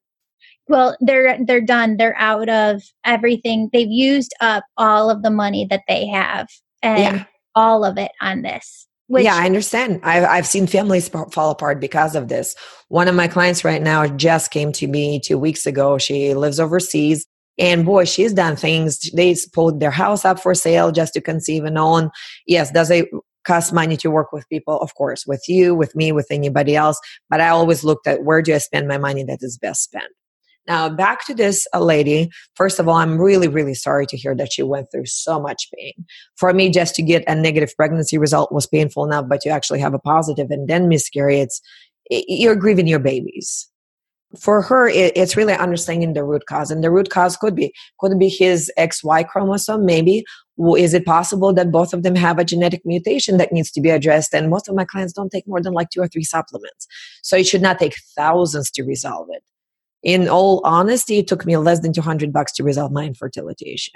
Well, 0.69 0.95
they're 1.01 1.37
they're 1.43 1.61
done. 1.61 1.97
They're 1.97 2.17
out 2.17 2.47
of 2.47 2.83
everything. 3.03 3.69
They've 3.73 3.89
used 3.89 4.33
up 4.39 4.63
all 4.77 5.09
of 5.09 5.23
the 5.23 5.31
money 5.31 5.65
that 5.69 5.81
they 5.87 6.05
have, 6.07 6.47
and 6.83 7.17
yeah. 7.17 7.23
all 7.55 7.83
of 7.83 7.97
it 7.97 8.11
on 8.21 8.43
this. 8.43 8.87
Which, 9.07 9.23
yeah, 9.23 9.35
I 9.35 9.47
understand. 9.47 9.99
I've 10.03 10.25
I've 10.25 10.47
seen 10.47 10.67
families 10.67 11.09
fall 11.09 11.49
apart 11.49 11.81
because 11.81 12.15
of 12.15 12.27
this. 12.27 12.55
One 12.89 13.07
of 13.07 13.15
my 13.15 13.27
clients 13.27 13.65
right 13.65 13.81
now 13.81 14.05
just 14.07 14.51
came 14.51 14.71
to 14.73 14.87
me 14.87 15.19
two 15.19 15.39
weeks 15.39 15.65
ago. 15.65 15.97
She 15.97 16.35
lives 16.35 16.59
overseas. 16.59 17.25
And 17.57 17.83
boy, 17.85 18.05
she's 18.05 18.31
done 18.31 18.55
things. 18.55 19.11
They 19.11 19.35
pulled 19.51 19.79
their 19.81 19.91
house 19.91 20.23
up 20.23 20.39
for 20.39 20.55
sale 20.55 20.91
just 20.91 21.13
to 21.15 21.21
conceive 21.21 21.65
and 21.65 21.77
on. 21.77 22.09
Yes, 22.47 22.71
does 22.71 22.89
it 22.89 23.09
cost 23.43 23.73
money 23.73 23.97
to 23.97 24.11
work 24.11 24.31
with 24.31 24.47
people? 24.47 24.79
Of 24.79 24.93
course, 24.95 25.25
with 25.25 25.43
you, 25.47 25.75
with 25.75 25.95
me, 25.95 26.11
with 26.11 26.27
anybody 26.29 26.75
else. 26.75 26.99
But 27.29 27.41
I 27.41 27.49
always 27.49 27.83
looked 27.83 28.07
at 28.07 28.23
where 28.23 28.41
do 28.41 28.53
I 28.53 28.59
spend 28.59 28.87
my 28.87 28.97
money 28.97 29.23
that 29.23 29.39
is 29.41 29.57
best 29.57 29.83
spent. 29.83 30.11
Now, 30.69 30.87
back 30.87 31.25
to 31.25 31.33
this 31.33 31.67
uh, 31.73 31.79
lady. 31.79 32.29
First 32.53 32.77
of 32.77 32.87
all, 32.87 32.95
I'm 32.95 33.19
really, 33.19 33.47
really 33.47 33.73
sorry 33.73 34.05
to 34.05 34.15
hear 34.15 34.35
that 34.35 34.53
she 34.53 34.61
went 34.61 34.91
through 34.91 35.07
so 35.07 35.39
much 35.41 35.67
pain. 35.75 36.05
For 36.37 36.53
me, 36.53 36.69
just 36.69 36.93
to 36.95 37.01
get 37.01 37.23
a 37.27 37.33
negative 37.33 37.73
pregnancy 37.75 38.19
result 38.19 38.51
was 38.51 38.67
painful 38.67 39.03
enough, 39.03 39.25
but 39.27 39.41
to 39.41 39.49
actually 39.49 39.79
have 39.79 39.95
a 39.95 39.99
positive 39.99 40.51
and 40.51 40.67
then 40.67 40.87
miscarry, 40.87 41.39
it's 41.39 41.59
you're 42.11 42.55
grieving 42.55 42.87
your 42.87 42.99
babies. 42.99 43.67
For 44.39 44.61
her 44.61 44.87
it, 44.87 45.13
it's 45.15 45.35
really 45.35 45.53
understanding 45.53 46.13
the 46.13 46.23
root 46.23 46.43
cause 46.47 46.69
and 46.69 46.83
the 46.83 46.91
root 46.91 47.09
cause 47.09 47.35
could 47.35 47.55
be 47.55 47.73
could 47.99 48.17
be 48.19 48.29
his 48.29 48.71
xy 48.77 49.27
chromosome 49.27 49.85
maybe. 49.85 50.23
Is 50.77 50.93
it 50.93 51.03
possible 51.03 51.51
that 51.53 51.71
both 51.71 51.93
of 51.93 52.03
them 52.03 52.15
have 52.15 52.37
a 52.37 52.45
genetic 52.45 52.81
mutation 52.85 53.37
that 53.37 53.51
needs 53.51 53.71
to 53.71 53.81
be 53.81 53.89
addressed? 53.89 54.35
And 54.35 54.51
most 54.51 54.67
of 54.69 54.75
my 54.75 54.85
clients 54.85 55.13
don't 55.13 55.31
take 55.31 55.47
more 55.47 55.61
than 55.61 55.73
like 55.73 55.89
two 55.89 56.01
or 56.01 56.07
three 56.07 56.23
supplements. 56.23 56.85
So 57.23 57.37
it 57.37 57.47
should 57.47 57.63
not 57.63 57.79
take 57.79 57.95
thousands 58.15 58.69
to 58.71 58.83
resolve 58.83 59.29
it 59.31 59.41
in 60.03 60.27
all 60.27 60.61
honesty 60.63 61.19
it 61.19 61.27
took 61.27 61.45
me 61.45 61.57
less 61.57 61.79
than 61.81 61.93
200 61.93 62.31
bucks 62.31 62.51
to 62.53 62.63
resolve 62.63 62.91
my 62.91 63.05
infertility 63.05 63.73
issue 63.73 63.91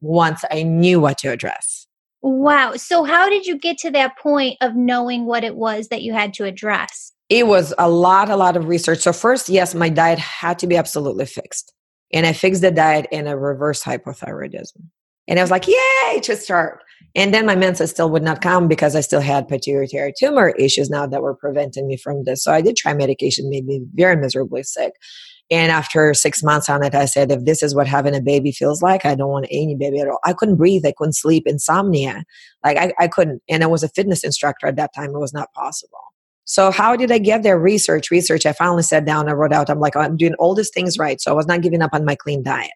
once 0.00 0.44
i 0.50 0.62
knew 0.62 1.00
what 1.00 1.18
to 1.18 1.30
address 1.30 1.86
wow 2.22 2.74
so 2.74 3.04
how 3.04 3.28
did 3.28 3.46
you 3.46 3.58
get 3.58 3.78
to 3.78 3.90
that 3.90 4.18
point 4.18 4.56
of 4.60 4.74
knowing 4.74 5.26
what 5.26 5.44
it 5.44 5.56
was 5.56 5.88
that 5.88 6.02
you 6.02 6.12
had 6.12 6.32
to 6.32 6.44
address 6.44 7.12
it 7.32 7.46
was 7.46 7.72
a 7.78 7.88
lot, 7.88 8.28
a 8.28 8.36
lot 8.36 8.58
of 8.58 8.68
research. 8.68 8.98
So, 8.98 9.10
first, 9.10 9.48
yes, 9.48 9.74
my 9.74 9.88
diet 9.88 10.18
had 10.18 10.58
to 10.58 10.66
be 10.66 10.76
absolutely 10.76 11.24
fixed. 11.24 11.72
And 12.12 12.26
I 12.26 12.34
fixed 12.34 12.60
the 12.60 12.70
diet 12.70 13.06
and 13.10 13.26
a 13.26 13.38
reverse 13.38 13.82
hypothyroidism. 13.82 14.82
And 15.26 15.38
I 15.38 15.42
was 15.42 15.50
like, 15.50 15.66
yay, 15.66 16.20
to 16.20 16.36
start. 16.36 16.82
And 17.14 17.34
then 17.34 17.44
my 17.44 17.56
menses 17.56 17.90
still 17.90 18.10
would 18.10 18.22
not 18.22 18.40
come 18.40 18.68
because 18.68 18.96
I 18.96 19.00
still 19.00 19.20
had 19.20 19.48
pituitary 19.48 20.14
tumor 20.18 20.50
issues 20.50 20.88
now 20.88 21.06
that 21.06 21.22
were 21.22 21.34
preventing 21.34 21.86
me 21.86 21.96
from 21.96 22.24
this. 22.24 22.42
So 22.42 22.52
I 22.52 22.62
did 22.62 22.76
try 22.76 22.94
medication, 22.94 23.50
made 23.50 23.66
me 23.66 23.82
very 23.94 24.16
miserably 24.16 24.62
sick. 24.62 24.94
And 25.50 25.70
after 25.70 26.14
six 26.14 26.42
months 26.42 26.70
on 26.70 26.82
it, 26.82 26.94
I 26.94 27.04
said, 27.04 27.30
if 27.30 27.44
this 27.44 27.62
is 27.62 27.74
what 27.74 27.86
having 27.86 28.14
a 28.14 28.22
baby 28.22 28.52
feels 28.52 28.80
like, 28.80 29.04
I 29.04 29.14
don't 29.14 29.28
want 29.28 29.46
any 29.50 29.74
baby 29.74 30.00
at 30.00 30.08
all. 30.08 30.20
I 30.24 30.32
couldn't 30.32 30.56
breathe. 30.56 30.86
I 30.86 30.94
couldn't 30.96 31.12
sleep, 31.12 31.42
insomnia. 31.46 32.24
Like 32.64 32.78
I, 32.78 32.92
I 32.98 33.08
couldn't. 33.08 33.42
And 33.50 33.62
I 33.62 33.66
was 33.66 33.82
a 33.82 33.90
fitness 33.90 34.24
instructor 34.24 34.66
at 34.66 34.76
that 34.76 34.94
time. 34.94 35.10
It 35.10 35.18
was 35.18 35.34
not 35.34 35.52
possible. 35.52 35.98
So 36.44 36.70
how 36.70 36.96
did 36.96 37.12
I 37.12 37.18
get 37.18 37.42
there? 37.42 37.58
Research, 37.58 38.10
research. 38.10 38.46
I 38.46 38.52
finally 38.52 38.82
sat 38.82 39.04
down 39.04 39.28
and 39.28 39.38
wrote 39.38 39.52
out, 39.52 39.68
I'm 39.68 39.80
like, 39.80 39.96
I'm 39.96 40.16
doing 40.16 40.34
all 40.38 40.54
these 40.54 40.70
things 40.70 40.98
right. 40.98 41.20
So 41.20 41.30
I 41.30 41.34
was 41.34 41.46
not 41.46 41.60
giving 41.60 41.82
up 41.82 41.92
on 41.92 42.06
my 42.06 42.14
clean 42.14 42.42
diet. 42.42 42.70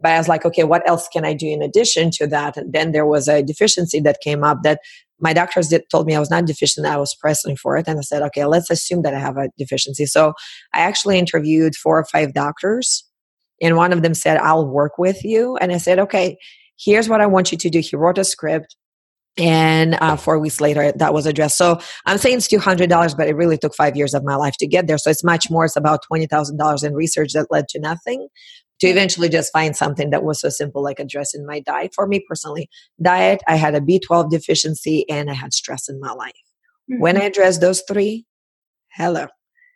But 0.00 0.12
I 0.12 0.18
was 0.18 0.28
like, 0.28 0.44
okay, 0.44 0.64
what 0.64 0.86
else 0.88 1.08
can 1.08 1.24
I 1.24 1.34
do 1.34 1.46
in 1.46 1.62
addition 1.62 2.10
to 2.12 2.26
that? 2.28 2.56
And 2.56 2.72
then 2.72 2.92
there 2.92 3.06
was 3.06 3.28
a 3.28 3.42
deficiency 3.42 4.00
that 4.00 4.20
came 4.20 4.44
up 4.44 4.62
that 4.62 4.80
my 5.20 5.32
doctors 5.32 5.68
did, 5.68 5.82
told 5.90 6.06
me 6.06 6.14
I 6.14 6.20
was 6.20 6.30
not 6.30 6.46
deficient. 6.46 6.86
I 6.86 6.96
was 6.96 7.14
pressing 7.14 7.56
for 7.56 7.76
it. 7.76 7.86
And 7.86 7.98
I 7.98 8.02
said, 8.02 8.22
okay, 8.22 8.44
let's 8.44 8.70
assume 8.70 9.02
that 9.02 9.14
I 9.14 9.18
have 9.18 9.36
a 9.36 9.48
deficiency. 9.56 10.04
So 10.06 10.34
I 10.74 10.80
actually 10.80 11.18
interviewed 11.18 11.76
four 11.76 11.98
or 11.98 12.04
five 12.04 12.34
doctors. 12.34 13.04
And 13.60 13.76
one 13.76 13.92
of 13.92 14.02
them 14.02 14.14
said, 14.14 14.38
I'll 14.38 14.66
work 14.66 14.98
with 14.98 15.24
you. 15.24 15.56
And 15.58 15.72
I 15.72 15.76
said, 15.76 16.00
okay, 16.00 16.36
here's 16.78 17.08
what 17.08 17.20
I 17.20 17.26
want 17.26 17.52
you 17.52 17.58
to 17.58 17.70
do. 17.70 17.78
He 17.78 17.94
wrote 17.94 18.18
a 18.18 18.24
script 18.24 18.76
and 19.38 19.94
uh, 19.94 20.16
four 20.16 20.38
weeks 20.38 20.60
later 20.60 20.92
that 20.92 21.14
was 21.14 21.24
addressed 21.24 21.56
so 21.56 21.80
i'm 22.04 22.18
saying 22.18 22.36
it's 22.36 22.48
$200 22.48 23.16
but 23.16 23.28
it 23.28 23.34
really 23.34 23.56
took 23.56 23.74
five 23.74 23.96
years 23.96 24.12
of 24.12 24.22
my 24.24 24.34
life 24.34 24.54
to 24.58 24.66
get 24.66 24.86
there 24.86 24.98
so 24.98 25.10
it's 25.10 25.24
much 25.24 25.50
more 25.50 25.64
it's 25.64 25.76
about 25.76 26.00
$20000 26.12 26.84
in 26.84 26.94
research 26.94 27.32
that 27.32 27.46
led 27.50 27.66
to 27.68 27.80
nothing 27.80 28.28
to 28.82 28.88
eventually 28.88 29.28
just 29.28 29.52
find 29.52 29.76
something 29.76 30.10
that 30.10 30.24
was 30.24 30.40
so 30.40 30.48
simple 30.48 30.82
like 30.82 30.98
addressing 30.98 31.46
my 31.46 31.60
diet 31.60 31.92
for 31.94 32.06
me 32.06 32.22
personally 32.28 32.68
diet 33.00 33.40
i 33.48 33.56
had 33.56 33.74
a 33.74 33.80
b12 33.80 34.30
deficiency 34.30 35.08
and 35.08 35.30
i 35.30 35.34
had 35.34 35.54
stress 35.54 35.88
in 35.88 35.98
my 36.00 36.12
life 36.12 36.32
mm-hmm. 36.90 37.00
when 37.00 37.16
i 37.16 37.24
addressed 37.24 37.60
those 37.60 37.82
three 37.88 38.26
hello 38.92 39.26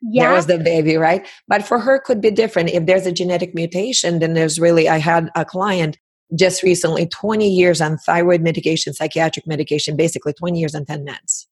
yeah. 0.03 0.25
There 0.25 0.37
was 0.37 0.47
the 0.47 0.59
baby, 0.59 0.97
right? 0.97 1.27
But 1.49 1.67
for 1.67 1.79
her 1.79 1.99
could 1.99 2.21
be 2.21 2.31
different. 2.31 2.69
If 2.69 2.85
there's 2.85 3.07
a 3.07 3.13
genetic 3.13 3.55
mutation, 3.55 4.19
then 4.19 4.35
there's 4.35 4.61
really 4.61 4.89
I 4.91 4.99
had 4.99 5.31
a 5.35 5.45
client 5.45 5.99
just 6.39 6.63
recently 6.63 7.07
20 7.07 7.49
years 7.49 7.81
on 7.81 7.99
thyroid 7.99 8.43
medication, 8.43 8.93
psychiatric 8.93 9.47
medication, 9.47 9.97
basically 9.97 10.33
20 10.33 10.59
years 10.59 10.75
on 10.75 10.85
10 10.85 11.05
meds. 11.07 11.47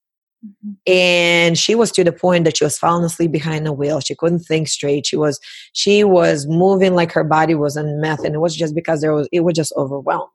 Mm-hmm. 0.44 0.92
And 0.92 1.58
she 1.58 1.74
was 1.74 1.90
to 1.92 2.04
the 2.04 2.12
point 2.12 2.44
that 2.44 2.56
she 2.56 2.64
was 2.64 2.78
falling 2.78 3.04
asleep 3.04 3.32
behind 3.32 3.64
the 3.64 3.72
wheel. 3.72 4.00
She 4.00 4.14
couldn't 4.14 4.40
think 4.40 4.68
straight. 4.68 5.06
She 5.06 5.16
was 5.16 5.40
she 5.72 6.04
was 6.04 6.46
moving 6.46 6.94
like 6.94 7.12
her 7.12 7.24
body 7.24 7.54
was 7.54 7.76
on 7.76 8.00
meth, 8.00 8.24
and 8.24 8.34
it 8.34 8.40
was 8.40 8.54
just 8.54 8.74
because 8.74 9.00
there 9.00 9.14
was 9.14 9.28
it 9.32 9.40
was 9.40 9.54
just 9.54 9.72
overwhelmed. 9.76 10.30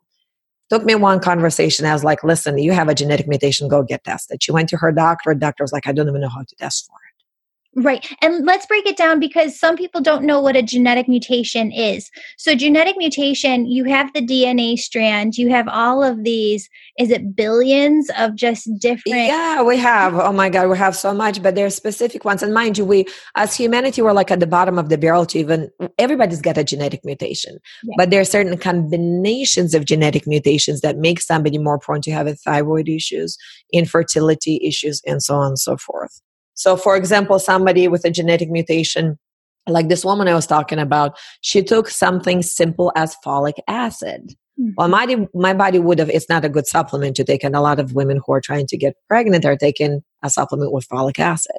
Took 0.69 0.85
me 0.85 0.95
one 0.95 1.19
conversation. 1.19 1.85
I 1.85 1.93
was 1.93 2.03
like, 2.03 2.23
"Listen, 2.23 2.57
you 2.57 2.71
have 2.71 2.89
a 2.89 2.95
genetic 2.95 3.27
mutation. 3.27 3.67
Go 3.67 3.83
get 3.83 4.03
tested." 4.03 4.41
She 4.41 4.51
went 4.51 4.69
to 4.69 4.77
her 4.77 4.91
doctor. 4.91 5.33
Doctor 5.33 5.63
was 5.63 5.73
like, 5.73 5.87
"I 5.87 5.91
don't 5.91 6.07
even 6.07 6.21
know 6.21 6.29
how 6.29 6.43
to 6.43 6.55
test 6.55 6.87
for 6.87 6.97
it." 7.07 7.08
Right. 7.75 8.05
And 8.21 8.45
let's 8.45 8.65
break 8.65 8.87
it 8.87 8.97
down 8.97 9.19
because 9.19 9.57
some 9.59 9.77
people 9.77 10.01
don't 10.01 10.23
know 10.23 10.41
what 10.41 10.55
a 10.55 10.63
genetic 10.63 11.07
mutation 11.07 11.71
is. 11.71 12.09
So, 12.37 12.55
genetic 12.55 12.97
mutation, 12.97 13.67
you 13.67 13.83
have 13.83 14.11
the 14.13 14.21
DNA 14.21 14.77
strand, 14.77 15.37
you 15.37 15.49
have 15.49 15.67
all 15.67 16.03
of 16.03 16.23
these, 16.23 16.67
is 16.97 17.11
it 17.11 17.35
billions 17.35 18.09
of 18.17 18.35
just 18.35 18.67
different? 18.79 19.17
Yeah, 19.17 19.61
we 19.61 19.77
have. 19.77 20.15
Oh 20.15 20.33
my 20.33 20.49
God, 20.49 20.67
we 20.67 20.77
have 20.79 20.95
so 20.95 21.13
much, 21.13 21.43
but 21.43 21.53
there 21.53 21.67
are 21.67 21.69
specific 21.69 22.25
ones. 22.25 22.41
And 22.41 22.55
mind 22.55 22.79
you, 22.79 22.85
we, 22.85 23.05
as 23.35 23.55
humanity, 23.55 24.01
we're 24.01 24.13
like 24.13 24.31
at 24.31 24.39
the 24.39 24.47
bottom 24.47 24.79
of 24.79 24.89
the 24.89 24.97
barrel 24.97 25.27
to 25.27 25.37
even, 25.37 25.69
everybody's 25.99 26.41
got 26.41 26.57
a 26.57 26.63
genetic 26.63 27.05
mutation. 27.05 27.59
Yeah. 27.83 27.93
But 27.97 28.09
there 28.09 28.19
are 28.19 28.25
certain 28.25 28.57
combinations 28.57 29.75
of 29.75 29.85
genetic 29.85 30.25
mutations 30.25 30.81
that 30.81 30.97
make 30.97 31.21
somebody 31.21 31.59
more 31.59 31.77
prone 31.77 32.01
to 32.01 32.11
having 32.11 32.35
thyroid 32.35 32.89
issues, 32.89 33.37
infertility 33.71 34.59
issues, 34.63 35.03
and 35.05 35.21
so 35.21 35.35
on 35.35 35.49
and 35.49 35.59
so 35.59 35.77
forth. 35.77 36.19
So, 36.59 36.75
for 36.75 36.97
example, 36.97 37.39
somebody 37.39 37.87
with 37.87 38.03
a 38.03 38.11
genetic 38.11 38.49
mutation, 38.49 39.17
like 39.65 39.87
this 39.87 40.03
woman 40.03 40.27
I 40.27 40.33
was 40.33 40.45
talking 40.45 40.77
about, 40.77 41.17
she 41.39 41.63
took 41.63 41.87
something 41.87 42.41
simple 42.41 42.91
as 42.97 43.15
folic 43.25 43.59
acid. 43.69 44.33
Mm-hmm. 44.59 44.71
Well, 44.75 44.89
my, 44.89 45.27
my 45.33 45.53
body 45.53 45.79
would 45.79 45.99
have, 45.99 46.09
it's 46.09 46.27
not 46.27 46.43
a 46.43 46.49
good 46.49 46.67
supplement 46.67 47.15
to 47.15 47.23
take, 47.23 47.45
and 47.45 47.55
a 47.55 47.61
lot 47.61 47.79
of 47.79 47.93
women 47.93 48.19
who 48.25 48.33
are 48.33 48.41
trying 48.41 48.67
to 48.67 48.77
get 48.77 48.95
pregnant 49.07 49.45
are 49.45 49.55
taking 49.55 50.01
a 50.21 50.29
supplement 50.29 50.73
with 50.73 50.85
folic 50.89 51.17
acid. 51.17 51.55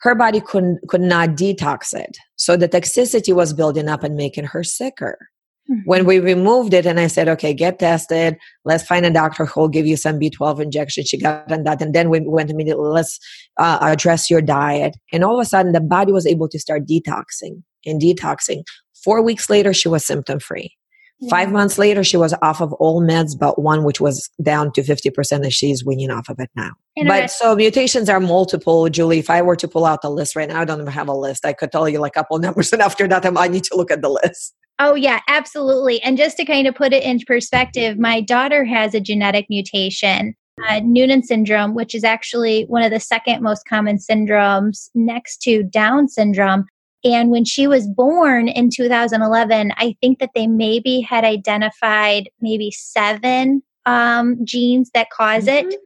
Her 0.00 0.14
body 0.14 0.42
couldn't, 0.42 0.86
could 0.88 1.00
not 1.00 1.30
detox 1.30 1.94
it. 1.94 2.18
So 2.36 2.54
the 2.54 2.68
toxicity 2.68 3.34
was 3.34 3.54
building 3.54 3.88
up 3.88 4.02
and 4.04 4.14
making 4.14 4.44
her 4.44 4.62
sicker. 4.62 5.30
Mm-hmm. 5.70 5.80
When 5.86 6.04
we 6.04 6.18
removed 6.18 6.74
it 6.74 6.84
and 6.84 7.00
I 7.00 7.06
said, 7.06 7.26
okay, 7.28 7.54
get 7.54 7.78
tested. 7.78 8.36
Let's 8.64 8.84
find 8.84 9.06
a 9.06 9.10
doctor 9.10 9.46
who 9.46 9.60
will 9.60 9.68
give 9.68 9.86
you 9.86 9.96
some 9.96 10.20
B12 10.20 10.60
injection. 10.60 11.04
She 11.04 11.18
got 11.18 11.50
on 11.50 11.62
that. 11.62 11.80
And 11.80 11.94
then 11.94 12.10
we 12.10 12.20
went 12.20 12.50
immediately, 12.50 12.86
let's 12.88 13.18
uh, 13.58 13.78
address 13.80 14.30
your 14.30 14.42
diet. 14.42 14.96
And 15.12 15.24
all 15.24 15.40
of 15.40 15.42
a 15.42 15.48
sudden 15.48 15.72
the 15.72 15.80
body 15.80 16.12
was 16.12 16.26
able 16.26 16.48
to 16.48 16.58
start 16.58 16.86
detoxing 16.86 17.62
and 17.86 18.00
detoxing. 18.00 18.62
Four 19.02 19.22
weeks 19.22 19.48
later, 19.48 19.72
she 19.72 19.88
was 19.88 20.04
symptom 20.04 20.38
free. 20.38 20.74
Yeah. 21.20 21.30
Five 21.30 21.52
months 21.52 21.78
later, 21.78 22.02
she 22.02 22.16
was 22.16 22.34
off 22.42 22.60
of 22.60 22.72
all 22.74 23.00
meds 23.00 23.38
but 23.38 23.60
one, 23.60 23.84
which 23.84 24.00
was 24.00 24.28
down 24.42 24.72
to 24.72 24.82
50%, 24.82 25.32
and 25.32 25.52
she's 25.52 25.84
weaning 25.84 26.10
off 26.10 26.28
of 26.28 26.38
it 26.40 26.50
now. 26.56 26.70
But 27.06 27.30
so 27.30 27.54
mutations 27.54 28.08
are 28.08 28.20
multiple, 28.20 28.88
Julie. 28.88 29.20
If 29.20 29.30
I 29.30 29.42
were 29.42 29.56
to 29.56 29.68
pull 29.68 29.84
out 29.84 30.02
the 30.02 30.10
list 30.10 30.36
right 30.36 30.48
now, 30.48 30.60
I 30.60 30.64
don't 30.64 30.80
even 30.80 30.92
have 30.92 31.08
a 31.08 31.14
list. 31.14 31.44
I 31.46 31.52
could 31.52 31.70
tell 31.70 31.88
you 31.88 32.00
like 32.00 32.12
a 32.12 32.20
couple 32.20 32.38
numbers, 32.38 32.72
and 32.72 32.82
after 32.82 33.06
that, 33.08 33.24
I 33.24 33.48
need 33.48 33.64
to 33.64 33.76
look 33.76 33.90
at 33.90 34.02
the 34.02 34.08
list. 34.08 34.54
Oh, 34.78 34.94
yeah, 34.94 35.20
absolutely. 35.28 36.02
And 36.02 36.18
just 36.18 36.36
to 36.38 36.44
kind 36.44 36.66
of 36.66 36.74
put 36.74 36.92
it 36.92 37.04
in 37.04 37.20
perspective, 37.26 37.98
my 37.98 38.20
daughter 38.20 38.64
has 38.64 38.92
a 38.92 39.00
genetic 39.00 39.46
mutation, 39.48 40.34
uh, 40.68 40.80
Noonan 40.82 41.22
syndrome, 41.22 41.74
which 41.74 41.94
is 41.94 42.02
actually 42.02 42.64
one 42.64 42.82
of 42.82 42.90
the 42.90 42.98
second 42.98 43.42
most 43.42 43.68
common 43.68 43.98
syndromes 43.98 44.90
next 44.94 45.42
to 45.42 45.62
Down 45.62 46.08
syndrome. 46.08 46.66
And 47.04 47.30
when 47.30 47.44
she 47.44 47.66
was 47.66 47.86
born 47.86 48.48
in 48.48 48.70
2011, 48.70 49.72
I 49.76 49.94
think 50.00 50.18
that 50.18 50.30
they 50.34 50.46
maybe 50.46 51.00
had 51.00 51.22
identified 51.22 52.30
maybe 52.40 52.70
seven 52.70 53.62
um, 53.86 54.38
genes 54.44 54.90
that 54.94 55.08
because 55.10 55.44
mm-hmm. 55.44 55.68
it 55.68 55.80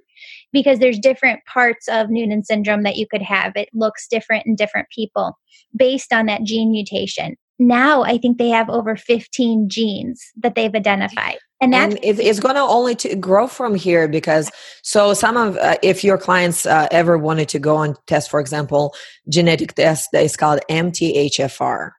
because 0.51 0.79
there's 0.79 0.99
different 0.99 1.45
parts 1.45 1.89
of 1.89 2.09
Noonan 2.09 2.43
syndrome 2.43 2.85
that 2.85 2.97
you 2.97 3.07
could 3.07 3.21
have. 3.21 3.53
It 3.55 3.69
looks 3.75 4.09
different 4.09 4.47
in 4.47 4.57
different 4.57 4.89
people 4.89 5.39
based 5.77 6.13
on 6.13 6.27
that 6.27 6.45
gene 6.45 6.71
mutation. 6.71 7.37
Now 7.59 8.03
I 8.03 8.19
think 8.19 8.39
they 8.39 8.49
have 8.51 8.69
over 8.69 8.97
15 8.97 9.69
genes 9.69 10.25
that 10.37 10.55
they've 10.55 10.75
identified. 10.75 11.39
And, 11.61 11.75
and 11.75 11.99
it's 12.03 12.39
going 12.39 12.55
to 12.55 12.61
only 12.61 12.95
to 12.97 13.17
grow 13.17 13.49
from 13.49 13.75
here 13.75 14.07
because 14.07 14.49
so 14.83 15.13
some 15.13 15.37
of 15.37 15.57
uh, 15.57 15.77
if 15.83 16.05
your 16.05 16.17
clients 16.17 16.67
uh, 16.67 16.87
ever 16.93 17.19
wanted 17.19 17.49
to 17.49 17.59
go 17.59 17.83
and 17.83 17.97
test 18.07 18.31
for 18.31 18.39
example 18.39 18.95
genetic 19.29 19.75
test 19.75 20.11
that 20.13 20.23
is 20.23 20.37
called 20.37 20.61
mthfr 20.71 21.91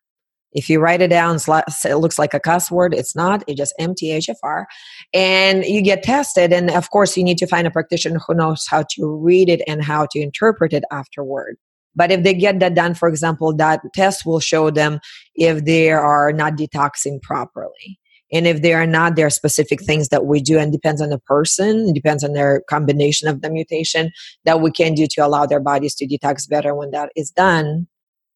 if 0.52 0.70
you 0.70 0.80
write 0.80 1.02
it 1.02 1.10
down, 1.10 1.38
it 1.38 1.96
looks 1.96 2.18
like 2.18 2.34
a 2.34 2.40
cuss 2.40 2.72
word. 2.72 2.94
It's 2.94 3.16
not. 3.16 3.44
It's 3.48 3.58
just 3.58 3.74
MTHFR. 3.80 4.66
And 5.14 5.64
you 5.64 5.82
get 5.82 6.04
tested. 6.04 6.52
And 6.52 6.72
of 6.72 6.90
course, 6.90 7.16
you 7.16 7.24
need 7.24 7.38
to 7.40 7.48
find 7.48 7.68
a 7.68 7.72
practitioner 7.72 8.20
who 8.26 8.34
knows 8.34 8.66
how 8.68 8.84
to 8.92 9.16
read 9.16 9.50
it 9.50 9.62
and 9.68 9.84
how 9.84 10.08
to 10.12 10.20
interpret 10.20 10.74
it 10.74 10.84
afterward. 10.92 11.58
But 11.96 12.12
if 12.12 12.24
they 12.24 12.34
get 12.34 12.60
that 12.60 12.76
done, 12.76 12.94
for 12.94 13.10
example, 13.10 13.56
that 13.58 13.82
test 13.94 14.26
will 14.26 14.40
show 14.40 14.70
them 14.70 15.00
if 15.36 15.66
they 15.66 15.92
are 15.92 16.32
not 16.32 16.54
detoxing 16.54 17.22
properly. 17.22 18.00
And 18.32 18.46
if 18.46 18.62
they 18.62 18.74
are 18.74 18.86
not, 18.86 19.16
there 19.16 19.26
are 19.26 19.32
specific 19.32 19.82
things 19.84 20.10
that 20.10 20.26
we 20.26 20.40
do 20.40 20.60
and 20.60 20.72
depends 20.72 21.02
on 21.02 21.10
the 21.10 21.18
person, 21.18 21.92
depends 21.94 22.24
on 22.24 22.34
their 22.34 22.62
combination 22.70 23.28
of 23.28 23.42
the 23.42 23.50
mutation 23.50 24.12
that 24.46 24.62
we 24.62 24.70
can 24.72 24.94
do 24.94 25.08
to 25.08 25.26
allow 25.26 25.48
their 25.48 25.60
bodies 25.60 25.96
to 25.96 26.08
detox 26.08 26.48
better 26.48 26.76
when 26.76 26.92
that 26.92 27.12
is 27.16 27.32
done 27.32 27.88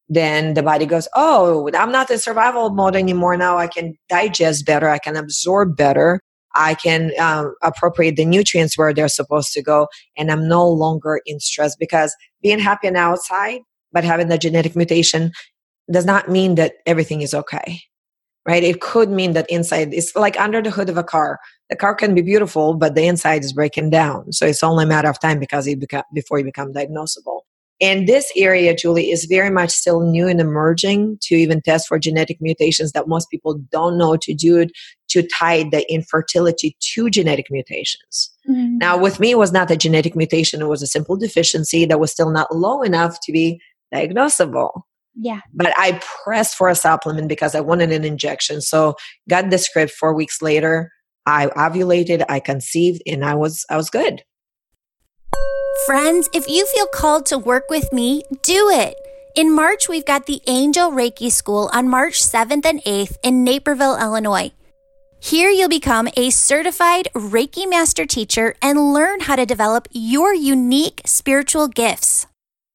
then 0.08 0.54
the 0.54 0.62
body 0.62 0.86
goes, 0.86 1.08
Oh, 1.14 1.68
I'm 1.74 1.92
not 1.92 2.10
in 2.10 2.18
survival 2.18 2.70
mode 2.70 2.96
anymore. 2.96 3.36
Now 3.36 3.56
I 3.56 3.66
can 3.66 3.96
digest 4.08 4.66
better. 4.66 4.88
I 4.88 4.98
can 4.98 5.16
absorb 5.16 5.76
better. 5.76 6.20
I 6.54 6.74
can 6.74 7.12
um, 7.18 7.54
appropriate 7.62 8.16
the 8.16 8.24
nutrients 8.24 8.78
where 8.78 8.92
they're 8.92 9.08
supposed 9.08 9.52
to 9.52 9.62
go. 9.62 9.88
And 10.16 10.30
I'm 10.30 10.48
no 10.48 10.68
longer 10.68 11.20
in 11.26 11.40
stress 11.40 11.76
because 11.76 12.14
being 12.42 12.58
happy 12.58 12.88
on 12.88 12.94
the 12.94 13.00
outside, 13.00 13.60
but 13.92 14.04
having 14.04 14.28
the 14.28 14.38
genetic 14.38 14.76
mutation 14.76 15.32
does 15.90 16.04
not 16.04 16.28
mean 16.28 16.54
that 16.56 16.74
everything 16.86 17.22
is 17.22 17.34
okay. 17.34 17.80
Right? 18.46 18.62
It 18.62 18.82
could 18.82 19.08
mean 19.08 19.32
that 19.32 19.48
inside 19.48 19.94
it's 19.94 20.14
like 20.14 20.38
under 20.38 20.60
the 20.60 20.70
hood 20.70 20.90
of 20.90 20.98
a 20.98 21.04
car. 21.04 21.38
The 21.70 21.76
car 21.76 21.94
can 21.94 22.14
be 22.14 22.20
beautiful, 22.20 22.74
but 22.74 22.94
the 22.94 23.06
inside 23.06 23.42
is 23.42 23.54
breaking 23.54 23.88
down. 23.88 24.32
So 24.32 24.44
it's 24.46 24.62
only 24.62 24.84
a 24.84 24.86
matter 24.86 25.08
of 25.08 25.18
time 25.18 25.38
because 25.38 25.66
you 25.66 25.78
become 25.78 26.02
before 26.12 26.38
you 26.38 26.44
become 26.44 26.72
diagnosable. 26.72 27.40
And 27.80 28.06
this 28.06 28.30
area, 28.36 28.74
Julie, 28.74 29.10
is 29.10 29.24
very 29.24 29.50
much 29.50 29.70
still 29.70 30.00
new 30.00 30.28
and 30.28 30.40
emerging 30.40 31.18
to 31.22 31.34
even 31.34 31.60
test 31.60 31.88
for 31.88 31.98
genetic 31.98 32.38
mutations 32.40 32.92
that 32.92 33.08
most 33.08 33.30
people 33.30 33.54
don't 33.70 33.98
know 33.98 34.16
to 34.16 34.34
do 34.34 34.58
it 34.58 34.70
to 35.08 35.26
tie 35.26 35.64
the 35.64 35.84
infertility 35.92 36.76
to 36.80 37.10
genetic 37.10 37.46
mutations. 37.50 38.30
Mm-hmm. 38.48 38.78
Now, 38.78 38.96
with 38.96 39.18
me, 39.18 39.32
it 39.32 39.38
was 39.38 39.52
not 39.52 39.70
a 39.70 39.76
genetic 39.76 40.14
mutation, 40.14 40.62
it 40.62 40.68
was 40.68 40.82
a 40.82 40.86
simple 40.86 41.16
deficiency 41.16 41.84
that 41.84 42.00
was 42.00 42.12
still 42.12 42.30
not 42.30 42.54
low 42.54 42.82
enough 42.82 43.18
to 43.24 43.32
be 43.32 43.60
diagnosable. 43.92 44.82
Yeah. 45.16 45.40
But 45.52 45.72
I 45.76 46.00
pressed 46.24 46.56
for 46.56 46.68
a 46.68 46.74
supplement 46.74 47.28
because 47.28 47.54
I 47.54 47.60
wanted 47.60 47.92
an 47.92 48.04
injection. 48.04 48.60
So 48.60 48.94
got 49.28 49.50
the 49.50 49.58
script 49.58 49.92
four 49.92 50.14
weeks 50.14 50.42
later. 50.42 50.90
I 51.26 51.46
ovulated, 51.46 52.24
I 52.28 52.40
conceived, 52.40 53.02
and 53.06 53.24
I 53.24 53.34
was 53.34 53.64
I 53.70 53.76
was 53.76 53.88
good. 53.88 54.22
Friends, 55.82 56.30
if 56.32 56.48
you 56.48 56.64
feel 56.66 56.86
called 56.86 57.26
to 57.26 57.36
work 57.36 57.64
with 57.68 57.92
me, 57.92 58.22
do 58.42 58.70
it. 58.70 58.94
In 59.34 59.52
March, 59.52 59.88
we've 59.88 60.06
got 60.06 60.24
the 60.24 60.40
Angel 60.46 60.90
Reiki 60.90 61.30
School 61.30 61.68
on 61.74 61.88
March 61.88 62.22
7th 62.22 62.64
and 62.64 62.80
8th 62.84 63.18
in 63.24 63.42
Naperville, 63.42 64.00
Illinois. 64.00 64.52
Here 65.20 65.50
you'll 65.50 65.68
become 65.68 66.08
a 66.16 66.30
certified 66.30 67.08
Reiki 67.12 67.68
master 67.68 68.06
teacher 68.06 68.54
and 68.62 68.94
learn 68.94 69.20
how 69.20 69.34
to 69.36 69.44
develop 69.44 69.88
your 69.90 70.32
unique 70.32 71.02
spiritual 71.04 71.66
gifts. 71.66 72.28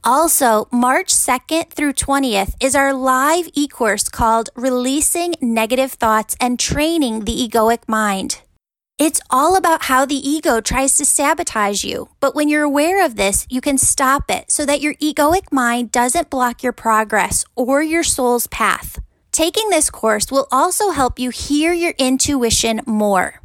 Also, 0.03 0.67
March 0.69 1.07
2nd 1.07 1.71
through 1.71 1.93
20th 1.93 2.53
is 2.59 2.75
our 2.75 2.93
live 2.93 3.49
e 3.53 3.67
course 3.67 4.09
called 4.09 4.49
Releasing 4.55 5.35
Negative 5.41 5.91
Thoughts 5.91 6.35
and 6.39 6.59
Training 6.59 7.21
the 7.21 7.47
Egoic 7.47 7.87
Mind. 7.87 8.41
It's 8.99 9.21
all 9.29 9.55
about 9.55 9.83
how 9.83 10.05
the 10.05 10.29
ego 10.29 10.59
tries 10.59 10.97
to 10.97 11.05
sabotage 11.05 11.85
you. 11.85 12.09
But 12.19 12.35
when 12.35 12.49
you're 12.49 12.63
aware 12.63 13.03
of 13.05 13.15
this, 13.15 13.47
you 13.49 13.61
can 13.61 13.77
stop 13.77 14.29
it 14.29 14.51
so 14.51 14.65
that 14.65 14.81
your 14.81 14.93
egoic 14.95 15.53
mind 15.53 15.93
doesn't 15.93 16.29
block 16.29 16.63
your 16.63 16.73
progress 16.73 17.45
or 17.55 17.81
your 17.81 18.03
soul's 18.03 18.47
path. 18.47 18.99
Taking 19.31 19.69
this 19.69 19.89
course 19.89 20.29
will 20.29 20.49
also 20.51 20.89
help 20.89 21.17
you 21.17 21.29
hear 21.29 21.71
your 21.71 21.93
intuition 21.97 22.81
more. 22.85 23.41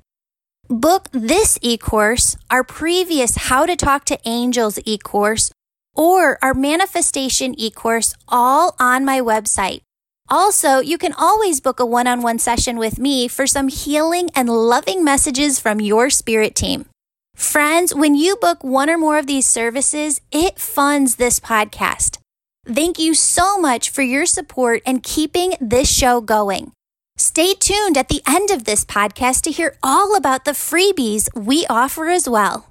Book 0.68 1.08
this 1.12 1.56
e 1.62 1.76
course, 1.76 2.36
our 2.50 2.64
previous 2.64 3.36
How 3.36 3.64
to 3.64 3.76
Talk 3.76 4.06
to 4.06 4.18
Angels 4.24 4.80
e 4.84 4.98
course, 4.98 5.52
or 5.94 6.36
our 6.42 6.54
Manifestation 6.54 7.54
e 7.56 7.70
course, 7.70 8.12
all 8.26 8.74
on 8.80 9.04
my 9.04 9.20
website 9.20 9.83
also, 10.28 10.78
you 10.78 10.96
can 10.96 11.12
always 11.12 11.60
book 11.60 11.78
a 11.78 11.86
one 11.86 12.06
on 12.06 12.22
one 12.22 12.38
session 12.38 12.78
with 12.78 12.98
me 12.98 13.28
for 13.28 13.46
some 13.46 13.68
healing 13.68 14.30
and 14.34 14.48
loving 14.48 15.04
messages 15.04 15.60
from 15.60 15.80
your 15.80 16.08
spirit 16.08 16.54
team. 16.54 16.86
Friends, 17.34 17.94
when 17.94 18.14
you 18.14 18.36
book 18.36 18.64
one 18.64 18.88
or 18.88 18.96
more 18.96 19.18
of 19.18 19.26
these 19.26 19.46
services, 19.46 20.20
it 20.32 20.58
funds 20.58 21.16
this 21.16 21.40
podcast. 21.40 22.18
Thank 22.66 22.98
you 22.98 23.12
so 23.12 23.58
much 23.58 23.90
for 23.90 24.02
your 24.02 24.24
support 24.24 24.82
and 24.86 25.02
keeping 25.02 25.54
this 25.60 25.92
show 25.92 26.20
going. 26.22 26.72
Stay 27.16 27.52
tuned 27.54 27.98
at 27.98 28.08
the 28.08 28.22
end 28.26 28.50
of 28.50 28.64
this 28.64 28.84
podcast 28.84 29.42
to 29.42 29.50
hear 29.50 29.76
all 29.82 30.16
about 30.16 30.44
the 30.44 30.52
freebies 30.52 31.28
we 31.36 31.66
offer 31.68 32.08
as 32.08 32.28
well. 32.28 32.70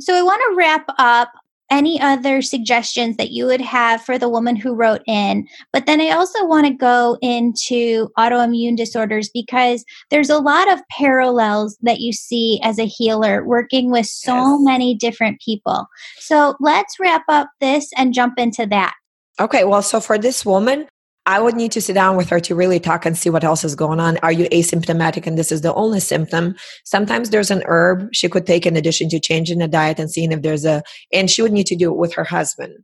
So, 0.00 0.14
I 0.16 0.22
want 0.22 0.42
to 0.48 0.56
wrap 0.56 0.86
up 0.98 1.32
any 1.70 2.00
other 2.00 2.42
suggestions 2.42 3.16
that 3.16 3.30
you 3.30 3.46
would 3.46 3.60
have 3.60 4.02
for 4.02 4.18
the 4.18 4.28
woman 4.28 4.56
who 4.56 4.74
wrote 4.74 5.02
in. 5.06 5.46
But 5.72 5.86
then 5.86 6.00
I 6.00 6.10
also 6.10 6.44
want 6.44 6.66
to 6.66 6.72
go 6.72 7.18
into 7.20 8.08
autoimmune 8.18 8.76
disorders 8.76 9.30
because 9.32 9.84
there's 10.10 10.30
a 10.30 10.38
lot 10.38 10.72
of 10.72 10.80
parallels 10.90 11.76
that 11.82 12.00
you 12.00 12.12
see 12.12 12.60
as 12.62 12.78
a 12.78 12.86
healer 12.86 13.44
working 13.44 13.90
with 13.90 14.06
so 14.06 14.34
yes. 14.34 14.58
many 14.60 14.94
different 14.94 15.40
people. 15.40 15.86
So 16.18 16.54
let's 16.60 16.98
wrap 17.00 17.24
up 17.28 17.48
this 17.60 17.90
and 17.96 18.14
jump 18.14 18.38
into 18.38 18.66
that. 18.66 18.94
Okay, 19.40 19.64
well, 19.64 19.82
so 19.82 20.00
for 20.00 20.16
this 20.16 20.46
woman, 20.46 20.86
I 21.26 21.40
would 21.40 21.54
need 21.54 21.72
to 21.72 21.80
sit 21.80 21.94
down 21.94 22.16
with 22.16 22.28
her 22.28 22.40
to 22.40 22.54
really 22.54 22.78
talk 22.78 23.06
and 23.06 23.16
see 23.16 23.30
what 23.30 23.44
else 23.44 23.64
is 23.64 23.74
going 23.74 23.98
on. 23.98 24.18
Are 24.18 24.32
you 24.32 24.46
asymptomatic 24.50 25.26
and 25.26 25.38
this 25.38 25.50
is 25.50 25.62
the 25.62 25.72
only 25.74 26.00
symptom? 26.00 26.54
Sometimes 26.84 27.30
there's 27.30 27.50
an 27.50 27.62
herb 27.66 28.08
she 28.12 28.28
could 28.28 28.46
take 28.46 28.66
in 28.66 28.76
addition 28.76 29.08
to 29.08 29.20
changing 29.20 29.58
the 29.58 29.68
diet 29.68 29.98
and 29.98 30.10
seeing 30.10 30.32
if 30.32 30.42
there's 30.42 30.66
a, 30.66 30.82
and 31.12 31.30
she 31.30 31.40
would 31.40 31.52
need 31.52 31.66
to 31.68 31.76
do 31.76 31.90
it 31.90 31.96
with 31.96 32.12
her 32.14 32.24
husband. 32.24 32.74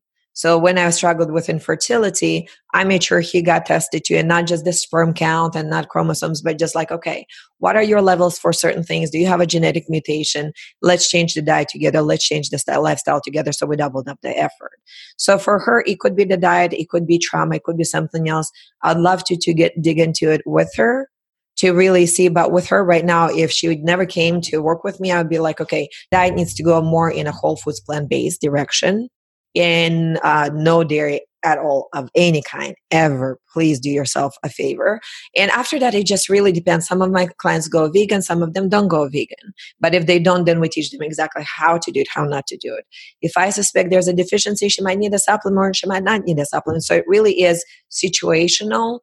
So 0.41 0.57
when 0.57 0.79
I 0.79 0.89
struggled 0.89 1.33
with 1.33 1.51
infertility, 1.51 2.49
I 2.73 2.85
made 2.85 3.05
sure 3.05 3.21
he 3.21 3.43
got 3.43 3.67
tested 3.67 4.05
too, 4.07 4.17
and 4.17 4.27
not 4.27 4.47
just 4.47 4.65
the 4.65 4.73
sperm 4.73 5.13
count 5.13 5.55
and 5.55 5.69
not 5.69 5.91
chromosomes, 5.91 6.41
but 6.41 6.59
just 6.59 6.75
like, 6.75 6.91
okay, 6.91 7.27
what 7.59 7.77
are 7.77 7.83
your 7.83 8.01
levels 8.01 8.39
for 8.39 8.51
certain 8.51 8.83
things? 8.83 9.11
Do 9.11 9.19
you 9.19 9.27
have 9.27 9.43
a 9.43 9.47
genetic 9.47 9.91
mutation? 9.91 10.55
Let's 10.81 11.11
change 11.11 11.35
the 11.35 11.43
diet 11.43 11.69
together. 11.69 12.01
Let's 12.01 12.27
change 12.27 12.49
the 12.49 12.57
style, 12.57 12.83
lifestyle 12.83 13.21
together. 13.23 13.53
So 13.53 13.67
we 13.67 13.77
doubled 13.77 14.09
up 14.09 14.19
the 14.23 14.31
effort. 14.31 14.81
So 15.19 15.37
for 15.37 15.59
her, 15.59 15.85
it 15.87 16.01
could 16.01 16.17
be 16.17 16.25
the 16.25 16.39
diet, 16.39 16.73
it 16.73 16.89
could 16.89 17.07
be 17.07 17.19
trauma, 17.19 17.57
it 17.57 17.65
could 17.65 17.77
be 17.77 17.85
something 17.85 18.27
else. 18.27 18.51
I'd 18.81 18.97
love 18.97 19.23
to 19.25 19.37
to 19.37 19.53
get 19.53 19.83
dig 19.83 19.99
into 19.99 20.33
it 20.33 20.41
with 20.47 20.73
her 20.77 21.11
to 21.57 21.73
really 21.73 22.07
see 22.07 22.29
but 22.29 22.51
with 22.51 22.67
her 22.69 22.83
right 22.83 23.05
now 23.05 23.27
if 23.27 23.51
she 23.51 23.69
would 23.69 23.81
never 23.81 24.07
came 24.07 24.41
to 24.41 24.63
work 24.63 24.85
with 24.85 25.01
me 25.01 25.13
i 25.13 25.19
would 25.19 25.29
be 25.29 25.41
like 25.41 25.61
okay 25.61 25.89
diet 26.11 26.35
needs 26.35 26.55
to 26.55 26.63
go 26.63 26.81
more 26.81 27.11
in 27.11 27.27
a 27.27 27.33
whole 27.33 27.57
foods 27.57 27.81
plant-based 27.81 28.41
direction 28.41 29.09
in 29.55 30.19
uh, 30.23 30.51
no 30.53 30.85
dairy 30.85 31.23
at 31.43 31.59
all 31.59 31.89
of 31.95 32.11
any 32.15 32.43
kind 32.43 32.75
ever 32.91 33.39
please 33.53 33.81
do 33.81 33.91
yourself 33.91 34.37
a 34.43 34.49
favor. 34.49 35.01
And 35.37 35.51
after 35.53 35.79
that 35.79 35.95
it 35.95 36.07
just 36.07 36.29
really 36.29 36.53
depends. 36.53 36.87
Some 36.87 37.03
of 37.03 37.11
my 37.11 37.27
clients 37.39 37.69
go 37.69 37.89
vegan 37.89 38.23
some 38.23 38.43
of 38.43 38.55
them 38.55 38.69
don't 38.69 38.89
go 38.89 39.09
vegan. 39.09 39.55
But 39.81 39.95
if 39.95 40.07
they 40.07 40.19
don't 40.19 40.45
then 40.45 40.61
we 40.61 40.69
teach 40.69 40.91
them 40.91 41.03
exactly 41.03 41.45
how 41.47 41.79
to 41.79 41.91
do 41.91 42.01
it 42.01 42.09
how 42.13 42.25
not 42.25 42.47
to 42.49 42.57
do 42.57 42.75
it. 42.75 42.85
If 43.23 43.37
i 43.37 43.51
suspect 43.51 43.91
there's 43.91 44.09
a 44.09 44.13
deficiency 44.13 44.69
she 44.69 44.83
might 44.83 44.99
need 44.99 45.15
a 45.15 45.19
supplement 45.19 45.59
or 45.59 45.75
she 45.75 45.87
might 45.87 46.05
not 46.05 46.25
need 46.25 46.39
a 46.39 46.47
supplement. 46.47 46.85
So 46.85 46.95
it 46.95 47.05
really 47.07 47.43
is 47.43 47.65
situational. 47.91 49.01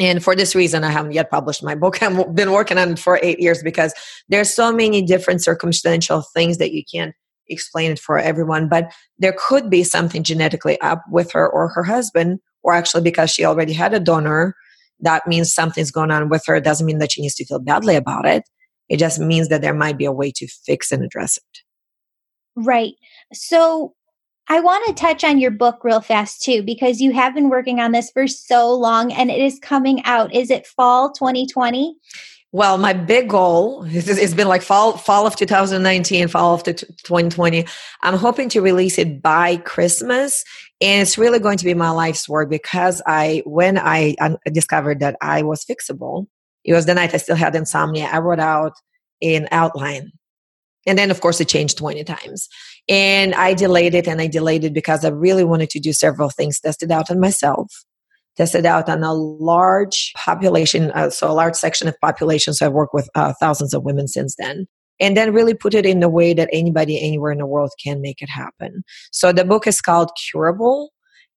And 0.00 0.22
for 0.22 0.34
this 0.34 0.54
reason 0.54 0.84
i 0.84 0.90
haven't 0.90 1.12
yet 1.12 1.30
published 1.30 1.62
my 1.62 1.74
book. 1.74 2.02
I've 2.02 2.34
been 2.34 2.52
working 2.52 2.78
on 2.78 2.92
it 2.92 2.98
for 2.98 3.20
eight 3.22 3.40
years 3.40 3.62
because 3.62 3.92
there's 4.28 4.54
so 4.54 4.72
many 4.72 5.02
different 5.02 5.42
circumstantial 5.42 6.22
things 6.34 6.58
that 6.58 6.72
you 6.72 6.82
can't 6.90 7.14
explain 7.48 7.90
it 7.92 7.98
for 7.98 8.18
everyone, 8.18 8.68
but 8.68 8.92
there 9.18 9.34
could 9.38 9.70
be 9.70 9.84
something 9.84 10.22
genetically 10.22 10.80
up 10.80 11.02
with 11.10 11.32
her 11.32 11.48
or 11.48 11.68
her 11.68 11.84
husband, 11.84 12.40
or 12.62 12.74
actually 12.74 13.02
because 13.02 13.30
she 13.30 13.44
already 13.44 13.72
had 13.72 13.94
a 13.94 14.00
donor, 14.00 14.54
that 15.00 15.26
means 15.26 15.52
something's 15.52 15.90
going 15.90 16.10
on 16.10 16.28
with 16.28 16.44
her. 16.46 16.56
It 16.56 16.64
doesn't 16.64 16.86
mean 16.86 16.98
that 16.98 17.12
she 17.12 17.22
needs 17.22 17.36
to 17.36 17.44
feel 17.44 17.60
badly 17.60 17.94
about 17.94 18.26
it. 18.26 18.42
It 18.88 18.98
just 18.98 19.18
means 19.18 19.48
that 19.48 19.62
there 19.62 19.74
might 19.74 19.98
be 19.98 20.06
a 20.06 20.12
way 20.12 20.32
to 20.36 20.48
fix 20.66 20.90
and 20.90 21.04
address 21.04 21.36
it. 21.36 21.60
Right. 22.56 22.94
So 23.32 23.94
I 24.48 24.60
want 24.60 24.86
to 24.86 24.94
touch 24.94 25.24
on 25.24 25.38
your 25.38 25.50
book 25.50 25.84
real 25.84 26.00
fast 26.00 26.42
too, 26.42 26.62
because 26.62 27.00
you 27.00 27.12
have 27.12 27.34
been 27.34 27.50
working 27.50 27.80
on 27.80 27.92
this 27.92 28.10
for 28.10 28.26
so 28.26 28.72
long 28.74 29.12
and 29.12 29.30
it 29.30 29.40
is 29.40 29.58
coming 29.60 30.02
out. 30.04 30.34
Is 30.34 30.50
it 30.50 30.66
fall 30.66 31.12
2020? 31.12 31.96
Well, 32.50 32.78
my 32.78 32.94
big 32.94 33.28
goal 33.28 33.84
it's 33.86 34.32
been 34.32 34.48
like 34.48 34.62
fall 34.62 34.96
fall 34.96 35.26
of 35.26 35.36
2019, 35.36 36.28
fall 36.28 36.54
of 36.54 36.62
2020. 36.64 37.66
I'm 38.00 38.14
hoping 38.14 38.48
to 38.50 38.62
release 38.62 38.98
it 38.98 39.20
by 39.20 39.58
Christmas, 39.58 40.44
and 40.80 41.02
it's 41.02 41.18
really 41.18 41.40
going 41.40 41.58
to 41.58 41.64
be 41.66 41.74
my 41.74 41.90
life's 41.90 42.26
work 42.26 42.48
because 42.48 43.02
I 43.06 43.42
when 43.44 43.76
I 43.76 44.16
discovered 44.50 45.00
that 45.00 45.16
I 45.20 45.42
was 45.42 45.62
fixable, 45.62 46.26
it 46.64 46.72
was 46.72 46.86
the 46.86 46.94
night 46.94 47.12
I 47.12 47.18
still 47.18 47.36
had 47.36 47.54
insomnia. 47.54 48.08
I 48.10 48.18
wrote 48.18 48.40
out 48.40 48.72
an 49.20 49.46
outline, 49.50 50.12
and 50.86 50.98
then 50.98 51.10
of 51.10 51.20
course 51.20 51.42
it 51.42 51.48
changed 51.48 51.76
20 51.76 52.02
times, 52.04 52.48
and 52.88 53.34
I 53.34 53.52
delayed 53.52 53.94
it 53.94 54.08
and 54.08 54.22
I 54.22 54.26
delayed 54.26 54.64
it 54.64 54.72
because 54.72 55.04
I 55.04 55.10
really 55.10 55.44
wanted 55.44 55.68
to 55.70 55.80
do 55.80 55.92
several 55.92 56.30
things, 56.30 56.60
test 56.60 56.82
it 56.82 56.90
out 56.90 57.10
on 57.10 57.20
myself 57.20 57.84
tested 58.38 58.64
out 58.64 58.88
on 58.88 59.02
a 59.02 59.12
large 59.12 60.12
population, 60.16 60.92
uh, 60.92 61.10
so 61.10 61.28
a 61.28 61.34
large 61.34 61.56
section 61.56 61.88
of 61.88 62.00
population. 62.00 62.54
So 62.54 62.66
I've 62.66 62.72
worked 62.72 62.94
with 62.94 63.10
uh, 63.14 63.34
thousands 63.40 63.74
of 63.74 63.82
women 63.82 64.08
since 64.08 64.34
then. 64.38 64.66
And 65.00 65.16
then 65.16 65.32
really 65.32 65.54
put 65.54 65.74
it 65.74 65.86
in 65.86 66.02
a 66.02 66.08
way 66.08 66.34
that 66.34 66.48
anybody 66.52 67.00
anywhere 67.00 67.30
in 67.30 67.38
the 67.38 67.46
world 67.46 67.70
can 67.84 68.00
make 68.00 68.20
it 68.20 68.28
happen. 68.28 68.82
So 69.12 69.32
the 69.32 69.44
book 69.44 69.66
is 69.66 69.80
called 69.80 70.10
Curable 70.30 70.92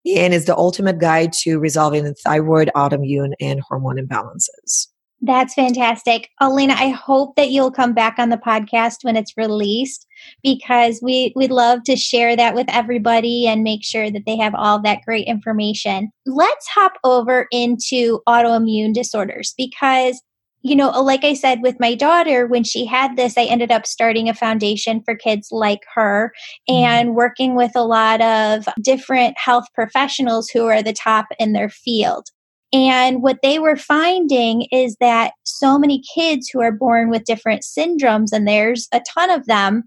and 0.06 0.34
is 0.34 0.46
the 0.46 0.58
ultimate 0.58 1.00
guide 1.00 1.32
to 1.44 1.60
resolving 1.60 2.12
thyroid, 2.24 2.72
autoimmune, 2.76 3.34
and 3.40 3.62
hormone 3.62 3.98
imbalances. 3.98 4.88
That's 5.24 5.54
fantastic. 5.54 6.30
Elena, 6.42 6.74
I 6.74 6.90
hope 6.90 7.36
that 7.36 7.52
you'll 7.52 7.72
come 7.72 7.94
back 7.94 8.16
on 8.18 8.30
the 8.30 8.38
podcast 8.38 9.04
when 9.04 9.16
it's 9.16 9.38
released 9.38 10.08
because 10.42 11.00
we 11.04 11.32
we'd 11.36 11.52
love 11.52 11.84
to 11.84 11.96
share 11.96 12.36
that 12.36 12.56
with 12.56 12.66
everybody 12.70 13.46
and 13.46 13.64
make 13.64 13.84
sure 13.84 14.10
that 14.10 14.24
they 14.26 14.36
have 14.38 14.56
all 14.56 14.82
that 14.82 15.02
great 15.06 15.28
information. 15.28 16.12
Let's 16.26 16.68
hop 16.70 16.94
over 17.04 17.48
into 17.52 18.22
autoimmune 18.28 18.94
disorders 18.94 19.54
because 19.58 20.22
you 20.64 20.76
know, 20.76 20.90
like 21.02 21.24
I 21.24 21.34
said 21.34 21.62
with 21.64 21.80
my 21.80 21.96
daughter, 21.96 22.46
when 22.46 22.64
she 22.64 22.86
had 22.86 23.16
this, 23.16 23.36
I 23.36 23.46
ended 23.46 23.72
up 23.72 23.88
starting 23.88 24.30
a 24.30 24.34
foundation 24.34 25.02
for 25.04 25.16
kids 25.16 25.50
like 25.52 25.82
her 25.96 26.32
mm-hmm. 26.70 26.84
and 26.84 27.16
working 27.16 27.56
with 27.56 27.72
a 27.76 27.84
lot 27.84 28.22
of 28.22 28.68
different 28.80 29.36
health 29.38 29.66
professionals 29.74 30.50
who 30.50 30.66
are 30.66 30.84
the 30.84 30.94
top 30.94 31.26
in 31.40 31.54
their 31.54 31.70
field. 31.70 32.28
And 32.74 33.22
what 33.22 33.40
they 33.44 33.60
were 33.60 33.76
finding 33.76 34.68
is 34.72 34.96
that 35.02 35.34
so 35.44 35.78
many 35.78 36.02
kids 36.16 36.50
who 36.50 36.62
are 36.62 36.72
born 36.72 37.10
with 37.10 37.26
different 37.26 37.64
syndromes, 37.64 38.32
and 38.32 38.48
there's 38.48 38.88
a 38.94 39.02
ton 39.14 39.30
of 39.30 39.46
them, 39.46 39.84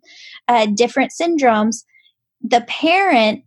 uh, 0.49 0.67
different 0.67 1.13
syndromes, 1.19 1.85
the 2.43 2.61
parent, 2.69 3.43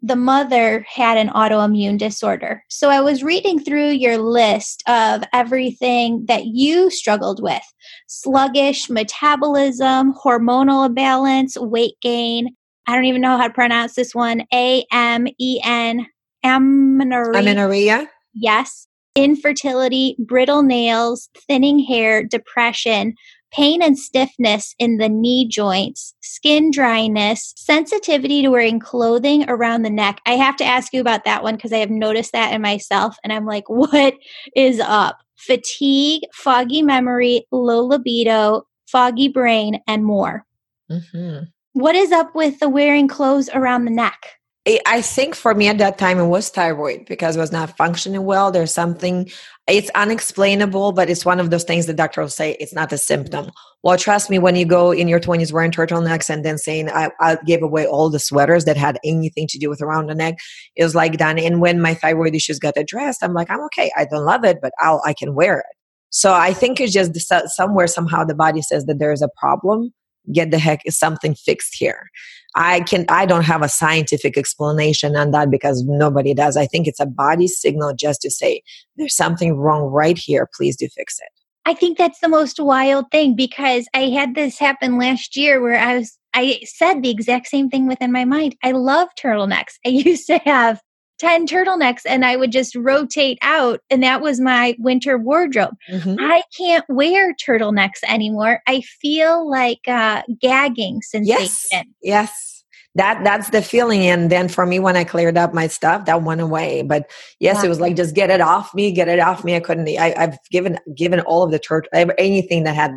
the 0.00 0.14
mother 0.14 0.86
had 0.88 1.18
an 1.18 1.28
autoimmune 1.30 1.98
disorder. 1.98 2.62
So 2.68 2.88
I 2.88 3.00
was 3.00 3.24
reading 3.24 3.58
through 3.58 3.90
your 3.90 4.16
list 4.16 4.84
of 4.86 5.24
everything 5.32 6.24
that 6.26 6.46
you 6.46 6.88
struggled 6.88 7.42
with 7.42 7.62
sluggish 8.06 8.88
metabolism, 8.88 10.14
hormonal 10.14 10.86
imbalance, 10.86 11.58
weight 11.58 11.94
gain. 12.00 12.54
I 12.86 12.94
don't 12.94 13.06
even 13.06 13.20
know 13.20 13.36
how 13.36 13.48
to 13.48 13.52
pronounce 13.52 13.94
this 13.94 14.14
one. 14.14 14.44
A 14.54 14.84
M 14.92 15.26
E 15.38 15.60
N. 15.64 16.06
Amenorrhea. 16.44 18.08
Yes, 18.38 18.86
infertility, 19.14 20.16
brittle 20.18 20.62
nails, 20.62 21.28
thinning 21.46 21.78
hair, 21.78 22.22
depression, 22.22 23.14
pain 23.50 23.82
and 23.82 23.98
stiffness 23.98 24.74
in 24.78 24.98
the 24.98 25.08
knee 25.08 25.48
joints, 25.48 26.14
skin 26.20 26.70
dryness, 26.70 27.54
sensitivity 27.56 28.42
to 28.42 28.48
wearing 28.48 28.78
clothing 28.78 29.48
around 29.48 29.82
the 29.82 29.90
neck. 29.90 30.20
I 30.26 30.32
have 30.32 30.56
to 30.56 30.64
ask 30.64 30.92
you 30.92 31.00
about 31.00 31.24
that 31.24 31.42
one 31.42 31.56
because 31.56 31.72
I 31.72 31.78
have 31.78 31.90
noticed 31.90 32.32
that 32.32 32.52
in 32.52 32.62
myself 32.62 33.16
and 33.24 33.32
I'm 33.32 33.46
like, 33.46 33.64
what 33.68 34.14
is 34.54 34.80
up? 34.80 35.18
Fatigue, 35.36 36.22
foggy 36.32 36.82
memory, 36.82 37.46
low 37.52 37.84
libido, 37.84 38.66
foggy 38.86 39.28
brain, 39.28 39.80
and 39.86 40.04
more. 40.04 40.44
Mm-hmm. 40.90 41.44
What 41.74 41.94
is 41.94 42.10
up 42.12 42.34
with 42.34 42.58
the 42.58 42.68
wearing 42.68 43.08
clothes 43.08 43.48
around 43.54 43.84
the 43.84 43.90
neck? 43.92 44.37
I 44.86 45.00
think 45.00 45.34
for 45.34 45.54
me 45.54 45.68
at 45.68 45.78
that 45.78 45.98
time 45.98 46.18
it 46.18 46.26
was 46.26 46.50
thyroid 46.50 47.06
because 47.06 47.36
it 47.36 47.40
was 47.40 47.52
not 47.52 47.76
functioning 47.76 48.24
well. 48.24 48.50
There's 48.50 48.72
something, 48.72 49.30
it's 49.66 49.90
unexplainable, 49.94 50.92
but 50.92 51.08
it's 51.08 51.24
one 51.24 51.40
of 51.40 51.50
those 51.50 51.64
things 51.64 51.86
the 51.86 51.94
doctor 51.94 52.20
will 52.20 52.28
say 52.28 52.56
it's 52.60 52.74
not 52.74 52.92
a 52.92 52.98
symptom. 52.98 53.50
Well, 53.82 53.96
trust 53.96 54.28
me, 54.28 54.38
when 54.38 54.56
you 54.56 54.66
go 54.66 54.90
in 54.90 55.08
your 55.08 55.20
20s 55.20 55.52
wearing 55.52 55.70
turtlenecks 55.70 56.28
and 56.28 56.44
then 56.44 56.58
saying, 56.58 56.90
I, 56.90 57.10
I 57.20 57.38
gave 57.46 57.62
away 57.62 57.86
all 57.86 58.10
the 58.10 58.18
sweaters 58.18 58.64
that 58.66 58.76
had 58.76 58.98
anything 59.04 59.46
to 59.48 59.58
do 59.58 59.70
with 59.70 59.80
around 59.80 60.08
the 60.08 60.14
neck, 60.14 60.36
it 60.76 60.84
was 60.84 60.94
like 60.94 61.16
done. 61.16 61.38
And 61.38 61.60
when 61.60 61.80
my 61.80 61.94
thyroid 61.94 62.34
issues 62.34 62.58
got 62.58 62.76
addressed, 62.76 63.22
I'm 63.22 63.34
like, 63.34 63.50
I'm 63.50 63.62
okay. 63.66 63.90
I 63.96 64.04
don't 64.04 64.24
love 64.24 64.44
it, 64.44 64.58
but 64.60 64.72
I'll, 64.80 65.00
I 65.06 65.14
can 65.14 65.34
wear 65.34 65.60
it. 65.60 65.76
So 66.10 66.34
I 66.34 66.52
think 66.52 66.80
it's 66.80 66.92
just 66.92 67.12
somewhere 67.54 67.86
somehow 67.86 68.24
the 68.24 68.34
body 68.34 68.62
says 68.62 68.86
that 68.86 68.98
there 68.98 69.12
is 69.12 69.22
a 69.22 69.28
problem. 69.38 69.92
Get 70.32 70.50
the 70.50 70.58
heck 70.58 70.80
is 70.84 70.98
something 70.98 71.34
fixed 71.34 71.74
here. 71.74 72.10
I 72.54 72.80
can 72.80 73.04
I 73.08 73.26
don't 73.26 73.44
have 73.44 73.62
a 73.62 73.68
scientific 73.68 74.36
explanation 74.36 75.16
on 75.16 75.30
that 75.32 75.50
because 75.50 75.84
nobody 75.84 76.34
does. 76.34 76.56
I 76.56 76.66
think 76.66 76.86
it's 76.86 77.00
a 77.00 77.06
body 77.06 77.46
signal 77.46 77.94
just 77.94 78.22
to 78.22 78.30
say 78.30 78.62
there's 78.96 79.16
something 79.16 79.56
wrong 79.56 79.82
right 79.84 80.18
here. 80.18 80.48
Please 80.54 80.76
do 80.76 80.88
fix 80.88 81.18
it. 81.20 81.28
I 81.66 81.74
think 81.74 81.98
that's 81.98 82.20
the 82.20 82.28
most 82.28 82.58
wild 82.58 83.10
thing 83.10 83.36
because 83.36 83.86
I 83.92 84.08
had 84.08 84.34
this 84.34 84.58
happen 84.58 84.98
last 84.98 85.36
year 85.36 85.60
where 85.60 85.78
I 85.78 85.98
was 85.98 86.18
I 86.34 86.60
said 86.64 87.02
the 87.02 87.10
exact 87.10 87.48
same 87.48 87.68
thing 87.68 87.86
within 87.86 88.12
my 88.12 88.24
mind. 88.24 88.56
I 88.62 88.72
love 88.72 89.08
turtlenecks. 89.20 89.74
I 89.86 89.90
used 89.90 90.26
to 90.28 90.38
have 90.38 90.80
10 91.18 91.46
turtlenecks 91.46 92.02
and 92.06 92.24
I 92.24 92.36
would 92.36 92.52
just 92.52 92.74
rotate 92.74 93.38
out. 93.42 93.80
And 93.90 94.02
that 94.02 94.20
was 94.20 94.40
my 94.40 94.76
winter 94.78 95.18
wardrobe. 95.18 95.76
Mm-hmm. 95.90 96.16
I 96.18 96.42
can't 96.56 96.84
wear 96.88 97.34
turtlenecks 97.34 98.02
anymore. 98.06 98.60
I 98.66 98.80
feel 98.80 99.48
like 99.48 99.86
uh, 99.86 100.22
gagging 100.40 101.02
sensation. 101.02 101.94
Yes. 102.02 102.02
Yes 102.02 102.58
that 102.98 103.22
that's 103.22 103.50
the 103.50 103.62
feeling 103.62 104.02
and 104.06 104.30
then 104.30 104.48
for 104.48 104.66
me 104.66 104.78
when 104.78 104.96
i 104.96 105.04
cleared 105.04 105.38
up 105.38 105.54
my 105.54 105.66
stuff 105.66 106.04
that 106.06 106.22
went 106.22 106.40
away 106.40 106.82
but 106.82 107.08
yes 107.38 107.58
yeah. 107.58 107.66
it 107.66 107.68
was 107.68 107.80
like 107.80 107.94
just 107.94 108.14
get 108.14 108.28
it 108.28 108.40
off 108.40 108.74
me 108.74 108.90
get 108.90 109.08
it 109.08 109.20
off 109.20 109.44
me 109.44 109.54
i 109.54 109.60
couldn't 109.60 109.88
I, 109.88 110.14
have 110.18 110.38
given 110.50 110.78
given 110.96 111.20
all 111.20 111.42
of 111.42 111.50
the 111.50 111.58
church 111.58 111.86
anything 111.92 112.64
that 112.64 112.74
had 112.74 112.92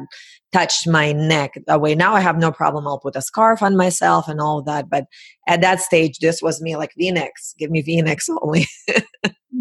touched 0.52 0.88
my 0.88 1.12
neck 1.12 1.54
away 1.68 1.96
now 1.96 2.14
i 2.14 2.20
have 2.20 2.38
no 2.38 2.52
problem 2.52 2.88
i'll 2.88 3.00
put 3.00 3.16
a 3.16 3.22
scarf 3.22 3.62
on 3.62 3.76
myself 3.78 4.28
and 4.28 4.42
all 4.42 4.60
of 4.60 4.66
that 4.66 4.90
but 4.90 5.06
at 5.48 5.62
that 5.62 5.80
stage 5.80 6.20
this 6.20 6.42
was 6.42 6.62
me 6.62 6.76
like 6.76 6.92
v-necks 6.98 7.54
give 7.58 7.72
me 7.72 7.82
v-necks 7.82 8.30
only 8.42 8.66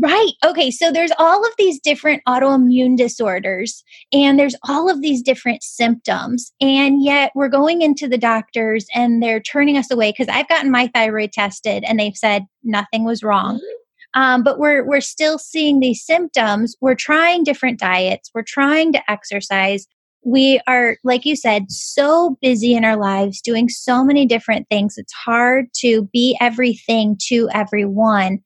Right. 0.03 0.33
Okay. 0.45 0.71
So 0.71 0.91
there's 0.91 1.11
all 1.19 1.45
of 1.45 1.53
these 1.59 1.79
different 1.81 2.23
autoimmune 2.27 2.97
disorders 2.97 3.83
and 4.13 4.39
there's 4.39 4.55
all 4.67 4.89
of 4.89 5.03
these 5.03 5.21
different 5.21 5.63
symptoms. 5.63 6.53
And 6.61 7.03
yet 7.03 7.33
we're 7.35 7.49
going 7.49 7.83
into 7.83 8.09
the 8.09 8.17
doctors 8.17 8.87
and 8.95 9.23
they're 9.23 9.41
turning 9.41 9.77
us 9.77 9.91
away 9.91 10.13
because 10.13 10.29
I've 10.29 10.49
gotten 10.49 10.71
my 10.71 10.87
thyroid 10.95 11.33
tested 11.33 11.85
and 11.85 11.99
they've 11.99 12.17
said 12.17 12.47
nothing 12.63 13.05
was 13.05 13.23
wrong. 13.23 13.57
Mm-hmm. 13.57 14.21
Um, 14.23 14.43
but 14.43 14.59
we're 14.59 14.85
we're 14.85 15.01
still 15.01 15.39
seeing 15.39 15.81
these 15.81 16.05
symptoms. 16.05 16.77
We're 16.81 16.97
trying 16.97 17.45
different 17.45 17.79
diets. 17.79 18.31
We're 18.35 18.43
trying 18.43 18.93
to 18.93 19.11
exercise. 19.11 19.87
We 20.25 20.61
are, 20.67 20.97
like 21.03 21.25
you 21.25 21.35
said, 21.35 21.71
so 21.71 22.37
busy 22.43 22.75
in 22.75 22.85
our 22.85 22.97
lives 22.97 23.41
doing 23.41 23.69
so 23.69 24.05
many 24.05 24.27
different 24.27 24.69
things. 24.69 24.95
It's 24.97 25.13
hard 25.13 25.67
to 25.79 26.09
be 26.13 26.37
everything 26.41 27.17
to 27.29 27.49
everyone 27.53 28.41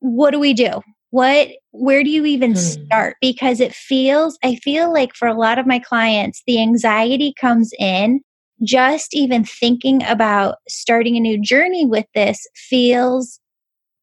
what 0.00 0.30
do 0.30 0.38
we 0.38 0.54
do? 0.54 0.80
What, 1.10 1.48
where 1.70 2.04
do 2.04 2.10
you 2.10 2.24
even 2.26 2.52
hmm. 2.52 2.56
start? 2.56 3.16
Because 3.20 3.60
it 3.60 3.74
feels, 3.74 4.38
I 4.44 4.56
feel 4.56 4.92
like 4.92 5.14
for 5.14 5.26
a 5.26 5.38
lot 5.38 5.58
of 5.58 5.66
my 5.66 5.78
clients, 5.78 6.42
the 6.46 6.60
anxiety 6.60 7.34
comes 7.38 7.72
in. 7.78 8.20
Just 8.64 9.14
even 9.14 9.44
thinking 9.44 10.02
about 10.04 10.56
starting 10.68 11.16
a 11.16 11.20
new 11.20 11.40
journey 11.40 11.86
with 11.86 12.06
this 12.16 12.44
feels 12.56 13.38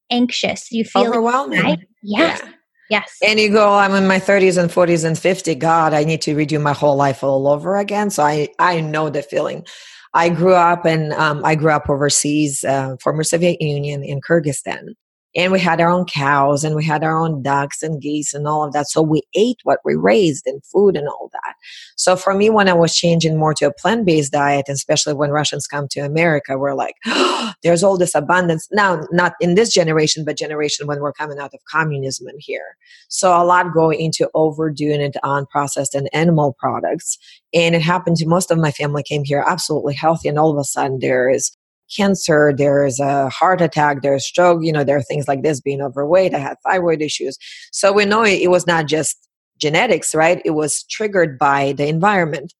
anxious. 0.10 0.72
You 0.72 0.86
feel 0.86 1.08
overwhelming. 1.08 1.84
Yes. 2.02 2.40
Yeah. 2.42 2.52
Yes. 2.90 3.18
And 3.26 3.40
you 3.40 3.50
go, 3.50 3.74
I'm 3.74 3.94
in 3.94 4.08
my 4.08 4.20
30s 4.20 4.62
and 4.62 4.70
40s 4.70 5.06
and 5.06 5.18
50. 5.18 5.56
God, 5.56 5.94
I 5.94 6.04
need 6.04 6.22
to 6.24 6.36
redo 6.36 6.62
my 6.62 6.74
whole 6.74 6.96
life 6.96 7.24
all 7.24 7.48
over 7.48 7.78
again. 7.78 8.10
So 8.10 8.24
I, 8.24 8.50
I 8.60 8.82
know 8.82 9.10
the 9.10 9.24
feeling. 9.24 9.66
I 10.14 10.30
grew 10.30 10.54
up 10.54 10.86
and 10.86 11.12
um, 11.14 11.44
I 11.44 11.56
grew 11.56 11.72
up 11.72 11.90
overseas, 11.90 12.64
uh, 12.64 12.96
former 13.02 13.24
Soviet 13.24 13.62
Union 13.62 14.04
in 14.04 14.22
Kyrgyzstan 14.22 14.96
and 15.36 15.52
we 15.52 15.60
had 15.60 15.82
our 15.82 15.90
own 15.90 16.06
cows 16.06 16.64
and 16.64 16.76
we 16.76 16.84
had 16.84 17.04
our 17.04 17.18
own 17.18 17.42
ducks 17.42 17.84
and 17.84 18.02
geese 18.02 18.34
and 18.34 18.48
all 18.48 18.64
of 18.64 18.74
that. 18.74 18.88
So 18.88 19.02
we 19.02 19.24
ate 19.36 19.58
what 19.64 19.80
we 19.84 19.96
raised 19.96 20.48
and 20.48 20.64
food 20.66 20.96
and 20.96 21.08
all 21.08 21.30
that. 21.34 21.56
So 21.98 22.16
for 22.16 22.34
me 22.34 22.50
when 22.50 22.70
i 22.70 22.74
was 22.74 22.96
changing 22.96 23.38
more 23.38 23.54
to 23.56 23.66
a 23.66 23.74
plant-based 23.74 24.32
diet 24.32 24.66
especially 24.70 25.14
when 25.14 25.32
russians 25.32 25.68
come 25.68 25.88
to 25.90 26.00
america 26.00 26.58
we're 26.58 26.74
like 26.74 26.96
oh, 27.06 27.54
there's 27.64 27.84
all 27.84 27.98
this 27.98 28.16
abundance. 28.16 28.68
Now 28.72 29.08
not 29.12 29.34
in 29.40 29.56
this 29.56 29.74
generation 29.74 30.24
but 30.26 30.38
generation 30.38 30.88
when 30.88 31.00
we're 31.00 31.14
coming 31.14 31.40
out 31.40 31.54
of 31.54 31.60
communism 31.70 32.28
in 32.28 32.36
here. 32.40 32.78
So 33.08 33.30
a 33.30 33.44
lot 33.44 33.74
go 33.74 33.92
into 33.92 34.30
overdoing 34.34 35.02
it 35.02 35.16
on 35.24 35.46
processed 35.48 35.96
and 35.96 36.10
animal 36.14 36.56
products. 36.60 37.18
And 37.54 37.76
it 37.76 37.82
happened 37.82 38.18
to 38.18 38.28
most 38.28 38.52
of 38.52 38.58
my 38.58 38.72
family 38.72 39.04
came 39.04 39.24
here 39.24 39.44
absolutely 39.46 39.94
healthy 39.94 40.30
and 40.30 40.40
all 40.40 40.52
of 40.52 40.58
a 40.58 40.64
sudden 40.64 41.00
there 41.00 41.30
is 41.30 41.56
cancer, 41.96 42.54
there's 42.56 43.00
a 43.00 43.30
heart 43.30 43.62
attack, 43.62 44.02
there's 44.02 44.26
stroke, 44.26 44.64
you 44.64 44.72
know, 44.72 44.84
there 44.84 44.98
are 44.98 45.04
things 45.04 45.28
like 45.28 45.44
this 45.44 45.62
being 45.62 45.82
overweight. 45.82 46.34
I 46.34 46.40
had 46.40 46.58
thyroid 46.66 47.02
issues. 47.02 47.38
So 47.72 47.92
we 47.92 48.06
know 48.06 48.24
it 48.24 48.50
was 48.50 48.68
not 48.68 48.88
just 48.88 49.18
genetics, 49.58 50.14
right? 50.14 50.42
It 50.46 50.52
was 50.52 50.84
triggered 50.84 51.38
by 51.38 51.74
the 51.74 51.88
environment. 51.88 52.54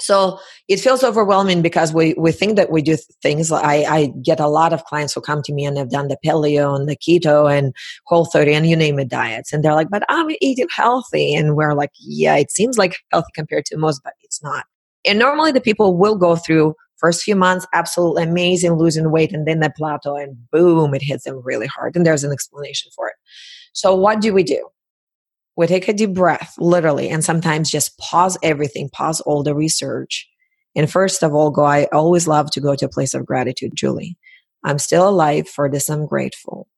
So 0.00 0.40
it 0.68 0.80
feels 0.80 1.04
overwhelming 1.04 1.62
because 1.62 1.94
we, 1.94 2.14
we 2.18 2.32
think 2.32 2.56
that 2.56 2.70
we 2.70 2.82
do 2.82 2.96
things. 3.22 3.52
I, 3.52 3.84
I 3.88 4.12
get 4.22 4.40
a 4.40 4.48
lot 4.48 4.72
of 4.72 4.84
clients 4.84 5.14
who 5.14 5.20
come 5.20 5.40
to 5.42 5.52
me 5.52 5.64
and 5.64 5.78
have 5.78 5.90
done 5.90 6.08
the 6.08 6.18
paleo 6.24 6.74
and 6.74 6.88
the 6.88 6.96
keto 6.96 7.50
and 7.50 7.72
whole 8.06 8.24
30 8.24 8.54
and 8.54 8.66
you 8.66 8.76
name 8.76 8.98
it 8.98 9.08
diets. 9.08 9.52
And 9.52 9.62
they're 9.62 9.74
like, 9.74 9.90
but 9.90 10.02
I'm 10.08 10.30
eating 10.40 10.66
healthy. 10.74 11.34
And 11.34 11.54
we're 11.54 11.74
like, 11.74 11.92
yeah, 11.98 12.36
it 12.36 12.50
seems 12.50 12.76
like 12.76 12.96
healthy 13.12 13.30
compared 13.34 13.66
to 13.66 13.76
most, 13.76 14.02
but 14.02 14.14
it's 14.22 14.42
not. 14.42 14.64
And 15.06 15.18
normally 15.18 15.52
the 15.52 15.60
people 15.60 15.96
will 15.96 16.16
go 16.16 16.34
through 16.34 16.74
first 17.04 17.22
few 17.22 17.36
months 17.36 17.66
absolutely 17.74 18.22
amazing 18.22 18.72
losing 18.72 19.10
weight 19.10 19.30
and 19.34 19.46
then 19.46 19.60
they 19.60 19.68
plateau 19.76 20.16
and 20.16 20.38
boom 20.50 20.94
it 20.94 21.02
hits 21.02 21.24
them 21.24 21.38
really 21.44 21.66
hard 21.66 21.94
and 21.94 22.06
there's 22.06 22.24
an 22.24 22.32
explanation 22.32 22.90
for 22.96 23.08
it. 23.08 23.14
So 23.74 23.94
what 23.94 24.22
do 24.22 24.32
we 24.32 24.42
do? 24.42 24.70
We 25.54 25.66
take 25.66 25.86
a 25.86 25.92
deep 25.92 26.14
breath 26.14 26.54
literally 26.58 27.10
and 27.10 27.22
sometimes 27.22 27.70
just 27.70 27.98
pause 27.98 28.38
everything 28.42 28.88
pause 28.88 29.20
all 29.20 29.42
the 29.42 29.54
research 29.54 30.26
and 30.74 30.90
first 30.90 31.22
of 31.22 31.34
all 31.34 31.50
go 31.50 31.64
i 31.64 31.84
always 31.92 32.26
love 32.26 32.50
to 32.52 32.60
go 32.60 32.74
to 32.74 32.86
a 32.86 32.88
place 32.96 33.12
of 33.12 33.26
gratitude 33.26 33.72
julie. 33.74 34.16
I'm 34.64 34.78
still 34.78 35.06
alive 35.06 35.46
for 35.46 35.68
this 35.68 35.90
i'm 35.90 36.06
grateful. 36.06 36.68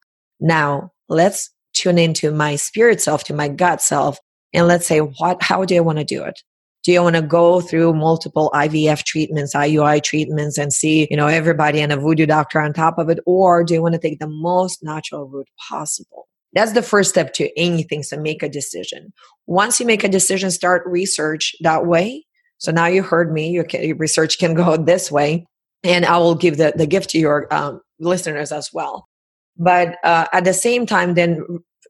Now 0.41 0.91
let's 1.09 1.51
tune 1.73 1.99
into 1.99 2.33
my 2.33 2.57
spirit 2.57 3.01
self 3.01 3.23
to 3.25 3.33
my 3.33 3.47
gut 3.47 3.81
self 3.81 4.19
and 4.53 4.67
let's 4.67 4.89
say 4.89 4.99
what 4.99 5.41
how 5.41 5.65
do 5.65 5.77
i 5.77 5.81
want 5.81 5.99
to 5.99 6.05
do 6.05 6.25
it 6.25 6.43
do 6.87 6.93
you 6.93 7.03
want 7.03 7.17
to 7.17 7.23
go 7.23 7.61
through 7.61 7.95
multiple 7.95 8.49
IVF 8.55 9.03
treatments, 9.03 9.57
IUI 9.57 10.01
treatments, 10.05 10.57
and 10.57 10.73
see, 10.73 11.09
you 11.11 11.17
know, 11.17 11.27
everybody 11.27 11.81
and 11.81 11.93
a 11.93 11.97
voodoo 11.97 12.27
doctor 12.27 12.61
on 12.61 12.73
top 12.73 12.97
of 12.97 13.09
it? 13.09 13.19
Or 13.27 13.65
do 13.65 13.75
you 13.75 13.83
want 13.83 13.95
to 13.95 14.01
take 14.01 14.21
the 14.21 14.29
most 14.29 14.85
natural 14.85 15.29
route 15.29 15.49
possible? 15.69 16.29
That's 16.53 16.75
the 16.75 16.85
first 16.85 17.11
step 17.11 17.33
to 17.35 17.51
anything. 17.59 18.05
So 18.05 18.17
make 18.17 18.41
a 18.45 18.49
decision. 18.49 19.13
Once 19.47 19.81
you 19.81 19.87
make 19.87 20.05
a 20.05 20.09
decision, 20.09 20.53
start 20.53 20.87
research 20.87 21.57
that 21.61 21.87
way. 21.87 22.25
So 22.59 22.71
now 22.71 22.87
you 22.87 23.03
heard 23.03 23.33
me. 23.33 23.51
Your, 23.51 23.67
research 23.97 24.39
can 24.39 24.55
go 24.55 24.77
this 24.85 25.11
way, 25.11 25.45
and 25.83 26.07
I 26.07 26.19
will 26.19 26.37
give 26.37 26.57
the, 26.57 26.73
the 26.77 26.87
gift 26.87 27.11
to 27.11 27.19
your 27.19 27.53
um, 27.53 27.81
listeners 27.99 28.53
as 28.53 28.71
well. 28.73 29.09
But 29.57 29.97
uh, 30.05 30.27
at 30.33 30.45
the 30.45 30.55
same 30.55 30.87
time, 30.87 31.15
then 31.15 31.45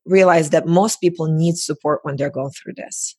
realize 0.07 0.49
that 0.51 0.67
most 0.67 1.03
people 1.03 1.27
need 1.27 1.59
support 1.59 2.01
when 2.03 2.17
they're 2.17 2.31
going 2.31 2.53
through 2.53 2.75
this. 2.79 3.15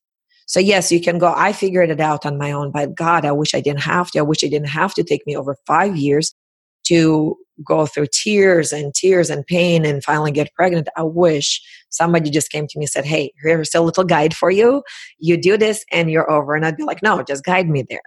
So 0.47 0.61
yes, 0.61 0.91
you 0.91 1.01
can 1.01 1.19
go, 1.19 1.33
I 1.35 1.51
figured 1.51 1.89
it 1.89 1.99
out 1.99 2.25
on 2.25 2.37
my 2.37 2.53
own, 2.53 2.71
but 2.71 2.95
God, 2.95 3.25
I 3.25 3.33
wish 3.33 3.53
I 3.53 3.59
didn't 3.59 3.81
have 3.81 4.11
to. 4.11 4.19
I 4.19 4.23
wish 4.23 4.43
it 4.43 4.49
didn't 4.49 4.69
have 4.69 4.93
to 4.95 5.03
take 5.03 5.27
me 5.27 5.35
over 5.35 5.57
five 5.67 5.95
years 5.97 6.33
to 6.85 7.37
go 7.65 7.85
through 7.85 8.07
tears 8.13 8.71
and 8.71 8.93
tears 8.93 9.29
and 9.29 9.45
pain 9.45 9.85
and 9.85 10.03
finally 10.03 10.31
get 10.31 10.53
pregnant. 10.53 10.87
I 10.95 11.03
wish 11.03 11.61
somebody 11.89 12.29
just 12.29 12.49
came 12.49 12.65
to 12.65 12.79
me 12.79 12.85
and 12.85 12.89
said, 12.89 13.05
Hey, 13.05 13.33
here's 13.43 13.75
a 13.75 13.81
little 13.81 14.05
guide 14.05 14.33
for 14.33 14.49
you. 14.49 14.83
You 15.19 15.35
do 15.39 15.57
this 15.57 15.83
and 15.91 16.09
you're 16.09 16.31
over. 16.31 16.55
And 16.55 16.65
I'd 16.65 16.77
be 16.77 16.83
like, 16.83 17.03
No, 17.03 17.21
just 17.23 17.43
guide 17.43 17.67
me 17.67 17.83
there. 17.89 17.99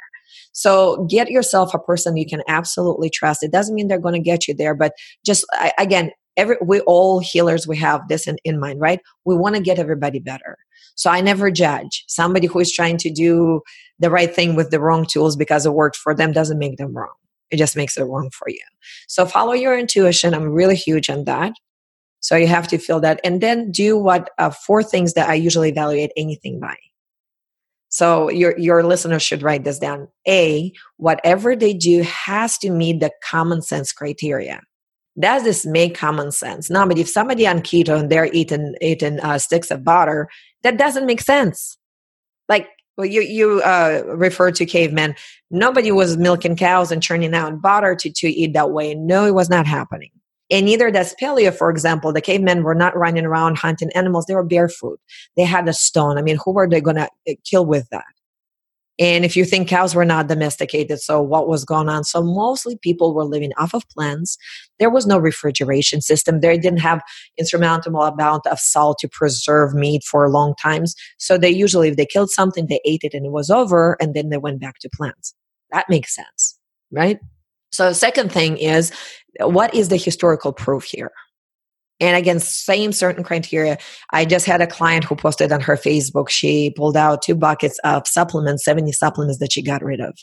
So 0.52 1.04
get 1.10 1.30
yourself 1.30 1.74
a 1.74 1.78
person 1.78 2.16
you 2.16 2.26
can 2.26 2.42
absolutely 2.48 3.10
trust. 3.10 3.42
It 3.42 3.52
doesn't 3.52 3.74
mean 3.74 3.88
they're 3.88 3.98
going 3.98 4.14
to 4.14 4.20
get 4.20 4.48
you 4.48 4.54
there, 4.54 4.74
but 4.74 4.92
just 5.26 5.44
again, 5.78 6.10
every 6.36 6.56
we 6.62 6.80
all 6.80 7.20
healers 7.20 7.68
we 7.68 7.76
have 7.76 8.08
this 8.08 8.26
in, 8.26 8.36
in 8.44 8.58
mind, 8.58 8.80
right? 8.80 9.00
We 9.24 9.36
want 9.36 9.56
to 9.56 9.62
get 9.62 9.78
everybody 9.78 10.20
better. 10.20 10.56
So 11.00 11.08
I 11.08 11.22
never 11.22 11.50
judge. 11.50 12.04
Somebody 12.08 12.46
who 12.46 12.58
is 12.58 12.70
trying 12.70 12.98
to 12.98 13.08
do 13.10 13.62
the 14.00 14.10
right 14.10 14.34
thing 14.34 14.54
with 14.54 14.70
the 14.70 14.80
wrong 14.80 15.06
tools 15.06 15.34
because 15.34 15.64
it 15.64 15.72
worked 15.72 15.96
for 15.96 16.14
them 16.14 16.30
doesn't 16.30 16.58
make 16.58 16.76
them 16.76 16.94
wrong. 16.94 17.14
It 17.50 17.56
just 17.56 17.74
makes 17.74 17.96
it 17.96 18.02
wrong 18.02 18.28
for 18.28 18.50
you. 18.50 18.60
So 19.08 19.24
follow 19.24 19.54
your 19.54 19.78
intuition. 19.78 20.34
I'm 20.34 20.50
really 20.50 20.76
huge 20.76 21.08
on 21.08 21.24
that. 21.24 21.54
So 22.20 22.36
you 22.36 22.46
have 22.48 22.68
to 22.68 22.76
feel 22.76 23.00
that. 23.00 23.18
And 23.24 23.40
then 23.40 23.70
do 23.70 23.96
what 23.96 24.28
uh, 24.36 24.50
four 24.50 24.82
things 24.82 25.14
that 25.14 25.30
I 25.30 25.32
usually 25.32 25.70
evaluate 25.70 26.10
anything 26.18 26.60
by. 26.60 26.76
So 27.88 28.28
your 28.28 28.56
your 28.58 28.84
listeners 28.84 29.22
should 29.22 29.42
write 29.42 29.64
this 29.64 29.78
down. 29.78 30.06
A, 30.28 30.70
whatever 30.98 31.56
they 31.56 31.72
do 31.72 32.02
has 32.02 32.58
to 32.58 32.68
meet 32.68 33.00
the 33.00 33.10
common 33.24 33.62
sense 33.62 33.90
criteria. 33.90 34.60
Does 35.18 35.44
this 35.44 35.66
make 35.66 35.96
common 35.96 36.30
sense? 36.30 36.70
No, 36.70 36.86
but 36.86 36.98
if 36.98 37.08
somebody 37.08 37.46
on 37.46 37.60
keto 37.60 37.98
and 37.98 38.10
they're 38.10 38.32
eating 38.32 38.74
eating 38.80 39.18
uh, 39.20 39.38
sticks 39.38 39.70
of 39.70 39.82
butter, 39.82 40.28
that 40.62 40.78
doesn't 40.78 41.06
make 41.06 41.20
sense. 41.20 41.78
Like 42.48 42.68
well, 42.96 43.06
you 43.06 43.22
you 43.22 43.62
uh, 43.62 44.02
refer 44.06 44.50
to 44.50 44.66
cavemen. 44.66 45.14
Nobody 45.50 45.90
was 45.90 46.16
milking 46.16 46.56
cows 46.56 46.92
and 46.92 47.02
churning 47.02 47.34
out 47.34 47.62
butter 47.62 47.94
to 47.96 48.10
to 48.10 48.28
eat 48.28 48.52
that 48.52 48.72
way. 48.72 48.94
No, 48.94 49.24
it 49.24 49.34
was 49.34 49.48
not 49.48 49.66
happening. 49.66 50.10
And 50.50 50.66
neither 50.66 50.90
does 50.90 51.14
paleo, 51.22 51.54
for 51.54 51.70
example. 51.70 52.12
The 52.12 52.20
cavemen 52.20 52.64
were 52.64 52.74
not 52.74 52.96
running 52.96 53.24
around 53.24 53.56
hunting 53.56 53.90
animals; 53.94 54.26
they 54.26 54.34
were 54.34 54.44
barefoot. 54.44 55.00
They 55.36 55.44
had 55.44 55.66
a 55.68 55.72
stone. 55.72 56.18
I 56.18 56.22
mean, 56.22 56.38
who 56.44 56.52
were 56.52 56.68
they 56.68 56.80
going 56.80 56.96
to 56.96 57.08
uh, 57.28 57.34
kill 57.44 57.64
with 57.64 57.88
that? 57.90 58.04
And 59.00 59.24
if 59.24 59.34
you 59.34 59.46
think 59.46 59.66
cows 59.66 59.94
were 59.94 60.04
not 60.04 60.28
domesticated, 60.28 61.00
so 61.00 61.22
what 61.22 61.48
was 61.48 61.64
going 61.64 61.88
on? 61.88 62.04
So 62.04 62.22
mostly 62.22 62.76
people 62.76 63.14
were 63.14 63.24
living 63.24 63.52
off 63.56 63.72
of 63.72 63.88
plants. 63.88 64.36
There 64.78 64.90
was 64.90 65.06
no 65.06 65.16
refrigeration 65.16 66.02
system. 66.02 66.40
They 66.40 66.58
didn't 66.58 66.80
have 66.80 67.00
insurmountable 67.38 68.02
amount 68.02 68.46
of 68.46 68.60
salt 68.60 68.98
to 69.00 69.08
preserve 69.08 69.72
meat 69.72 70.04
for 70.04 70.28
long 70.28 70.54
times. 70.60 70.94
So 71.18 71.38
they 71.38 71.48
usually, 71.48 71.88
if 71.88 71.96
they 71.96 72.04
killed 72.04 72.30
something, 72.30 72.66
they 72.66 72.80
ate 72.84 73.00
it 73.02 73.14
and 73.14 73.24
it 73.24 73.32
was 73.32 73.48
over, 73.48 73.96
and 74.02 74.12
then 74.12 74.28
they 74.28 74.36
went 74.36 74.60
back 74.60 74.78
to 74.80 74.90
plants. 74.94 75.34
That 75.72 75.86
makes 75.88 76.14
sense, 76.14 76.58
right? 76.90 77.18
So 77.72 77.94
second 77.94 78.30
thing 78.30 78.58
is, 78.58 78.92
what 79.40 79.74
is 79.74 79.88
the 79.88 79.96
historical 79.96 80.52
proof 80.52 80.84
here? 80.84 81.10
And 82.00 82.16
again, 82.16 82.40
same 82.40 82.92
certain 82.92 83.22
criteria. 83.22 83.78
I 84.12 84.24
just 84.24 84.46
had 84.46 84.60
a 84.60 84.66
client 84.66 85.04
who 85.04 85.14
posted 85.14 85.52
on 85.52 85.60
her 85.60 85.76
Facebook, 85.76 86.28
she 86.28 86.72
pulled 86.76 86.96
out 86.96 87.22
two 87.22 87.34
buckets 87.34 87.78
of 87.84 88.06
supplements, 88.06 88.64
70 88.64 88.92
supplements 88.92 89.38
that 89.38 89.52
she 89.52 89.62
got 89.62 89.82
rid 89.82 90.00
of. 90.00 90.16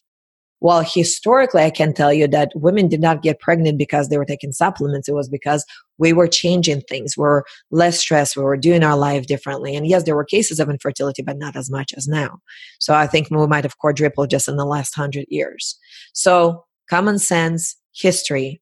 Well, 0.59 0.81
historically, 0.81 1.61
I 1.61 1.69
can 1.69 1.93
tell 1.93 2.11
you 2.11 2.27
that 2.29 2.51
women 2.55 2.87
did 2.87 2.99
not 2.99 3.21
get 3.21 3.39
pregnant 3.39 3.77
because 3.77 4.09
they 4.09 4.17
were 4.17 4.25
taking 4.25 4.51
supplements. 4.51 5.07
It 5.07 5.13
was 5.13 5.29
because 5.29 5.63
we 5.99 6.13
were 6.13 6.27
changing 6.27 6.81
things. 6.81 7.15
We 7.15 7.21
were 7.21 7.45
less 7.69 7.99
stressed. 7.99 8.35
We 8.35 8.43
were 8.43 8.57
doing 8.57 8.83
our 8.83 8.97
life 8.97 9.27
differently. 9.27 9.75
And 9.75 9.85
yes, 9.85 10.03
there 10.03 10.15
were 10.15 10.25
cases 10.25 10.59
of 10.59 10.69
infertility, 10.69 11.21
but 11.21 11.37
not 11.37 11.55
as 11.55 11.69
much 11.69 11.93
as 11.95 12.07
now. 12.07 12.39
So 12.79 12.95
I 12.95 13.05
think 13.05 13.29
we 13.29 13.45
might 13.45 13.65
have 13.65 13.77
quadrupled 13.77 14.31
just 14.31 14.47
in 14.47 14.55
the 14.55 14.65
last 14.65 14.95
hundred 14.95 15.25
years. 15.29 15.77
So 16.13 16.65
common 16.89 17.19
sense, 17.19 17.75
history, 17.93 18.59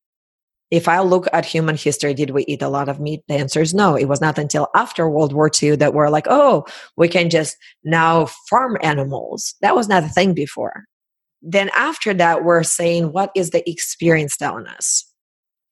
if 0.75 0.89
I 0.89 0.99
look 0.99 1.27
at 1.31 1.45
human 1.45 1.77
history, 1.77 2.13
did 2.13 2.31
we 2.31 2.43
eat 2.47 2.61
a 2.61 2.67
lot 2.67 2.89
of 2.89 2.99
meat? 2.99 3.21
The 3.29 3.35
answer 3.35 3.61
is 3.61 3.73
no. 3.73 3.95
It 3.95 4.05
was 4.05 4.19
not 4.19 4.37
until 4.37 4.67
after 4.75 5.09
World 5.09 5.31
War 5.31 5.49
II 5.49 5.77
that 5.77 5.93
we're 5.93 6.09
like, 6.09 6.27
oh, 6.29 6.65
we 6.97 7.07
can 7.07 7.29
just 7.29 7.55
now 7.85 8.25
farm 8.49 8.77
animals. 8.81 9.55
That 9.61 9.75
was 9.75 9.87
not 9.87 10.03
a 10.03 10.09
thing 10.09 10.33
before. 10.33 10.83
Then 11.41 11.69
after 11.77 12.13
that, 12.15 12.43
we're 12.43 12.63
saying, 12.63 13.13
what 13.13 13.31
is 13.35 13.51
the 13.51 13.67
experience 13.69 14.35
telling 14.35 14.67
us? 14.67 15.09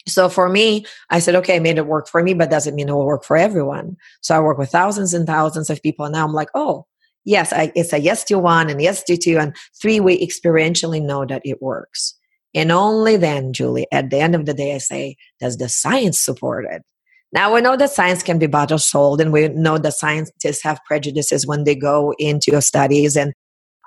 So 0.08 0.30
for 0.30 0.48
me, 0.48 0.86
I 1.10 1.20
said, 1.20 1.36
okay, 1.36 1.58
I 1.58 1.60
made 1.60 1.78
it 1.78 1.88
work 1.88 2.08
for 2.08 2.24
me, 2.24 2.34
but 2.34 2.50
doesn't 2.50 2.76
mean 2.76 2.88
it 2.88 2.94
will 2.94 3.06
work 3.06 3.26
for 3.26 3.36
everyone. 3.36 3.98
So 4.22 4.36
I 4.36 4.40
work 4.40 4.58
with 4.58 4.70
thousands 4.70 5.14
and 5.14 5.28
thousands 5.28 5.70
of 5.70 5.82
people. 5.82 6.06
And 6.06 6.14
now 6.14 6.26
I'm 6.26 6.34
like, 6.34 6.50
oh, 6.56 6.86
yes, 7.26 7.52
I, 7.52 7.74
it's 7.76 7.92
a 7.92 8.00
yes 8.00 8.24
to 8.26 8.40
one 8.40 8.70
and 8.70 8.82
yes 8.82 9.04
to 9.04 9.18
two 9.18 9.38
and 9.38 9.54
three. 9.82 10.00
We 10.00 10.26
experientially 10.26 11.02
know 11.02 11.26
that 11.26 11.42
it 11.44 11.62
works. 11.62 12.18
And 12.56 12.72
only 12.72 13.18
then, 13.18 13.54
Julie, 13.54 13.88
at 13.92 14.10
the 14.10 14.20
end 14.20 14.36
of 14.36 14.46
the 14.46 14.54
day, 14.54 14.76
I 14.76 14.78
say, 14.78 15.16
does 15.40 15.58
the 15.58 15.70
science 15.70 16.20
support 16.20 16.66
it? 16.70 16.84
Now 17.32 17.54
we 17.56 17.62
know 17.62 17.76
that 17.76 17.90
science 17.90 18.22
can 18.22 18.38
be 18.38 18.46
bought 18.46 18.72
or 18.72 18.78
sold, 18.78 19.20
and 19.20 19.34
we 19.34 19.48
know 19.48 19.80
that 19.80 19.96
scientists 19.96 20.62
have 20.64 20.80
prejudices 20.86 21.48
when 21.48 21.64
they 21.64 21.74
go 21.74 22.14
into 22.20 22.62
studies 22.62 23.16
and 23.16 23.34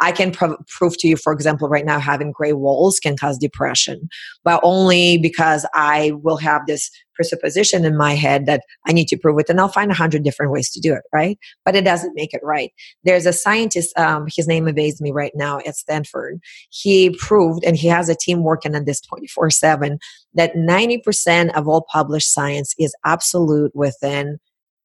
I 0.01 0.13
can 0.13 0.31
prov- 0.31 0.59
prove 0.69 0.99
to 0.99 1.09
you, 1.09 1.17
for 1.17 1.33
example, 1.33 1.69
right 1.69 1.85
now 1.85 1.99
having 1.99 2.33
gray 2.33 2.53
walls 2.53 2.99
can 3.01 3.17
cause 3.17 3.39
depression, 3.39 4.09
but 4.45 4.61
only 4.63 5.19
because 5.19 5.67
I 5.75 6.13
will 6.23 6.37
have 6.37 6.63
this 6.67 6.91
presupposition 7.15 7.85
in 7.85 7.97
my 7.97 8.15
head 8.15 8.45
that 8.47 8.63
I 8.87 8.93
need 8.93 9.09
to 9.09 9.17
prove 9.17 9.39
it, 9.39 9.49
and 9.49 9.59
I'll 9.59 9.69
find 9.69 9.91
a 9.91 9.95
hundred 9.95 10.23
different 10.23 10.53
ways 10.53 10.71
to 10.73 10.81
do 10.81 10.93
it, 10.93 11.03
right? 11.13 11.39
But 11.65 11.75
it 11.75 11.85
doesn't 11.85 12.15
make 12.15 12.35
it 12.35 12.43
right. 12.45 12.73
There's 13.05 13.27
a 13.27 13.33
scientist, 13.33 13.97
um, 13.99 14.27
his 14.35 14.47
name 14.47 14.69
evades 14.69 15.01
me 15.01 15.13
right 15.13 15.33
now 15.35 15.61
at 15.67 15.77
Stanford. 15.77 16.41
He 16.71 17.11
proved, 17.19 17.65
and 17.65 17.77
he 17.77 17.89
has 17.89 18.09
a 18.09 18.15
team 18.15 18.43
working 18.43 18.77
on 18.77 18.85
this 18.85 19.01
24 19.01 19.51
7, 19.51 19.99
that 20.35 20.55
90% 20.55 21.55
of 21.55 21.67
all 21.67 21.87
published 21.91 22.33
science 22.33 22.75
is 22.79 22.95
absolute 23.05 23.75
within 23.75 24.39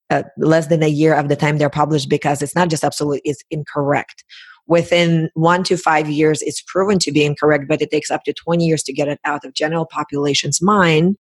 uh, 0.09 0.23
less 0.37 0.67
than 0.67 0.83
a 0.83 0.87
year 0.87 1.13
of 1.13 1.29
the 1.29 1.35
time 1.35 1.57
they're 1.57 1.69
published 1.69 2.09
because 2.09 2.41
it's 2.41 2.55
not 2.55 2.69
just 2.69 2.83
absolute, 2.83 3.21
it's 3.23 3.43
incorrect 3.49 4.23
within 4.67 5.29
one 5.33 5.63
to 5.63 5.77
five 5.77 6.09
years, 6.09 6.41
it's 6.41 6.61
proven 6.61 6.99
to 6.99 7.11
be 7.11 7.25
incorrect, 7.25 7.65
but 7.67 7.81
it 7.81 7.91
takes 7.91 8.11
up 8.11 8.23
to 8.23 8.33
20 8.33 8.65
years 8.65 8.83
to 8.83 8.93
get 8.93 9.07
it 9.07 9.19
out 9.25 9.43
of 9.45 9.53
general 9.53 9.85
population's 9.85 10.61
mind 10.61 11.17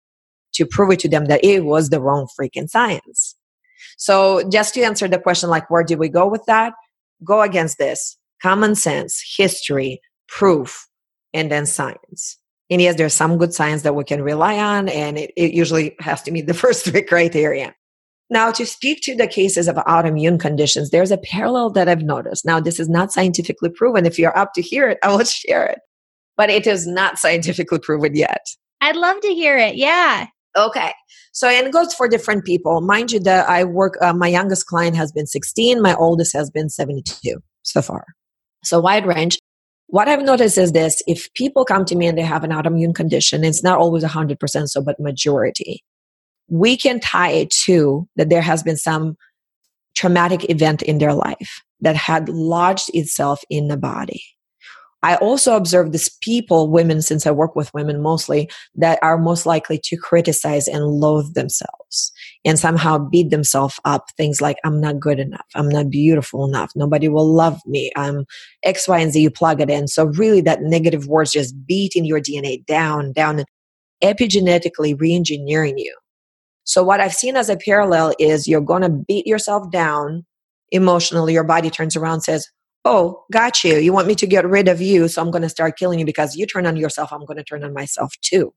to 0.53 0.65
prove 0.65 0.91
it 0.91 0.99
to 0.99 1.09
them 1.09 1.25
that 1.25 1.43
it 1.43 1.65
was 1.65 1.89
the 1.89 2.01
wrong 2.01 2.27
freaking 2.39 2.69
science. 2.69 3.35
So 3.97 4.47
just 4.49 4.73
to 4.75 4.81
answer 4.81 5.07
the 5.07 5.19
question, 5.19 5.49
like, 5.49 5.69
where 5.69 5.83
do 5.83 5.97
we 5.97 6.09
go 6.09 6.27
with 6.27 6.45
that? 6.45 6.73
Go 7.23 7.41
against 7.41 7.77
this 7.77 8.17
common 8.41 8.75
sense, 8.75 9.23
history, 9.37 10.01
proof, 10.27 10.87
and 11.33 11.51
then 11.51 11.65
science. 11.65 12.37
And 12.69 12.81
yes, 12.81 12.95
there's 12.95 13.13
some 13.13 13.37
good 13.37 13.53
science 13.53 13.81
that 13.83 13.95
we 13.95 14.03
can 14.03 14.23
rely 14.23 14.57
on, 14.57 14.89
and 14.89 15.17
it, 15.17 15.31
it 15.35 15.53
usually 15.53 15.95
has 15.99 16.21
to 16.23 16.31
meet 16.31 16.47
the 16.47 16.53
first 16.65 16.85
three 16.85 17.01
criteria. 17.01 17.75
Now, 18.31 18.49
to 18.53 18.65
speak 18.65 19.01
to 19.01 19.13
the 19.13 19.27
cases 19.27 19.67
of 19.67 19.75
autoimmune 19.75 20.39
conditions, 20.39 20.89
there's 20.89 21.11
a 21.11 21.17
parallel 21.17 21.69
that 21.71 21.89
I've 21.89 22.01
noticed. 22.01 22.45
Now, 22.45 22.61
this 22.61 22.79
is 22.79 22.87
not 22.87 23.11
scientifically 23.11 23.69
proven. 23.69 24.05
If 24.05 24.17
you're 24.17 24.35
up 24.37 24.53
to 24.53 24.61
hear 24.61 24.87
it, 24.87 24.97
I 25.03 25.09
will 25.09 25.23
share 25.25 25.65
it. 25.65 25.79
But 26.37 26.49
it 26.49 26.65
is 26.65 26.87
not 26.87 27.19
scientifically 27.19 27.79
proven 27.79 28.15
yet. 28.15 28.47
I'd 28.79 28.95
love 28.95 29.19
to 29.19 29.33
hear 29.33 29.57
it. 29.57 29.75
Yeah. 29.75 30.27
Okay. 30.57 30.93
So, 31.33 31.49
and 31.49 31.67
it 31.67 31.73
goes 31.73 31.93
for 31.93 32.07
different 32.07 32.45
people. 32.45 32.79
Mind 32.79 33.11
you, 33.11 33.19
that 33.19 33.49
I 33.49 33.65
work, 33.65 33.97
uh, 34.01 34.13
my 34.13 34.29
youngest 34.29 34.65
client 34.65 34.95
has 34.95 35.11
been 35.11 35.27
16, 35.27 35.81
my 35.81 35.93
oldest 35.95 36.33
has 36.33 36.49
been 36.49 36.69
72 36.69 37.37
so 37.63 37.81
far. 37.81 38.05
So, 38.63 38.79
wide 38.79 39.05
range. 39.05 39.39
What 39.87 40.07
I've 40.07 40.23
noticed 40.23 40.57
is 40.57 40.71
this 40.71 41.01
if 41.05 41.31
people 41.33 41.65
come 41.65 41.83
to 41.83 41.97
me 41.97 42.07
and 42.07 42.17
they 42.17 42.21
have 42.21 42.45
an 42.45 42.51
autoimmune 42.51 42.95
condition, 42.95 43.43
it's 43.43 43.61
not 43.61 43.77
always 43.77 44.05
100% 44.05 44.69
so, 44.69 44.81
but 44.81 44.97
majority 45.01 45.83
we 46.51 46.75
can 46.75 46.99
tie 46.99 47.31
it 47.31 47.49
to 47.49 48.07
that 48.17 48.29
there 48.29 48.41
has 48.41 48.61
been 48.61 48.77
some 48.77 49.15
traumatic 49.95 50.49
event 50.49 50.81
in 50.81 50.97
their 50.97 51.13
life 51.13 51.61
that 51.79 51.95
had 51.95 52.27
lodged 52.27 52.91
itself 52.93 53.41
in 53.49 53.69
the 53.69 53.77
body. 53.77 54.21
I 55.01 55.15
also 55.15 55.55
observe 55.55 55.91
these 55.91 56.09
people, 56.21 56.69
women, 56.69 57.01
since 57.01 57.25
I 57.25 57.31
work 57.31 57.55
with 57.55 57.73
women 57.73 58.01
mostly, 58.03 58.51
that 58.75 58.99
are 59.01 59.17
most 59.17 59.45
likely 59.45 59.79
to 59.85 59.97
criticize 59.97 60.67
and 60.67 60.85
loathe 60.85 61.33
themselves 61.33 62.11
and 62.45 62.59
somehow 62.59 62.99
beat 62.99 63.31
themselves 63.31 63.79
up. 63.83 64.05
Things 64.15 64.41
like, 64.41 64.57
I'm 64.63 64.79
not 64.79 64.99
good 64.99 65.19
enough. 65.19 65.45
I'm 65.55 65.69
not 65.69 65.89
beautiful 65.89 66.45
enough. 66.45 66.71
Nobody 66.75 67.07
will 67.07 67.33
love 67.33 67.59
me. 67.65 67.91
I'm 67.95 68.25
X, 68.61 68.87
Y, 68.87 68.99
and 68.99 69.11
Z. 69.11 69.21
You 69.21 69.31
plug 69.31 69.59
it 69.61 69.71
in. 69.71 69.87
So 69.87 70.05
really 70.05 70.41
that 70.41 70.61
negative 70.61 71.07
words 71.07 71.31
just 71.31 71.55
beating 71.65 72.05
your 72.05 72.19
DNA 72.19 72.63
down, 72.65 73.13
down, 73.13 73.45
epigenetically 74.03 74.99
re-engineering 74.99 75.77
you. 75.77 75.95
So 76.63 76.83
what 76.83 76.99
I've 76.99 77.13
seen 77.13 77.35
as 77.35 77.49
a 77.49 77.57
parallel 77.57 78.13
is 78.19 78.47
you're 78.47 78.61
going 78.61 78.83
to 78.83 78.89
beat 78.89 79.25
yourself 79.27 79.71
down 79.71 80.25
emotionally. 80.71 81.33
Your 81.33 81.43
body 81.43 81.69
turns 81.69 81.95
around 81.95 82.21
says, 82.21 82.47
Oh, 82.83 83.23
got 83.31 83.63
you. 83.63 83.77
You 83.77 83.93
want 83.93 84.07
me 84.07 84.15
to 84.15 84.25
get 84.25 84.47
rid 84.47 84.67
of 84.67 84.81
you. 84.81 85.07
So 85.07 85.21
I'm 85.21 85.29
going 85.29 85.43
to 85.43 85.49
start 85.49 85.77
killing 85.77 85.99
you 85.99 86.05
because 86.05 86.35
you 86.35 86.47
turn 86.47 86.65
on 86.65 86.77
yourself. 86.77 87.13
I'm 87.13 87.25
going 87.25 87.37
to 87.37 87.43
turn 87.43 87.63
on 87.63 87.73
myself 87.73 88.13
too. 88.21 88.53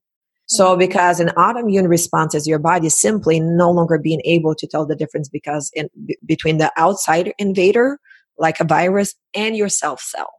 So 0.47 0.71
mm-hmm. 0.71 0.79
because 0.79 1.21
an 1.21 1.29
autoimmune 1.37 1.89
response 1.89 2.35
is 2.35 2.47
your 2.47 2.59
body 2.59 2.89
simply 2.89 3.41
no 3.41 3.71
longer 3.71 3.99
being 3.99 4.23
able 4.25 4.55
to 4.55 4.67
tell 4.67 4.87
the 4.87 4.97
difference 4.97 5.29
because 5.29 5.71
in, 5.75 5.89
b- 6.07 6.17
between 6.25 6.59
the 6.59 6.73
outside 6.77 7.33
invader, 7.39 7.99
like 8.39 8.61
a 8.61 8.65
virus, 8.65 9.15
and 9.35 9.57
your 9.57 9.69
self 9.69 10.01
cell. 10.01 10.31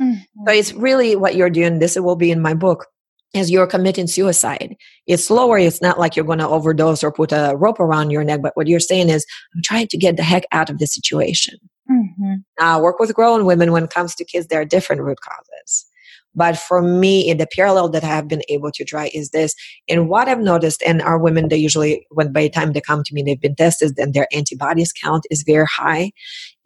Mm-hmm. 0.00 0.44
So 0.46 0.52
it's 0.52 0.72
really 0.72 1.16
what 1.16 1.34
you're 1.34 1.50
doing. 1.50 1.78
This 1.78 1.96
will 1.96 2.16
be 2.16 2.30
in 2.30 2.40
my 2.40 2.54
book 2.54 2.86
is 3.32 3.50
you're 3.50 3.66
committing 3.66 4.06
suicide. 4.06 4.76
It's 5.06 5.24
slower. 5.24 5.58
It's 5.58 5.80
not 5.80 5.98
like 5.98 6.16
you're 6.16 6.24
going 6.24 6.38
to 6.38 6.48
overdose 6.48 7.02
or 7.02 7.12
put 7.12 7.32
a 7.32 7.54
rope 7.56 7.80
around 7.80 8.10
your 8.10 8.24
neck. 8.24 8.40
But 8.42 8.56
what 8.56 8.66
you're 8.66 8.80
saying 8.80 9.08
is, 9.08 9.24
I'm 9.54 9.62
trying 9.62 9.88
to 9.88 9.98
get 9.98 10.16
the 10.16 10.22
heck 10.22 10.44
out 10.52 10.70
of 10.70 10.78
this 10.78 10.92
situation. 10.92 11.58
Mm-hmm. 11.90 12.64
Uh, 12.64 12.80
work 12.80 12.98
with 12.98 13.14
grown 13.14 13.44
women 13.44 13.72
when 13.72 13.84
it 13.84 13.90
comes 13.90 14.14
to 14.16 14.24
kids. 14.24 14.46
There 14.46 14.60
are 14.60 14.66
different 14.66 15.02
root 15.02 15.18
causes. 15.20 15.86
But 16.34 16.56
for 16.56 16.82
me, 16.82 17.32
the 17.34 17.46
parallel 17.46 17.88
that 17.90 18.04
I 18.04 18.08
have 18.08 18.28
been 18.28 18.42
able 18.48 18.70
to 18.72 18.84
draw 18.84 19.06
is 19.12 19.30
this. 19.30 19.54
And 19.88 20.08
what 20.08 20.28
I've 20.28 20.40
noticed, 20.40 20.82
and 20.86 21.02
our 21.02 21.18
women, 21.18 21.48
they 21.48 21.56
usually, 21.56 22.06
when 22.10 22.32
by 22.32 22.42
the 22.42 22.50
time 22.50 22.72
they 22.72 22.80
come 22.80 23.02
to 23.04 23.14
me, 23.14 23.22
they've 23.22 23.40
been 23.40 23.54
tested 23.54 23.98
and 23.98 24.14
their 24.14 24.28
antibodies 24.32 24.92
count 24.92 25.24
is 25.30 25.42
very 25.42 25.66
high. 25.66 26.12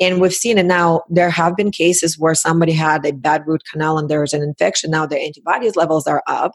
And 0.00 0.20
we've 0.20 0.34
seen 0.34 0.58
it 0.58 0.66
now. 0.66 1.02
There 1.08 1.30
have 1.30 1.56
been 1.56 1.70
cases 1.70 2.18
where 2.18 2.34
somebody 2.34 2.72
had 2.72 3.04
a 3.04 3.12
bad 3.12 3.42
root 3.46 3.62
canal 3.70 3.98
and 3.98 4.08
there 4.08 4.20
was 4.20 4.32
an 4.32 4.42
infection. 4.42 4.90
Now 4.90 5.06
their 5.06 5.20
antibodies 5.20 5.76
levels 5.76 6.06
are 6.06 6.22
up 6.26 6.52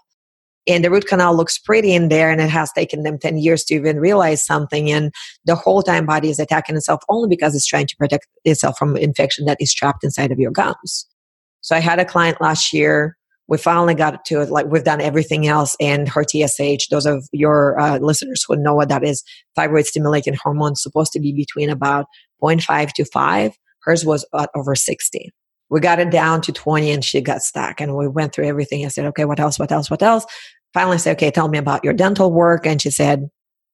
and 0.68 0.84
the 0.84 0.92
root 0.92 1.08
canal 1.08 1.36
looks 1.36 1.58
pretty 1.58 1.94
in 1.94 2.10
there 2.10 2.30
and 2.30 2.40
it 2.40 2.50
has 2.50 2.72
taken 2.72 3.04
them 3.04 3.18
10 3.18 3.38
years 3.38 3.64
to 3.66 3.76
even 3.76 4.00
realize 4.00 4.46
something 4.46 4.92
and 4.92 5.12
the 5.46 5.56
whole 5.56 5.82
time 5.82 6.06
body 6.06 6.30
is 6.30 6.40
attacking 6.40 6.76
itself 6.76 7.02
only 7.10 7.28
because 7.28 7.56
it's 7.56 7.66
trying 7.66 7.88
to 7.88 7.96
protect 7.98 8.28
itself 8.46 8.78
from 8.78 8.96
infection 8.96 9.46
that 9.46 9.58
is 9.60 9.74
trapped 9.74 10.04
inside 10.04 10.32
of 10.32 10.40
your 10.40 10.52
gums 10.52 11.08
so 11.62 11.76
I 11.76 11.80
had 11.80 12.00
a 12.00 12.06
client 12.06 12.42
last 12.42 12.74
year. 12.74 13.18
We 13.48 13.58
finally 13.58 13.96
got 13.96 14.24
to 14.26 14.42
it. 14.42 14.50
Like 14.50 14.68
we've 14.68 14.84
done 14.84 15.02
everything 15.02 15.48
else, 15.48 15.76
and 15.80 16.08
her 16.10 16.24
TSH. 16.24 16.88
Those 16.90 17.06
of 17.06 17.28
your 17.32 17.80
uh, 17.80 18.00
listeners 18.00 18.44
who 18.48 18.56
know 18.56 18.76
what 18.76 18.90
that 18.90 19.04
is, 19.04 19.24
thyroid 19.56 19.86
stimulating 19.86 20.34
hormone, 20.34 20.76
supposed 20.76 21.12
to 21.14 21.20
be 21.20 21.34
between 21.34 21.70
about 21.70 22.06
0.5 22.42 22.94
to 22.94 23.06
5. 23.06 23.54
Hers 23.84 24.06
was 24.06 24.26
over 24.56 24.76
60. 24.76 25.32
We 25.70 25.80
got 25.80 26.00
it 26.00 26.12
down 26.12 26.42
to 26.42 26.52
20, 26.52 26.92
and 26.92 27.04
she 27.04 27.22
got 27.22 27.42
stuck. 27.42 27.82
And 27.82 27.96
we 27.96 28.08
went 28.08 28.34
through 28.34 28.48
everything. 28.48 28.86
I 28.86 28.90
said, 28.90 29.06
"Okay, 29.06 29.26
what 29.26 29.40
else? 29.40 29.60
What 29.60 29.72
else? 29.72 29.90
What 29.90 30.04
else?" 30.04 30.26
Finally, 30.74 30.96
I 30.96 30.98
said, 30.98 31.18
"Okay, 31.18 31.32
tell 31.32 31.50
me 31.50 31.58
about 31.58 31.84
your 31.84 31.94
dental 31.94 32.32
work." 32.32 32.66
And 32.66 32.82
she 32.82 32.90
said, 32.90 33.30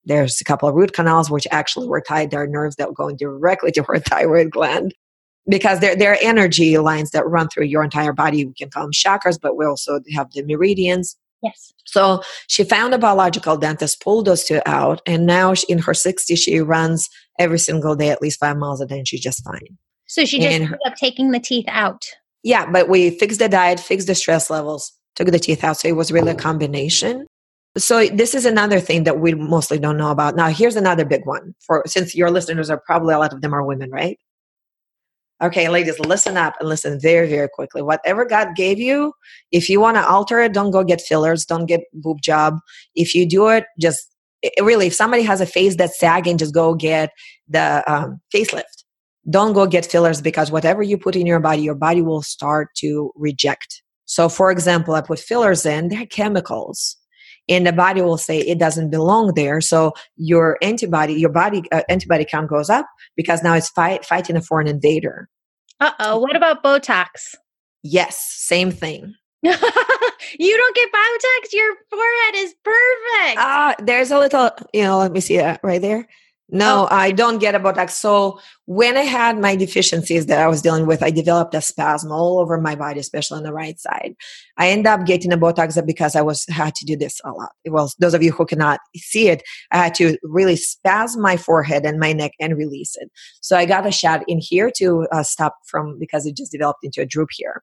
there's 0.05 0.39
a 0.39 0.45
couple 0.45 0.69
of 0.69 0.75
root 0.75 0.93
canals 0.93 1.29
which 1.29 1.45
actually 1.51 1.85
were 1.88 1.99
tied. 1.99 2.31
There 2.31 2.41
are 2.41 2.47
nerves 2.47 2.77
that 2.77 2.88
were 2.88 2.93
going 2.93 3.17
directly 3.17 3.71
to 3.73 3.83
her 3.83 3.99
thyroid 4.07 4.51
gland 4.51 4.93
because 5.50 5.80
there, 5.80 5.95
there 5.95 6.12
are 6.12 6.18
energy 6.22 6.78
lines 6.78 7.12
that 7.12 7.28
run 7.28 7.50
through 7.50 7.66
your 7.66 7.84
entire 7.84 8.14
body. 8.14 8.45
We 8.45 8.54
can 8.54 8.70
call 8.70 8.84
them 8.84 8.91
chakras, 8.91 9.39
but 9.41 9.58
we 9.58 9.66
also 9.66 10.00
have 10.14 10.32
the 10.34 10.43
meridians. 10.43 11.18
Yes. 11.41 11.74
So 11.86 12.24
she 12.48 12.64
found 12.64 12.93
a 12.93 12.98
biological 12.98 13.58
dentist, 13.58 14.02
pulled 14.02 14.26
those 14.26 14.43
two 14.43 14.62
out, 14.66 15.02
and 15.06 15.26
now 15.26 15.54
she, 15.54 15.66
in 15.70 15.80
her 15.80 15.93
60s, 15.93 16.38
she 16.38 16.60
runs 16.60 17.10
every 17.39 17.60
single 17.60 17.95
day 17.95 18.10
at 18.10 18.22
least 18.22 18.39
five 18.39 18.58
miles 18.58 18.82
a 18.82 18.86
day, 18.86 18.98
and 18.98 19.08
she's 19.08 19.22
just 19.22 19.43
fine. 19.43 19.78
So 20.08 20.26
she 20.26 20.39
just 20.39 20.50
ended 20.50 20.78
up 20.86 20.95
taking 20.95 21.32
the 21.32 21.39
teeth 21.39 21.66
out. 21.68 22.06
Yeah, 22.43 22.70
but 22.70 22.89
we 22.89 23.12
fixed 23.12 23.39
the 23.39 23.50
diet, 23.50 23.80
fixed 23.80 24.08
the 24.08 24.16
stress 24.16 24.50
levels, 24.50 24.93
took 25.16 25.28
the 25.28 25.39
teeth 25.39 25.64
out. 25.64 25.78
So 25.78 25.88
it 25.88 25.95
was 25.95 26.12
really 26.12 26.32
a 26.32 26.36
combination. 26.36 27.28
So 27.78 28.08
this 28.08 28.34
is 28.34 28.45
another 28.45 28.80
thing 28.80 29.04
that 29.04 29.20
we 29.20 29.34
mostly 29.34 29.78
don't 29.78 29.98
know 29.98 30.10
about. 30.10 30.36
Now, 30.36 30.48
here's 30.48 30.76
another 30.76 31.06
big 31.06 31.26
one 31.26 31.54
for 31.60 31.84
since 31.86 32.16
your 32.16 32.32
listeners 32.32 32.70
are 32.70 32.82
probably 32.86 33.14
a 33.14 33.20
lot 33.20 33.34
of 33.34 33.41
them 33.41 33.54
are 33.54 33.64
women, 33.64 33.91
right? 33.91 34.18
Okay, 35.41 35.69
ladies, 35.69 35.99
listen 35.99 36.35
up 36.35 36.55
and 36.59 36.67
listen 36.67 36.99
very, 36.99 37.29
very 37.29 37.47
quickly. 37.47 37.83
Whatever 37.83 38.25
God 38.25 38.55
gave 38.55 38.79
you, 38.79 39.13
if 39.51 39.69
you 39.69 39.79
want 39.79 39.95
to 39.97 40.07
alter 40.07 40.39
it, 40.39 40.53
don't 40.53 40.71
go 40.71 40.83
get 40.83 40.99
fillers, 40.99 41.45
don't 41.45 41.67
get 41.67 41.81
boob 41.93 42.21
job. 42.21 42.57
If 42.95 43.13
you 43.13 43.27
do 43.27 43.49
it, 43.49 43.65
just 43.79 44.15
it, 44.41 44.53
really, 44.63 44.88
if 44.88 44.95
somebody 44.95 45.21
has 45.23 45.39
a 45.39 45.45
face 45.45 45.75
that's 45.75 45.99
sagging, 45.99 46.38
just 46.38 46.55
go 46.55 46.73
get 46.73 47.11
the 47.47 47.83
um, 47.91 48.19
facelift. 48.33 48.83
Don't 49.29 49.53
go 49.53 49.67
get 49.67 49.85
fillers 49.85 50.21
because 50.21 50.51
whatever 50.51 50.81
you 50.81 50.97
put 50.97 51.15
in 51.15 51.27
your 51.27 51.39
body, 51.39 51.61
your 51.61 51.75
body 51.75 52.01
will 52.01 52.23
start 52.23 52.69
to 52.77 53.11
reject. 53.15 53.83
So, 54.05 54.29
for 54.29 54.49
example, 54.49 54.95
I 54.95 55.01
put 55.01 55.19
fillers 55.19 55.65
in, 55.65 55.89
they're 55.89 56.05
chemicals 56.05 56.97
and 57.50 57.66
the 57.66 57.74
body 57.74 58.02
will 58.02 58.18
say 58.18 58.39
it 58.39 58.60
doesn't 58.60 58.89
belong 58.89 59.34
there. 59.36 59.62
So 59.62 59.93
your 60.16 60.58
antibody 60.62 61.14
your 61.14 61.32
body 61.32 61.64
uh, 61.72 61.84
antibody 61.89 62.26
count 62.26 62.50
goes 62.50 62.70
up 62.70 62.88
because 63.16 63.43
now 63.43 63.54
it's 63.54 63.70
fight, 63.70 64.06
fighting 64.06 64.36
a 64.36 64.41
foreign 64.41 64.68
invader. 64.68 65.30
Uh-oh 65.80 66.20
what 66.20 66.36
about 66.36 66.64
botox? 66.64 67.36
Yes 67.84 68.18
same 68.38 68.72
thing. 68.72 69.14
You 70.39 70.58
don't 70.58 70.76
get 70.76 70.89
botox 70.91 71.54
your 71.54 71.76
forehead 71.89 72.36
is 72.36 72.54
perfect. 72.64 73.38
Ah 73.38 73.70
uh, 73.70 73.76
there's 73.80 74.12
a 74.12 74.20
little 74.20 74.50
you 74.74 74.84
know 74.84 74.98
let 74.98 75.12
me 75.12 75.22
see 75.22 75.38
that 75.38 75.62
right 75.64 75.82
there 75.82 76.08
no, 76.50 76.88
oh. 76.89 76.95
I 76.95 77.12
don't 77.12 77.39
get 77.39 77.56
a 77.56 77.60
Botox. 77.60 77.91
So 77.91 78.39
when 78.66 78.95
I 78.95 79.02
had 79.02 79.39
my 79.39 79.56
deficiencies 79.56 80.28
that 80.28 80.39
I 80.39 80.48
was 80.48 80.62
dealing 80.62 80.86
with, 80.86 81.04
I 81.04 81.12
developed 81.12 81.54
a 81.54 81.62
spasm 81.62 82.12
all 82.12 82.39
over 82.39 82.60
my 82.60 82.76
body, 82.76 83.00
especially 83.00 83.38
on 83.38 83.43
the 83.43 83.54
right 83.54 83.78
side. 83.80 84.16
I 84.58 84.70
ended 84.70 84.88
up 84.88 85.06
getting 85.06 85.34
a 85.34 85.38
Botox 85.38 85.84
because 85.86 86.16
I 86.16 86.22
was 86.22 86.45
had 86.48 86.74
to 86.76 86.86
do 86.86 86.95
this 86.95 87.20
a 87.26 87.32
lot. 87.32 87.52
Well, 87.68 87.91
those 88.00 88.14
of 88.14 88.24
you 88.24 88.32
who 88.32 88.45
cannot 88.45 88.80
see 88.95 89.28
it, 89.28 89.43
I 89.72 89.78
had 89.78 89.95
to 89.95 90.18
really 90.24 90.56
spasm 90.56 91.22
my 91.22 91.36
forehead 91.36 91.86
and 91.86 92.00
my 92.00 92.14
neck 92.14 92.32
and 92.39 92.58
release 92.58 92.95
it. 92.95 93.12
So 93.41 93.58
I 93.58 93.66
got 93.66 93.86
a 93.86 93.91
shot 93.91 94.24
in 94.28 94.39
here 94.39 94.72
to 94.78 95.06
uh, 95.12 95.24
stop 95.24 95.58
from 95.66 96.00
because 96.00 96.26
it 96.26 96.38
just 96.38 96.52
developed 96.52 96.84
into 96.84 97.02
a 97.02 97.06
droop 97.06 97.30
here. 97.34 97.62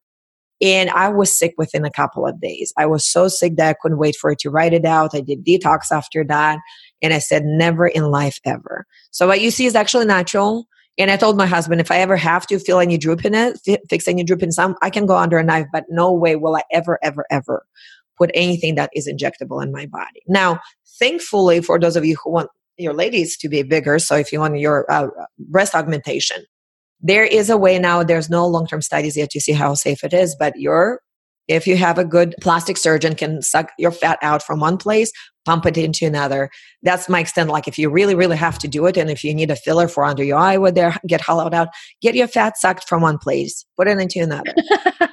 And 0.60 0.88
I 0.90 1.08
was 1.08 1.36
sick 1.36 1.54
within 1.58 1.84
a 1.84 1.90
couple 1.90 2.26
of 2.26 2.40
days. 2.40 2.72
I 2.78 2.86
was 2.86 3.04
so 3.04 3.28
sick 3.28 3.56
that 3.56 3.68
I 3.68 3.74
couldn't 3.80 3.98
wait 3.98 4.16
for 4.16 4.30
it 4.30 4.38
to 4.40 4.50
write 4.50 4.72
it 4.72 4.84
out. 4.84 5.14
I 5.14 5.20
did 5.20 5.44
detox 5.44 5.90
after 5.90 6.24
that. 6.24 6.58
And 7.02 7.12
I 7.12 7.18
said, 7.18 7.44
never 7.44 7.86
in 7.86 8.04
life 8.04 8.38
ever. 8.44 8.86
So 9.10 9.26
what 9.26 9.40
you 9.40 9.50
see 9.50 9.66
is 9.66 9.74
actually 9.74 10.06
natural. 10.06 10.66
And 10.96 11.10
I 11.10 11.16
told 11.16 11.36
my 11.36 11.46
husband, 11.46 11.80
if 11.80 11.90
I 11.90 11.98
ever 11.98 12.16
have 12.16 12.46
to 12.46 12.58
feel 12.58 12.78
any 12.78 12.96
droop 12.96 13.24
in 13.24 13.34
it, 13.34 13.58
fix 13.90 14.06
any 14.06 14.22
droop 14.22 14.42
in 14.42 14.52
some, 14.52 14.76
I 14.80 14.90
can 14.90 15.06
go 15.06 15.16
under 15.16 15.38
a 15.38 15.42
knife, 15.42 15.66
but 15.72 15.84
no 15.88 16.12
way 16.12 16.36
will 16.36 16.54
I 16.54 16.62
ever, 16.70 16.98
ever, 17.02 17.26
ever 17.30 17.66
put 18.16 18.30
anything 18.32 18.76
that 18.76 18.90
is 18.94 19.08
injectable 19.08 19.60
in 19.60 19.72
my 19.72 19.86
body. 19.86 20.22
Now, 20.28 20.60
thankfully, 21.00 21.60
for 21.60 21.80
those 21.80 21.96
of 21.96 22.04
you 22.04 22.16
who 22.22 22.30
want 22.30 22.50
your 22.76 22.94
ladies 22.94 23.36
to 23.38 23.48
be 23.48 23.64
bigger, 23.64 23.98
so 23.98 24.14
if 24.14 24.32
you 24.32 24.38
want 24.38 24.58
your 24.58 24.90
uh, 24.90 25.08
breast 25.38 25.74
augmentation, 25.74 26.44
there 27.04 27.24
is 27.24 27.50
a 27.50 27.56
way 27.56 27.78
now, 27.78 28.02
there's 28.02 28.30
no 28.30 28.46
long 28.46 28.66
term 28.66 28.82
studies 28.82 29.16
yet 29.16 29.30
to 29.30 29.40
see 29.40 29.52
how 29.52 29.74
safe 29.74 30.02
it 30.02 30.12
is, 30.12 30.34
but 30.36 30.56
your 30.56 31.00
if 31.46 31.66
you 31.66 31.76
have 31.76 31.98
a 31.98 32.04
good 32.06 32.34
plastic 32.40 32.78
surgeon 32.78 33.14
can 33.14 33.42
suck 33.42 33.70
your 33.78 33.90
fat 33.90 34.18
out 34.22 34.42
from 34.42 34.60
one 34.60 34.78
place 34.78 35.12
pump 35.44 35.66
it 35.66 35.76
into 35.76 36.06
another. 36.06 36.48
That's 36.82 37.06
my 37.06 37.20
extent 37.20 37.50
like 37.50 37.68
if 37.68 37.78
you 37.78 37.90
really 37.90 38.14
really 38.14 38.38
have 38.38 38.58
to 38.60 38.68
do 38.68 38.86
it 38.86 38.96
and 38.96 39.10
if 39.10 39.22
you 39.22 39.34
need 39.34 39.50
a 39.50 39.56
filler 39.56 39.88
for 39.88 40.02
under 40.02 40.24
your 40.24 40.38
eye 40.38 40.56
where 40.56 40.72
they 40.72 40.90
get 41.06 41.20
hollowed 41.20 41.52
out 41.52 41.68
get 42.00 42.14
your 42.14 42.28
fat 42.28 42.56
sucked 42.56 42.88
from 42.88 43.02
one 43.02 43.18
place 43.18 43.66
put 43.76 43.86
it 43.88 43.98
into 43.98 44.20
another. 44.20 44.54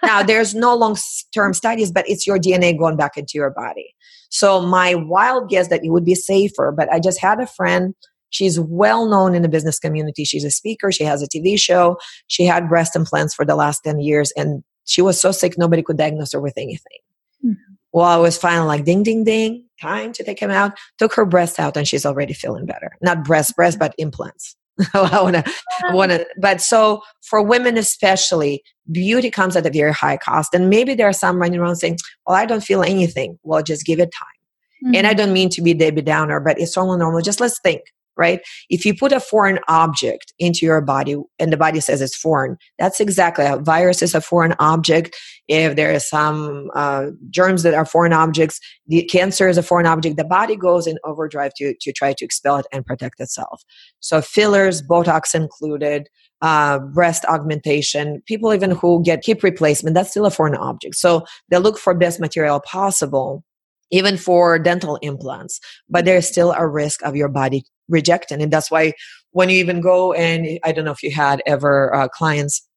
Now 0.04 0.24
there's 0.24 0.56
no 0.56 0.76
long 0.76 0.98
term 1.34 1.54
studies 1.54 1.92
but 1.92 2.10
it's 2.10 2.26
your 2.26 2.40
dna 2.40 2.78
going 2.78 2.96
back 2.96 3.18
into 3.18 3.34
your 3.36 3.50
body. 3.52 3.94
So 4.30 4.62
my 4.62 4.96
wild 4.96 5.50
guess 5.50 5.68
that 5.68 5.84
it 5.84 5.90
would 5.90 6.06
be 6.06 6.16
safer 6.16 6.74
but 6.76 6.92
i 6.92 7.00
just 7.00 7.20
had 7.20 7.42
a 7.42 7.48
friend 7.48 7.94
She's 8.32 8.60
well 8.60 9.06
known 9.08 9.36
in 9.36 9.44
the 9.44 9.50
business 9.50 9.80
community. 9.80 10.26
She's 10.26 10.44
a 10.44 10.52
speaker. 10.52 10.92
She 10.92 11.04
has 11.04 11.22
a 11.22 11.28
TV 11.28 11.60
show. 11.60 11.98
She 12.28 12.46
had 12.46 12.68
breast 12.68 12.96
implants 12.96 13.34
for 13.34 13.46
the 13.46 13.56
last 13.56 13.82
10 13.84 14.00
years 14.00 14.34
and 14.36 14.64
she 14.86 15.02
was 15.02 15.20
so 15.20 15.32
sick, 15.32 15.58
nobody 15.58 15.84
could 15.84 15.98
diagnose 15.98 16.34
her 16.34 16.42
with 16.42 16.58
anything. 16.58 17.00
Mm-hmm. 17.46 17.74
Well, 17.94 18.06
I 18.06 18.18
was 18.18 18.38
finally 18.38 18.68
like, 18.68 18.86
ding, 18.86 19.04
ding, 19.04 19.24
ding, 19.24 19.66
time 19.82 20.14
to 20.14 20.24
take 20.24 20.40
him 20.40 20.52
out. 20.52 20.74
Took 20.98 21.14
her 21.16 21.26
breast 21.26 21.60
out, 21.60 21.76
and 21.76 21.88
she's 21.88 22.06
already 22.06 22.34
feeling 22.34 22.66
better. 22.66 22.92
Not 23.02 23.24
breast, 23.24 23.56
breast, 23.56 23.80
but 23.80 23.94
implants. 23.98 24.56
I 24.94 25.22
want 25.22 25.36
to, 25.36 25.44
want 25.92 26.12
to. 26.12 26.26
But 26.40 26.62
so 26.62 27.02
for 27.22 27.42
women 27.42 27.78
especially, 27.78 28.64
beauty 28.92 29.30
comes 29.30 29.56
at 29.56 29.66
a 29.66 29.70
very 29.70 29.94
high 29.94 30.18
cost, 30.18 30.54
and 30.54 30.70
maybe 30.70 30.94
there 30.94 31.08
are 31.08 31.14
some 31.14 31.38
running 31.38 31.60
around 31.60 31.76
saying, 31.76 31.98
"Well, 32.26 32.38
I 32.38 32.46
don't 32.46 32.64
feel 32.64 32.82
anything." 32.82 33.38
Well, 33.44 33.62
just 33.62 33.86
give 33.86 34.00
it 34.00 34.12
time. 34.14 34.86
Mm-hmm. 34.86 34.96
And 34.96 35.08
I 35.08 35.10
mm-hmm. 35.12 35.18
don't 35.18 35.34
mean 35.34 35.50
to 35.50 35.62
be 35.62 35.74
Debbie 35.74 36.02
Downer, 36.02 36.40
but 36.40 36.60
it's 36.60 36.78
all 36.78 36.98
normal. 36.98 37.22
Just 37.22 37.42
let's 37.42 37.60
think 37.60 37.82
right? 38.22 38.40
If 38.70 38.86
you 38.86 38.94
put 38.94 39.12
a 39.12 39.20
foreign 39.20 39.58
object 39.68 40.32
into 40.38 40.64
your 40.64 40.80
body 40.80 41.16
and 41.40 41.52
the 41.52 41.58
body 41.58 41.80
says 41.80 42.02
it's 42.02 42.16
foreign, 42.16 42.56
that's 42.78 43.00
exactly 43.00 43.46
a 43.46 43.58
virus 43.58 44.04
is 44.04 44.14
a 44.14 44.22
foreign 44.22 44.54
object. 44.60 45.18
If 45.48 45.76
there 45.76 45.92
is 45.92 46.08
some 46.08 46.70
uh, 46.76 47.08
germs 47.32 47.64
that 47.64 47.74
are 47.74 47.86
foreign 47.86 48.14
objects, 48.14 48.60
the 48.86 49.04
cancer 49.04 49.50
is 49.50 49.58
a 49.58 49.64
foreign 49.64 49.88
object. 49.88 50.18
The 50.18 50.24
body 50.24 50.56
goes 50.56 50.86
in 50.86 51.00
overdrive 51.04 51.54
to 51.58 51.74
to 51.82 51.92
try 51.92 52.14
to 52.14 52.26
expel 52.26 52.58
it 52.58 52.68
and 52.72 52.86
protect 52.86 53.20
itself. 53.20 53.64
So 54.00 54.22
fillers, 54.22 54.82
Botox 54.82 55.36
included. 55.36 56.08
Uh, 56.44 56.80
breast 56.80 57.24
augmentation, 57.26 58.20
people 58.26 58.52
even 58.52 58.72
who 58.72 59.04
get 59.04 59.24
hip 59.24 59.44
replacement, 59.44 59.94
that's 59.94 60.10
still 60.10 60.26
a 60.26 60.32
foreign 60.32 60.56
object. 60.56 60.96
So 60.96 61.24
they 61.50 61.60
look 61.60 61.78
for 61.78 61.94
best 61.94 62.20
material 62.20 62.60
possible 62.60 63.44
even 63.92 64.18
for 64.18 64.58
dental 64.58 64.98
implants, 65.02 65.60
but 65.90 66.06
there's 66.06 66.28
still 66.28 66.54
a 66.54 66.68
risk 66.68 67.04
of 67.04 67.16
your 67.16 67.28
body 67.28 67.64
rejecting. 67.92 68.42
And 68.42 68.52
that's 68.52 68.72
why 68.72 68.94
when 69.32 69.50
you 69.50 69.58
even 69.58 69.82
go 69.82 70.14
and 70.14 70.60
I 70.64 70.72
don't 70.72 70.86
know 70.86 70.92
if 70.92 71.04
you 71.04 71.12
had 71.12 71.42
ever 71.46 71.94
uh, 71.94 72.08
clients 72.08 72.68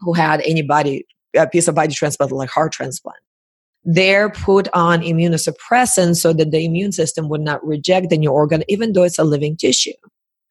who 0.00 0.12
had 0.12 0.40
any 0.42 0.62
body, 0.62 1.06
a 1.36 1.46
piece 1.46 1.68
of 1.68 1.74
body 1.74 1.94
transplant, 1.94 2.32
like 2.32 2.50
heart 2.50 2.72
transplant, 2.72 3.18
they're 3.84 4.30
put 4.30 4.68
on 4.72 5.00
immunosuppressants 5.00 6.16
so 6.16 6.32
that 6.32 6.50
the 6.50 6.64
immune 6.64 6.92
system 6.92 7.28
would 7.28 7.42
not 7.42 7.64
reject 7.64 8.10
the 8.10 8.18
new 8.18 8.30
organ, 8.30 8.64
even 8.68 8.92
though 8.92 9.02
it's 9.02 9.18
a 9.18 9.24
living 9.24 9.56
tissue. 9.56 9.92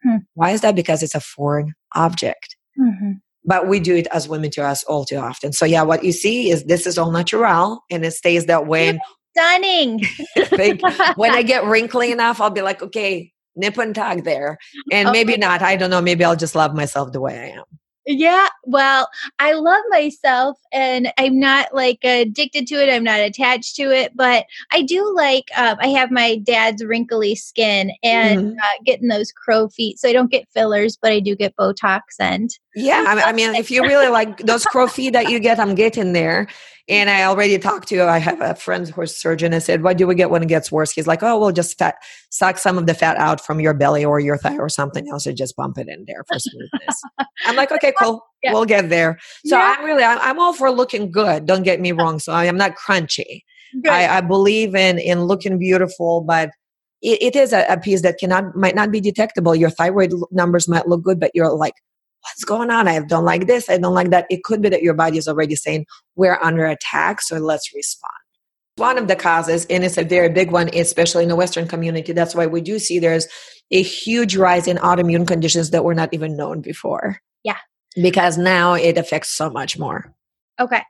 Hmm. 0.03 0.17
Why 0.35 0.51
is 0.51 0.61
that? 0.61 0.75
Because 0.75 1.01
it's 1.01 1.15
a 1.15 1.19
foreign 1.19 1.73
object. 1.95 2.55
Mm-hmm. 2.79 3.13
But 3.45 3.67
we 3.67 3.79
do 3.79 3.95
it 3.95 4.07
as 4.11 4.29
women 4.29 4.51
to 4.51 4.63
us 4.63 4.83
all 4.83 5.03
too 5.03 5.17
often. 5.17 5.51
So 5.51 5.65
yeah, 5.65 5.81
what 5.81 6.03
you 6.03 6.11
see 6.11 6.49
is 6.49 6.63
this 6.65 6.87
is 6.87 6.97
all 6.97 7.11
natural 7.11 7.83
and 7.91 8.05
it 8.05 8.11
stays 8.11 8.45
that 8.45 8.67
way 8.67 8.99
stunning. 9.35 10.01
when 11.15 11.31
I 11.31 11.43
get 11.43 11.65
wrinkly 11.65 12.11
enough, 12.11 12.39
I'll 12.39 12.49
be 12.49 12.61
like, 12.61 12.81
okay, 12.81 13.32
nip 13.55 13.77
and 13.77 13.95
tag 13.95 14.23
there. 14.23 14.57
And 14.91 15.09
okay. 15.09 15.23
maybe 15.23 15.37
not. 15.37 15.61
I 15.61 15.75
don't 15.75 15.89
know. 15.89 16.01
Maybe 16.01 16.23
I'll 16.23 16.35
just 16.35 16.55
love 16.55 16.73
myself 16.73 17.11
the 17.11 17.21
way 17.21 17.39
I 17.39 17.57
am. 17.57 17.63
Yeah, 18.05 18.49
well, 18.65 19.07
I 19.39 19.53
love 19.53 19.83
myself 19.89 20.59
and 20.73 21.13
I'm 21.17 21.39
not 21.39 21.73
like 21.73 21.99
addicted 22.03 22.67
to 22.67 22.75
it. 22.75 22.93
I'm 22.93 23.05
not 23.05 23.21
attached 23.21 23.77
to 23.77 23.83
it, 23.83 24.11
but 24.13 24.45
I 24.73 24.81
do 24.81 25.15
like, 25.15 25.45
um, 25.55 25.77
I 25.79 25.87
have 25.87 26.11
my 26.11 26.35
dad's 26.35 26.83
wrinkly 26.83 27.35
skin 27.35 27.93
and 28.03 28.39
mm-hmm. 28.39 28.57
uh, 28.57 28.83
getting 28.85 29.07
those 29.07 29.31
crow 29.31 29.69
feet. 29.69 29.99
So 29.99 30.09
I 30.09 30.13
don't 30.13 30.31
get 30.31 30.49
fillers, 30.53 30.97
but 31.01 31.13
I 31.13 31.21
do 31.21 31.35
get 31.35 31.55
Botox 31.55 32.01
and. 32.19 32.49
Yeah, 32.75 33.03
I 33.07 33.31
mean, 33.33 33.53
if 33.55 33.69
you 33.69 33.83
really 33.83 34.07
like 34.07 34.37
those 34.39 34.65
crow 34.65 34.87
feet 34.87 35.13
that 35.13 35.29
you 35.29 35.39
get, 35.39 35.59
I'm 35.59 35.75
getting 35.75 36.13
there. 36.13 36.47
And 36.89 37.09
I 37.09 37.23
already 37.23 37.57
talked 37.59 37.87
to, 37.89 38.03
I 38.03 38.17
have 38.17 38.41
a 38.41 38.55
friend 38.55 38.87
who's 38.89 39.11
a 39.11 39.13
surgeon. 39.13 39.53
I 39.53 39.59
said, 39.59 39.83
what 39.83 39.97
do 39.97 40.05
we 40.05 40.15
get 40.15 40.29
when 40.29 40.43
it 40.43 40.49
gets 40.49 40.69
worse? 40.69 40.91
He's 40.91 41.07
like, 41.07 41.23
oh, 41.23 41.39
we'll 41.39 41.53
just 41.53 41.77
fat, 41.77 41.95
suck 42.29 42.57
some 42.57 42.77
of 42.77 42.87
the 42.87 42.93
fat 42.93 43.15
out 43.17 43.39
from 43.39 43.61
your 43.61 43.73
belly 43.73 44.03
or 44.03 44.19
your 44.19 44.37
thigh 44.37 44.57
or 44.57 44.67
something 44.67 45.07
else 45.07 45.25
and 45.25 45.37
just 45.37 45.55
bump 45.55 45.77
it 45.77 45.87
in 45.87 46.03
there 46.07 46.25
for 46.27 46.39
smoothness. 46.39 47.01
I'm 47.45 47.55
like, 47.55 47.71
okay, 47.71 47.93
cool. 47.97 48.25
Yeah. 48.43 48.51
We'll 48.51 48.65
get 48.65 48.89
there. 48.89 49.19
So 49.45 49.55
yeah. 49.55 49.77
I'm 49.77 49.85
really, 49.85 50.03
I'm 50.03 50.37
all 50.37 50.51
for 50.51 50.69
looking 50.69 51.13
good. 51.13 51.45
Don't 51.45 51.63
get 51.63 51.79
me 51.79 51.93
wrong. 51.93 52.19
So 52.19 52.33
I 52.33 52.43
am 52.43 52.57
not 52.57 52.75
crunchy. 52.75 53.43
I, 53.87 54.17
I, 54.17 54.19
believe 54.19 54.75
in, 54.75 54.99
in 54.99 55.23
looking 55.23 55.57
beautiful, 55.57 56.19
but 56.19 56.49
it, 57.01 57.21
it 57.21 57.35
is 57.37 57.53
a, 57.53 57.65
a 57.69 57.79
piece 57.79 58.01
that 58.01 58.17
cannot, 58.19 58.53
might 58.53 58.75
not 58.75 58.91
be 58.91 58.99
detectable. 58.99 59.55
Your 59.55 59.69
thyroid 59.69 60.13
numbers 60.29 60.67
might 60.67 60.89
look 60.89 61.03
good, 61.03 61.21
but 61.21 61.31
you're 61.33 61.53
like, 61.53 61.75
what's 62.23 62.43
going 62.43 62.71
on? 62.71 62.87
I 62.87 62.99
don't 62.99 63.25
like 63.25 63.47
this. 63.47 63.69
I 63.69 63.77
don't 63.77 63.93
like 63.93 64.09
that. 64.09 64.25
It 64.29 64.43
could 64.43 64.61
be 64.61 64.69
that 64.69 64.81
your 64.81 64.93
body 64.93 65.17
is 65.17 65.27
already 65.27 65.55
saying, 65.55 65.85
we're 66.15 66.39
under 66.41 66.65
attack, 66.65 67.21
so 67.21 67.37
let's 67.37 67.73
respond. 67.73 68.11
One 68.77 68.97
of 68.97 69.07
the 69.07 69.15
causes, 69.15 69.65
and 69.69 69.83
it's 69.83 69.97
a 69.97 70.03
very 70.03 70.29
big 70.29 70.51
one, 70.51 70.69
especially 70.73 71.23
in 71.23 71.29
the 71.29 71.35
Western 71.35 71.67
community, 71.67 72.11
that's 72.11 72.33
why 72.33 72.47
we 72.47 72.61
do 72.61 72.79
see 72.79 72.97
there's 72.97 73.27
a 73.71 73.83
huge 73.83 74.35
rise 74.35 74.67
in 74.67 74.77
autoimmune 74.77 75.27
conditions 75.27 75.69
that 75.69 75.83
were 75.83 75.93
not 75.93 76.09
even 76.11 76.35
known 76.35 76.61
before. 76.61 77.19
Yeah. 77.43 77.57
Because 77.95 78.37
now 78.37 78.73
it 78.73 78.97
affects 78.97 79.29
so 79.29 79.49
much 79.49 79.77
more. 79.77 80.13
Okay. 80.59 80.81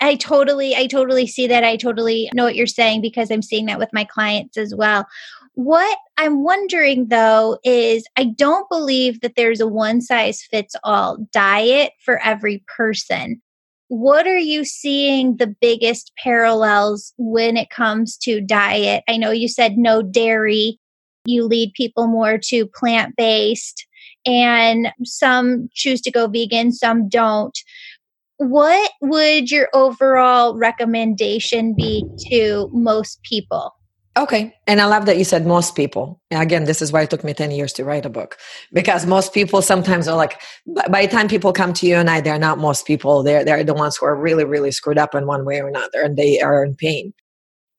I 0.00 0.16
totally, 0.16 0.74
I 0.74 0.86
totally 0.86 1.26
see 1.26 1.46
that. 1.46 1.64
I 1.64 1.76
totally 1.76 2.28
know 2.34 2.44
what 2.44 2.56
you're 2.56 2.66
saying 2.66 3.02
because 3.02 3.30
I'm 3.30 3.42
seeing 3.42 3.66
that 3.66 3.78
with 3.78 3.92
my 3.92 4.04
clients 4.04 4.56
as 4.56 4.74
well. 4.74 5.06
What 5.54 5.98
I'm 6.16 6.42
wondering 6.42 7.08
though 7.08 7.58
is 7.62 8.04
I 8.16 8.24
don't 8.24 8.68
believe 8.70 9.20
that 9.20 9.36
there's 9.36 9.60
a 9.60 9.66
one 9.66 10.00
size 10.00 10.42
fits 10.42 10.74
all 10.82 11.18
diet 11.32 11.92
for 12.04 12.18
every 12.22 12.64
person. 12.74 13.42
What 13.88 14.26
are 14.26 14.38
you 14.38 14.64
seeing 14.64 15.36
the 15.36 15.54
biggest 15.60 16.12
parallels 16.16 17.12
when 17.18 17.58
it 17.58 17.68
comes 17.68 18.16
to 18.18 18.40
diet? 18.40 19.04
I 19.06 19.18
know 19.18 19.30
you 19.30 19.48
said 19.48 19.76
no 19.76 20.00
dairy. 20.00 20.78
You 21.26 21.44
lead 21.44 21.74
people 21.74 22.06
more 22.06 22.38
to 22.44 22.66
plant 22.66 23.14
based, 23.16 23.86
and 24.24 24.88
some 25.04 25.68
choose 25.74 26.00
to 26.00 26.10
go 26.10 26.26
vegan, 26.26 26.72
some 26.72 27.08
don't. 27.08 27.56
What 28.38 28.90
would 29.02 29.50
your 29.50 29.68
overall 29.74 30.56
recommendation 30.56 31.74
be 31.74 32.04
to 32.30 32.70
most 32.72 33.22
people? 33.22 33.74
Okay. 34.14 34.54
And 34.66 34.80
I 34.80 34.84
love 34.84 35.06
that 35.06 35.16
you 35.16 35.24
said 35.24 35.46
most 35.46 35.74
people. 35.74 36.20
Again, 36.30 36.64
this 36.64 36.82
is 36.82 36.92
why 36.92 37.02
it 37.02 37.10
took 37.10 37.24
me 37.24 37.32
10 37.32 37.50
years 37.50 37.72
to 37.74 37.84
write 37.84 38.04
a 38.04 38.10
book 38.10 38.36
because 38.72 39.06
most 39.06 39.32
people 39.32 39.62
sometimes 39.62 40.06
are 40.06 40.16
like, 40.16 40.38
by 40.90 41.06
the 41.06 41.08
time 41.08 41.28
people 41.28 41.52
come 41.52 41.72
to 41.72 41.86
you 41.86 41.96
and 41.96 42.10
I, 42.10 42.20
they're 42.20 42.38
not 42.38 42.58
most 42.58 42.86
people. 42.86 43.22
They're, 43.22 43.42
they're 43.42 43.64
the 43.64 43.72
ones 43.72 43.96
who 43.96 44.04
are 44.04 44.14
really, 44.14 44.44
really 44.44 44.70
screwed 44.70 44.98
up 44.98 45.14
in 45.14 45.26
one 45.26 45.46
way 45.46 45.60
or 45.60 45.68
another 45.68 46.02
and 46.02 46.18
they 46.18 46.40
are 46.40 46.62
in 46.62 46.74
pain. 46.74 47.14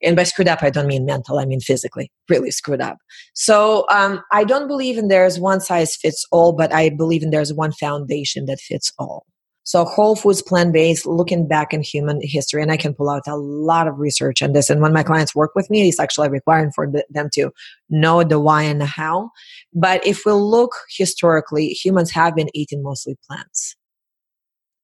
And 0.01 0.15
by 0.15 0.23
screwed 0.23 0.47
up, 0.47 0.63
I 0.63 0.71
don't 0.71 0.87
mean 0.87 1.05
mental, 1.05 1.39
I 1.39 1.45
mean 1.45 1.61
physically, 1.61 2.11
really 2.27 2.51
screwed 2.51 2.81
up. 2.81 2.97
So 3.35 3.85
um, 3.89 4.21
I 4.31 4.43
don't 4.43 4.67
believe 4.67 4.97
in 4.97 5.07
there's 5.07 5.39
one 5.39 5.61
size 5.61 5.95
fits 5.95 6.25
all, 6.31 6.51
but 6.51 6.73
I 6.73 6.89
believe 6.89 7.23
in 7.23 7.29
there's 7.29 7.53
one 7.53 7.71
foundation 7.71 8.45
that 8.47 8.59
fits 8.59 8.91
all. 8.97 9.25
So 9.65 9.85
whole 9.85 10.17
foods, 10.17 10.41
plant-based, 10.41 11.05
looking 11.05 11.47
back 11.47 11.73
in 11.73 11.81
human 11.81 12.19
history, 12.21 12.61
and 12.61 12.71
I 12.71 12.75
can 12.75 12.93
pull 12.93 13.09
out 13.09 13.23
a 13.27 13.37
lot 13.37 13.87
of 13.87 13.97
research 13.97 14.41
on 14.41 14.51
this. 14.51 14.69
And 14.69 14.81
when 14.81 14.91
my 14.91 15.03
clients 15.03 15.33
work 15.33 15.51
with 15.55 15.69
me, 15.69 15.87
it's 15.87 16.01
actually 16.01 16.29
requiring 16.29 16.71
for 16.75 16.91
them 17.09 17.29
to 17.33 17.49
know 17.89 18.23
the 18.23 18.41
why 18.41 18.63
and 18.63 18.81
the 18.81 18.85
how. 18.85 19.29
But 19.73 20.05
if 20.05 20.25
we 20.25 20.33
look 20.33 20.75
historically, 20.97 21.69
humans 21.69 22.11
have 22.11 22.35
been 22.35 22.49
eating 22.53 22.83
mostly 22.83 23.15
plants. 23.25 23.75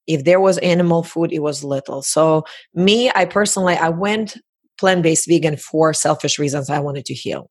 If 0.08 0.24
there 0.24 0.40
was 0.40 0.58
animal 0.60 1.04
food, 1.04 1.34
it 1.34 1.40
was 1.40 1.64
little. 1.64 2.02
So 2.02 2.46
me, 2.74 3.12
I 3.14 3.26
personally, 3.26 3.76
I 3.76 3.90
went 3.90 4.38
plant-based 4.78 5.28
vegan 5.28 5.58
for 5.58 5.94
selfish 5.94 6.40
reasons. 6.40 6.70
I 6.70 6.80
wanted 6.80 7.06
to 7.06 7.14
heal 7.14 7.50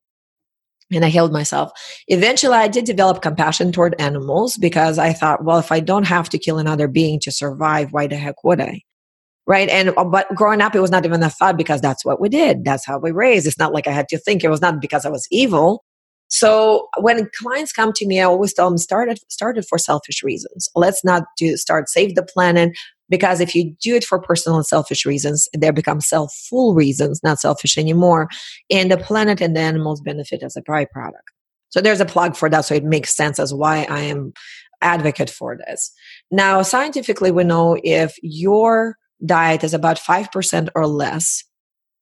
and 0.93 1.05
I 1.05 1.09
healed 1.09 1.33
myself. 1.33 1.73
Eventually, 2.09 2.55
I 2.55 2.69
did 2.69 2.85
develop 2.85 3.23
compassion 3.23 3.73
toward 3.73 3.95
animals 4.01 4.57
because 4.57 4.99
I 4.99 5.13
thought, 5.13 5.45
well, 5.45 5.59
if 5.59 5.71
I 5.71 5.81
don't 5.81 6.07
have 6.07 6.29
to 6.31 6.39
kill 6.39 6.59
another 6.59 6.89
being 6.89 7.21
to 7.21 7.31
survive, 7.31 7.93
why 7.93 8.07
the 8.07 8.17
heck 8.17 8.43
would 8.45 8.61
I? 8.61 8.83
Right. 9.47 9.69
And, 9.69 9.91
uh, 9.97 10.05
but 10.05 10.35
growing 10.35 10.61
up, 10.61 10.75
it 10.75 10.81
was 10.81 10.91
not 10.91 11.07
even 11.07 11.23
a 11.23 11.31
thought 11.31 11.57
because 11.57 11.81
that's 11.81 12.05
what 12.05 12.21
we 12.21 12.29
did. 12.29 12.65
That's 12.65 12.85
how 12.85 12.99
we 12.99 13.13
raised. 13.13 13.47
It's 13.47 13.59
not 13.59 13.73
like 13.73 13.87
I 13.87 13.93
had 13.93 14.09
to 14.09 14.19
think. 14.19 14.45
It 14.45 14.51
was 14.51 14.61
not 14.61 14.81
because 14.81 15.07
I 15.07 15.11
was 15.11 15.27
evil. 15.31 15.85
So 16.29 16.89
when 16.99 17.29
clients 17.39 17.73
come 17.73 17.93
to 17.95 18.07
me, 18.07 18.21
I 18.21 18.25
always 18.25 18.53
tell 18.53 18.69
them 18.69 18.77
started 18.77 19.19
started 19.31 19.65
for 19.67 19.79
selfish 19.79 20.23
reasons. 20.23 20.69
Let's 20.75 21.03
not 21.03 21.25
do 21.39 21.57
start 21.57 21.89
save 21.89 22.15
the 22.15 22.23
planet 22.23 22.73
because 23.09 23.41
if 23.41 23.55
you 23.55 23.75
do 23.81 23.95
it 23.95 24.05
for 24.05 24.21
personal 24.21 24.57
and 24.57 24.67
selfish 24.67 25.07
reasons, 25.07 25.49
they 25.57 25.71
become 25.71 26.01
self-full 26.01 26.75
reasons, 26.75 27.21
not 27.23 27.41
selfish 27.41 27.79
anymore. 27.79 28.29
And 28.71 28.91
the 28.91 28.99
planet 28.99 29.41
and 29.41 29.57
the 29.57 29.61
animals 29.61 30.01
benefit 30.01 30.43
as 30.43 30.57
a 30.57 30.63
byproduct. 30.63 31.13
So 31.71 31.81
there's 31.81 32.01
a 32.01 32.07
plug 32.07 32.37
for 32.37 32.49
that. 32.49 32.65
So 32.65 32.75
it 32.75 32.85
makes 32.85 33.15
sense 33.15 33.39
as 33.39 33.53
why 33.53 33.87
I 33.91 34.01
am 34.01 34.33
advocate 34.81 35.31
for 35.31 35.57
this. 35.57 35.93
Now, 36.31 36.63
scientifically, 36.63 37.31
we 37.31 37.45
know 37.45 37.79
if 37.83 38.17
your 38.23 38.97
diet 39.25 39.65
is 39.65 39.75
about 39.75 39.99
5% 39.99 40.69
or 40.75 40.87
less, 40.87 41.45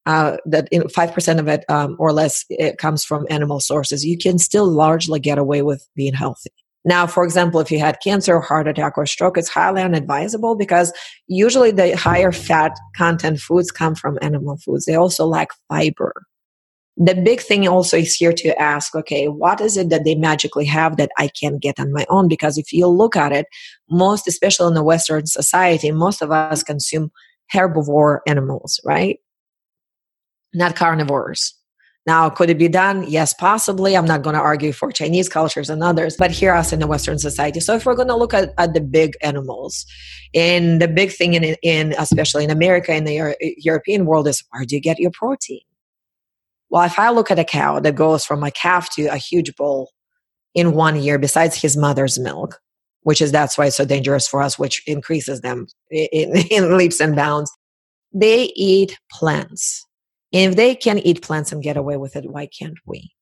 uh, 0.04 0.36
that 0.46 0.70
5% 0.70 1.38
of 1.38 1.48
it 1.48 1.64
um, 1.68 1.96
or 1.98 2.12
less 2.12 2.44
it 2.48 2.78
comes 2.78 3.04
from 3.04 3.26
animal 3.30 3.60
sources, 3.60 4.04
you 4.04 4.16
can 4.18 4.38
still 4.38 4.70
largely 4.70 5.18
get 5.18 5.38
away 5.38 5.62
with 5.62 5.88
being 5.96 6.14
healthy. 6.14 6.52
Now, 6.86 7.04
for 7.08 7.24
example, 7.24 7.58
if 7.58 7.72
you 7.72 7.80
had 7.80 7.98
cancer, 8.00 8.38
heart 8.40 8.68
attack, 8.68 8.96
or 8.96 9.06
stroke, 9.06 9.36
it's 9.36 9.48
highly 9.48 9.82
unadvisable 9.82 10.56
because 10.56 10.92
usually 11.26 11.72
the 11.72 11.96
higher 11.96 12.30
fat 12.30 12.78
content 12.96 13.40
foods 13.40 13.72
come 13.72 13.96
from 13.96 14.20
animal 14.22 14.56
foods. 14.56 14.84
They 14.84 14.94
also 14.94 15.26
lack 15.26 15.48
fiber. 15.68 16.14
The 16.96 17.16
big 17.16 17.40
thing 17.40 17.66
also 17.66 17.96
is 17.96 18.14
here 18.14 18.32
to 18.32 18.56
ask, 18.62 18.94
okay, 18.94 19.26
what 19.26 19.60
is 19.60 19.76
it 19.76 19.90
that 19.90 20.04
they 20.04 20.14
magically 20.14 20.64
have 20.66 20.96
that 20.96 21.10
I 21.18 21.28
can't 21.28 21.60
get 21.60 21.80
on 21.80 21.92
my 21.92 22.06
own? 22.08 22.28
Because 22.28 22.56
if 22.56 22.72
you 22.72 22.86
look 22.86 23.16
at 23.16 23.32
it, 23.32 23.46
most, 23.90 24.28
especially 24.28 24.68
in 24.68 24.74
the 24.74 24.84
Western 24.84 25.26
society, 25.26 25.90
most 25.90 26.22
of 26.22 26.30
us 26.30 26.62
consume 26.62 27.10
herbivore 27.52 28.20
animals, 28.28 28.80
right? 28.84 29.18
Not 30.54 30.76
carnivores. 30.76 31.52
Now, 32.06 32.30
could 32.30 32.50
it 32.50 32.58
be 32.58 32.68
done? 32.68 33.04
Yes, 33.08 33.34
possibly. 33.34 33.96
I'm 33.96 34.04
not 34.06 34.22
going 34.22 34.34
to 34.34 34.40
argue 34.40 34.72
for 34.72 34.92
Chinese 34.92 35.28
cultures 35.28 35.68
and 35.68 35.82
others, 35.82 36.16
but 36.16 36.30
here 36.30 36.54
us 36.54 36.72
in 36.72 36.78
the 36.78 36.86
Western 36.86 37.18
society. 37.18 37.58
So 37.58 37.74
if 37.74 37.84
we're 37.84 37.96
going 37.96 38.08
to 38.08 38.16
look 38.16 38.32
at, 38.32 38.54
at 38.58 38.74
the 38.74 38.80
big 38.80 39.14
animals, 39.22 39.84
and 40.32 40.80
the 40.80 40.86
big 40.86 41.10
thing 41.10 41.34
in, 41.34 41.56
in 41.62 41.94
especially 41.98 42.44
in 42.44 42.50
America 42.50 42.92
and 42.92 43.06
the 43.06 43.14
Euro- 43.14 43.34
European 43.40 44.06
world 44.06 44.28
is 44.28 44.44
where 44.50 44.64
do 44.64 44.76
you 44.76 44.80
get 44.80 45.00
your 45.00 45.10
protein? 45.10 45.60
Well, 46.70 46.84
if 46.84 46.98
I 46.98 47.10
look 47.10 47.30
at 47.30 47.40
a 47.40 47.44
cow 47.44 47.80
that 47.80 47.96
goes 47.96 48.24
from 48.24 48.44
a 48.44 48.52
calf 48.52 48.94
to 48.94 49.06
a 49.06 49.16
huge 49.16 49.56
bull 49.56 49.90
in 50.54 50.72
one 50.74 51.00
year, 51.00 51.18
besides 51.18 51.60
his 51.60 51.76
mother's 51.76 52.18
milk, 52.20 52.60
which 53.02 53.20
is 53.20 53.32
that's 53.32 53.58
why 53.58 53.66
it's 53.66 53.76
so 53.76 53.84
dangerous 53.84 54.28
for 54.28 54.42
us, 54.42 54.58
which 54.58 54.82
increases 54.86 55.40
them 55.40 55.66
in, 55.90 56.36
in 56.50 56.76
leaps 56.76 57.00
and 57.00 57.16
bounds, 57.16 57.50
they 58.12 58.52
eat 58.54 58.96
plants 59.10 59.85
if 60.36 60.56
they 60.56 60.74
can 60.74 60.98
eat 60.98 61.22
plants 61.22 61.52
and 61.52 61.62
get 61.62 61.76
away 61.76 61.96
with 61.96 62.16
it, 62.16 62.30
why 62.30 62.46
can't 62.46 62.78
we? 62.84 63.12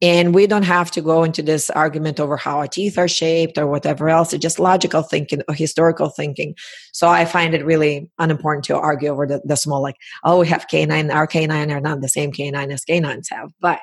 And 0.00 0.32
we 0.32 0.46
don't 0.46 0.62
have 0.62 0.92
to 0.92 1.00
go 1.00 1.24
into 1.24 1.42
this 1.42 1.70
argument 1.70 2.20
over 2.20 2.36
how 2.36 2.58
our 2.58 2.68
teeth 2.68 2.98
are 2.98 3.08
shaped 3.08 3.58
or 3.58 3.66
whatever 3.66 4.08
else. 4.08 4.32
It's 4.32 4.42
just 4.42 4.60
logical 4.60 5.02
thinking 5.02 5.42
or 5.48 5.54
historical 5.54 6.08
thinking. 6.08 6.54
So 6.92 7.08
I 7.08 7.24
find 7.24 7.52
it 7.52 7.64
really 7.64 8.08
unimportant 8.18 8.64
to 8.66 8.78
argue 8.78 9.08
over 9.08 9.26
the, 9.26 9.40
the 9.44 9.56
small, 9.56 9.82
like, 9.82 9.96
oh, 10.22 10.38
we 10.40 10.46
have 10.46 10.68
canine, 10.68 11.10
our 11.10 11.26
canine 11.26 11.72
are 11.72 11.80
not 11.80 12.00
the 12.00 12.08
same 12.08 12.30
canine 12.30 12.70
as 12.70 12.84
canines 12.84 13.28
have. 13.30 13.50
But 13.60 13.80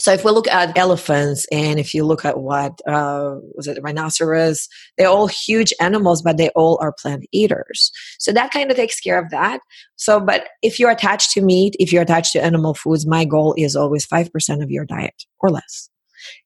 so 0.00 0.12
if 0.12 0.24
we 0.24 0.30
look 0.30 0.46
at 0.46 0.78
elephants 0.78 1.46
and 1.50 1.80
if 1.80 1.92
you 1.92 2.04
look 2.04 2.24
at 2.24 2.38
what 2.38 2.80
uh, 2.86 3.36
was 3.54 3.66
it 3.66 3.78
rhinoceros, 3.82 4.68
they're 4.96 5.08
all 5.08 5.26
huge 5.26 5.72
animals, 5.80 6.22
but 6.22 6.36
they 6.36 6.50
all 6.50 6.78
are 6.80 6.92
plant 6.92 7.26
eaters. 7.32 7.90
So 8.18 8.32
that 8.32 8.52
kind 8.52 8.70
of 8.70 8.76
takes 8.76 9.00
care 9.00 9.18
of 9.18 9.30
that. 9.30 9.60
So, 9.96 10.20
but 10.20 10.48
if 10.62 10.78
you're 10.78 10.90
attached 10.90 11.32
to 11.32 11.42
meat, 11.42 11.74
if 11.80 11.92
you're 11.92 12.02
attached 12.02 12.32
to 12.32 12.44
animal 12.44 12.74
foods, 12.74 13.06
my 13.06 13.24
goal 13.24 13.54
is 13.58 13.74
always 13.74 14.04
five 14.04 14.32
percent 14.32 14.62
of 14.62 14.70
your 14.70 14.84
diet 14.84 15.24
or 15.40 15.50
less. 15.50 15.90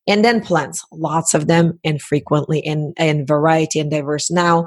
And 0.06 0.24
then 0.24 0.42
plants, 0.42 0.84
lots 0.92 1.34
of 1.34 1.46
them 1.46 1.78
and 1.84 2.00
frequently 2.00 2.64
and, 2.64 2.94
and 2.96 3.26
variety 3.26 3.80
and 3.80 3.90
diverse. 3.90 4.30
Now, 4.30 4.66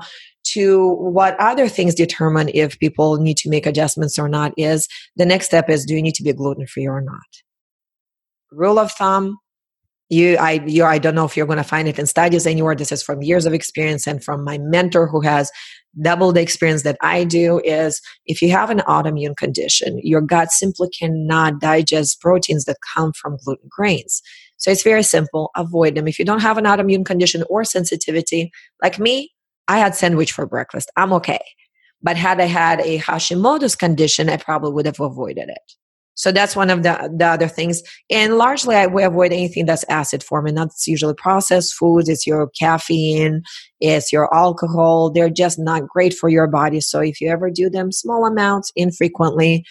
to 0.53 0.89
what 0.89 1.39
other 1.39 1.67
things 1.67 1.95
determine 1.95 2.49
if 2.53 2.79
people 2.79 3.17
need 3.17 3.37
to 3.37 3.49
make 3.49 3.65
adjustments 3.65 4.19
or 4.19 4.29
not 4.29 4.53
is 4.57 4.87
the 5.15 5.25
next 5.25 5.47
step 5.47 5.69
is 5.69 5.85
do 5.85 5.95
you 5.95 6.01
need 6.01 6.15
to 6.15 6.23
be 6.23 6.33
gluten 6.33 6.67
free 6.67 6.87
or 6.87 7.01
not? 7.01 7.44
Rule 8.55 8.79
of 8.79 8.91
thumb 8.91 9.37
you 10.09 10.37
i 10.37 10.63
you 10.67 10.83
i 10.83 10.97
don't 10.97 11.15
know 11.15 11.25
if 11.25 11.35
you're 11.35 11.47
going 11.47 11.57
to 11.57 11.63
find 11.63 11.87
it 11.87 11.97
in 11.97 12.05
studies 12.05 12.45
anywhere. 12.45 12.75
This 12.75 12.91
is 12.91 13.01
from 13.01 13.23
years 13.23 13.45
of 13.45 13.53
experience 13.53 14.05
and 14.05 14.23
from 14.23 14.43
my 14.43 14.57
mentor 14.59 15.07
who 15.07 15.21
has 15.21 15.51
double 16.01 16.31
the 16.31 16.41
experience 16.41 16.83
that 16.83 16.97
i 17.01 17.23
do 17.23 17.59
is 17.63 18.01
if 18.25 18.41
you 18.41 18.51
have 18.51 18.69
an 18.69 18.79
autoimmune 18.79 19.35
condition 19.35 19.99
your 20.03 20.21
gut 20.21 20.51
simply 20.51 20.89
cannot 20.89 21.59
digest 21.59 22.21
proteins 22.21 22.65
that 22.65 22.77
come 22.93 23.13
from 23.13 23.37
gluten 23.43 23.67
grains. 23.69 24.21
So 24.57 24.71
it's 24.71 24.83
very 24.83 25.03
simple 25.03 25.51
avoid 25.55 25.95
them. 25.95 26.07
If 26.07 26.17
you 26.17 26.25
don't 26.25 26.41
have 26.41 26.57
an 26.57 26.65
autoimmune 26.65 27.05
condition 27.05 27.43
or 27.49 27.63
sensitivity 27.63 28.51
like 28.83 28.99
me 28.99 29.31
i 29.67 29.79
had 29.79 29.95
sandwich 29.95 30.31
for 30.31 30.45
breakfast. 30.45 30.91
I'm 30.95 31.13
okay. 31.13 31.43
But 32.03 32.15
had 32.17 32.39
i 32.39 32.45
had 32.45 32.79
a 32.81 32.99
hashimoto's 32.99 33.75
condition 33.75 34.29
i 34.29 34.37
probably 34.37 34.71
would 34.71 34.85
have 34.85 34.99
avoided 34.99 35.49
it 35.49 35.73
so 36.15 36.31
that's 36.31 36.55
one 36.55 36.69
of 36.69 36.83
the, 36.83 37.13
the 37.15 37.25
other 37.25 37.47
things. 37.47 37.81
And 38.09 38.37
largely, 38.37 38.75
I 38.75 38.87
will 38.87 39.07
avoid 39.07 39.33
anything 39.33 39.65
that's 39.65 39.83
acid 39.89 40.23
forming. 40.23 40.55
That's 40.55 40.87
usually 40.87 41.13
processed 41.13 41.73
foods. 41.75 42.09
It's 42.09 42.25
your 42.25 42.49
caffeine. 42.57 43.43
It's 43.81 44.11
your 44.11 44.33
alcohol. 44.33 45.11
They're 45.11 45.29
just 45.29 45.59
not 45.59 45.87
great 45.87 46.13
for 46.13 46.29
your 46.29 46.47
body. 46.47 46.79
So 46.79 47.01
if 47.01 47.19
you 47.19 47.29
ever 47.29 47.49
do 47.51 47.69
them 47.69 47.91
small 47.91 48.25
amounts, 48.25 48.71
infrequently, 48.77 49.65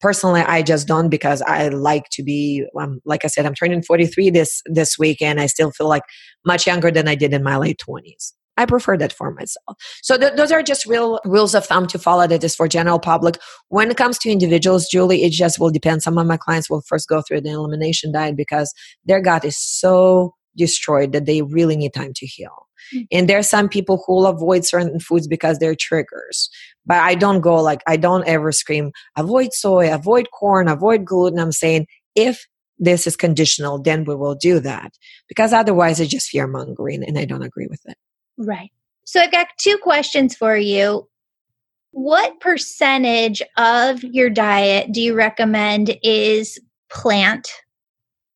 personally, 0.00 0.42
I 0.42 0.62
just 0.62 0.86
don't 0.86 1.08
because 1.08 1.42
I 1.42 1.68
like 1.68 2.04
to 2.12 2.22
be, 2.22 2.64
um, 2.80 3.00
like 3.04 3.24
I 3.24 3.28
said, 3.28 3.44
I'm 3.44 3.54
turning 3.54 3.82
43 3.82 4.30
this, 4.30 4.62
this 4.66 4.98
week 4.98 5.20
and 5.20 5.40
I 5.40 5.46
still 5.46 5.72
feel 5.72 5.88
like 5.88 6.04
much 6.46 6.66
younger 6.66 6.92
than 6.92 7.08
I 7.08 7.16
did 7.16 7.34
in 7.34 7.42
my 7.42 7.56
late 7.56 7.80
20s. 7.86 8.32
I 8.58 8.66
prefer 8.66 8.98
that 8.98 9.12
for 9.12 9.30
myself. 9.30 9.76
So 10.02 10.18
th- 10.18 10.34
those 10.34 10.50
are 10.50 10.62
just 10.62 10.84
real 10.84 11.20
rules 11.24 11.54
of 11.54 11.64
thumb 11.64 11.86
to 11.86 11.98
follow 11.98 12.26
that 12.26 12.42
is 12.42 12.56
for 12.56 12.68
general 12.68 12.98
public. 12.98 13.38
When 13.68 13.90
it 13.90 13.96
comes 13.96 14.18
to 14.18 14.30
individuals, 14.30 14.88
Julie, 14.88 15.22
it 15.22 15.30
just 15.30 15.60
will 15.60 15.70
depend. 15.70 16.02
Some 16.02 16.18
of 16.18 16.26
my 16.26 16.36
clients 16.36 16.68
will 16.68 16.82
first 16.82 17.08
go 17.08 17.22
through 17.22 17.42
the 17.42 17.50
elimination 17.50 18.12
diet 18.12 18.36
because 18.36 18.74
their 19.04 19.20
gut 19.20 19.44
is 19.44 19.56
so 19.56 20.34
destroyed 20.56 21.12
that 21.12 21.24
they 21.24 21.40
really 21.42 21.76
need 21.76 21.94
time 21.94 22.12
to 22.16 22.26
heal. 22.26 22.66
Mm-hmm. 22.92 23.04
And 23.12 23.28
there 23.28 23.38
are 23.38 23.44
some 23.44 23.68
people 23.68 24.02
who 24.04 24.14
will 24.14 24.26
avoid 24.26 24.64
certain 24.64 24.98
foods 24.98 25.28
because 25.28 25.58
they're 25.58 25.76
triggers. 25.76 26.50
But 26.84 26.98
I 26.98 27.14
don't 27.14 27.40
go 27.40 27.62
like, 27.62 27.82
I 27.86 27.96
don't 27.96 28.26
ever 28.26 28.50
scream, 28.50 28.90
avoid 29.16 29.52
soy, 29.52 29.92
avoid 29.92 30.28
corn, 30.32 30.66
avoid 30.68 31.04
gluten. 31.04 31.38
I'm 31.38 31.52
saying 31.52 31.86
if 32.16 32.44
this 32.78 33.06
is 33.06 33.16
conditional, 33.16 33.80
then 33.80 34.04
we 34.04 34.14
will 34.14 34.34
do 34.34 34.58
that. 34.60 34.92
Because 35.28 35.52
otherwise 35.52 36.00
it's 36.00 36.10
just 36.10 36.28
fear 36.28 36.48
mongering 36.48 37.04
and 37.04 37.18
I 37.18 37.24
don't 37.24 37.42
agree 37.42 37.68
with 37.68 37.82
it. 37.84 37.96
Right. 38.38 38.70
So 39.04 39.20
I've 39.20 39.32
got 39.32 39.48
two 39.58 39.76
questions 39.78 40.36
for 40.36 40.56
you. 40.56 41.08
What 41.90 42.40
percentage 42.40 43.42
of 43.56 44.04
your 44.04 44.30
diet 44.30 44.92
do 44.92 45.00
you 45.00 45.14
recommend 45.14 45.98
is 46.02 46.58
plant? 46.90 47.50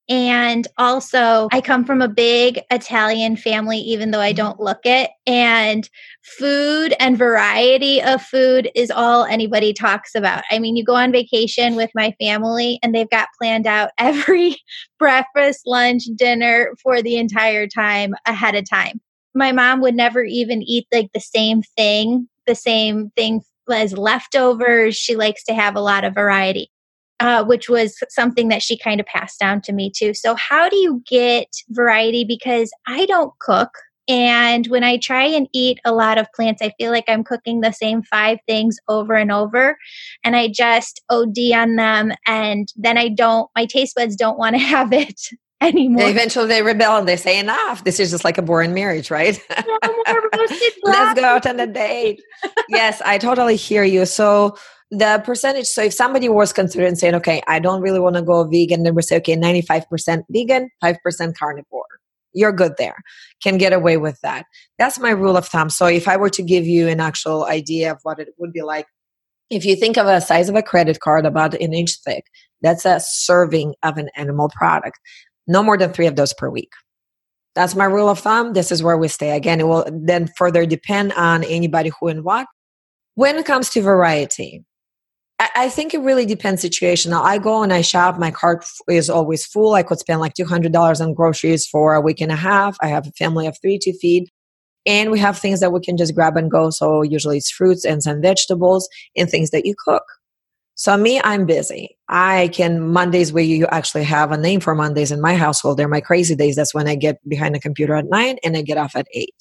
And 0.09 0.67
also, 0.79 1.49
I 1.53 1.61
come 1.61 1.85
from 1.85 2.03
a 2.03 2.09
big 2.09 2.61
Italian 2.71 3.37
family, 3.37 3.79
even 3.79 4.11
though 4.11 4.21
I 4.21 4.31
mm-hmm. 4.31 4.37
don't 4.37 4.61
look 4.61 4.81
it. 4.85 5.11
And 5.27 5.89
food 6.23 6.95
and 6.99 7.17
variety 7.17 8.03
of 8.03 8.21
food 8.21 8.71
is 8.75 8.91
all 8.91 9.25
anybody 9.25 9.73
talks 9.73 10.15
about. 10.15 10.43
I 10.51 10.59
mean, 10.59 10.77
you 10.77 10.85
go 10.85 10.97
on 10.97 11.13
vacation 11.13 11.77
with 11.77 11.91
my 11.95 12.15
family, 12.21 12.81
and 12.83 12.95
they've 12.95 13.09
got 13.09 13.29
planned 13.39 13.67
out 13.67 13.91
every 13.97 14.57
breakfast, 14.99 15.63
lunch, 15.67 16.05
dinner 16.17 16.75
for 16.83 17.01
the 17.01 17.17
entire 17.17 17.67
time 17.69 18.15
ahead 18.27 18.55
of 18.57 18.69
time 18.69 19.01
my 19.35 19.53
mom 19.53 19.81
would 19.81 19.95
never 19.95 20.23
even 20.23 20.63
eat 20.63 20.87
like 20.93 21.11
the 21.13 21.21
same 21.21 21.63
thing, 21.77 22.29
the 22.47 22.55
same 22.55 23.11
thing 23.17 23.43
as 23.71 23.97
leftovers. 23.97 24.97
She 24.97 25.17
likes 25.17 25.45
to 25.45 25.55
have 25.55 25.77
a 25.77 25.81
lot 25.81 26.05
of 26.05 26.15
variety, 26.15 26.71
uh, 27.21 27.45
which 27.45 27.69
was 27.69 27.97
something 28.09 28.49
that 28.49 28.63
she 28.63 28.77
kind 28.77 29.01
of 29.01 29.07
passed 29.07 29.41
down 29.41 29.63
to 29.63 29.73
me 29.73 29.91
too. 29.95 30.15
So, 30.15 30.35
how 30.35 30.69
do 30.69 30.77
you 30.77 31.03
get 31.07 31.49
variety? 31.71 32.25
Because 32.25 32.71
I 32.87 33.07
don't 33.07 33.33
cook. 33.41 33.71
And 34.09 34.67
when 34.67 34.83
I 34.83 34.99
try 34.99 35.25
and 35.25 35.49
eat 35.53 35.79
a 35.85 35.93
lot 35.93 36.19
of 36.19 36.27
plants, 36.35 36.61
I 36.61 36.73
feel 36.79 36.91
like 36.91 37.05
I'm 37.07 37.23
cooking 37.23 37.61
the 37.61 37.73
same 37.73 38.03
five 38.03 38.39
things 38.49 38.77
over 38.89 39.15
and 39.15 39.31
over. 39.31 39.79
And 40.25 40.35
I 40.35 40.49
just 40.49 41.01
OD 41.09 41.37
on 41.55 41.77
them. 41.77 42.13
And 42.27 42.69
then 42.77 42.99
I 42.99 43.09
don't, 43.09 43.49
my 43.55 43.65
taste 43.65 43.95
buds 43.95 44.17
don't 44.17 44.39
want 44.39 44.57
to 44.57 44.59
have 44.63 44.93
it 44.93 45.21
anymore. 45.69 46.09
Eventually 46.09 46.47
they 46.47 46.63
rebel 46.63 46.97
and 46.97 47.09
they 47.09 47.17
say 47.17 47.39
enough. 47.39 47.85
This 47.85 48.01
is 48.01 48.11
just 48.11 48.25
like 48.25 48.39
a 48.39 48.43
boring 48.43 48.75
marriage, 48.75 49.11
right? 49.11 49.41
Let's 50.83 51.21
go 51.21 51.25
out 51.25 51.47
on 51.47 51.61
a 51.61 51.67
date. 51.67 52.23
yes, 52.69 53.01
I 53.05 53.19
totally 53.19 53.57
hear 53.57 53.85
you. 53.85 54.07
So 54.07 54.57
the 54.91 55.23
percentage, 55.25 55.67
so 55.67 55.83
if 55.83 55.95
somebody 55.95 56.29
was 56.29 56.53
considering 56.53 56.95
saying, 56.97 57.15
okay, 57.17 57.43
I 57.47 57.59
don't 57.59 57.81
really 57.81 58.01
want 58.01 58.17
to 58.17 58.23
go 58.23 58.45
vegan, 58.45 58.83
then 58.83 58.95
we 58.95 59.03
say, 59.03 59.17
okay, 59.17 59.37
95% 59.37 60.25
vegan, 60.31 60.69
5% 60.83 61.35
carnivore. 61.35 61.85
You're 62.35 62.53
good 62.53 62.73
there. 62.79 62.97
Can 63.43 63.59
get 63.59 63.73
away 63.73 63.97
with 63.99 64.19
that. 64.23 64.47
That's 64.79 64.99
my 64.99 65.11
rule 65.11 65.37
of 65.37 65.47
thumb. 65.47 65.71
So 65.71 65.87
if 65.87 66.09
I 66.09 66.17
were 66.17 66.31
to 66.31 66.43
give 66.43 66.67
you 66.67 66.89
an 66.89 67.01
actual 67.01 67.45
idea 67.45 67.93
of 67.93 67.99
what 68.03 68.19
it 68.19 68.29
would 68.39 68.53
be 68.53 68.63
like, 68.63 68.87
if 69.51 69.67
you 69.67 69.77
think 69.77 69.99
of 69.99 70.07
a 70.07 70.21
size 70.21 70.49
of 70.49 70.55
a 70.55 70.63
credit 70.63 71.01
card 71.01 71.27
about 71.27 71.55
an 71.55 71.75
inch 71.75 71.97
thick, 72.05 72.25
that's 72.63 72.87
a 72.87 73.01
serving 73.01 73.75
of 73.83 73.99
an 73.99 74.09
animal 74.17 74.49
product 74.49 74.99
no 75.47 75.63
more 75.63 75.77
than 75.77 75.93
three 75.93 76.07
of 76.07 76.17
those 76.17 76.33
per 76.33 76.49
week. 76.49 76.71
That's 77.55 77.75
my 77.75 77.85
rule 77.85 78.09
of 78.09 78.19
thumb. 78.19 78.55
This 78.55 78.73
is 78.73 78.83
where 78.83 78.97
we 78.97 79.09
stay. 79.09 79.37
Again, 79.37 79.61
it 79.61 79.67
will 79.67 79.87
then 79.91 80.29
further 80.37 80.65
depend 80.65 81.13
on 81.13 81.45
anybody 81.45 81.91
who 82.01 82.09
and 82.09 82.25
what. 82.25 82.47
When 83.15 83.37
it 83.37 83.45
comes 83.45 83.69
to 83.71 83.83
variety, 83.83 84.65
I 85.39 85.69
think 85.69 85.93
it 85.93 86.01
really 86.01 86.25
depends 86.25 86.63
situation. 86.63 87.13
I 87.13 87.39
go 87.39 87.63
and 87.63 87.73
I 87.73 87.83
shop. 87.83 88.19
My 88.19 88.31
cart 88.31 88.65
is 88.89 89.11
always 89.11 89.45
full. 89.45 89.75
I 89.75 89.83
could 89.83 89.99
spend 89.99 90.21
like 90.21 90.35
two 90.35 90.45
hundred 90.45 90.73
dollars 90.73 91.01
on 91.01 91.15
groceries 91.15 91.67
for 91.67 91.95
a 91.95 92.01
week 92.01 92.21
and 92.21 92.33
a 92.33 92.37
half. 92.37 92.77
I 92.81 92.87
have 92.89 93.07
a 93.07 93.13
family 93.13 93.47
of 93.47 93.57
three 93.61 93.79
to 93.79 93.93
feed. 93.99 94.29
And 94.87 95.11
we 95.11 95.19
have 95.19 95.39
things 95.39 95.61
that 95.61 95.73
we 95.73 95.81
can 95.81 95.97
just 95.97 96.15
grab 96.15 96.37
and 96.37 96.51
go. 96.51 96.71
So 96.71 97.03
usually 97.03 97.37
it's 97.39 97.51
fruits 97.51 97.85
and 97.85 98.03
some 98.03 98.21
vegetables 98.21 98.89
and 99.17 99.31
things 99.31 99.51
that 99.51 99.65
you 99.65 99.75
cook. 99.85 100.03
So 100.75 100.97
me, 100.97 101.21
I'm 101.23 101.47
busy. 101.47 101.97
I 102.09 102.49
can 102.53 102.81
Mondays 102.81 103.33
where 103.33 103.45
you 103.45 103.67
actually 103.67 104.05
have 104.05 104.33
a 104.33 104.39
name 104.39 104.61
for 104.61 104.75
Mondays 104.75 105.13
in 105.13 105.21
my 105.21 105.35
household. 105.35 105.77
They're 105.77 105.89
my 105.89 106.01
crazy 106.01 106.35
days. 106.35 106.57
That's 106.57 106.75
when 106.75 106.89
I 106.89 106.95
get 106.95 107.17
behind 107.29 107.55
the 107.55 107.61
computer 107.61 107.95
at 107.95 108.07
nine 108.09 108.39
and 108.43 108.57
I 108.57 108.63
get 108.63 108.79
off 108.79 108.97
at 108.97 109.07
eight. 109.13 109.35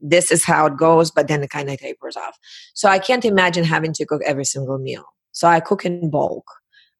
This 0.00 0.30
is 0.30 0.44
how 0.44 0.66
it 0.66 0.78
goes, 0.78 1.10
but 1.10 1.28
then 1.28 1.42
it 1.42 1.50
kind 1.50 1.68
of 1.70 1.78
tapers 1.78 2.16
off. 2.16 2.38
So 2.74 2.88
I 2.88 2.98
can't 2.98 3.24
imagine 3.24 3.64
having 3.64 3.92
to 3.94 4.06
cook 4.06 4.22
every 4.24 4.46
single 4.46 4.78
meal. 4.78 5.04
So 5.32 5.46
I 5.48 5.60
cook 5.60 5.84
in 5.84 6.10
bulk. 6.10 6.44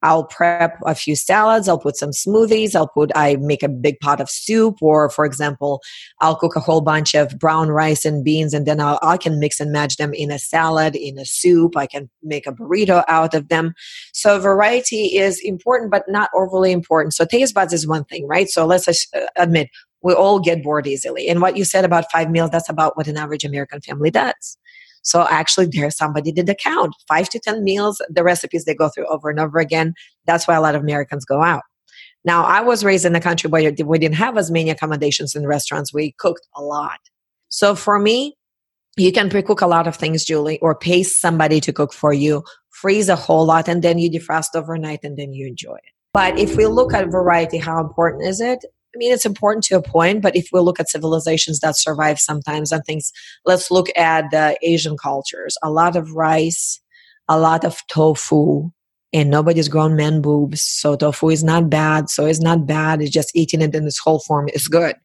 I'll 0.03 0.25
prep 0.25 0.79
a 0.87 0.95
few 0.95 1.15
salads. 1.15 1.69
I'll 1.69 1.79
put 1.79 1.97
some 1.97 2.11
smoothies. 2.11 2.75
I'll 2.75 2.89
put, 2.89 3.11
I 3.15 3.37
make 3.37 3.63
a 3.63 3.69
big 3.69 4.01
pot 4.01 4.21
of 4.21 4.31
soup, 4.31 4.77
or 4.81 5.11
for 5.11 5.25
example, 5.25 5.83
I'll 6.21 6.37
cook 6.37 6.57
a 6.57 6.61
whole 6.61 6.81
bunch 6.81 7.15
of 7.15 7.39
brown 7.39 7.69
rice 7.69 8.05
and 8.05 8.25
beans, 8.25 8.55
and 8.55 8.67
then 8.67 8.81
I'll, 8.81 8.99
I 9.03 9.17
can 9.17 9.39
mix 9.39 9.61
and 9.61 9.73
match 9.73 9.97
them 9.97 10.15
in 10.15 10.31
a 10.31 10.39
salad, 10.39 10.97
in 10.97 11.19
a 11.19 11.25
soup. 11.25 11.77
I 11.77 11.87
can 11.87 12.09
make 12.23 12.47
a 12.47 12.53
burrito 12.53 13.05
out 13.09 13.35
of 13.35 13.49
them. 13.49 13.75
So 14.13 14.39
variety 14.39 15.17
is 15.17 15.41
important, 15.45 15.91
but 15.91 16.05
not 16.09 16.31
overly 16.35 16.73
important. 16.73 17.15
So 17.15 17.25
taste 17.25 17.55
buds 17.55 17.73
is 17.73 17.87
one 17.87 18.05
thing, 18.05 18.27
right? 18.27 18.49
So 18.49 18.67
let's 18.67 18.89
uh, 18.89 19.27
admit 19.37 19.69
we 20.03 20.15
all 20.15 20.39
get 20.39 20.63
bored 20.63 20.87
easily. 20.87 21.29
And 21.29 21.43
what 21.43 21.57
you 21.57 21.65
said 21.65 21.85
about 21.85 22.11
five 22.11 22.31
meals, 22.31 22.51
that's 22.51 22.71
about 22.71 22.97
what 22.97 23.07
an 23.07 23.17
average 23.17 23.45
American 23.45 23.81
family 23.81 24.11
does. 24.11 24.57
So 25.03 25.27
actually, 25.29 25.67
there's 25.67 25.97
somebody 25.97 26.33
did 26.33 26.47
the 26.47 26.55
count 26.55 26.95
five 27.09 27.29
to 27.31 27.39
10 27.39 27.65
meals, 27.65 28.03
the 28.09 28.23
recipes 28.23 28.65
they 28.65 28.75
go 28.75 28.89
through 28.89 29.07
over 29.07 29.31
and 29.31 29.41
over 29.41 29.59
again. 29.59 29.95
That's 30.27 30.47
why 30.47 30.55
a 30.55 30.61
lot 30.61 30.75
of 30.75 30.83
Americans 30.83 31.25
go 31.25 31.43
out. 31.43 31.63
Now, 32.25 32.45
I 32.45 32.61
was 32.61 32.85
raised 32.85 33.07
in 33.07 33.15
a 33.15 33.21
country 33.21 33.49
where 33.49 33.73
we 33.87 33.99
didn't 33.99 34.17
have 34.17 34.37
as 34.37 34.51
many 34.51 34.69
accommodations 34.69 35.35
in 35.35 35.47
restaurants. 35.47 35.95
We 35.95 36.15
cooked 36.19 36.47
a 36.55 36.63
lot. 36.63 36.99
So 37.49 37.75
for 37.75 37.99
me, 37.99 38.37
you 38.97 39.13
can 39.13 39.31
pre-cook 39.31 39.63
a 39.63 39.67
lot 39.67 39.87
of 39.87 39.97
things, 39.97 40.25
Julie, 40.25 40.59
or 40.59 40.75
pay 40.75 41.03
somebody 41.03 41.61
to 41.61 41.73
cook 41.73 41.93
for 41.93 42.13
you, 42.13 42.43
freeze 42.69 43.09
a 43.09 43.17
whole 43.17 43.47
lot, 43.47 43.69
and 43.69 43.83
then 43.83 43.99
you 43.99 44.11
defrost 44.11 44.49
overnight 44.55 45.01
and 45.03 45.17
then 45.17 45.33
you 45.33 45.47
enjoy 45.47 45.77
it. 45.77 45.93
But 46.13 46.39
if 46.39 46.57
we 46.57 46.67
look 46.67 46.93
at 46.93 47.09
variety, 47.09 47.57
how 47.57 47.81
important 47.81 48.27
is 48.27 48.41
it? 48.41 48.65
I 48.95 48.99
mean, 48.99 49.13
it's 49.13 49.27
important 49.27 49.65
to 49.65 49.77
a 49.77 49.83
point, 49.83 50.21
but 50.21 50.35
if 50.35 50.49
we 50.53 50.61
look 50.61 50.81
at 50.81 50.89
civilizations 50.89 51.61
that 51.61 51.77
survive 51.77 52.19
sometimes 52.19 52.73
and 52.73 52.85
things, 52.85 53.13
let's 53.45 53.71
look 53.71 53.87
at 53.97 54.31
the 54.31 54.59
Asian 54.63 54.97
cultures. 54.97 55.57
A 55.63 55.71
lot 55.71 55.95
of 55.95 56.13
rice, 56.13 56.81
a 57.29 57.39
lot 57.39 57.65
of 57.65 57.81
tofu, 57.87 58.71
and 59.13 59.31
nobody's 59.31 59.69
grown 59.69 59.95
man 59.95 60.21
boobs. 60.21 60.63
So 60.63 60.97
tofu 60.97 61.31
is 61.31 61.45
not 61.45 61.71
bad. 61.71 62.11
So 62.11 62.27
it's 62.27 62.41
not 62.41 62.67
bad. 62.67 63.01
It's 63.01 63.11
just 63.11 63.35
eating 63.35 63.63
it 63.63 63.75
in 63.75 63.87
its 63.87 63.99
whole 63.99 64.21
form 64.21 64.49
is 64.55 64.67
good. 64.67 64.97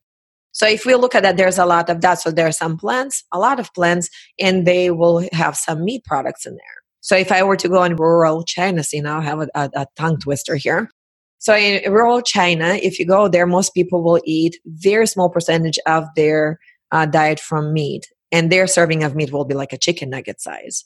So 0.52 0.68
if 0.68 0.86
we 0.86 0.96
look 0.96 1.16
at 1.16 1.24
that, 1.24 1.38
there's 1.38 1.58
a 1.58 1.66
lot 1.66 1.90
of 1.90 2.02
that. 2.02 2.22
So 2.22 2.32
there 2.32 2.48
are 2.48 2.52
some 2.52 2.78
plants, 2.78 3.24
a 3.34 3.40
lot 3.40 3.60
of 3.60 3.74
plants, 3.74 4.10
and 4.40 4.66
they 4.66 4.90
will 4.90 5.28
have 5.34 5.58
some 5.58 5.84
meat 5.84 6.06
products 6.06 6.46
in 6.46 6.54
there. 6.54 6.84
So 7.02 7.16
if 7.16 7.32
I 7.32 7.44
were 7.44 7.58
to 7.58 7.70
go 7.70 7.84
in 7.84 7.98
rural 7.98 8.44
China, 8.44 8.84
see 8.84 9.02
now 9.02 9.20
I 9.20 9.24
have 9.24 9.42
a, 9.42 9.48
a, 9.54 9.70
a 9.76 9.88
tongue 9.96 10.18
twister 10.18 10.56
here. 10.56 10.90
So 11.38 11.56
in 11.56 11.92
rural 11.92 12.22
China, 12.22 12.80
if 12.82 13.00
you 13.00 13.06
go 13.06 13.28
there, 13.28 13.46
most 13.46 13.74
people 13.74 14.04
will 14.04 14.22
eat 14.26 14.60
very 14.66 15.08
small 15.08 15.30
percentage 15.30 15.78
of 15.86 16.06
their 16.16 16.60
uh, 16.92 17.06
diet 17.06 17.40
from 17.40 17.74
meat, 17.74 18.08
and 18.32 18.52
their 18.52 18.68
serving 18.68 19.04
of 19.04 19.16
meat 19.16 19.32
will 19.32 19.46
be 19.46 19.56
like 19.56 19.74
a 19.74 19.78
chicken 19.78 20.10
nugget 20.10 20.42
size 20.42 20.84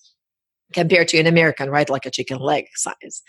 compared 0.74 1.08
to 1.10 1.18
an 1.18 1.28
American, 1.28 1.70
right, 1.70 1.90
like 1.90 2.06
a 2.06 2.12
chicken 2.12 2.40
leg 2.40 2.66
size. 2.76 3.22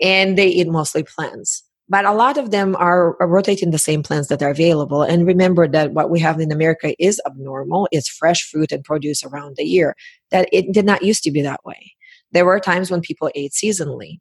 And 0.00 0.36
they 0.36 0.48
eat 0.48 0.68
mostly 0.68 1.04
plants. 1.04 1.62
But 1.88 2.04
a 2.04 2.12
lot 2.12 2.38
of 2.38 2.50
them 2.50 2.74
are, 2.76 3.20
are 3.20 3.28
rotating 3.28 3.70
the 3.70 3.78
same 3.78 4.02
plants 4.02 4.28
that 4.28 4.42
are 4.42 4.50
available. 4.50 5.02
And 5.02 5.26
remember 5.26 5.68
that 5.68 5.92
what 5.92 6.10
we 6.10 6.20
have 6.20 6.40
in 6.40 6.52
America 6.52 6.94
is 6.98 7.20
abnormal. 7.26 7.88
It's 7.92 8.08
fresh 8.08 8.48
fruit 8.48 8.72
and 8.72 8.84
produce 8.84 9.24
around 9.24 9.56
the 9.56 9.64
year. 9.64 9.94
That 10.30 10.48
it 10.52 10.72
did 10.72 10.86
not 10.86 11.02
used 11.02 11.22
to 11.24 11.30
be 11.30 11.42
that 11.42 11.64
way. 11.64 11.92
There 12.30 12.46
were 12.46 12.60
times 12.60 12.90
when 12.90 13.00
people 13.00 13.30
ate 13.34 13.52
seasonally 13.52 14.20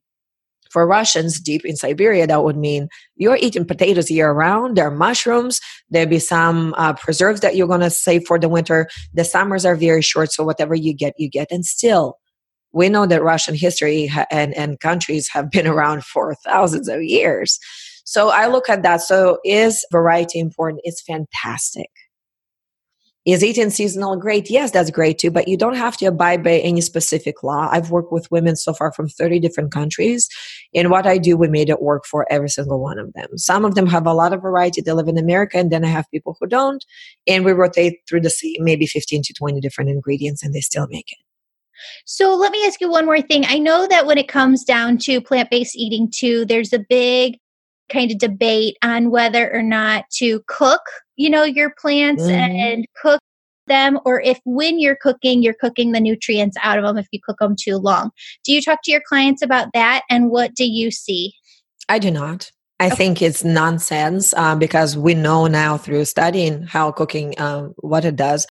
for 0.72 0.88
Russians 0.88 1.40
deep 1.40 1.66
in 1.66 1.76
Siberia, 1.76 2.28
that 2.28 2.44
would 2.44 2.58
mean 2.58 2.88
you're 3.16 3.38
eating 3.38 3.66
potatoes 3.66 4.10
year 4.10 4.32
round. 4.32 4.78
There 4.78 4.88
are 4.88 4.96
mushrooms. 4.96 5.60
There'll 5.90 6.10
be 6.10 6.20
some 6.20 6.74
uh, 6.78 6.94
preserves 6.94 7.42
that 7.42 7.56
you're 7.56 7.68
going 7.68 7.82
to 7.82 7.90
save 7.90 8.24
for 8.26 8.40
the 8.40 8.50
winter. 8.50 8.88
The 9.14 9.24
summers 9.24 9.66
are 9.66 9.76
very 9.76 10.02
short, 10.02 10.32
so 10.32 10.44
whatever 10.44 10.76
you 10.76 10.94
get, 10.94 11.14
you 11.18 11.30
get. 11.30 11.52
And 11.52 11.66
still, 11.66 12.18
we 12.74 12.90
know 12.90 13.06
that 13.06 13.24
Russian 13.24 13.56
history 13.56 14.10
and, 14.32 14.56
and 14.56 14.80
countries 14.80 15.30
have 15.34 15.52
been 15.52 15.68
around 15.74 16.04
for 16.06 16.36
thousands 16.46 16.88
of 16.88 17.04
years. 17.04 17.60
So 18.06 18.30
I 18.30 18.48
look 18.48 18.70
at 18.70 18.84
that. 18.84 19.02
So 19.02 19.40
is 19.46 19.86
variety 19.92 20.40
important? 20.40 20.82
It's 20.84 21.02
fantastic. 21.02 21.90
Is 23.24 23.44
eating 23.44 23.70
seasonal 23.70 24.16
great? 24.18 24.50
Yes, 24.50 24.72
that's 24.72 24.90
great 24.90 25.20
too, 25.20 25.30
but 25.30 25.48
you 25.48 25.56
don't 25.56 25.76
have 25.76 25.96
to 25.98 26.08
abide 26.08 26.44
by 26.44 26.54
any 26.54 26.82
specific 26.82 27.44
law. 27.44 27.70
I've 27.72 27.92
worked 27.92 28.12
with 28.12 28.32
women 28.32 28.56
so 28.56 28.74
far 28.74 28.92
from 28.92 29.08
30 29.08 29.40
different 29.40 29.72
countries. 29.72 30.28
And 30.74 30.90
what 30.90 31.06
I 31.06 31.20
do, 31.20 31.38
we 31.38 31.48
made 31.48 31.70
it 31.70 31.84
work 31.84 32.06
for 32.06 32.26
every 32.32 32.50
single 32.50 32.82
one 32.82 32.98
of 32.98 33.14
them. 33.14 33.38
Some 33.38 33.64
of 33.64 33.76
them 33.76 33.86
have 33.86 34.08
a 34.08 34.14
lot 34.14 34.34
of 34.34 34.42
variety. 34.42 34.82
They 34.82 34.92
live 34.92 35.08
in 35.08 35.20
America, 35.20 35.60
and 35.60 35.72
then 35.72 35.86
I 35.86 35.90
have 35.90 36.10
people 36.10 36.36
who 36.40 36.48
don't. 36.48 36.84
And 37.28 37.46
we 37.46 37.52
rotate 37.52 38.00
through 38.10 38.22
the 38.22 38.32
same, 38.32 38.56
maybe 38.60 38.88
15 38.88 39.22
to 39.22 39.34
20 39.34 39.62
different 39.62 39.92
ingredients, 39.92 40.42
and 40.42 40.56
they 40.56 40.62
still 40.62 40.88
make 40.90 41.12
it. 41.12 41.20
So 42.06 42.36
let 42.36 42.52
me 42.52 42.66
ask 42.66 42.82
you 42.82 42.90
one 42.90 43.06
more 43.06 43.22
thing. 43.22 43.46
I 43.46 43.60
know 43.60 43.86
that 43.88 44.08
when 44.08 44.18
it 44.18 44.28
comes 44.28 44.64
down 44.64 44.98
to 45.00 45.22
plant 45.22 45.52
based 45.52 45.76
eating, 45.76 46.10
too, 46.12 46.46
there's 46.46 46.74
a 46.74 46.80
big 46.90 47.38
kind 47.92 48.12
of 48.12 48.18
debate 48.18 48.78
on 48.84 49.12
whether 49.12 49.54
or 49.54 49.62
not 49.62 50.06
to 50.12 50.42
cook 50.48 50.82
you 51.16 51.30
know 51.30 51.44
your 51.44 51.74
plants 51.80 52.24
mm-hmm. 52.24 52.56
and 52.56 52.86
cook 53.02 53.20
them 53.68 54.00
or 54.06 54.20
if 54.22 54.40
when 54.46 54.80
you're 54.80 54.98
cooking 55.00 55.44
you're 55.44 55.54
cooking 55.54 55.92
the 55.92 56.00
nutrients 56.00 56.58
out 56.62 56.78
of 56.78 56.84
them 56.84 56.98
if 56.98 57.08
you 57.12 57.20
cook 57.24 57.38
them 57.40 57.56
too 57.60 57.78
long 57.78 58.10
do 58.44 58.52
you 58.52 58.62
talk 58.62 58.80
to 58.84 58.92
your 58.92 59.02
clients 59.08 59.42
about 59.42 59.68
that 59.74 60.04
and 60.10 60.30
what 60.30 60.54
do 60.56 60.66
you 60.66 60.92
see 60.92 61.34
i 61.88 62.00
do 62.00 62.10
not 62.12 62.52
I 62.82 62.88
okay. 62.88 62.96
think 62.96 63.22
it's 63.22 63.44
nonsense 63.44 64.34
uh, 64.34 64.56
because 64.56 64.98
we 64.98 65.14
know 65.14 65.46
now 65.46 65.78
through 65.78 66.04
studying 66.06 66.64
how 66.64 66.92
cooking, 66.92 67.40
um, 67.40 67.76
what 67.78 68.06
it 68.06 68.16
does. 68.16 68.48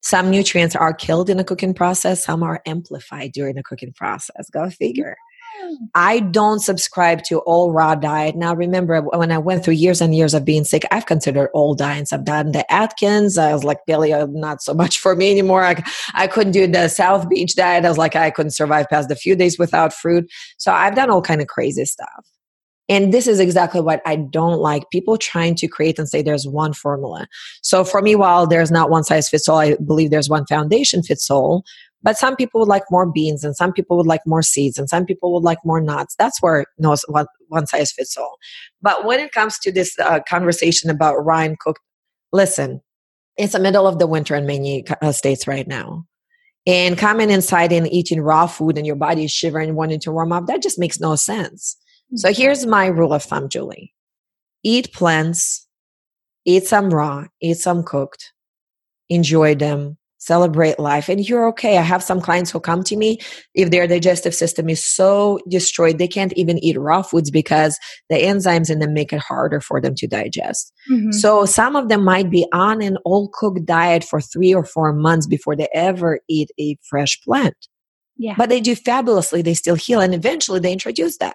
Some 0.00 0.30
nutrients 0.30 0.74
are 0.74 0.94
killed 0.94 1.28
in 1.28 1.36
the 1.36 1.44
cooking 1.44 1.74
process, 1.74 2.24
some 2.24 2.42
are 2.42 2.62
amplified 2.64 3.32
during 3.32 3.56
the 3.56 3.62
cooking 3.62 3.92
process. 3.94 4.48
Go 4.50 4.70
figure. 4.70 5.16
I 5.94 6.20
don't 6.20 6.60
subscribe 6.60 7.22
to 7.24 7.38
all 7.40 7.72
raw 7.72 7.94
diet. 7.94 8.36
Now, 8.36 8.54
remember 8.54 9.00
when 9.00 9.32
I 9.32 9.38
went 9.38 9.64
through 9.64 9.74
years 9.74 10.00
and 10.00 10.14
years 10.14 10.34
of 10.34 10.44
being 10.44 10.64
sick, 10.64 10.84
I've 10.90 11.06
considered 11.06 11.50
all 11.54 11.74
diets. 11.74 12.12
I've 12.12 12.24
done 12.24 12.52
the 12.52 12.70
Atkins. 12.72 13.38
I 13.38 13.52
was 13.52 13.64
like, 13.64 13.78
paleo, 13.88 14.22
uh, 14.22 14.26
not 14.30 14.62
so 14.62 14.74
much 14.74 14.98
for 14.98 15.14
me 15.16 15.30
anymore. 15.30 15.64
I, 15.64 15.82
I 16.14 16.26
couldn't 16.26 16.52
do 16.52 16.66
the 16.66 16.88
South 16.88 17.28
Beach 17.28 17.54
diet. 17.54 17.84
I 17.84 17.88
was 17.88 17.98
like, 17.98 18.16
I 18.16 18.30
couldn't 18.30 18.52
survive 18.52 18.88
past 18.88 19.10
a 19.10 19.16
few 19.16 19.36
days 19.36 19.58
without 19.58 19.92
fruit. 19.92 20.30
So 20.58 20.72
I've 20.72 20.94
done 20.94 21.10
all 21.10 21.22
kind 21.22 21.40
of 21.40 21.46
crazy 21.46 21.84
stuff. 21.84 22.26
And 22.88 23.14
this 23.14 23.26
is 23.26 23.40
exactly 23.40 23.80
what 23.80 24.02
I 24.04 24.16
don't 24.16 24.60
like. 24.60 24.90
People 24.90 25.16
trying 25.16 25.54
to 25.56 25.68
create 25.68 25.98
and 25.98 26.08
say 26.08 26.20
there's 26.20 26.46
one 26.46 26.74
formula. 26.74 27.26
So 27.62 27.82
for 27.82 28.02
me, 28.02 28.14
while 28.14 28.46
there's 28.46 28.70
not 28.70 28.90
one 28.90 29.04
size 29.04 29.28
fits 29.28 29.48
all, 29.48 29.58
I 29.58 29.76
believe 29.76 30.10
there's 30.10 30.28
one 30.28 30.44
foundation 30.46 31.02
fits 31.02 31.30
all. 31.30 31.64
But 32.04 32.18
some 32.18 32.36
people 32.36 32.60
would 32.60 32.68
like 32.68 32.84
more 32.90 33.10
beans, 33.10 33.42
and 33.42 33.56
some 33.56 33.72
people 33.72 33.96
would 33.96 34.06
like 34.06 34.20
more 34.26 34.42
seeds, 34.42 34.78
and 34.78 34.88
some 34.88 35.06
people 35.06 35.32
would 35.32 35.42
like 35.42 35.58
more 35.64 35.80
nuts. 35.80 36.14
That's 36.16 36.40
where 36.40 36.66
no 36.78 36.94
one, 37.08 37.26
one 37.48 37.66
size 37.66 37.90
fits 37.90 38.16
all. 38.16 38.36
But 38.82 39.06
when 39.06 39.18
it 39.18 39.32
comes 39.32 39.58
to 39.60 39.72
this 39.72 39.98
uh, 39.98 40.20
conversation 40.28 40.90
about 40.90 41.24
rind 41.24 41.58
cooked, 41.58 41.80
listen, 42.32 42.82
it's 43.38 43.54
the 43.54 43.58
middle 43.58 43.88
of 43.88 43.98
the 43.98 44.06
winter 44.06 44.36
in 44.36 44.46
many 44.46 44.84
uh, 45.00 45.12
states 45.12 45.48
right 45.48 45.66
now. 45.66 46.04
And 46.66 46.96
coming 46.96 47.30
inside 47.30 47.72
and 47.72 47.90
eating 47.92 48.20
raw 48.20 48.46
food 48.46 48.78
and 48.78 48.86
your 48.86 48.96
body 48.96 49.24
is 49.24 49.32
shivering, 49.32 49.74
wanting 49.74 50.00
to 50.00 50.12
warm 50.12 50.32
up, 50.32 50.46
that 50.46 50.62
just 50.62 50.78
makes 50.78 51.00
no 51.00 51.16
sense. 51.16 51.76
Mm-hmm. 52.06 52.16
So 52.18 52.32
here's 52.32 52.66
my 52.66 52.86
rule 52.86 53.12
of 53.12 53.22
thumb, 53.22 53.48
Julie 53.48 53.92
eat 54.66 54.92
plants, 54.94 55.68
eat 56.46 56.66
some 56.66 56.88
raw, 56.88 57.26
eat 57.42 57.58
some 57.58 57.82
cooked, 57.82 58.32
enjoy 59.10 59.54
them, 59.54 59.98
celebrate 60.24 60.78
life. 60.78 61.08
And 61.08 61.26
you're 61.28 61.46
okay. 61.48 61.76
I 61.78 61.82
have 61.82 62.02
some 62.02 62.20
clients 62.20 62.50
who 62.50 62.60
come 62.60 62.82
to 62.84 62.96
me 62.96 63.18
if 63.54 63.70
their 63.70 63.86
digestive 63.86 64.34
system 64.34 64.68
is 64.68 64.84
so 64.84 65.38
destroyed 65.48 65.98
they 65.98 66.08
can't 66.08 66.32
even 66.34 66.58
eat 66.58 66.78
raw 66.78 67.02
foods 67.02 67.30
because 67.30 67.78
the 68.08 68.16
enzymes 68.16 68.70
in 68.70 68.78
them 68.78 68.94
make 68.94 69.12
it 69.12 69.20
harder 69.20 69.60
for 69.60 69.80
them 69.80 69.94
to 69.96 70.06
digest. 70.06 70.72
Mm-hmm. 70.90 71.12
so 71.12 71.46
some 71.46 71.76
of 71.76 71.88
them 71.88 72.04
might 72.04 72.30
be 72.30 72.46
on 72.52 72.82
an 72.82 72.96
all 73.04 73.30
cooked 73.32 73.64
diet 73.64 74.04
for 74.04 74.20
three 74.20 74.54
or 74.54 74.64
four 74.64 74.92
months 74.92 75.26
before 75.26 75.56
they 75.56 75.68
ever 75.72 76.20
eat 76.28 76.50
a 76.58 76.76
fresh 76.88 77.20
plant. 77.22 77.56
Yeah. 78.16 78.34
but 78.38 78.48
they 78.48 78.60
do 78.60 78.76
fabulously. 78.76 79.42
They 79.42 79.54
still 79.54 79.74
heal 79.74 80.00
and 80.00 80.14
eventually 80.14 80.60
they 80.60 80.72
introduce 80.72 81.18
that. 81.18 81.34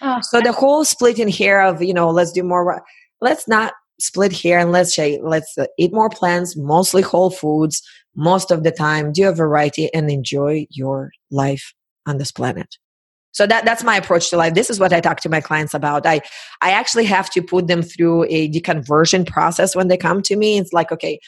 Oh, 0.00 0.18
so 0.20 0.40
the 0.40 0.52
whole 0.52 0.84
splitting 0.84 1.28
here 1.28 1.60
of 1.60 1.82
you 1.82 1.94
know 1.94 2.10
let's 2.10 2.32
do 2.32 2.42
more 2.42 2.82
let's 3.20 3.48
not 3.48 3.72
split 4.00 4.32
here 4.32 4.58
and 4.58 4.70
let's 4.70 4.94
say 4.94 5.18
let's 5.22 5.56
uh, 5.58 5.66
eat 5.78 5.92
more 5.92 6.08
plants 6.08 6.56
mostly 6.56 7.02
whole 7.02 7.30
foods 7.30 7.82
most 8.16 8.50
of 8.50 8.64
the 8.64 8.70
time 8.70 9.12
do 9.12 9.28
a 9.28 9.32
variety 9.32 9.92
and 9.94 10.10
enjoy 10.10 10.66
your 10.70 11.10
life 11.30 11.74
on 12.06 12.18
this 12.18 12.32
planet 12.32 12.76
so 13.32 13.46
that 13.46 13.64
that's 13.64 13.84
my 13.84 13.96
approach 13.96 14.30
to 14.30 14.36
life 14.36 14.54
this 14.54 14.70
is 14.70 14.80
what 14.80 14.92
i 14.92 15.00
talk 15.00 15.20
to 15.20 15.28
my 15.28 15.40
clients 15.40 15.74
about 15.74 16.06
i 16.06 16.20
i 16.62 16.70
actually 16.70 17.04
have 17.04 17.30
to 17.30 17.42
put 17.42 17.66
them 17.66 17.82
through 17.82 18.24
a 18.24 18.50
deconversion 18.50 19.26
process 19.26 19.76
when 19.76 19.88
they 19.88 19.96
come 19.96 20.22
to 20.22 20.36
me 20.36 20.58
it's 20.58 20.72
like 20.72 20.90
okay 20.90 21.18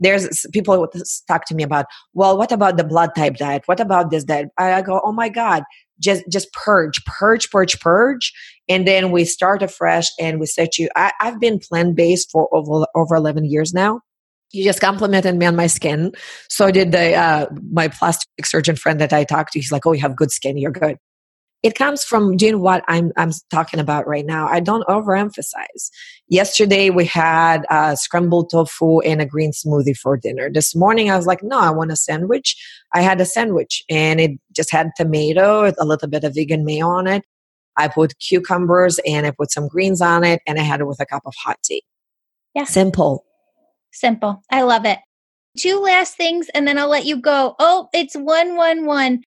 there's 0.00 0.46
people 0.52 0.88
talk 1.28 1.44
to 1.44 1.54
me 1.54 1.62
about, 1.62 1.86
well, 2.14 2.36
what 2.36 2.50
about 2.50 2.76
the 2.76 2.84
blood 2.84 3.10
type 3.14 3.36
diet? 3.36 3.62
What 3.66 3.80
about 3.80 4.10
this 4.10 4.24
diet? 4.24 4.48
I 4.58 4.82
go, 4.82 5.00
oh 5.04 5.12
my 5.12 5.28
God, 5.28 5.62
just 6.00 6.24
just 6.30 6.52
purge, 6.52 7.04
purge, 7.04 7.50
purge, 7.50 7.78
purge, 7.78 8.32
and 8.68 8.88
then 8.88 9.12
we 9.12 9.24
start 9.24 9.62
afresh 9.62 10.08
and 10.18 10.40
we 10.40 10.46
set 10.46 10.78
you. 10.78 10.88
I, 10.96 11.12
I've 11.20 11.38
been 11.38 11.58
plant 11.58 11.94
based 11.94 12.30
for 12.30 12.48
over 12.52 12.86
over 12.94 13.14
eleven 13.14 13.44
years 13.44 13.72
now. 13.74 14.00
You 14.52 14.64
just 14.64 14.80
complimented 14.80 15.36
me 15.36 15.46
on 15.46 15.56
my 15.56 15.68
skin. 15.68 16.12
So 16.48 16.70
did 16.70 16.92
the 16.92 17.14
uh, 17.14 17.46
my 17.70 17.88
plastic 17.88 18.44
surgeon 18.44 18.76
friend 18.76 19.00
that 19.00 19.12
I 19.12 19.24
talked 19.24 19.52
to. 19.52 19.60
He's 19.60 19.72
like, 19.72 19.86
"Oh, 19.86 19.92
you 19.92 20.00
have 20.00 20.16
good 20.16 20.30
skin. 20.30 20.58
You're 20.58 20.72
good." 20.72 20.96
it 21.62 21.74
comes 21.74 22.02
from 22.02 22.36
doing 22.36 22.60
what 22.60 22.82
I'm, 22.88 23.12
I'm 23.16 23.32
talking 23.50 23.80
about 23.80 24.06
right 24.06 24.24
now. 24.24 24.48
I 24.48 24.60
don't 24.60 24.86
overemphasize. 24.86 25.90
Yesterday 26.28 26.90
we 26.90 27.04
had 27.04 27.66
a 27.68 27.96
scrambled 27.96 28.50
tofu 28.50 29.00
and 29.00 29.20
a 29.20 29.26
green 29.26 29.52
smoothie 29.52 29.96
for 29.96 30.16
dinner. 30.16 30.50
This 30.50 30.74
morning 30.74 31.10
I 31.10 31.16
was 31.16 31.26
like, 31.26 31.42
no, 31.42 31.58
I 31.58 31.70
want 31.70 31.92
a 31.92 31.96
sandwich. 31.96 32.56
I 32.94 33.02
had 33.02 33.20
a 33.20 33.26
sandwich 33.26 33.84
and 33.90 34.20
it 34.20 34.32
just 34.56 34.70
had 34.70 34.90
tomato, 34.96 35.70
a 35.78 35.84
little 35.84 36.08
bit 36.08 36.24
of 36.24 36.34
vegan 36.34 36.64
mayo 36.64 36.88
on 36.88 37.06
it. 37.06 37.24
I 37.76 37.88
put 37.88 38.18
cucumbers 38.18 38.98
and 39.06 39.26
I 39.26 39.30
put 39.30 39.52
some 39.52 39.68
greens 39.68 40.00
on 40.00 40.24
it 40.24 40.40
and 40.46 40.58
I 40.58 40.62
had 40.62 40.80
it 40.80 40.86
with 40.86 41.00
a 41.00 41.06
cup 41.06 41.22
of 41.26 41.34
hot 41.42 41.58
tea. 41.62 41.82
Yeah. 42.54 42.64
Simple. 42.64 43.24
Simple. 43.92 44.42
I 44.50 44.62
love 44.62 44.84
it. 44.84 44.98
Two 45.58 45.80
last 45.80 46.16
things 46.16 46.48
and 46.54 46.66
then 46.66 46.78
I'll 46.78 46.88
let 46.88 47.06
you 47.06 47.20
go. 47.20 47.56
Oh, 47.58 47.88
it's 47.92 48.14
111. 48.14 49.22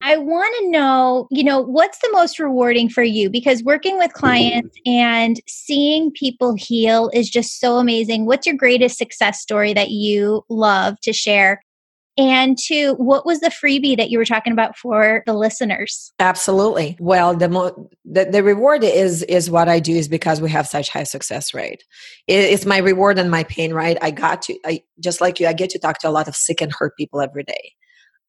I 0.00 0.16
want 0.16 0.54
to 0.60 0.70
know, 0.70 1.26
you 1.30 1.42
know, 1.42 1.60
what's 1.60 1.98
the 1.98 2.10
most 2.12 2.38
rewarding 2.38 2.88
for 2.88 3.02
you? 3.02 3.28
Because 3.30 3.64
working 3.64 3.98
with 3.98 4.12
clients 4.12 4.76
and 4.86 5.40
seeing 5.48 6.12
people 6.12 6.54
heal 6.54 7.10
is 7.12 7.28
just 7.28 7.58
so 7.58 7.78
amazing. 7.78 8.24
What's 8.24 8.46
your 8.46 8.56
greatest 8.56 8.96
success 8.96 9.40
story 9.40 9.72
that 9.74 9.90
you 9.90 10.44
love 10.48 11.00
to 11.00 11.12
share? 11.12 11.62
And 12.18 12.58
two, 12.60 12.94
what 12.94 13.24
was 13.24 13.40
the 13.40 13.48
freebie 13.48 13.96
that 13.96 14.10
you 14.10 14.18
were 14.18 14.24
talking 14.24 14.52
about 14.52 14.76
for 14.76 15.22
the 15.24 15.32
listeners? 15.32 16.12
Absolutely. 16.18 16.96
Well, 16.98 17.34
the 17.36 17.48
mo- 17.48 17.88
the, 18.04 18.24
the 18.26 18.42
reward 18.42 18.82
is 18.84 19.22
is 19.22 19.50
what 19.50 19.68
I 19.68 19.78
do 19.78 19.94
is 19.94 20.08
because 20.08 20.40
we 20.40 20.50
have 20.50 20.66
such 20.66 20.90
high 20.90 21.04
success 21.04 21.54
rate. 21.54 21.84
It, 22.26 22.40
it's 22.40 22.66
my 22.66 22.78
reward 22.78 23.18
and 23.18 23.30
my 23.30 23.44
pain, 23.44 23.72
right? 23.72 23.96
I 24.02 24.10
got 24.10 24.42
to, 24.42 24.58
I 24.66 24.82
just 25.00 25.20
like 25.20 25.38
you, 25.38 25.46
I 25.46 25.52
get 25.52 25.70
to 25.70 25.78
talk 25.78 25.98
to 26.00 26.08
a 26.08 26.10
lot 26.10 26.28
of 26.28 26.34
sick 26.34 26.60
and 26.60 26.72
hurt 26.76 26.96
people 26.96 27.20
every 27.20 27.44
day. 27.44 27.72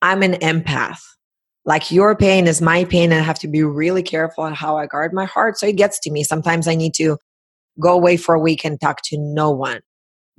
I'm 0.02 0.22
an 0.24 0.34
empath 0.34 1.02
like 1.66 1.91
your 1.91 2.16
pain 2.16 2.48
is 2.48 2.61
my 2.61 2.86
pain 2.86 3.11
and 3.11 3.22
I 3.22 3.24
have 3.24 3.40
to 3.40 3.48
be 3.48 3.64
really 3.64 4.02
careful 4.02 4.44
on 4.44 4.53
how 4.53 4.78
I 4.78 4.88
guard 4.88 5.14
my 5.14 5.26
heart. 5.26 5.57
So 5.57 5.68
it 5.68 5.76
gets 5.76 5.99
to 5.99 6.11
me. 6.11 6.24
Sometimes 6.24 6.68
I 6.68 6.76
need 6.76 6.94
to 6.95 7.18
go 7.80 7.94
away 7.94 8.18
for 8.18 8.34
a 8.34 8.40
week 8.40 8.66
and 8.66 8.80
talk 8.82 9.02
to 9.06 9.18
no 9.20 9.52
one. 9.52 9.82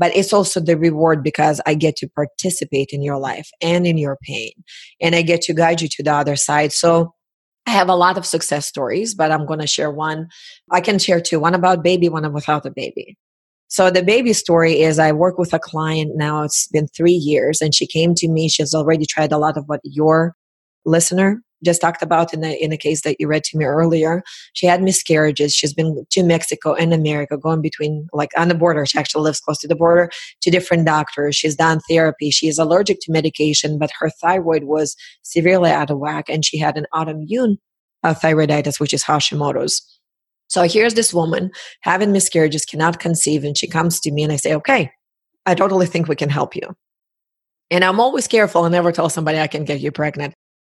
But 0.00 0.16
it's 0.16 0.32
also 0.32 0.60
the 0.60 0.78
reward 0.78 1.22
because 1.22 1.60
I 1.66 1.74
get 1.74 1.94
to 1.96 2.08
participate 2.08 2.88
in 2.90 3.02
your 3.02 3.18
life 3.18 3.50
and 3.60 3.86
in 3.86 3.98
your 3.98 4.16
pain. 4.22 4.52
And 5.00 5.14
I 5.14 5.20
get 5.20 5.42
to 5.42 5.54
guide 5.54 5.82
you 5.82 5.88
to 5.88 6.02
the 6.02 6.14
other 6.14 6.36
side. 6.36 6.72
So 6.72 7.14
I 7.66 7.72
have 7.72 7.90
a 7.90 7.94
lot 7.94 8.16
of 8.16 8.24
success 8.24 8.66
stories, 8.66 9.14
but 9.14 9.30
I'm 9.30 9.44
going 9.44 9.60
to 9.60 9.66
share 9.66 9.90
one. 9.90 10.28
I 10.72 10.80
can 10.80 10.98
share 10.98 11.20
two 11.20 11.38
one 11.38 11.54
about 11.54 11.84
baby, 11.84 12.08
one 12.08 12.32
without 12.32 12.64
a 12.64 12.70
baby. 12.70 13.18
So 13.68 13.90
the 13.90 14.02
baby 14.02 14.32
story 14.32 14.80
is 14.80 14.98
I 14.98 15.12
work 15.12 15.38
with 15.38 15.52
a 15.52 15.60
client 15.60 16.12
now. 16.16 16.44
It's 16.44 16.66
been 16.68 16.88
three 16.88 17.12
years 17.12 17.60
and 17.60 17.74
she 17.74 17.86
came 17.86 18.14
to 18.16 18.28
me. 18.28 18.48
She's 18.48 18.74
already 18.74 19.04
tried 19.06 19.32
a 19.32 19.38
lot 19.38 19.58
of 19.58 19.64
what 19.66 19.80
your 19.84 20.34
listener 20.86 21.42
just 21.64 21.80
talked 21.80 22.02
about 22.02 22.32
in 22.32 22.40
the 22.40 22.62
in 22.62 22.70
the 22.70 22.76
case 22.76 23.02
that 23.02 23.16
you 23.18 23.26
read 23.26 23.44
to 23.44 23.56
me 23.56 23.64
earlier. 23.64 24.22
She 24.52 24.66
had 24.66 24.82
miscarriages. 24.82 25.54
She's 25.54 25.74
been 25.74 26.04
to 26.10 26.22
Mexico 26.22 26.74
and 26.74 26.92
America, 26.92 27.36
going 27.36 27.62
between 27.62 28.06
like 28.12 28.30
on 28.36 28.48
the 28.48 28.54
border. 28.54 28.86
She 28.86 28.98
actually 28.98 29.24
lives 29.24 29.40
close 29.40 29.58
to 29.58 29.68
the 29.68 29.76
border 29.76 30.10
to 30.42 30.50
different 30.50 30.86
doctors. 30.86 31.36
She's 31.36 31.56
done 31.56 31.80
therapy. 31.88 32.30
She 32.30 32.48
is 32.48 32.58
allergic 32.58 32.98
to 33.02 33.12
medication, 33.12 33.78
but 33.78 33.90
her 33.98 34.10
thyroid 34.10 34.64
was 34.64 34.96
severely 35.22 35.70
out 35.70 35.90
of 35.90 35.98
whack, 35.98 36.28
and 36.28 36.44
she 36.44 36.58
had 36.58 36.76
an 36.76 36.86
autoimmune 36.94 37.56
uh, 38.02 38.14
thyroiditis, 38.14 38.80
which 38.80 38.94
is 38.94 39.04
Hashimoto's. 39.04 39.82
So 40.48 40.62
here's 40.62 40.94
this 40.94 41.14
woman 41.14 41.50
having 41.82 42.12
miscarriages, 42.12 42.64
cannot 42.64 42.98
conceive, 42.98 43.44
and 43.44 43.56
she 43.56 43.68
comes 43.68 44.00
to 44.00 44.10
me 44.10 44.22
and 44.22 44.32
I 44.32 44.36
say, 44.36 44.54
"Okay, 44.54 44.90
I 45.46 45.54
totally 45.54 45.86
think 45.86 46.08
we 46.08 46.16
can 46.16 46.30
help 46.30 46.56
you." 46.56 46.74
And 47.70 47.84
I'm 47.84 48.00
always 48.00 48.26
careful. 48.26 48.64
I 48.64 48.68
never 48.68 48.90
tell 48.90 49.08
somebody 49.08 49.38
I 49.38 49.46
can 49.46 49.64
get 49.64 49.80
you 49.80 49.92
pregnant 49.92 50.34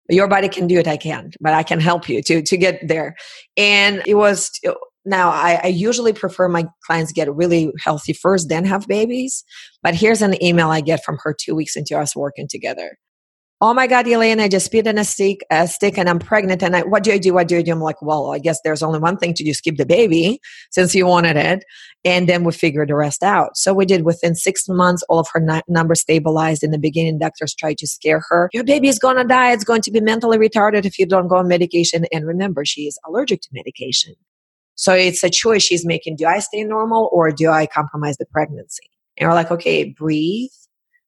your 0.08 0.28
body 0.28 0.48
can 0.48 0.66
do 0.66 0.78
it 0.78 0.88
i 0.88 0.96
can't 0.96 1.36
but 1.40 1.52
i 1.54 1.62
can 1.62 1.80
help 1.80 2.08
you 2.08 2.22
to 2.22 2.42
to 2.42 2.56
get 2.56 2.86
there. 2.86 3.14
And 3.56 4.02
it 4.06 4.14
was 4.14 4.50
now 5.04 5.30
I, 5.30 5.60
I, 5.64 5.66
usually 5.66 6.12
prefer 6.12 6.48
my 6.48 6.64
clients 6.86 7.12
get 7.12 7.32
really 7.34 7.72
healthy 7.82 8.12
first 8.12 8.48
then 8.48 8.64
have 8.64 8.86
babies. 8.86 9.44
But 9.82 9.94
here's 9.94 10.22
an 10.22 10.42
email 10.42 10.70
i 10.70 10.80
get 10.80 11.04
from 11.04 11.18
her 11.22 11.34
two 11.38 11.54
weeks 11.54 11.76
into 11.76 11.98
us 11.98 12.14
working 12.14 12.46
together 12.48 12.98
oh 13.62 13.72
my 13.72 13.86
God, 13.86 14.08
Elaine, 14.08 14.40
I 14.40 14.48
just 14.48 14.66
spit 14.66 14.88
in 14.88 14.98
a 14.98 15.04
stick, 15.04 15.46
a 15.48 15.68
stick 15.68 15.96
and 15.96 16.08
I'm 16.08 16.18
pregnant. 16.18 16.64
And 16.64 16.74
I, 16.74 16.82
what 16.82 17.04
do 17.04 17.12
I 17.12 17.18
do? 17.18 17.32
What 17.32 17.46
do 17.46 17.58
I 17.58 17.62
do? 17.62 17.70
I'm 17.70 17.80
like, 17.80 18.02
well, 18.02 18.32
I 18.32 18.40
guess 18.40 18.60
there's 18.64 18.82
only 18.82 18.98
one 18.98 19.16
thing 19.16 19.34
to 19.34 19.44
do, 19.44 19.54
skip 19.54 19.76
the 19.76 19.86
baby 19.86 20.40
since 20.72 20.96
you 20.96 21.06
wanted 21.06 21.36
it. 21.36 21.64
And 22.04 22.28
then 22.28 22.42
we 22.42 22.52
figured 22.52 22.88
the 22.88 22.96
rest 22.96 23.22
out. 23.22 23.56
So 23.56 23.72
we 23.72 23.86
did 23.86 24.04
within 24.04 24.34
six 24.34 24.68
months, 24.68 25.04
all 25.08 25.20
of 25.20 25.28
her 25.32 25.40
n- 25.40 25.62
numbers 25.68 26.00
stabilized. 26.00 26.64
In 26.64 26.72
the 26.72 26.78
beginning, 26.78 27.20
doctors 27.20 27.54
tried 27.54 27.78
to 27.78 27.86
scare 27.86 28.20
her. 28.28 28.50
Your 28.52 28.64
baby 28.64 28.88
is 28.88 28.98
going 28.98 29.16
to 29.16 29.24
die. 29.24 29.52
It's 29.52 29.64
going 29.64 29.82
to 29.82 29.92
be 29.92 30.00
mentally 30.00 30.38
retarded 30.38 30.84
if 30.84 30.98
you 30.98 31.06
don't 31.06 31.28
go 31.28 31.36
on 31.36 31.46
medication. 31.46 32.04
And 32.12 32.26
remember, 32.26 32.64
she 32.64 32.82
is 32.82 32.98
allergic 33.06 33.42
to 33.42 33.48
medication. 33.52 34.14
So 34.74 34.92
it's 34.92 35.22
a 35.22 35.30
choice 35.30 35.62
she's 35.62 35.86
making. 35.86 36.16
Do 36.16 36.26
I 36.26 36.40
stay 36.40 36.64
normal 36.64 37.08
or 37.12 37.30
do 37.30 37.50
I 37.50 37.66
compromise 37.66 38.16
the 38.16 38.26
pregnancy? 38.26 38.90
And 39.18 39.28
we're 39.28 39.36
like, 39.36 39.52
okay, 39.52 39.84
breathe 39.84 40.50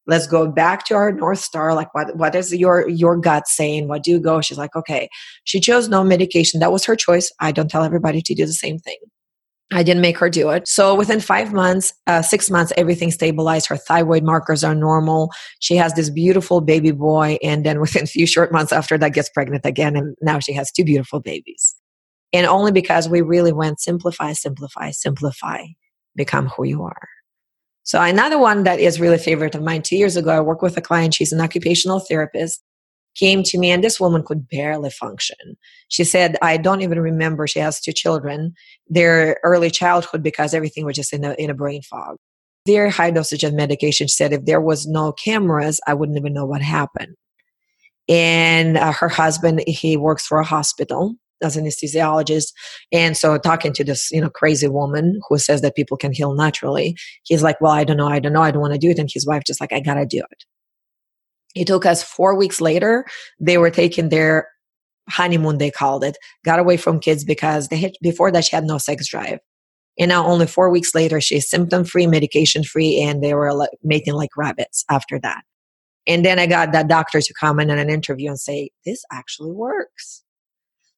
let's 0.07 0.27
go 0.27 0.47
back 0.47 0.85
to 0.85 0.95
our 0.95 1.13
north 1.13 1.39
star 1.39 1.75
like 1.75 1.93
what 1.95 2.17
what 2.17 2.35
is 2.35 2.55
your 2.55 2.89
your 2.89 3.17
gut 3.17 3.47
saying 3.47 3.89
what 3.89 4.03
do 4.03 4.11
you 4.11 4.21
go 4.21 4.41
she's 4.41 4.59
like 4.59 4.75
okay 4.77 5.09
she 5.45 5.61
chose 5.61 5.89
no 5.89 6.05
medication 6.05 6.61
that 6.61 6.73
was 6.73 6.85
her 6.85 6.97
choice 6.97 7.33
i 7.41 7.51
don't 7.51 7.71
tell 7.71 7.85
everybody 7.85 8.21
to 8.21 8.35
do 8.35 8.47
the 8.47 8.53
same 8.53 8.79
thing 8.79 8.97
I 9.73 9.83
didn't 9.83 10.03
make 10.03 10.19
her 10.19 10.29
do 10.29 10.51
it. 10.51 10.69
So 10.69 10.95
within 10.95 11.21
five 11.21 11.53
months, 11.53 11.93
uh, 12.07 12.23
six 12.23 12.51
months, 12.51 12.73
everything 12.77 13.11
stabilized. 13.11 13.67
Her 13.67 13.77
thyroid 13.77 14.23
markers 14.23 14.63
are 14.63 14.75
normal. 14.75 15.33
She 15.59 15.75
has 15.77 15.95
this 15.95 16.11
beautiful 16.11 16.61
baby 16.61 16.93
boy. 16.93 17.39
And 17.43 17.65
then 17.65 17.81
within 17.81 18.05
a 18.05 18.07
few 18.15 18.27
short 18.27 18.53
months 18.53 18.73
after 18.73 18.99
that, 18.99 19.15
gets 19.15 19.31
pregnant 19.31 19.65
again. 19.65 19.97
And 19.97 20.15
now 20.21 20.39
she 20.39 20.53
has 20.53 20.71
two 20.71 20.85
beautiful 20.85 21.19
babies. 21.19 21.75
And 22.33 22.47
only 22.47 22.73
because 22.73 23.09
we 23.09 23.21
really 23.21 23.53
went 23.53 23.81
simplify, 23.81 24.33
simplify, 24.33 24.91
simplify, 24.91 25.65
become 26.15 26.49
who 26.49 26.65
you 26.65 26.83
are. 26.83 27.09
So 27.85 28.01
another 28.01 28.39
one 28.39 28.65
that 28.65 28.81
is 28.81 28.99
really 28.99 29.17
a 29.17 29.19
favorite 29.19 29.55
of 29.55 29.63
mine, 29.63 29.83
two 29.83 29.97
years 29.97 30.17
ago, 30.17 30.31
I 30.31 30.41
worked 30.41 30.63
with 30.63 30.77
a 30.77 30.81
client. 30.81 31.15
She's 31.15 31.33
an 31.33 31.41
occupational 31.41 32.01
therapist. 32.01 32.63
Came 33.15 33.45
to 33.45 33.59
me, 33.59 33.71
and 33.71 33.85
this 33.85 34.01
woman 34.01 34.25
could 34.25 34.49
barely 34.49 34.91
function. 34.91 35.37
She 35.89 36.03
said, 36.03 36.37
"I 36.43 36.57
don't 36.57 36.83
even 36.83 36.99
remember." 36.99 37.47
She 37.47 37.61
has 37.61 37.81
two 37.81 37.93
children. 37.93 38.55
Their 38.89 39.39
early 39.45 39.71
childhood 39.71 40.21
because 40.21 40.53
everything 40.53 40.85
was 40.85 40.97
just 40.97 41.13
in 41.13 41.25
a 41.25 41.35
in 41.35 41.49
a 41.49 41.55
brain 41.55 41.83
fog. 41.83 42.17
Very 42.67 42.91
high 42.91 43.13
dosage 43.13 43.45
of 43.45 43.55
medication. 43.55 44.09
She 44.09 44.15
said, 44.15 44.33
"If 44.33 44.47
there 44.47 44.61
was 44.61 44.87
no 44.89 45.13
cameras, 45.13 45.79
I 45.87 45.95
wouldn't 45.95 46.19
even 46.19 46.33
know 46.33 46.47
what 46.47 46.63
happened." 46.63 47.15
And 48.09 48.77
uh, 48.77 48.93
her 48.93 49.09
husband, 49.09 49.63
he 49.69 49.97
works 49.97 50.27
for 50.27 50.41
a 50.41 50.45
hospital 50.45 51.15
as 51.45 51.57
an 51.57 51.65
anesthesiologist. 51.65 52.53
And 52.91 53.17
so 53.17 53.39
talking 53.39 53.73
to 53.75 53.85
this, 53.85 54.11
you 54.11 54.21
know, 54.21 54.31
crazy 54.31 54.69
woman 54.69 55.21
who 55.29 55.39
says 55.39 55.61
that 55.63 55.77
people 55.77 55.97
can 55.97 56.13
heal 56.13 56.35
naturally, 56.35 56.97
he's 57.25 57.43
like, 57.43 57.61
well, 57.61 57.73
I 57.73 57.85
don't 57.85 57.97
know. 57.97 58.09
I 58.09 58.19
don't 58.19 58.33
know. 58.33 58.43
I 58.43 58.51
don't 58.51 58.63
want 58.63 58.73
to 58.73 58.79
do 58.79 58.91
it. 58.91 58.99
And 58.99 59.11
his 59.13 59.27
wife 59.27 59.43
just 59.47 59.61
like, 59.61 59.73
I 59.73 59.81
got 59.81 59.95
to 59.95 60.07
do 60.07 60.19
it. 60.19 60.45
It 61.55 61.67
took 61.67 61.87
us 61.87 62.03
four 62.03 62.35
weeks 62.37 62.61
later. 62.61 63.05
They 63.39 63.59
were 63.59 63.71
taking 63.71 64.09
their 64.09 64.49
honeymoon, 65.11 65.59
they 65.59 65.71
called 65.71 66.03
it, 66.03 66.17
got 66.45 66.59
away 66.59 66.77
from 66.77 66.99
kids 66.99 67.25
because 67.25 67.69
they 67.69 67.77
had, 67.77 67.93
before 68.01 68.33
that 68.33 68.45
she 68.45 68.57
had 68.57 68.65
no 68.65 68.79
sex 68.79 69.07
drive. 69.09 69.39
And 69.99 70.09
now 70.09 70.27
only 70.27 70.47
four 70.47 70.71
weeks 70.71 70.95
later, 70.95 71.21
she's 71.21 71.49
symptom 71.49 71.85
free, 71.85 72.07
medication 72.07 72.65
free, 72.65 73.01
and 73.01 73.23
they 73.23 73.35
were 73.35 73.53
like, 73.55 73.71
making 73.83 74.15
like 74.15 74.31
rabbits 74.37 74.85
after 74.91 75.21
that. 75.21 75.43
And 76.07 76.25
then 76.25 76.39
I 76.39 76.47
got 76.47 76.73
that 76.73 76.89
doctor 76.89 77.21
to 77.21 77.35
come 77.39 77.61
in 77.61 77.71
on 77.71 77.79
an 77.79 77.91
interview 77.91 78.31
and 78.31 78.41
say, 78.41 78.71
this 78.85 79.05
actually 79.13 79.53
works. 79.53 80.23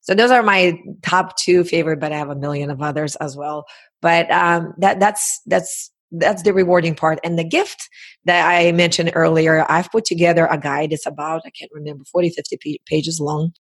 So 0.06 0.14
those 0.14 0.30
are 0.30 0.42
my 0.42 0.80
top 1.02 1.36
two 1.36 1.64
favorite, 1.64 1.98
but 1.98 2.12
I 2.12 2.18
have 2.18 2.30
a 2.30 2.36
million 2.36 2.70
of 2.70 2.80
others 2.80 3.16
as 3.16 3.36
well. 3.36 3.66
But 4.00 4.30
um, 4.30 4.72
that 4.78 5.00
that's 5.00 5.40
that's 5.46 5.90
that's 6.12 6.42
the 6.42 6.52
rewarding 6.52 6.94
part. 6.94 7.18
And 7.24 7.36
the 7.36 7.44
gift 7.44 7.88
that 8.24 8.48
I 8.48 8.70
mentioned 8.70 9.10
earlier, 9.14 9.66
I've 9.68 9.90
put 9.90 10.04
together 10.04 10.46
a 10.46 10.58
guide. 10.58 10.92
It's 10.92 11.06
about 11.06 11.42
I 11.44 11.50
can't 11.50 11.72
remember 11.74 12.04
40, 12.04 12.30
50 12.30 12.80
pages 12.86 13.20
long. 13.20 13.52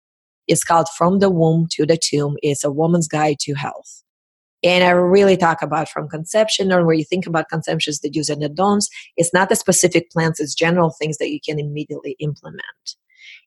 It's 0.46 0.64
called 0.64 0.88
From 0.98 1.20
the 1.20 1.30
Womb 1.30 1.66
to 1.72 1.86
the 1.86 1.96
Tomb. 1.96 2.36
It's 2.42 2.62
a 2.62 2.70
woman's 2.70 3.08
guide 3.08 3.38
to 3.40 3.54
health. 3.54 4.02
And 4.62 4.84
I 4.84 4.90
really 4.90 5.36
talk 5.36 5.62
about 5.62 5.88
from 5.88 6.08
conception 6.08 6.72
or 6.72 6.84
where 6.84 6.94
you 6.94 7.04
think 7.04 7.26
about 7.26 7.48
conceptions, 7.48 8.00
the 8.00 8.10
do's 8.10 8.28
and 8.28 8.42
the 8.42 8.48
don'ts. 8.48 8.88
It's 9.16 9.32
not 9.32 9.48
the 9.48 9.56
specific 9.56 10.10
plans, 10.10 10.40
it's 10.40 10.54
general 10.54 10.90
things 10.90 11.18
that 11.18 11.30
you 11.30 11.38
can 11.42 11.58
immediately 11.58 12.16
implement. 12.18 12.62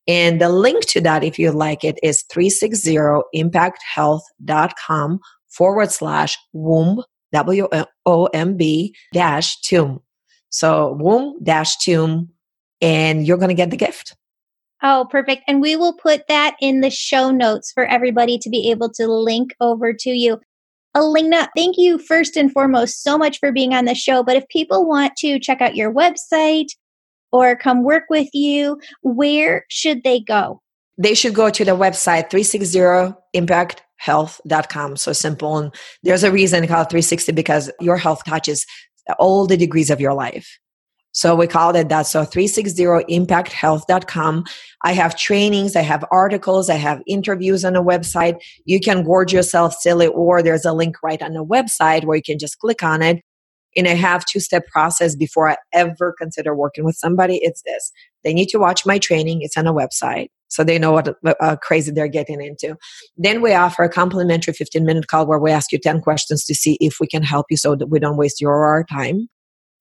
And 0.07 0.39
the 0.39 0.49
link 0.49 0.85
to 0.87 1.01
that, 1.01 1.23
if 1.23 1.37
you 1.37 1.51
like 1.51 1.83
it, 1.83 1.99
is 2.01 2.23
360impacthealth.com 2.31 5.19
forward 5.49 5.91
slash 5.91 6.37
womb, 6.53 7.03
W 7.33 7.67
O 8.05 8.25
M 8.27 8.55
B 8.55 8.95
dash 9.11 9.59
tomb. 9.61 9.99
So 10.49 10.95
womb 10.99 11.37
dash 11.43 11.75
tomb, 11.77 12.29
and 12.81 13.27
you're 13.27 13.37
going 13.37 13.49
to 13.49 13.53
get 13.53 13.69
the 13.69 13.77
gift. 13.77 14.15
Oh, 14.83 15.07
perfect. 15.09 15.43
And 15.47 15.61
we 15.61 15.75
will 15.75 15.93
put 15.93 16.27
that 16.27 16.55
in 16.61 16.81
the 16.81 16.91
show 16.91 17.31
notes 17.31 17.71
for 17.73 17.85
everybody 17.85 18.37
to 18.37 18.49
be 18.49 18.69
able 18.69 18.91
to 18.93 19.07
link 19.07 19.55
over 19.59 19.91
to 19.91 20.09
you. 20.11 20.39
Elena, 20.95 21.49
thank 21.55 21.75
you 21.77 21.97
first 21.97 22.37
and 22.37 22.51
foremost 22.51 23.03
so 23.03 23.17
much 23.17 23.39
for 23.39 23.51
being 23.51 23.73
on 23.73 23.85
the 23.85 23.95
show. 23.95 24.23
But 24.23 24.35
if 24.35 24.47
people 24.49 24.87
want 24.87 25.15
to 25.17 25.39
check 25.39 25.61
out 25.61 25.75
your 25.75 25.93
website 25.93 26.67
or 27.31 27.55
come 27.55 27.83
work 27.83 28.03
with 28.09 28.27
you, 28.33 28.79
where 29.01 29.65
should 29.69 30.03
they 30.03 30.19
go? 30.19 30.61
They 30.97 31.13
should 31.13 31.35
go 31.35 31.49
to 31.49 31.63
the 31.63 31.75
website 31.75 32.29
360impacthealth.com. 32.31 34.97
So 34.97 35.13
simple. 35.13 35.57
And 35.57 35.73
there's 36.03 36.23
a 36.23 36.31
reason 36.31 36.67
called 36.67 36.89
360 36.89 37.31
because 37.33 37.71
your 37.79 37.97
health 37.97 38.23
touches 38.25 38.65
all 39.19 39.45
the 39.45 39.57
degrees 39.57 39.89
of 39.89 40.01
your 40.01 40.13
life. 40.13 40.57
So 41.17 41.35
we 41.35 41.47
called 41.47 41.75
it 41.75 41.89
that. 41.89 42.05
So 42.05 42.23
360impacthealth.com. 42.25 44.45
I 44.83 44.93
have 44.93 45.17
trainings, 45.17 45.75
I 45.75 45.81
have 45.81 46.05
articles, 46.11 46.69
I 46.69 46.75
have 46.75 47.01
interviews 47.07 47.65
on 47.65 47.73
the 47.73 47.83
website. 47.83 48.39
You 48.65 48.79
can 48.79 49.03
gorge 49.03 49.33
yourself 49.33 49.73
silly, 49.73 50.05
or 50.05 50.43
there's 50.43 50.65
a 50.65 50.73
link 50.73 50.97
right 51.01 51.19
on 51.23 51.33
the 51.33 51.43
website 51.43 52.05
where 52.05 52.17
you 52.17 52.23
can 52.23 52.37
just 52.37 52.59
click 52.59 52.83
on 52.83 53.01
it. 53.01 53.23
And 53.77 53.87
I 53.87 53.93
have 53.93 54.25
two 54.25 54.39
step 54.39 54.67
process 54.67 55.15
before 55.15 55.49
I 55.49 55.57
ever 55.71 56.13
consider 56.17 56.55
working 56.55 56.83
with 56.83 56.95
somebody. 56.95 57.37
It's 57.43 57.61
this. 57.61 57.91
They 58.23 58.33
need 58.33 58.49
to 58.49 58.59
watch 58.59 58.85
my 58.85 58.97
training. 58.97 59.39
It's 59.41 59.55
on 59.55 59.67
a 59.67 59.73
website. 59.73 60.27
So 60.49 60.63
they 60.63 60.79
know 60.79 60.93
what 60.93 61.15
uh, 61.39 61.57
crazy 61.57 61.91
they're 61.91 62.07
getting 62.07 62.41
into. 62.41 62.75
Then 63.17 63.41
we 63.41 63.53
offer 63.53 63.83
a 63.83 63.89
complimentary 63.89 64.53
15 64.53 64.85
minute 64.85 65.07
call 65.07 65.27
where 65.27 65.39
we 65.39 65.51
ask 65.51 65.71
you 65.71 65.79
10 65.79 66.01
questions 66.01 66.43
to 66.45 66.55
see 66.55 66.77
if 66.79 66.97
we 66.99 67.07
can 67.07 67.21
help 67.21 67.47
you 67.49 67.57
so 67.57 67.75
that 67.75 67.87
we 67.87 67.99
don't 67.99 68.17
waste 68.17 68.41
your 68.41 68.53
or 68.53 68.67
our 68.67 68.83
time. 68.83 69.27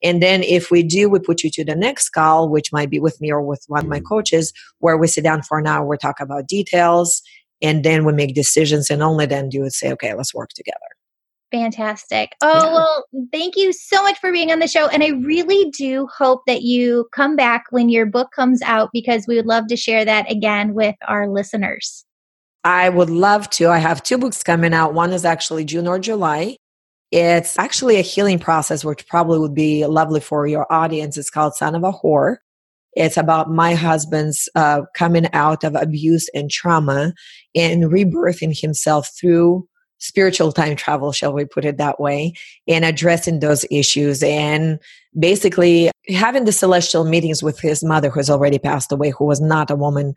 And 0.02 0.22
then 0.22 0.42
if 0.42 0.70
we 0.70 0.82
do, 0.82 1.08
we 1.08 1.18
put 1.18 1.42
you 1.42 1.50
to 1.52 1.64
the 1.64 1.74
next 1.74 2.10
call, 2.10 2.50
which 2.50 2.72
might 2.72 2.90
be 2.90 3.00
with 3.00 3.20
me 3.20 3.30
or 3.30 3.42
with 3.42 3.64
one 3.68 3.84
of 3.84 3.88
my 3.88 4.00
coaches, 4.00 4.52
where 4.80 4.98
we 4.98 5.06
sit 5.06 5.24
down 5.24 5.42
for 5.42 5.58
an 5.58 5.66
hour, 5.66 5.86
we 5.86 5.96
talk 5.96 6.20
about 6.20 6.48
details, 6.48 7.22
and 7.62 7.82
then 7.82 8.04
we 8.04 8.12
make 8.12 8.34
decisions. 8.34 8.90
And 8.90 9.02
only 9.02 9.26
then 9.26 9.48
do 9.48 9.62
we 9.62 9.70
say, 9.70 9.90
okay, 9.92 10.14
let's 10.14 10.34
work 10.34 10.50
together. 10.50 10.95
Fantastic. 11.52 12.34
Oh, 12.42 12.64
yeah. 12.64 12.72
well, 12.72 13.04
thank 13.32 13.56
you 13.56 13.72
so 13.72 14.02
much 14.02 14.18
for 14.18 14.32
being 14.32 14.50
on 14.50 14.58
the 14.58 14.66
show. 14.66 14.88
And 14.88 15.02
I 15.02 15.08
really 15.08 15.70
do 15.70 16.08
hope 16.08 16.42
that 16.46 16.62
you 16.62 17.08
come 17.12 17.36
back 17.36 17.66
when 17.70 17.88
your 17.88 18.04
book 18.04 18.30
comes 18.34 18.62
out 18.62 18.90
because 18.92 19.26
we 19.28 19.36
would 19.36 19.46
love 19.46 19.68
to 19.68 19.76
share 19.76 20.04
that 20.04 20.30
again 20.30 20.74
with 20.74 20.96
our 21.06 21.28
listeners. 21.28 22.04
I 22.64 22.88
would 22.88 23.10
love 23.10 23.48
to. 23.50 23.68
I 23.68 23.78
have 23.78 24.02
two 24.02 24.18
books 24.18 24.42
coming 24.42 24.74
out. 24.74 24.92
One 24.92 25.12
is 25.12 25.24
actually 25.24 25.64
June 25.64 25.86
or 25.86 26.00
July. 26.00 26.56
It's 27.12 27.56
actually 27.58 27.96
a 27.98 28.02
healing 28.02 28.40
process, 28.40 28.84
which 28.84 29.06
probably 29.06 29.38
would 29.38 29.54
be 29.54 29.86
lovely 29.86 30.18
for 30.18 30.48
your 30.48 30.70
audience. 30.72 31.16
It's 31.16 31.30
called 31.30 31.54
Son 31.54 31.76
of 31.76 31.84
a 31.84 31.92
Whore. 31.92 32.38
It's 32.94 33.16
about 33.16 33.50
my 33.50 33.74
husband's 33.74 34.48
uh, 34.56 34.82
coming 34.96 35.26
out 35.32 35.62
of 35.62 35.76
abuse 35.76 36.28
and 36.34 36.50
trauma 36.50 37.12
and 37.54 37.84
rebirthing 37.84 38.58
himself 38.58 39.10
through 39.20 39.68
spiritual 39.98 40.52
time 40.52 40.76
travel, 40.76 41.12
shall 41.12 41.32
we 41.32 41.44
put 41.44 41.64
it 41.64 41.78
that 41.78 42.00
way, 42.00 42.32
and 42.68 42.84
addressing 42.84 43.40
those 43.40 43.64
issues 43.70 44.22
and 44.22 44.78
basically 45.18 45.90
having 46.08 46.44
the 46.44 46.52
celestial 46.52 47.04
meetings 47.04 47.42
with 47.42 47.58
his 47.60 47.82
mother, 47.82 48.10
who 48.10 48.18
has 48.18 48.30
already 48.30 48.58
passed 48.58 48.92
away, 48.92 49.10
who 49.10 49.24
was 49.24 49.40
not 49.40 49.70
a 49.70 49.76
woman 49.76 50.14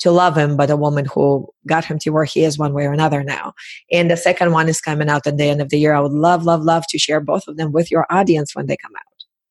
to 0.00 0.10
love 0.10 0.36
him, 0.36 0.56
but 0.56 0.70
a 0.70 0.76
woman 0.76 1.06
who 1.06 1.48
got 1.66 1.84
him 1.84 1.98
to 2.00 2.10
where 2.10 2.24
he 2.24 2.44
is 2.44 2.58
one 2.58 2.74
way 2.74 2.84
or 2.84 2.92
another 2.92 3.22
now. 3.22 3.54
And 3.92 4.10
the 4.10 4.16
second 4.16 4.52
one 4.52 4.68
is 4.68 4.80
coming 4.80 5.08
out 5.08 5.26
at 5.26 5.36
the 5.36 5.44
end 5.44 5.62
of 5.62 5.70
the 5.70 5.78
year. 5.78 5.94
I 5.94 6.00
would 6.00 6.12
love, 6.12 6.44
love, 6.44 6.62
love 6.62 6.84
to 6.88 6.98
share 6.98 7.20
both 7.20 7.46
of 7.48 7.56
them 7.56 7.72
with 7.72 7.90
your 7.90 8.06
audience 8.10 8.54
when 8.54 8.66
they 8.66 8.76
come 8.76 8.92
out. 8.96 9.02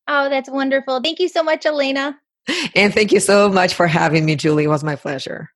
Oh, 0.07 0.29
that's 0.29 0.49
wonderful. 0.49 0.99
Thank 1.01 1.19
you 1.19 1.29
so 1.29 1.43
much, 1.43 1.65
Elena. 1.65 2.19
And 2.75 2.93
thank 2.93 3.13
you 3.13 3.21
so 3.21 3.47
much 3.47 3.73
for 3.73 3.87
having 3.87 4.25
me, 4.25 4.35
Julie. 4.35 4.65
It 4.65 4.67
was 4.67 4.83
my 4.83 4.97
pleasure. 4.97 5.49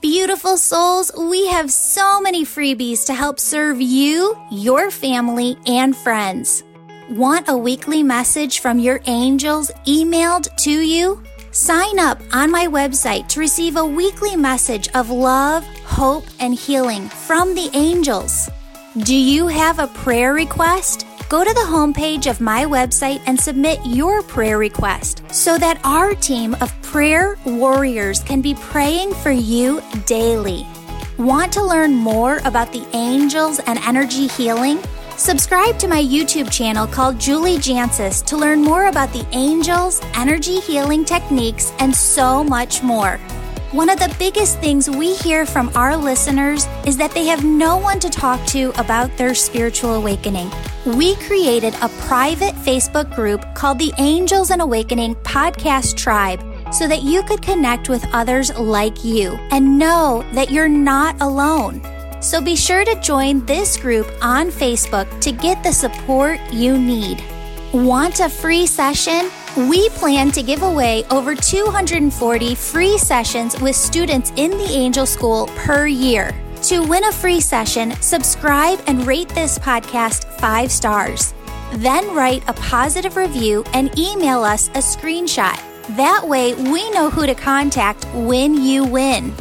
Beautiful 0.00 0.58
souls, 0.58 1.10
we 1.18 1.48
have 1.48 1.68
so 1.68 2.20
many 2.20 2.44
freebies 2.44 3.04
to 3.06 3.14
help 3.14 3.40
serve 3.40 3.80
you, 3.80 4.38
your 4.48 4.92
family, 4.92 5.56
and 5.66 5.96
friends. 5.96 6.62
Want 7.10 7.48
a 7.48 7.56
weekly 7.56 8.04
message 8.04 8.60
from 8.60 8.78
your 8.78 9.00
angels 9.06 9.72
emailed 9.84 10.56
to 10.58 10.70
you? 10.70 11.20
Sign 11.50 11.98
up 11.98 12.20
on 12.32 12.48
my 12.48 12.68
website 12.68 13.26
to 13.30 13.40
receive 13.40 13.76
a 13.76 13.84
weekly 13.84 14.36
message 14.36 14.88
of 14.94 15.10
love, 15.10 15.66
hope, 15.84 16.26
and 16.38 16.54
healing 16.54 17.08
from 17.08 17.56
the 17.56 17.68
angels. 17.74 18.48
Do 18.98 19.16
you 19.16 19.48
have 19.48 19.80
a 19.80 19.88
prayer 19.88 20.32
request? 20.32 21.06
Go 21.32 21.42
to 21.42 21.54
the 21.54 21.60
homepage 21.60 22.30
of 22.30 22.42
my 22.42 22.66
website 22.66 23.22
and 23.24 23.40
submit 23.40 23.80
your 23.86 24.20
prayer 24.20 24.58
request 24.58 25.22
so 25.32 25.56
that 25.56 25.80
our 25.82 26.14
team 26.14 26.54
of 26.60 26.78
prayer 26.82 27.38
warriors 27.46 28.22
can 28.22 28.42
be 28.42 28.52
praying 28.52 29.14
for 29.14 29.30
you 29.30 29.80
daily. 30.04 30.66
Want 31.16 31.50
to 31.54 31.64
learn 31.64 31.94
more 31.94 32.42
about 32.44 32.70
the 32.70 32.86
angels 32.92 33.60
and 33.60 33.78
energy 33.78 34.26
healing? 34.26 34.78
Subscribe 35.16 35.78
to 35.78 35.88
my 35.88 36.02
YouTube 36.02 36.52
channel 36.52 36.86
called 36.86 37.18
Julie 37.18 37.56
Jancius 37.56 38.22
to 38.26 38.36
learn 38.36 38.60
more 38.60 38.88
about 38.88 39.10
the 39.14 39.26
angels, 39.32 40.02
energy 40.12 40.60
healing 40.60 41.02
techniques, 41.02 41.72
and 41.78 41.96
so 41.96 42.44
much 42.44 42.82
more. 42.82 43.18
One 43.72 43.88
of 43.88 43.98
the 43.98 44.14
biggest 44.18 44.58
things 44.58 44.90
we 44.90 45.14
hear 45.14 45.46
from 45.46 45.72
our 45.74 45.96
listeners 45.96 46.68
is 46.84 46.98
that 46.98 47.12
they 47.12 47.24
have 47.24 47.42
no 47.42 47.78
one 47.78 47.98
to 48.00 48.10
talk 48.10 48.46
to 48.48 48.70
about 48.78 49.16
their 49.16 49.34
spiritual 49.34 49.94
awakening. 49.94 50.50
We 50.84 51.14
created 51.16 51.72
a 51.80 51.88
private 52.00 52.54
Facebook 52.56 53.16
group 53.16 53.42
called 53.54 53.78
the 53.78 53.90
Angels 53.96 54.50
and 54.50 54.60
Awakening 54.60 55.14
Podcast 55.24 55.96
Tribe 55.96 56.44
so 56.70 56.86
that 56.86 57.02
you 57.02 57.22
could 57.22 57.40
connect 57.40 57.88
with 57.88 58.04
others 58.12 58.54
like 58.58 59.06
you 59.06 59.38
and 59.50 59.78
know 59.78 60.22
that 60.32 60.50
you're 60.50 60.68
not 60.68 61.18
alone. 61.22 61.80
So 62.20 62.42
be 62.42 62.56
sure 62.56 62.84
to 62.84 63.00
join 63.00 63.42
this 63.46 63.78
group 63.78 64.06
on 64.20 64.48
Facebook 64.48 65.08
to 65.22 65.32
get 65.32 65.62
the 65.62 65.72
support 65.72 66.38
you 66.52 66.76
need. 66.76 67.24
Want 67.72 68.20
a 68.20 68.28
free 68.28 68.66
session? 68.66 69.30
We 69.56 69.90
plan 69.90 70.30
to 70.30 70.42
give 70.42 70.62
away 70.62 71.04
over 71.10 71.34
240 71.34 72.54
free 72.54 72.96
sessions 72.96 73.60
with 73.60 73.76
students 73.76 74.32
in 74.36 74.50
the 74.52 74.70
Angel 74.70 75.04
School 75.04 75.48
per 75.56 75.86
year. 75.86 76.34
To 76.62 76.80
win 76.80 77.04
a 77.04 77.12
free 77.12 77.38
session, 77.38 77.90
subscribe 78.00 78.80
and 78.86 79.06
rate 79.06 79.28
this 79.28 79.58
podcast 79.58 80.24
five 80.40 80.72
stars. 80.72 81.34
Then 81.74 82.14
write 82.14 82.48
a 82.48 82.54
positive 82.54 83.18
review 83.18 83.62
and 83.74 83.96
email 83.98 84.42
us 84.42 84.68
a 84.68 84.78
screenshot. 84.78 85.60
That 85.96 86.26
way, 86.26 86.54
we 86.54 86.90
know 86.92 87.10
who 87.10 87.26
to 87.26 87.34
contact 87.34 88.06
when 88.14 88.54
you 88.54 88.86
win. 88.86 89.34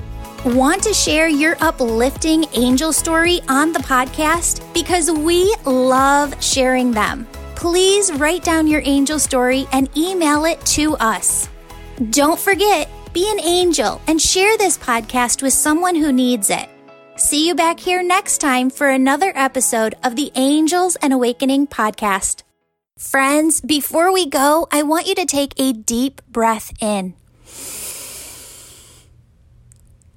Want 0.43 0.83
to 0.83 0.93
share 0.93 1.29
your 1.29 1.55
uplifting 1.61 2.43
angel 2.53 2.91
story 2.91 3.39
on 3.47 3.71
the 3.71 3.79
podcast? 3.79 4.61
Because 4.73 5.09
we 5.09 5.55
love 5.65 6.35
sharing 6.43 6.91
them. 6.91 7.27
Please 7.61 8.11
write 8.13 8.43
down 8.43 8.65
your 8.65 8.81
angel 8.85 9.19
story 9.19 9.67
and 9.71 9.87
email 9.95 10.45
it 10.45 10.59
to 10.65 10.95
us. 10.95 11.47
Don't 12.09 12.39
forget, 12.39 12.89
be 13.13 13.31
an 13.31 13.39
angel 13.39 14.01
and 14.07 14.19
share 14.19 14.57
this 14.57 14.79
podcast 14.79 15.43
with 15.43 15.53
someone 15.53 15.93
who 15.93 16.11
needs 16.11 16.49
it. 16.49 16.67
See 17.17 17.47
you 17.47 17.53
back 17.53 17.79
here 17.79 18.01
next 18.01 18.39
time 18.39 18.71
for 18.71 18.89
another 18.89 19.31
episode 19.35 19.93
of 20.03 20.15
the 20.15 20.31
Angels 20.33 20.95
and 21.03 21.13
Awakening 21.13 21.67
podcast. 21.67 22.41
Friends, 22.97 23.61
before 23.61 24.11
we 24.11 24.25
go, 24.25 24.67
I 24.71 24.81
want 24.81 25.05
you 25.05 25.13
to 25.13 25.25
take 25.27 25.53
a 25.57 25.71
deep 25.71 26.19
breath 26.27 26.73
in. 26.81 27.13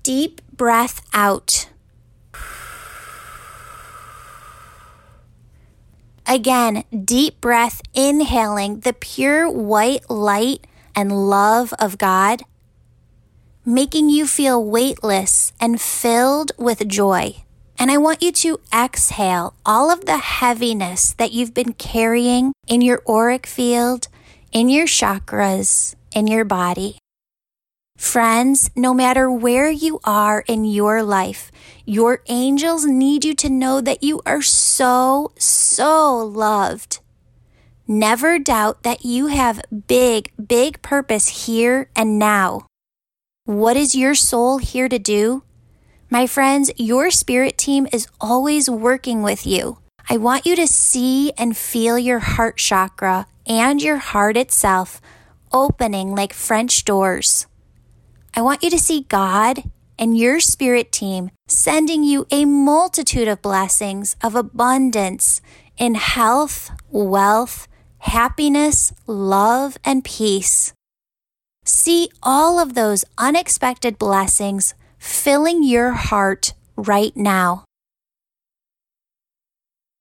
Deep 0.02 0.40
breath 0.56 1.02
out. 1.12 1.68
Again, 6.26 6.84
deep 7.04 7.40
breath, 7.40 7.82
inhaling 7.92 8.80
the 8.80 8.94
pure 8.94 9.50
white 9.50 10.08
light 10.08 10.66
and 10.96 11.28
love 11.28 11.74
of 11.78 11.98
God, 11.98 12.42
making 13.64 14.08
you 14.08 14.26
feel 14.26 14.64
weightless 14.64 15.52
and 15.60 15.80
filled 15.80 16.52
with 16.56 16.88
joy. 16.88 17.44
And 17.78 17.90
I 17.90 17.98
want 17.98 18.22
you 18.22 18.32
to 18.32 18.60
exhale 18.72 19.54
all 19.66 19.90
of 19.90 20.06
the 20.06 20.18
heaviness 20.18 21.12
that 21.14 21.32
you've 21.32 21.52
been 21.52 21.74
carrying 21.74 22.52
in 22.66 22.80
your 22.80 23.02
auric 23.08 23.46
field, 23.46 24.08
in 24.52 24.68
your 24.68 24.86
chakras, 24.86 25.94
in 26.14 26.26
your 26.26 26.44
body. 26.44 26.98
Friends, 27.96 28.70
no 28.74 28.94
matter 28.94 29.30
where 29.30 29.70
you 29.70 30.00
are 30.04 30.44
in 30.46 30.64
your 30.64 31.02
life, 31.02 31.50
your 31.84 32.22
angels 32.28 32.86
need 32.86 33.24
you 33.24 33.34
to 33.34 33.50
know 33.50 33.80
that 33.80 34.02
you 34.02 34.20
are 34.24 34.42
so, 34.42 35.32
so 35.38 36.16
loved. 36.18 37.00
Never 37.86 38.38
doubt 38.38 38.82
that 38.82 39.04
you 39.04 39.26
have 39.26 39.60
big, 39.86 40.32
big 40.42 40.80
purpose 40.80 41.46
here 41.46 41.90
and 41.94 42.18
now. 42.18 42.66
What 43.44 43.76
is 43.76 43.94
your 43.94 44.14
soul 44.14 44.56
here 44.56 44.88
to 44.88 44.98
do? 44.98 45.42
My 46.08 46.26
friends, 46.26 46.70
your 46.76 47.10
spirit 47.10 47.58
team 47.58 47.86
is 47.92 48.08
always 48.20 48.70
working 48.70 49.22
with 49.22 49.46
you. 49.46 49.78
I 50.08 50.16
want 50.16 50.46
you 50.46 50.56
to 50.56 50.66
see 50.66 51.32
and 51.36 51.56
feel 51.56 51.98
your 51.98 52.20
heart 52.20 52.56
chakra 52.56 53.26
and 53.46 53.82
your 53.82 53.98
heart 53.98 54.38
itself 54.38 55.00
opening 55.52 56.14
like 56.14 56.32
French 56.32 56.84
doors. 56.84 57.46
I 58.34 58.40
want 58.40 58.62
you 58.62 58.70
to 58.70 58.78
see 58.78 59.02
God 59.02 59.70
and 59.98 60.16
your 60.16 60.40
spirit 60.40 60.92
team 60.92 61.30
sending 61.46 62.02
you 62.02 62.26
a 62.30 62.44
multitude 62.44 63.28
of 63.28 63.42
blessings 63.42 64.16
of 64.22 64.34
abundance 64.34 65.40
in 65.78 65.94
health, 65.94 66.70
wealth, 66.90 67.68
happiness, 67.98 68.92
love, 69.06 69.76
and 69.84 70.04
peace. 70.04 70.72
See 71.64 72.10
all 72.22 72.58
of 72.58 72.74
those 72.74 73.04
unexpected 73.16 73.98
blessings 73.98 74.74
filling 74.98 75.62
your 75.62 75.92
heart 75.92 76.52
right 76.76 77.16
now. 77.16 77.64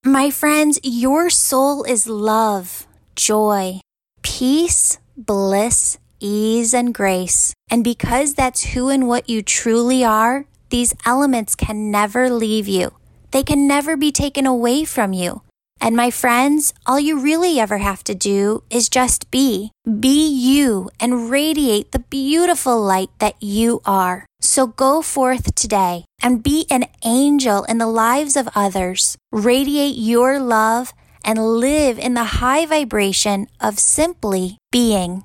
My 0.05 0.29
friends, 0.29 0.79
your 0.83 1.29
soul 1.29 1.83
is 1.83 2.07
love, 2.07 2.85
joy, 3.15 3.79
peace, 4.21 4.97
bliss, 5.15 5.97
ease, 6.23 6.73
and 6.73 6.93
grace. 6.93 7.53
And 7.69 7.83
because 7.83 8.33
that's 8.33 8.73
who 8.73 8.89
and 8.89 9.07
what 9.07 9.29
you 9.29 9.43
truly 9.43 10.03
are, 10.03 10.45
these 10.69 10.95
elements 11.05 11.53
can 11.53 11.91
never 11.91 12.29
leave 12.29 12.67
you. 12.67 12.93
They 13.31 13.43
can 13.43 13.67
never 13.67 13.97
be 13.97 14.11
taken 14.11 14.47
away 14.47 14.85
from 14.85 15.11
you. 15.13 15.41
And 15.81 15.97
my 15.97 16.11
friends, 16.11 16.73
all 16.85 16.99
you 16.99 17.19
really 17.19 17.59
ever 17.59 17.79
have 17.79 18.03
to 18.05 18.15
do 18.15 18.63
is 18.69 18.87
just 18.87 19.29
be. 19.31 19.71
Be 19.83 20.25
you 20.25 20.89
and 20.99 21.29
radiate 21.29 21.91
the 21.91 21.99
beautiful 21.99 22.81
light 22.81 23.09
that 23.19 23.35
you 23.41 23.81
are. 23.85 24.25
So 24.39 24.67
go 24.67 25.01
forth 25.01 25.55
today 25.55 26.05
and 26.21 26.43
be 26.43 26.65
an 26.69 26.85
angel 27.03 27.65
in 27.65 27.79
the 27.79 27.87
lives 27.87 28.37
of 28.37 28.47
others. 28.55 29.17
Radiate 29.31 29.95
your 29.95 30.39
love 30.39 30.93
and 31.25 31.59
live 31.59 31.99
in 31.99 32.13
the 32.13 32.39
high 32.39 32.65
vibration 32.65 33.47
of 33.59 33.77
simply 33.79 34.57
being. 34.71 35.23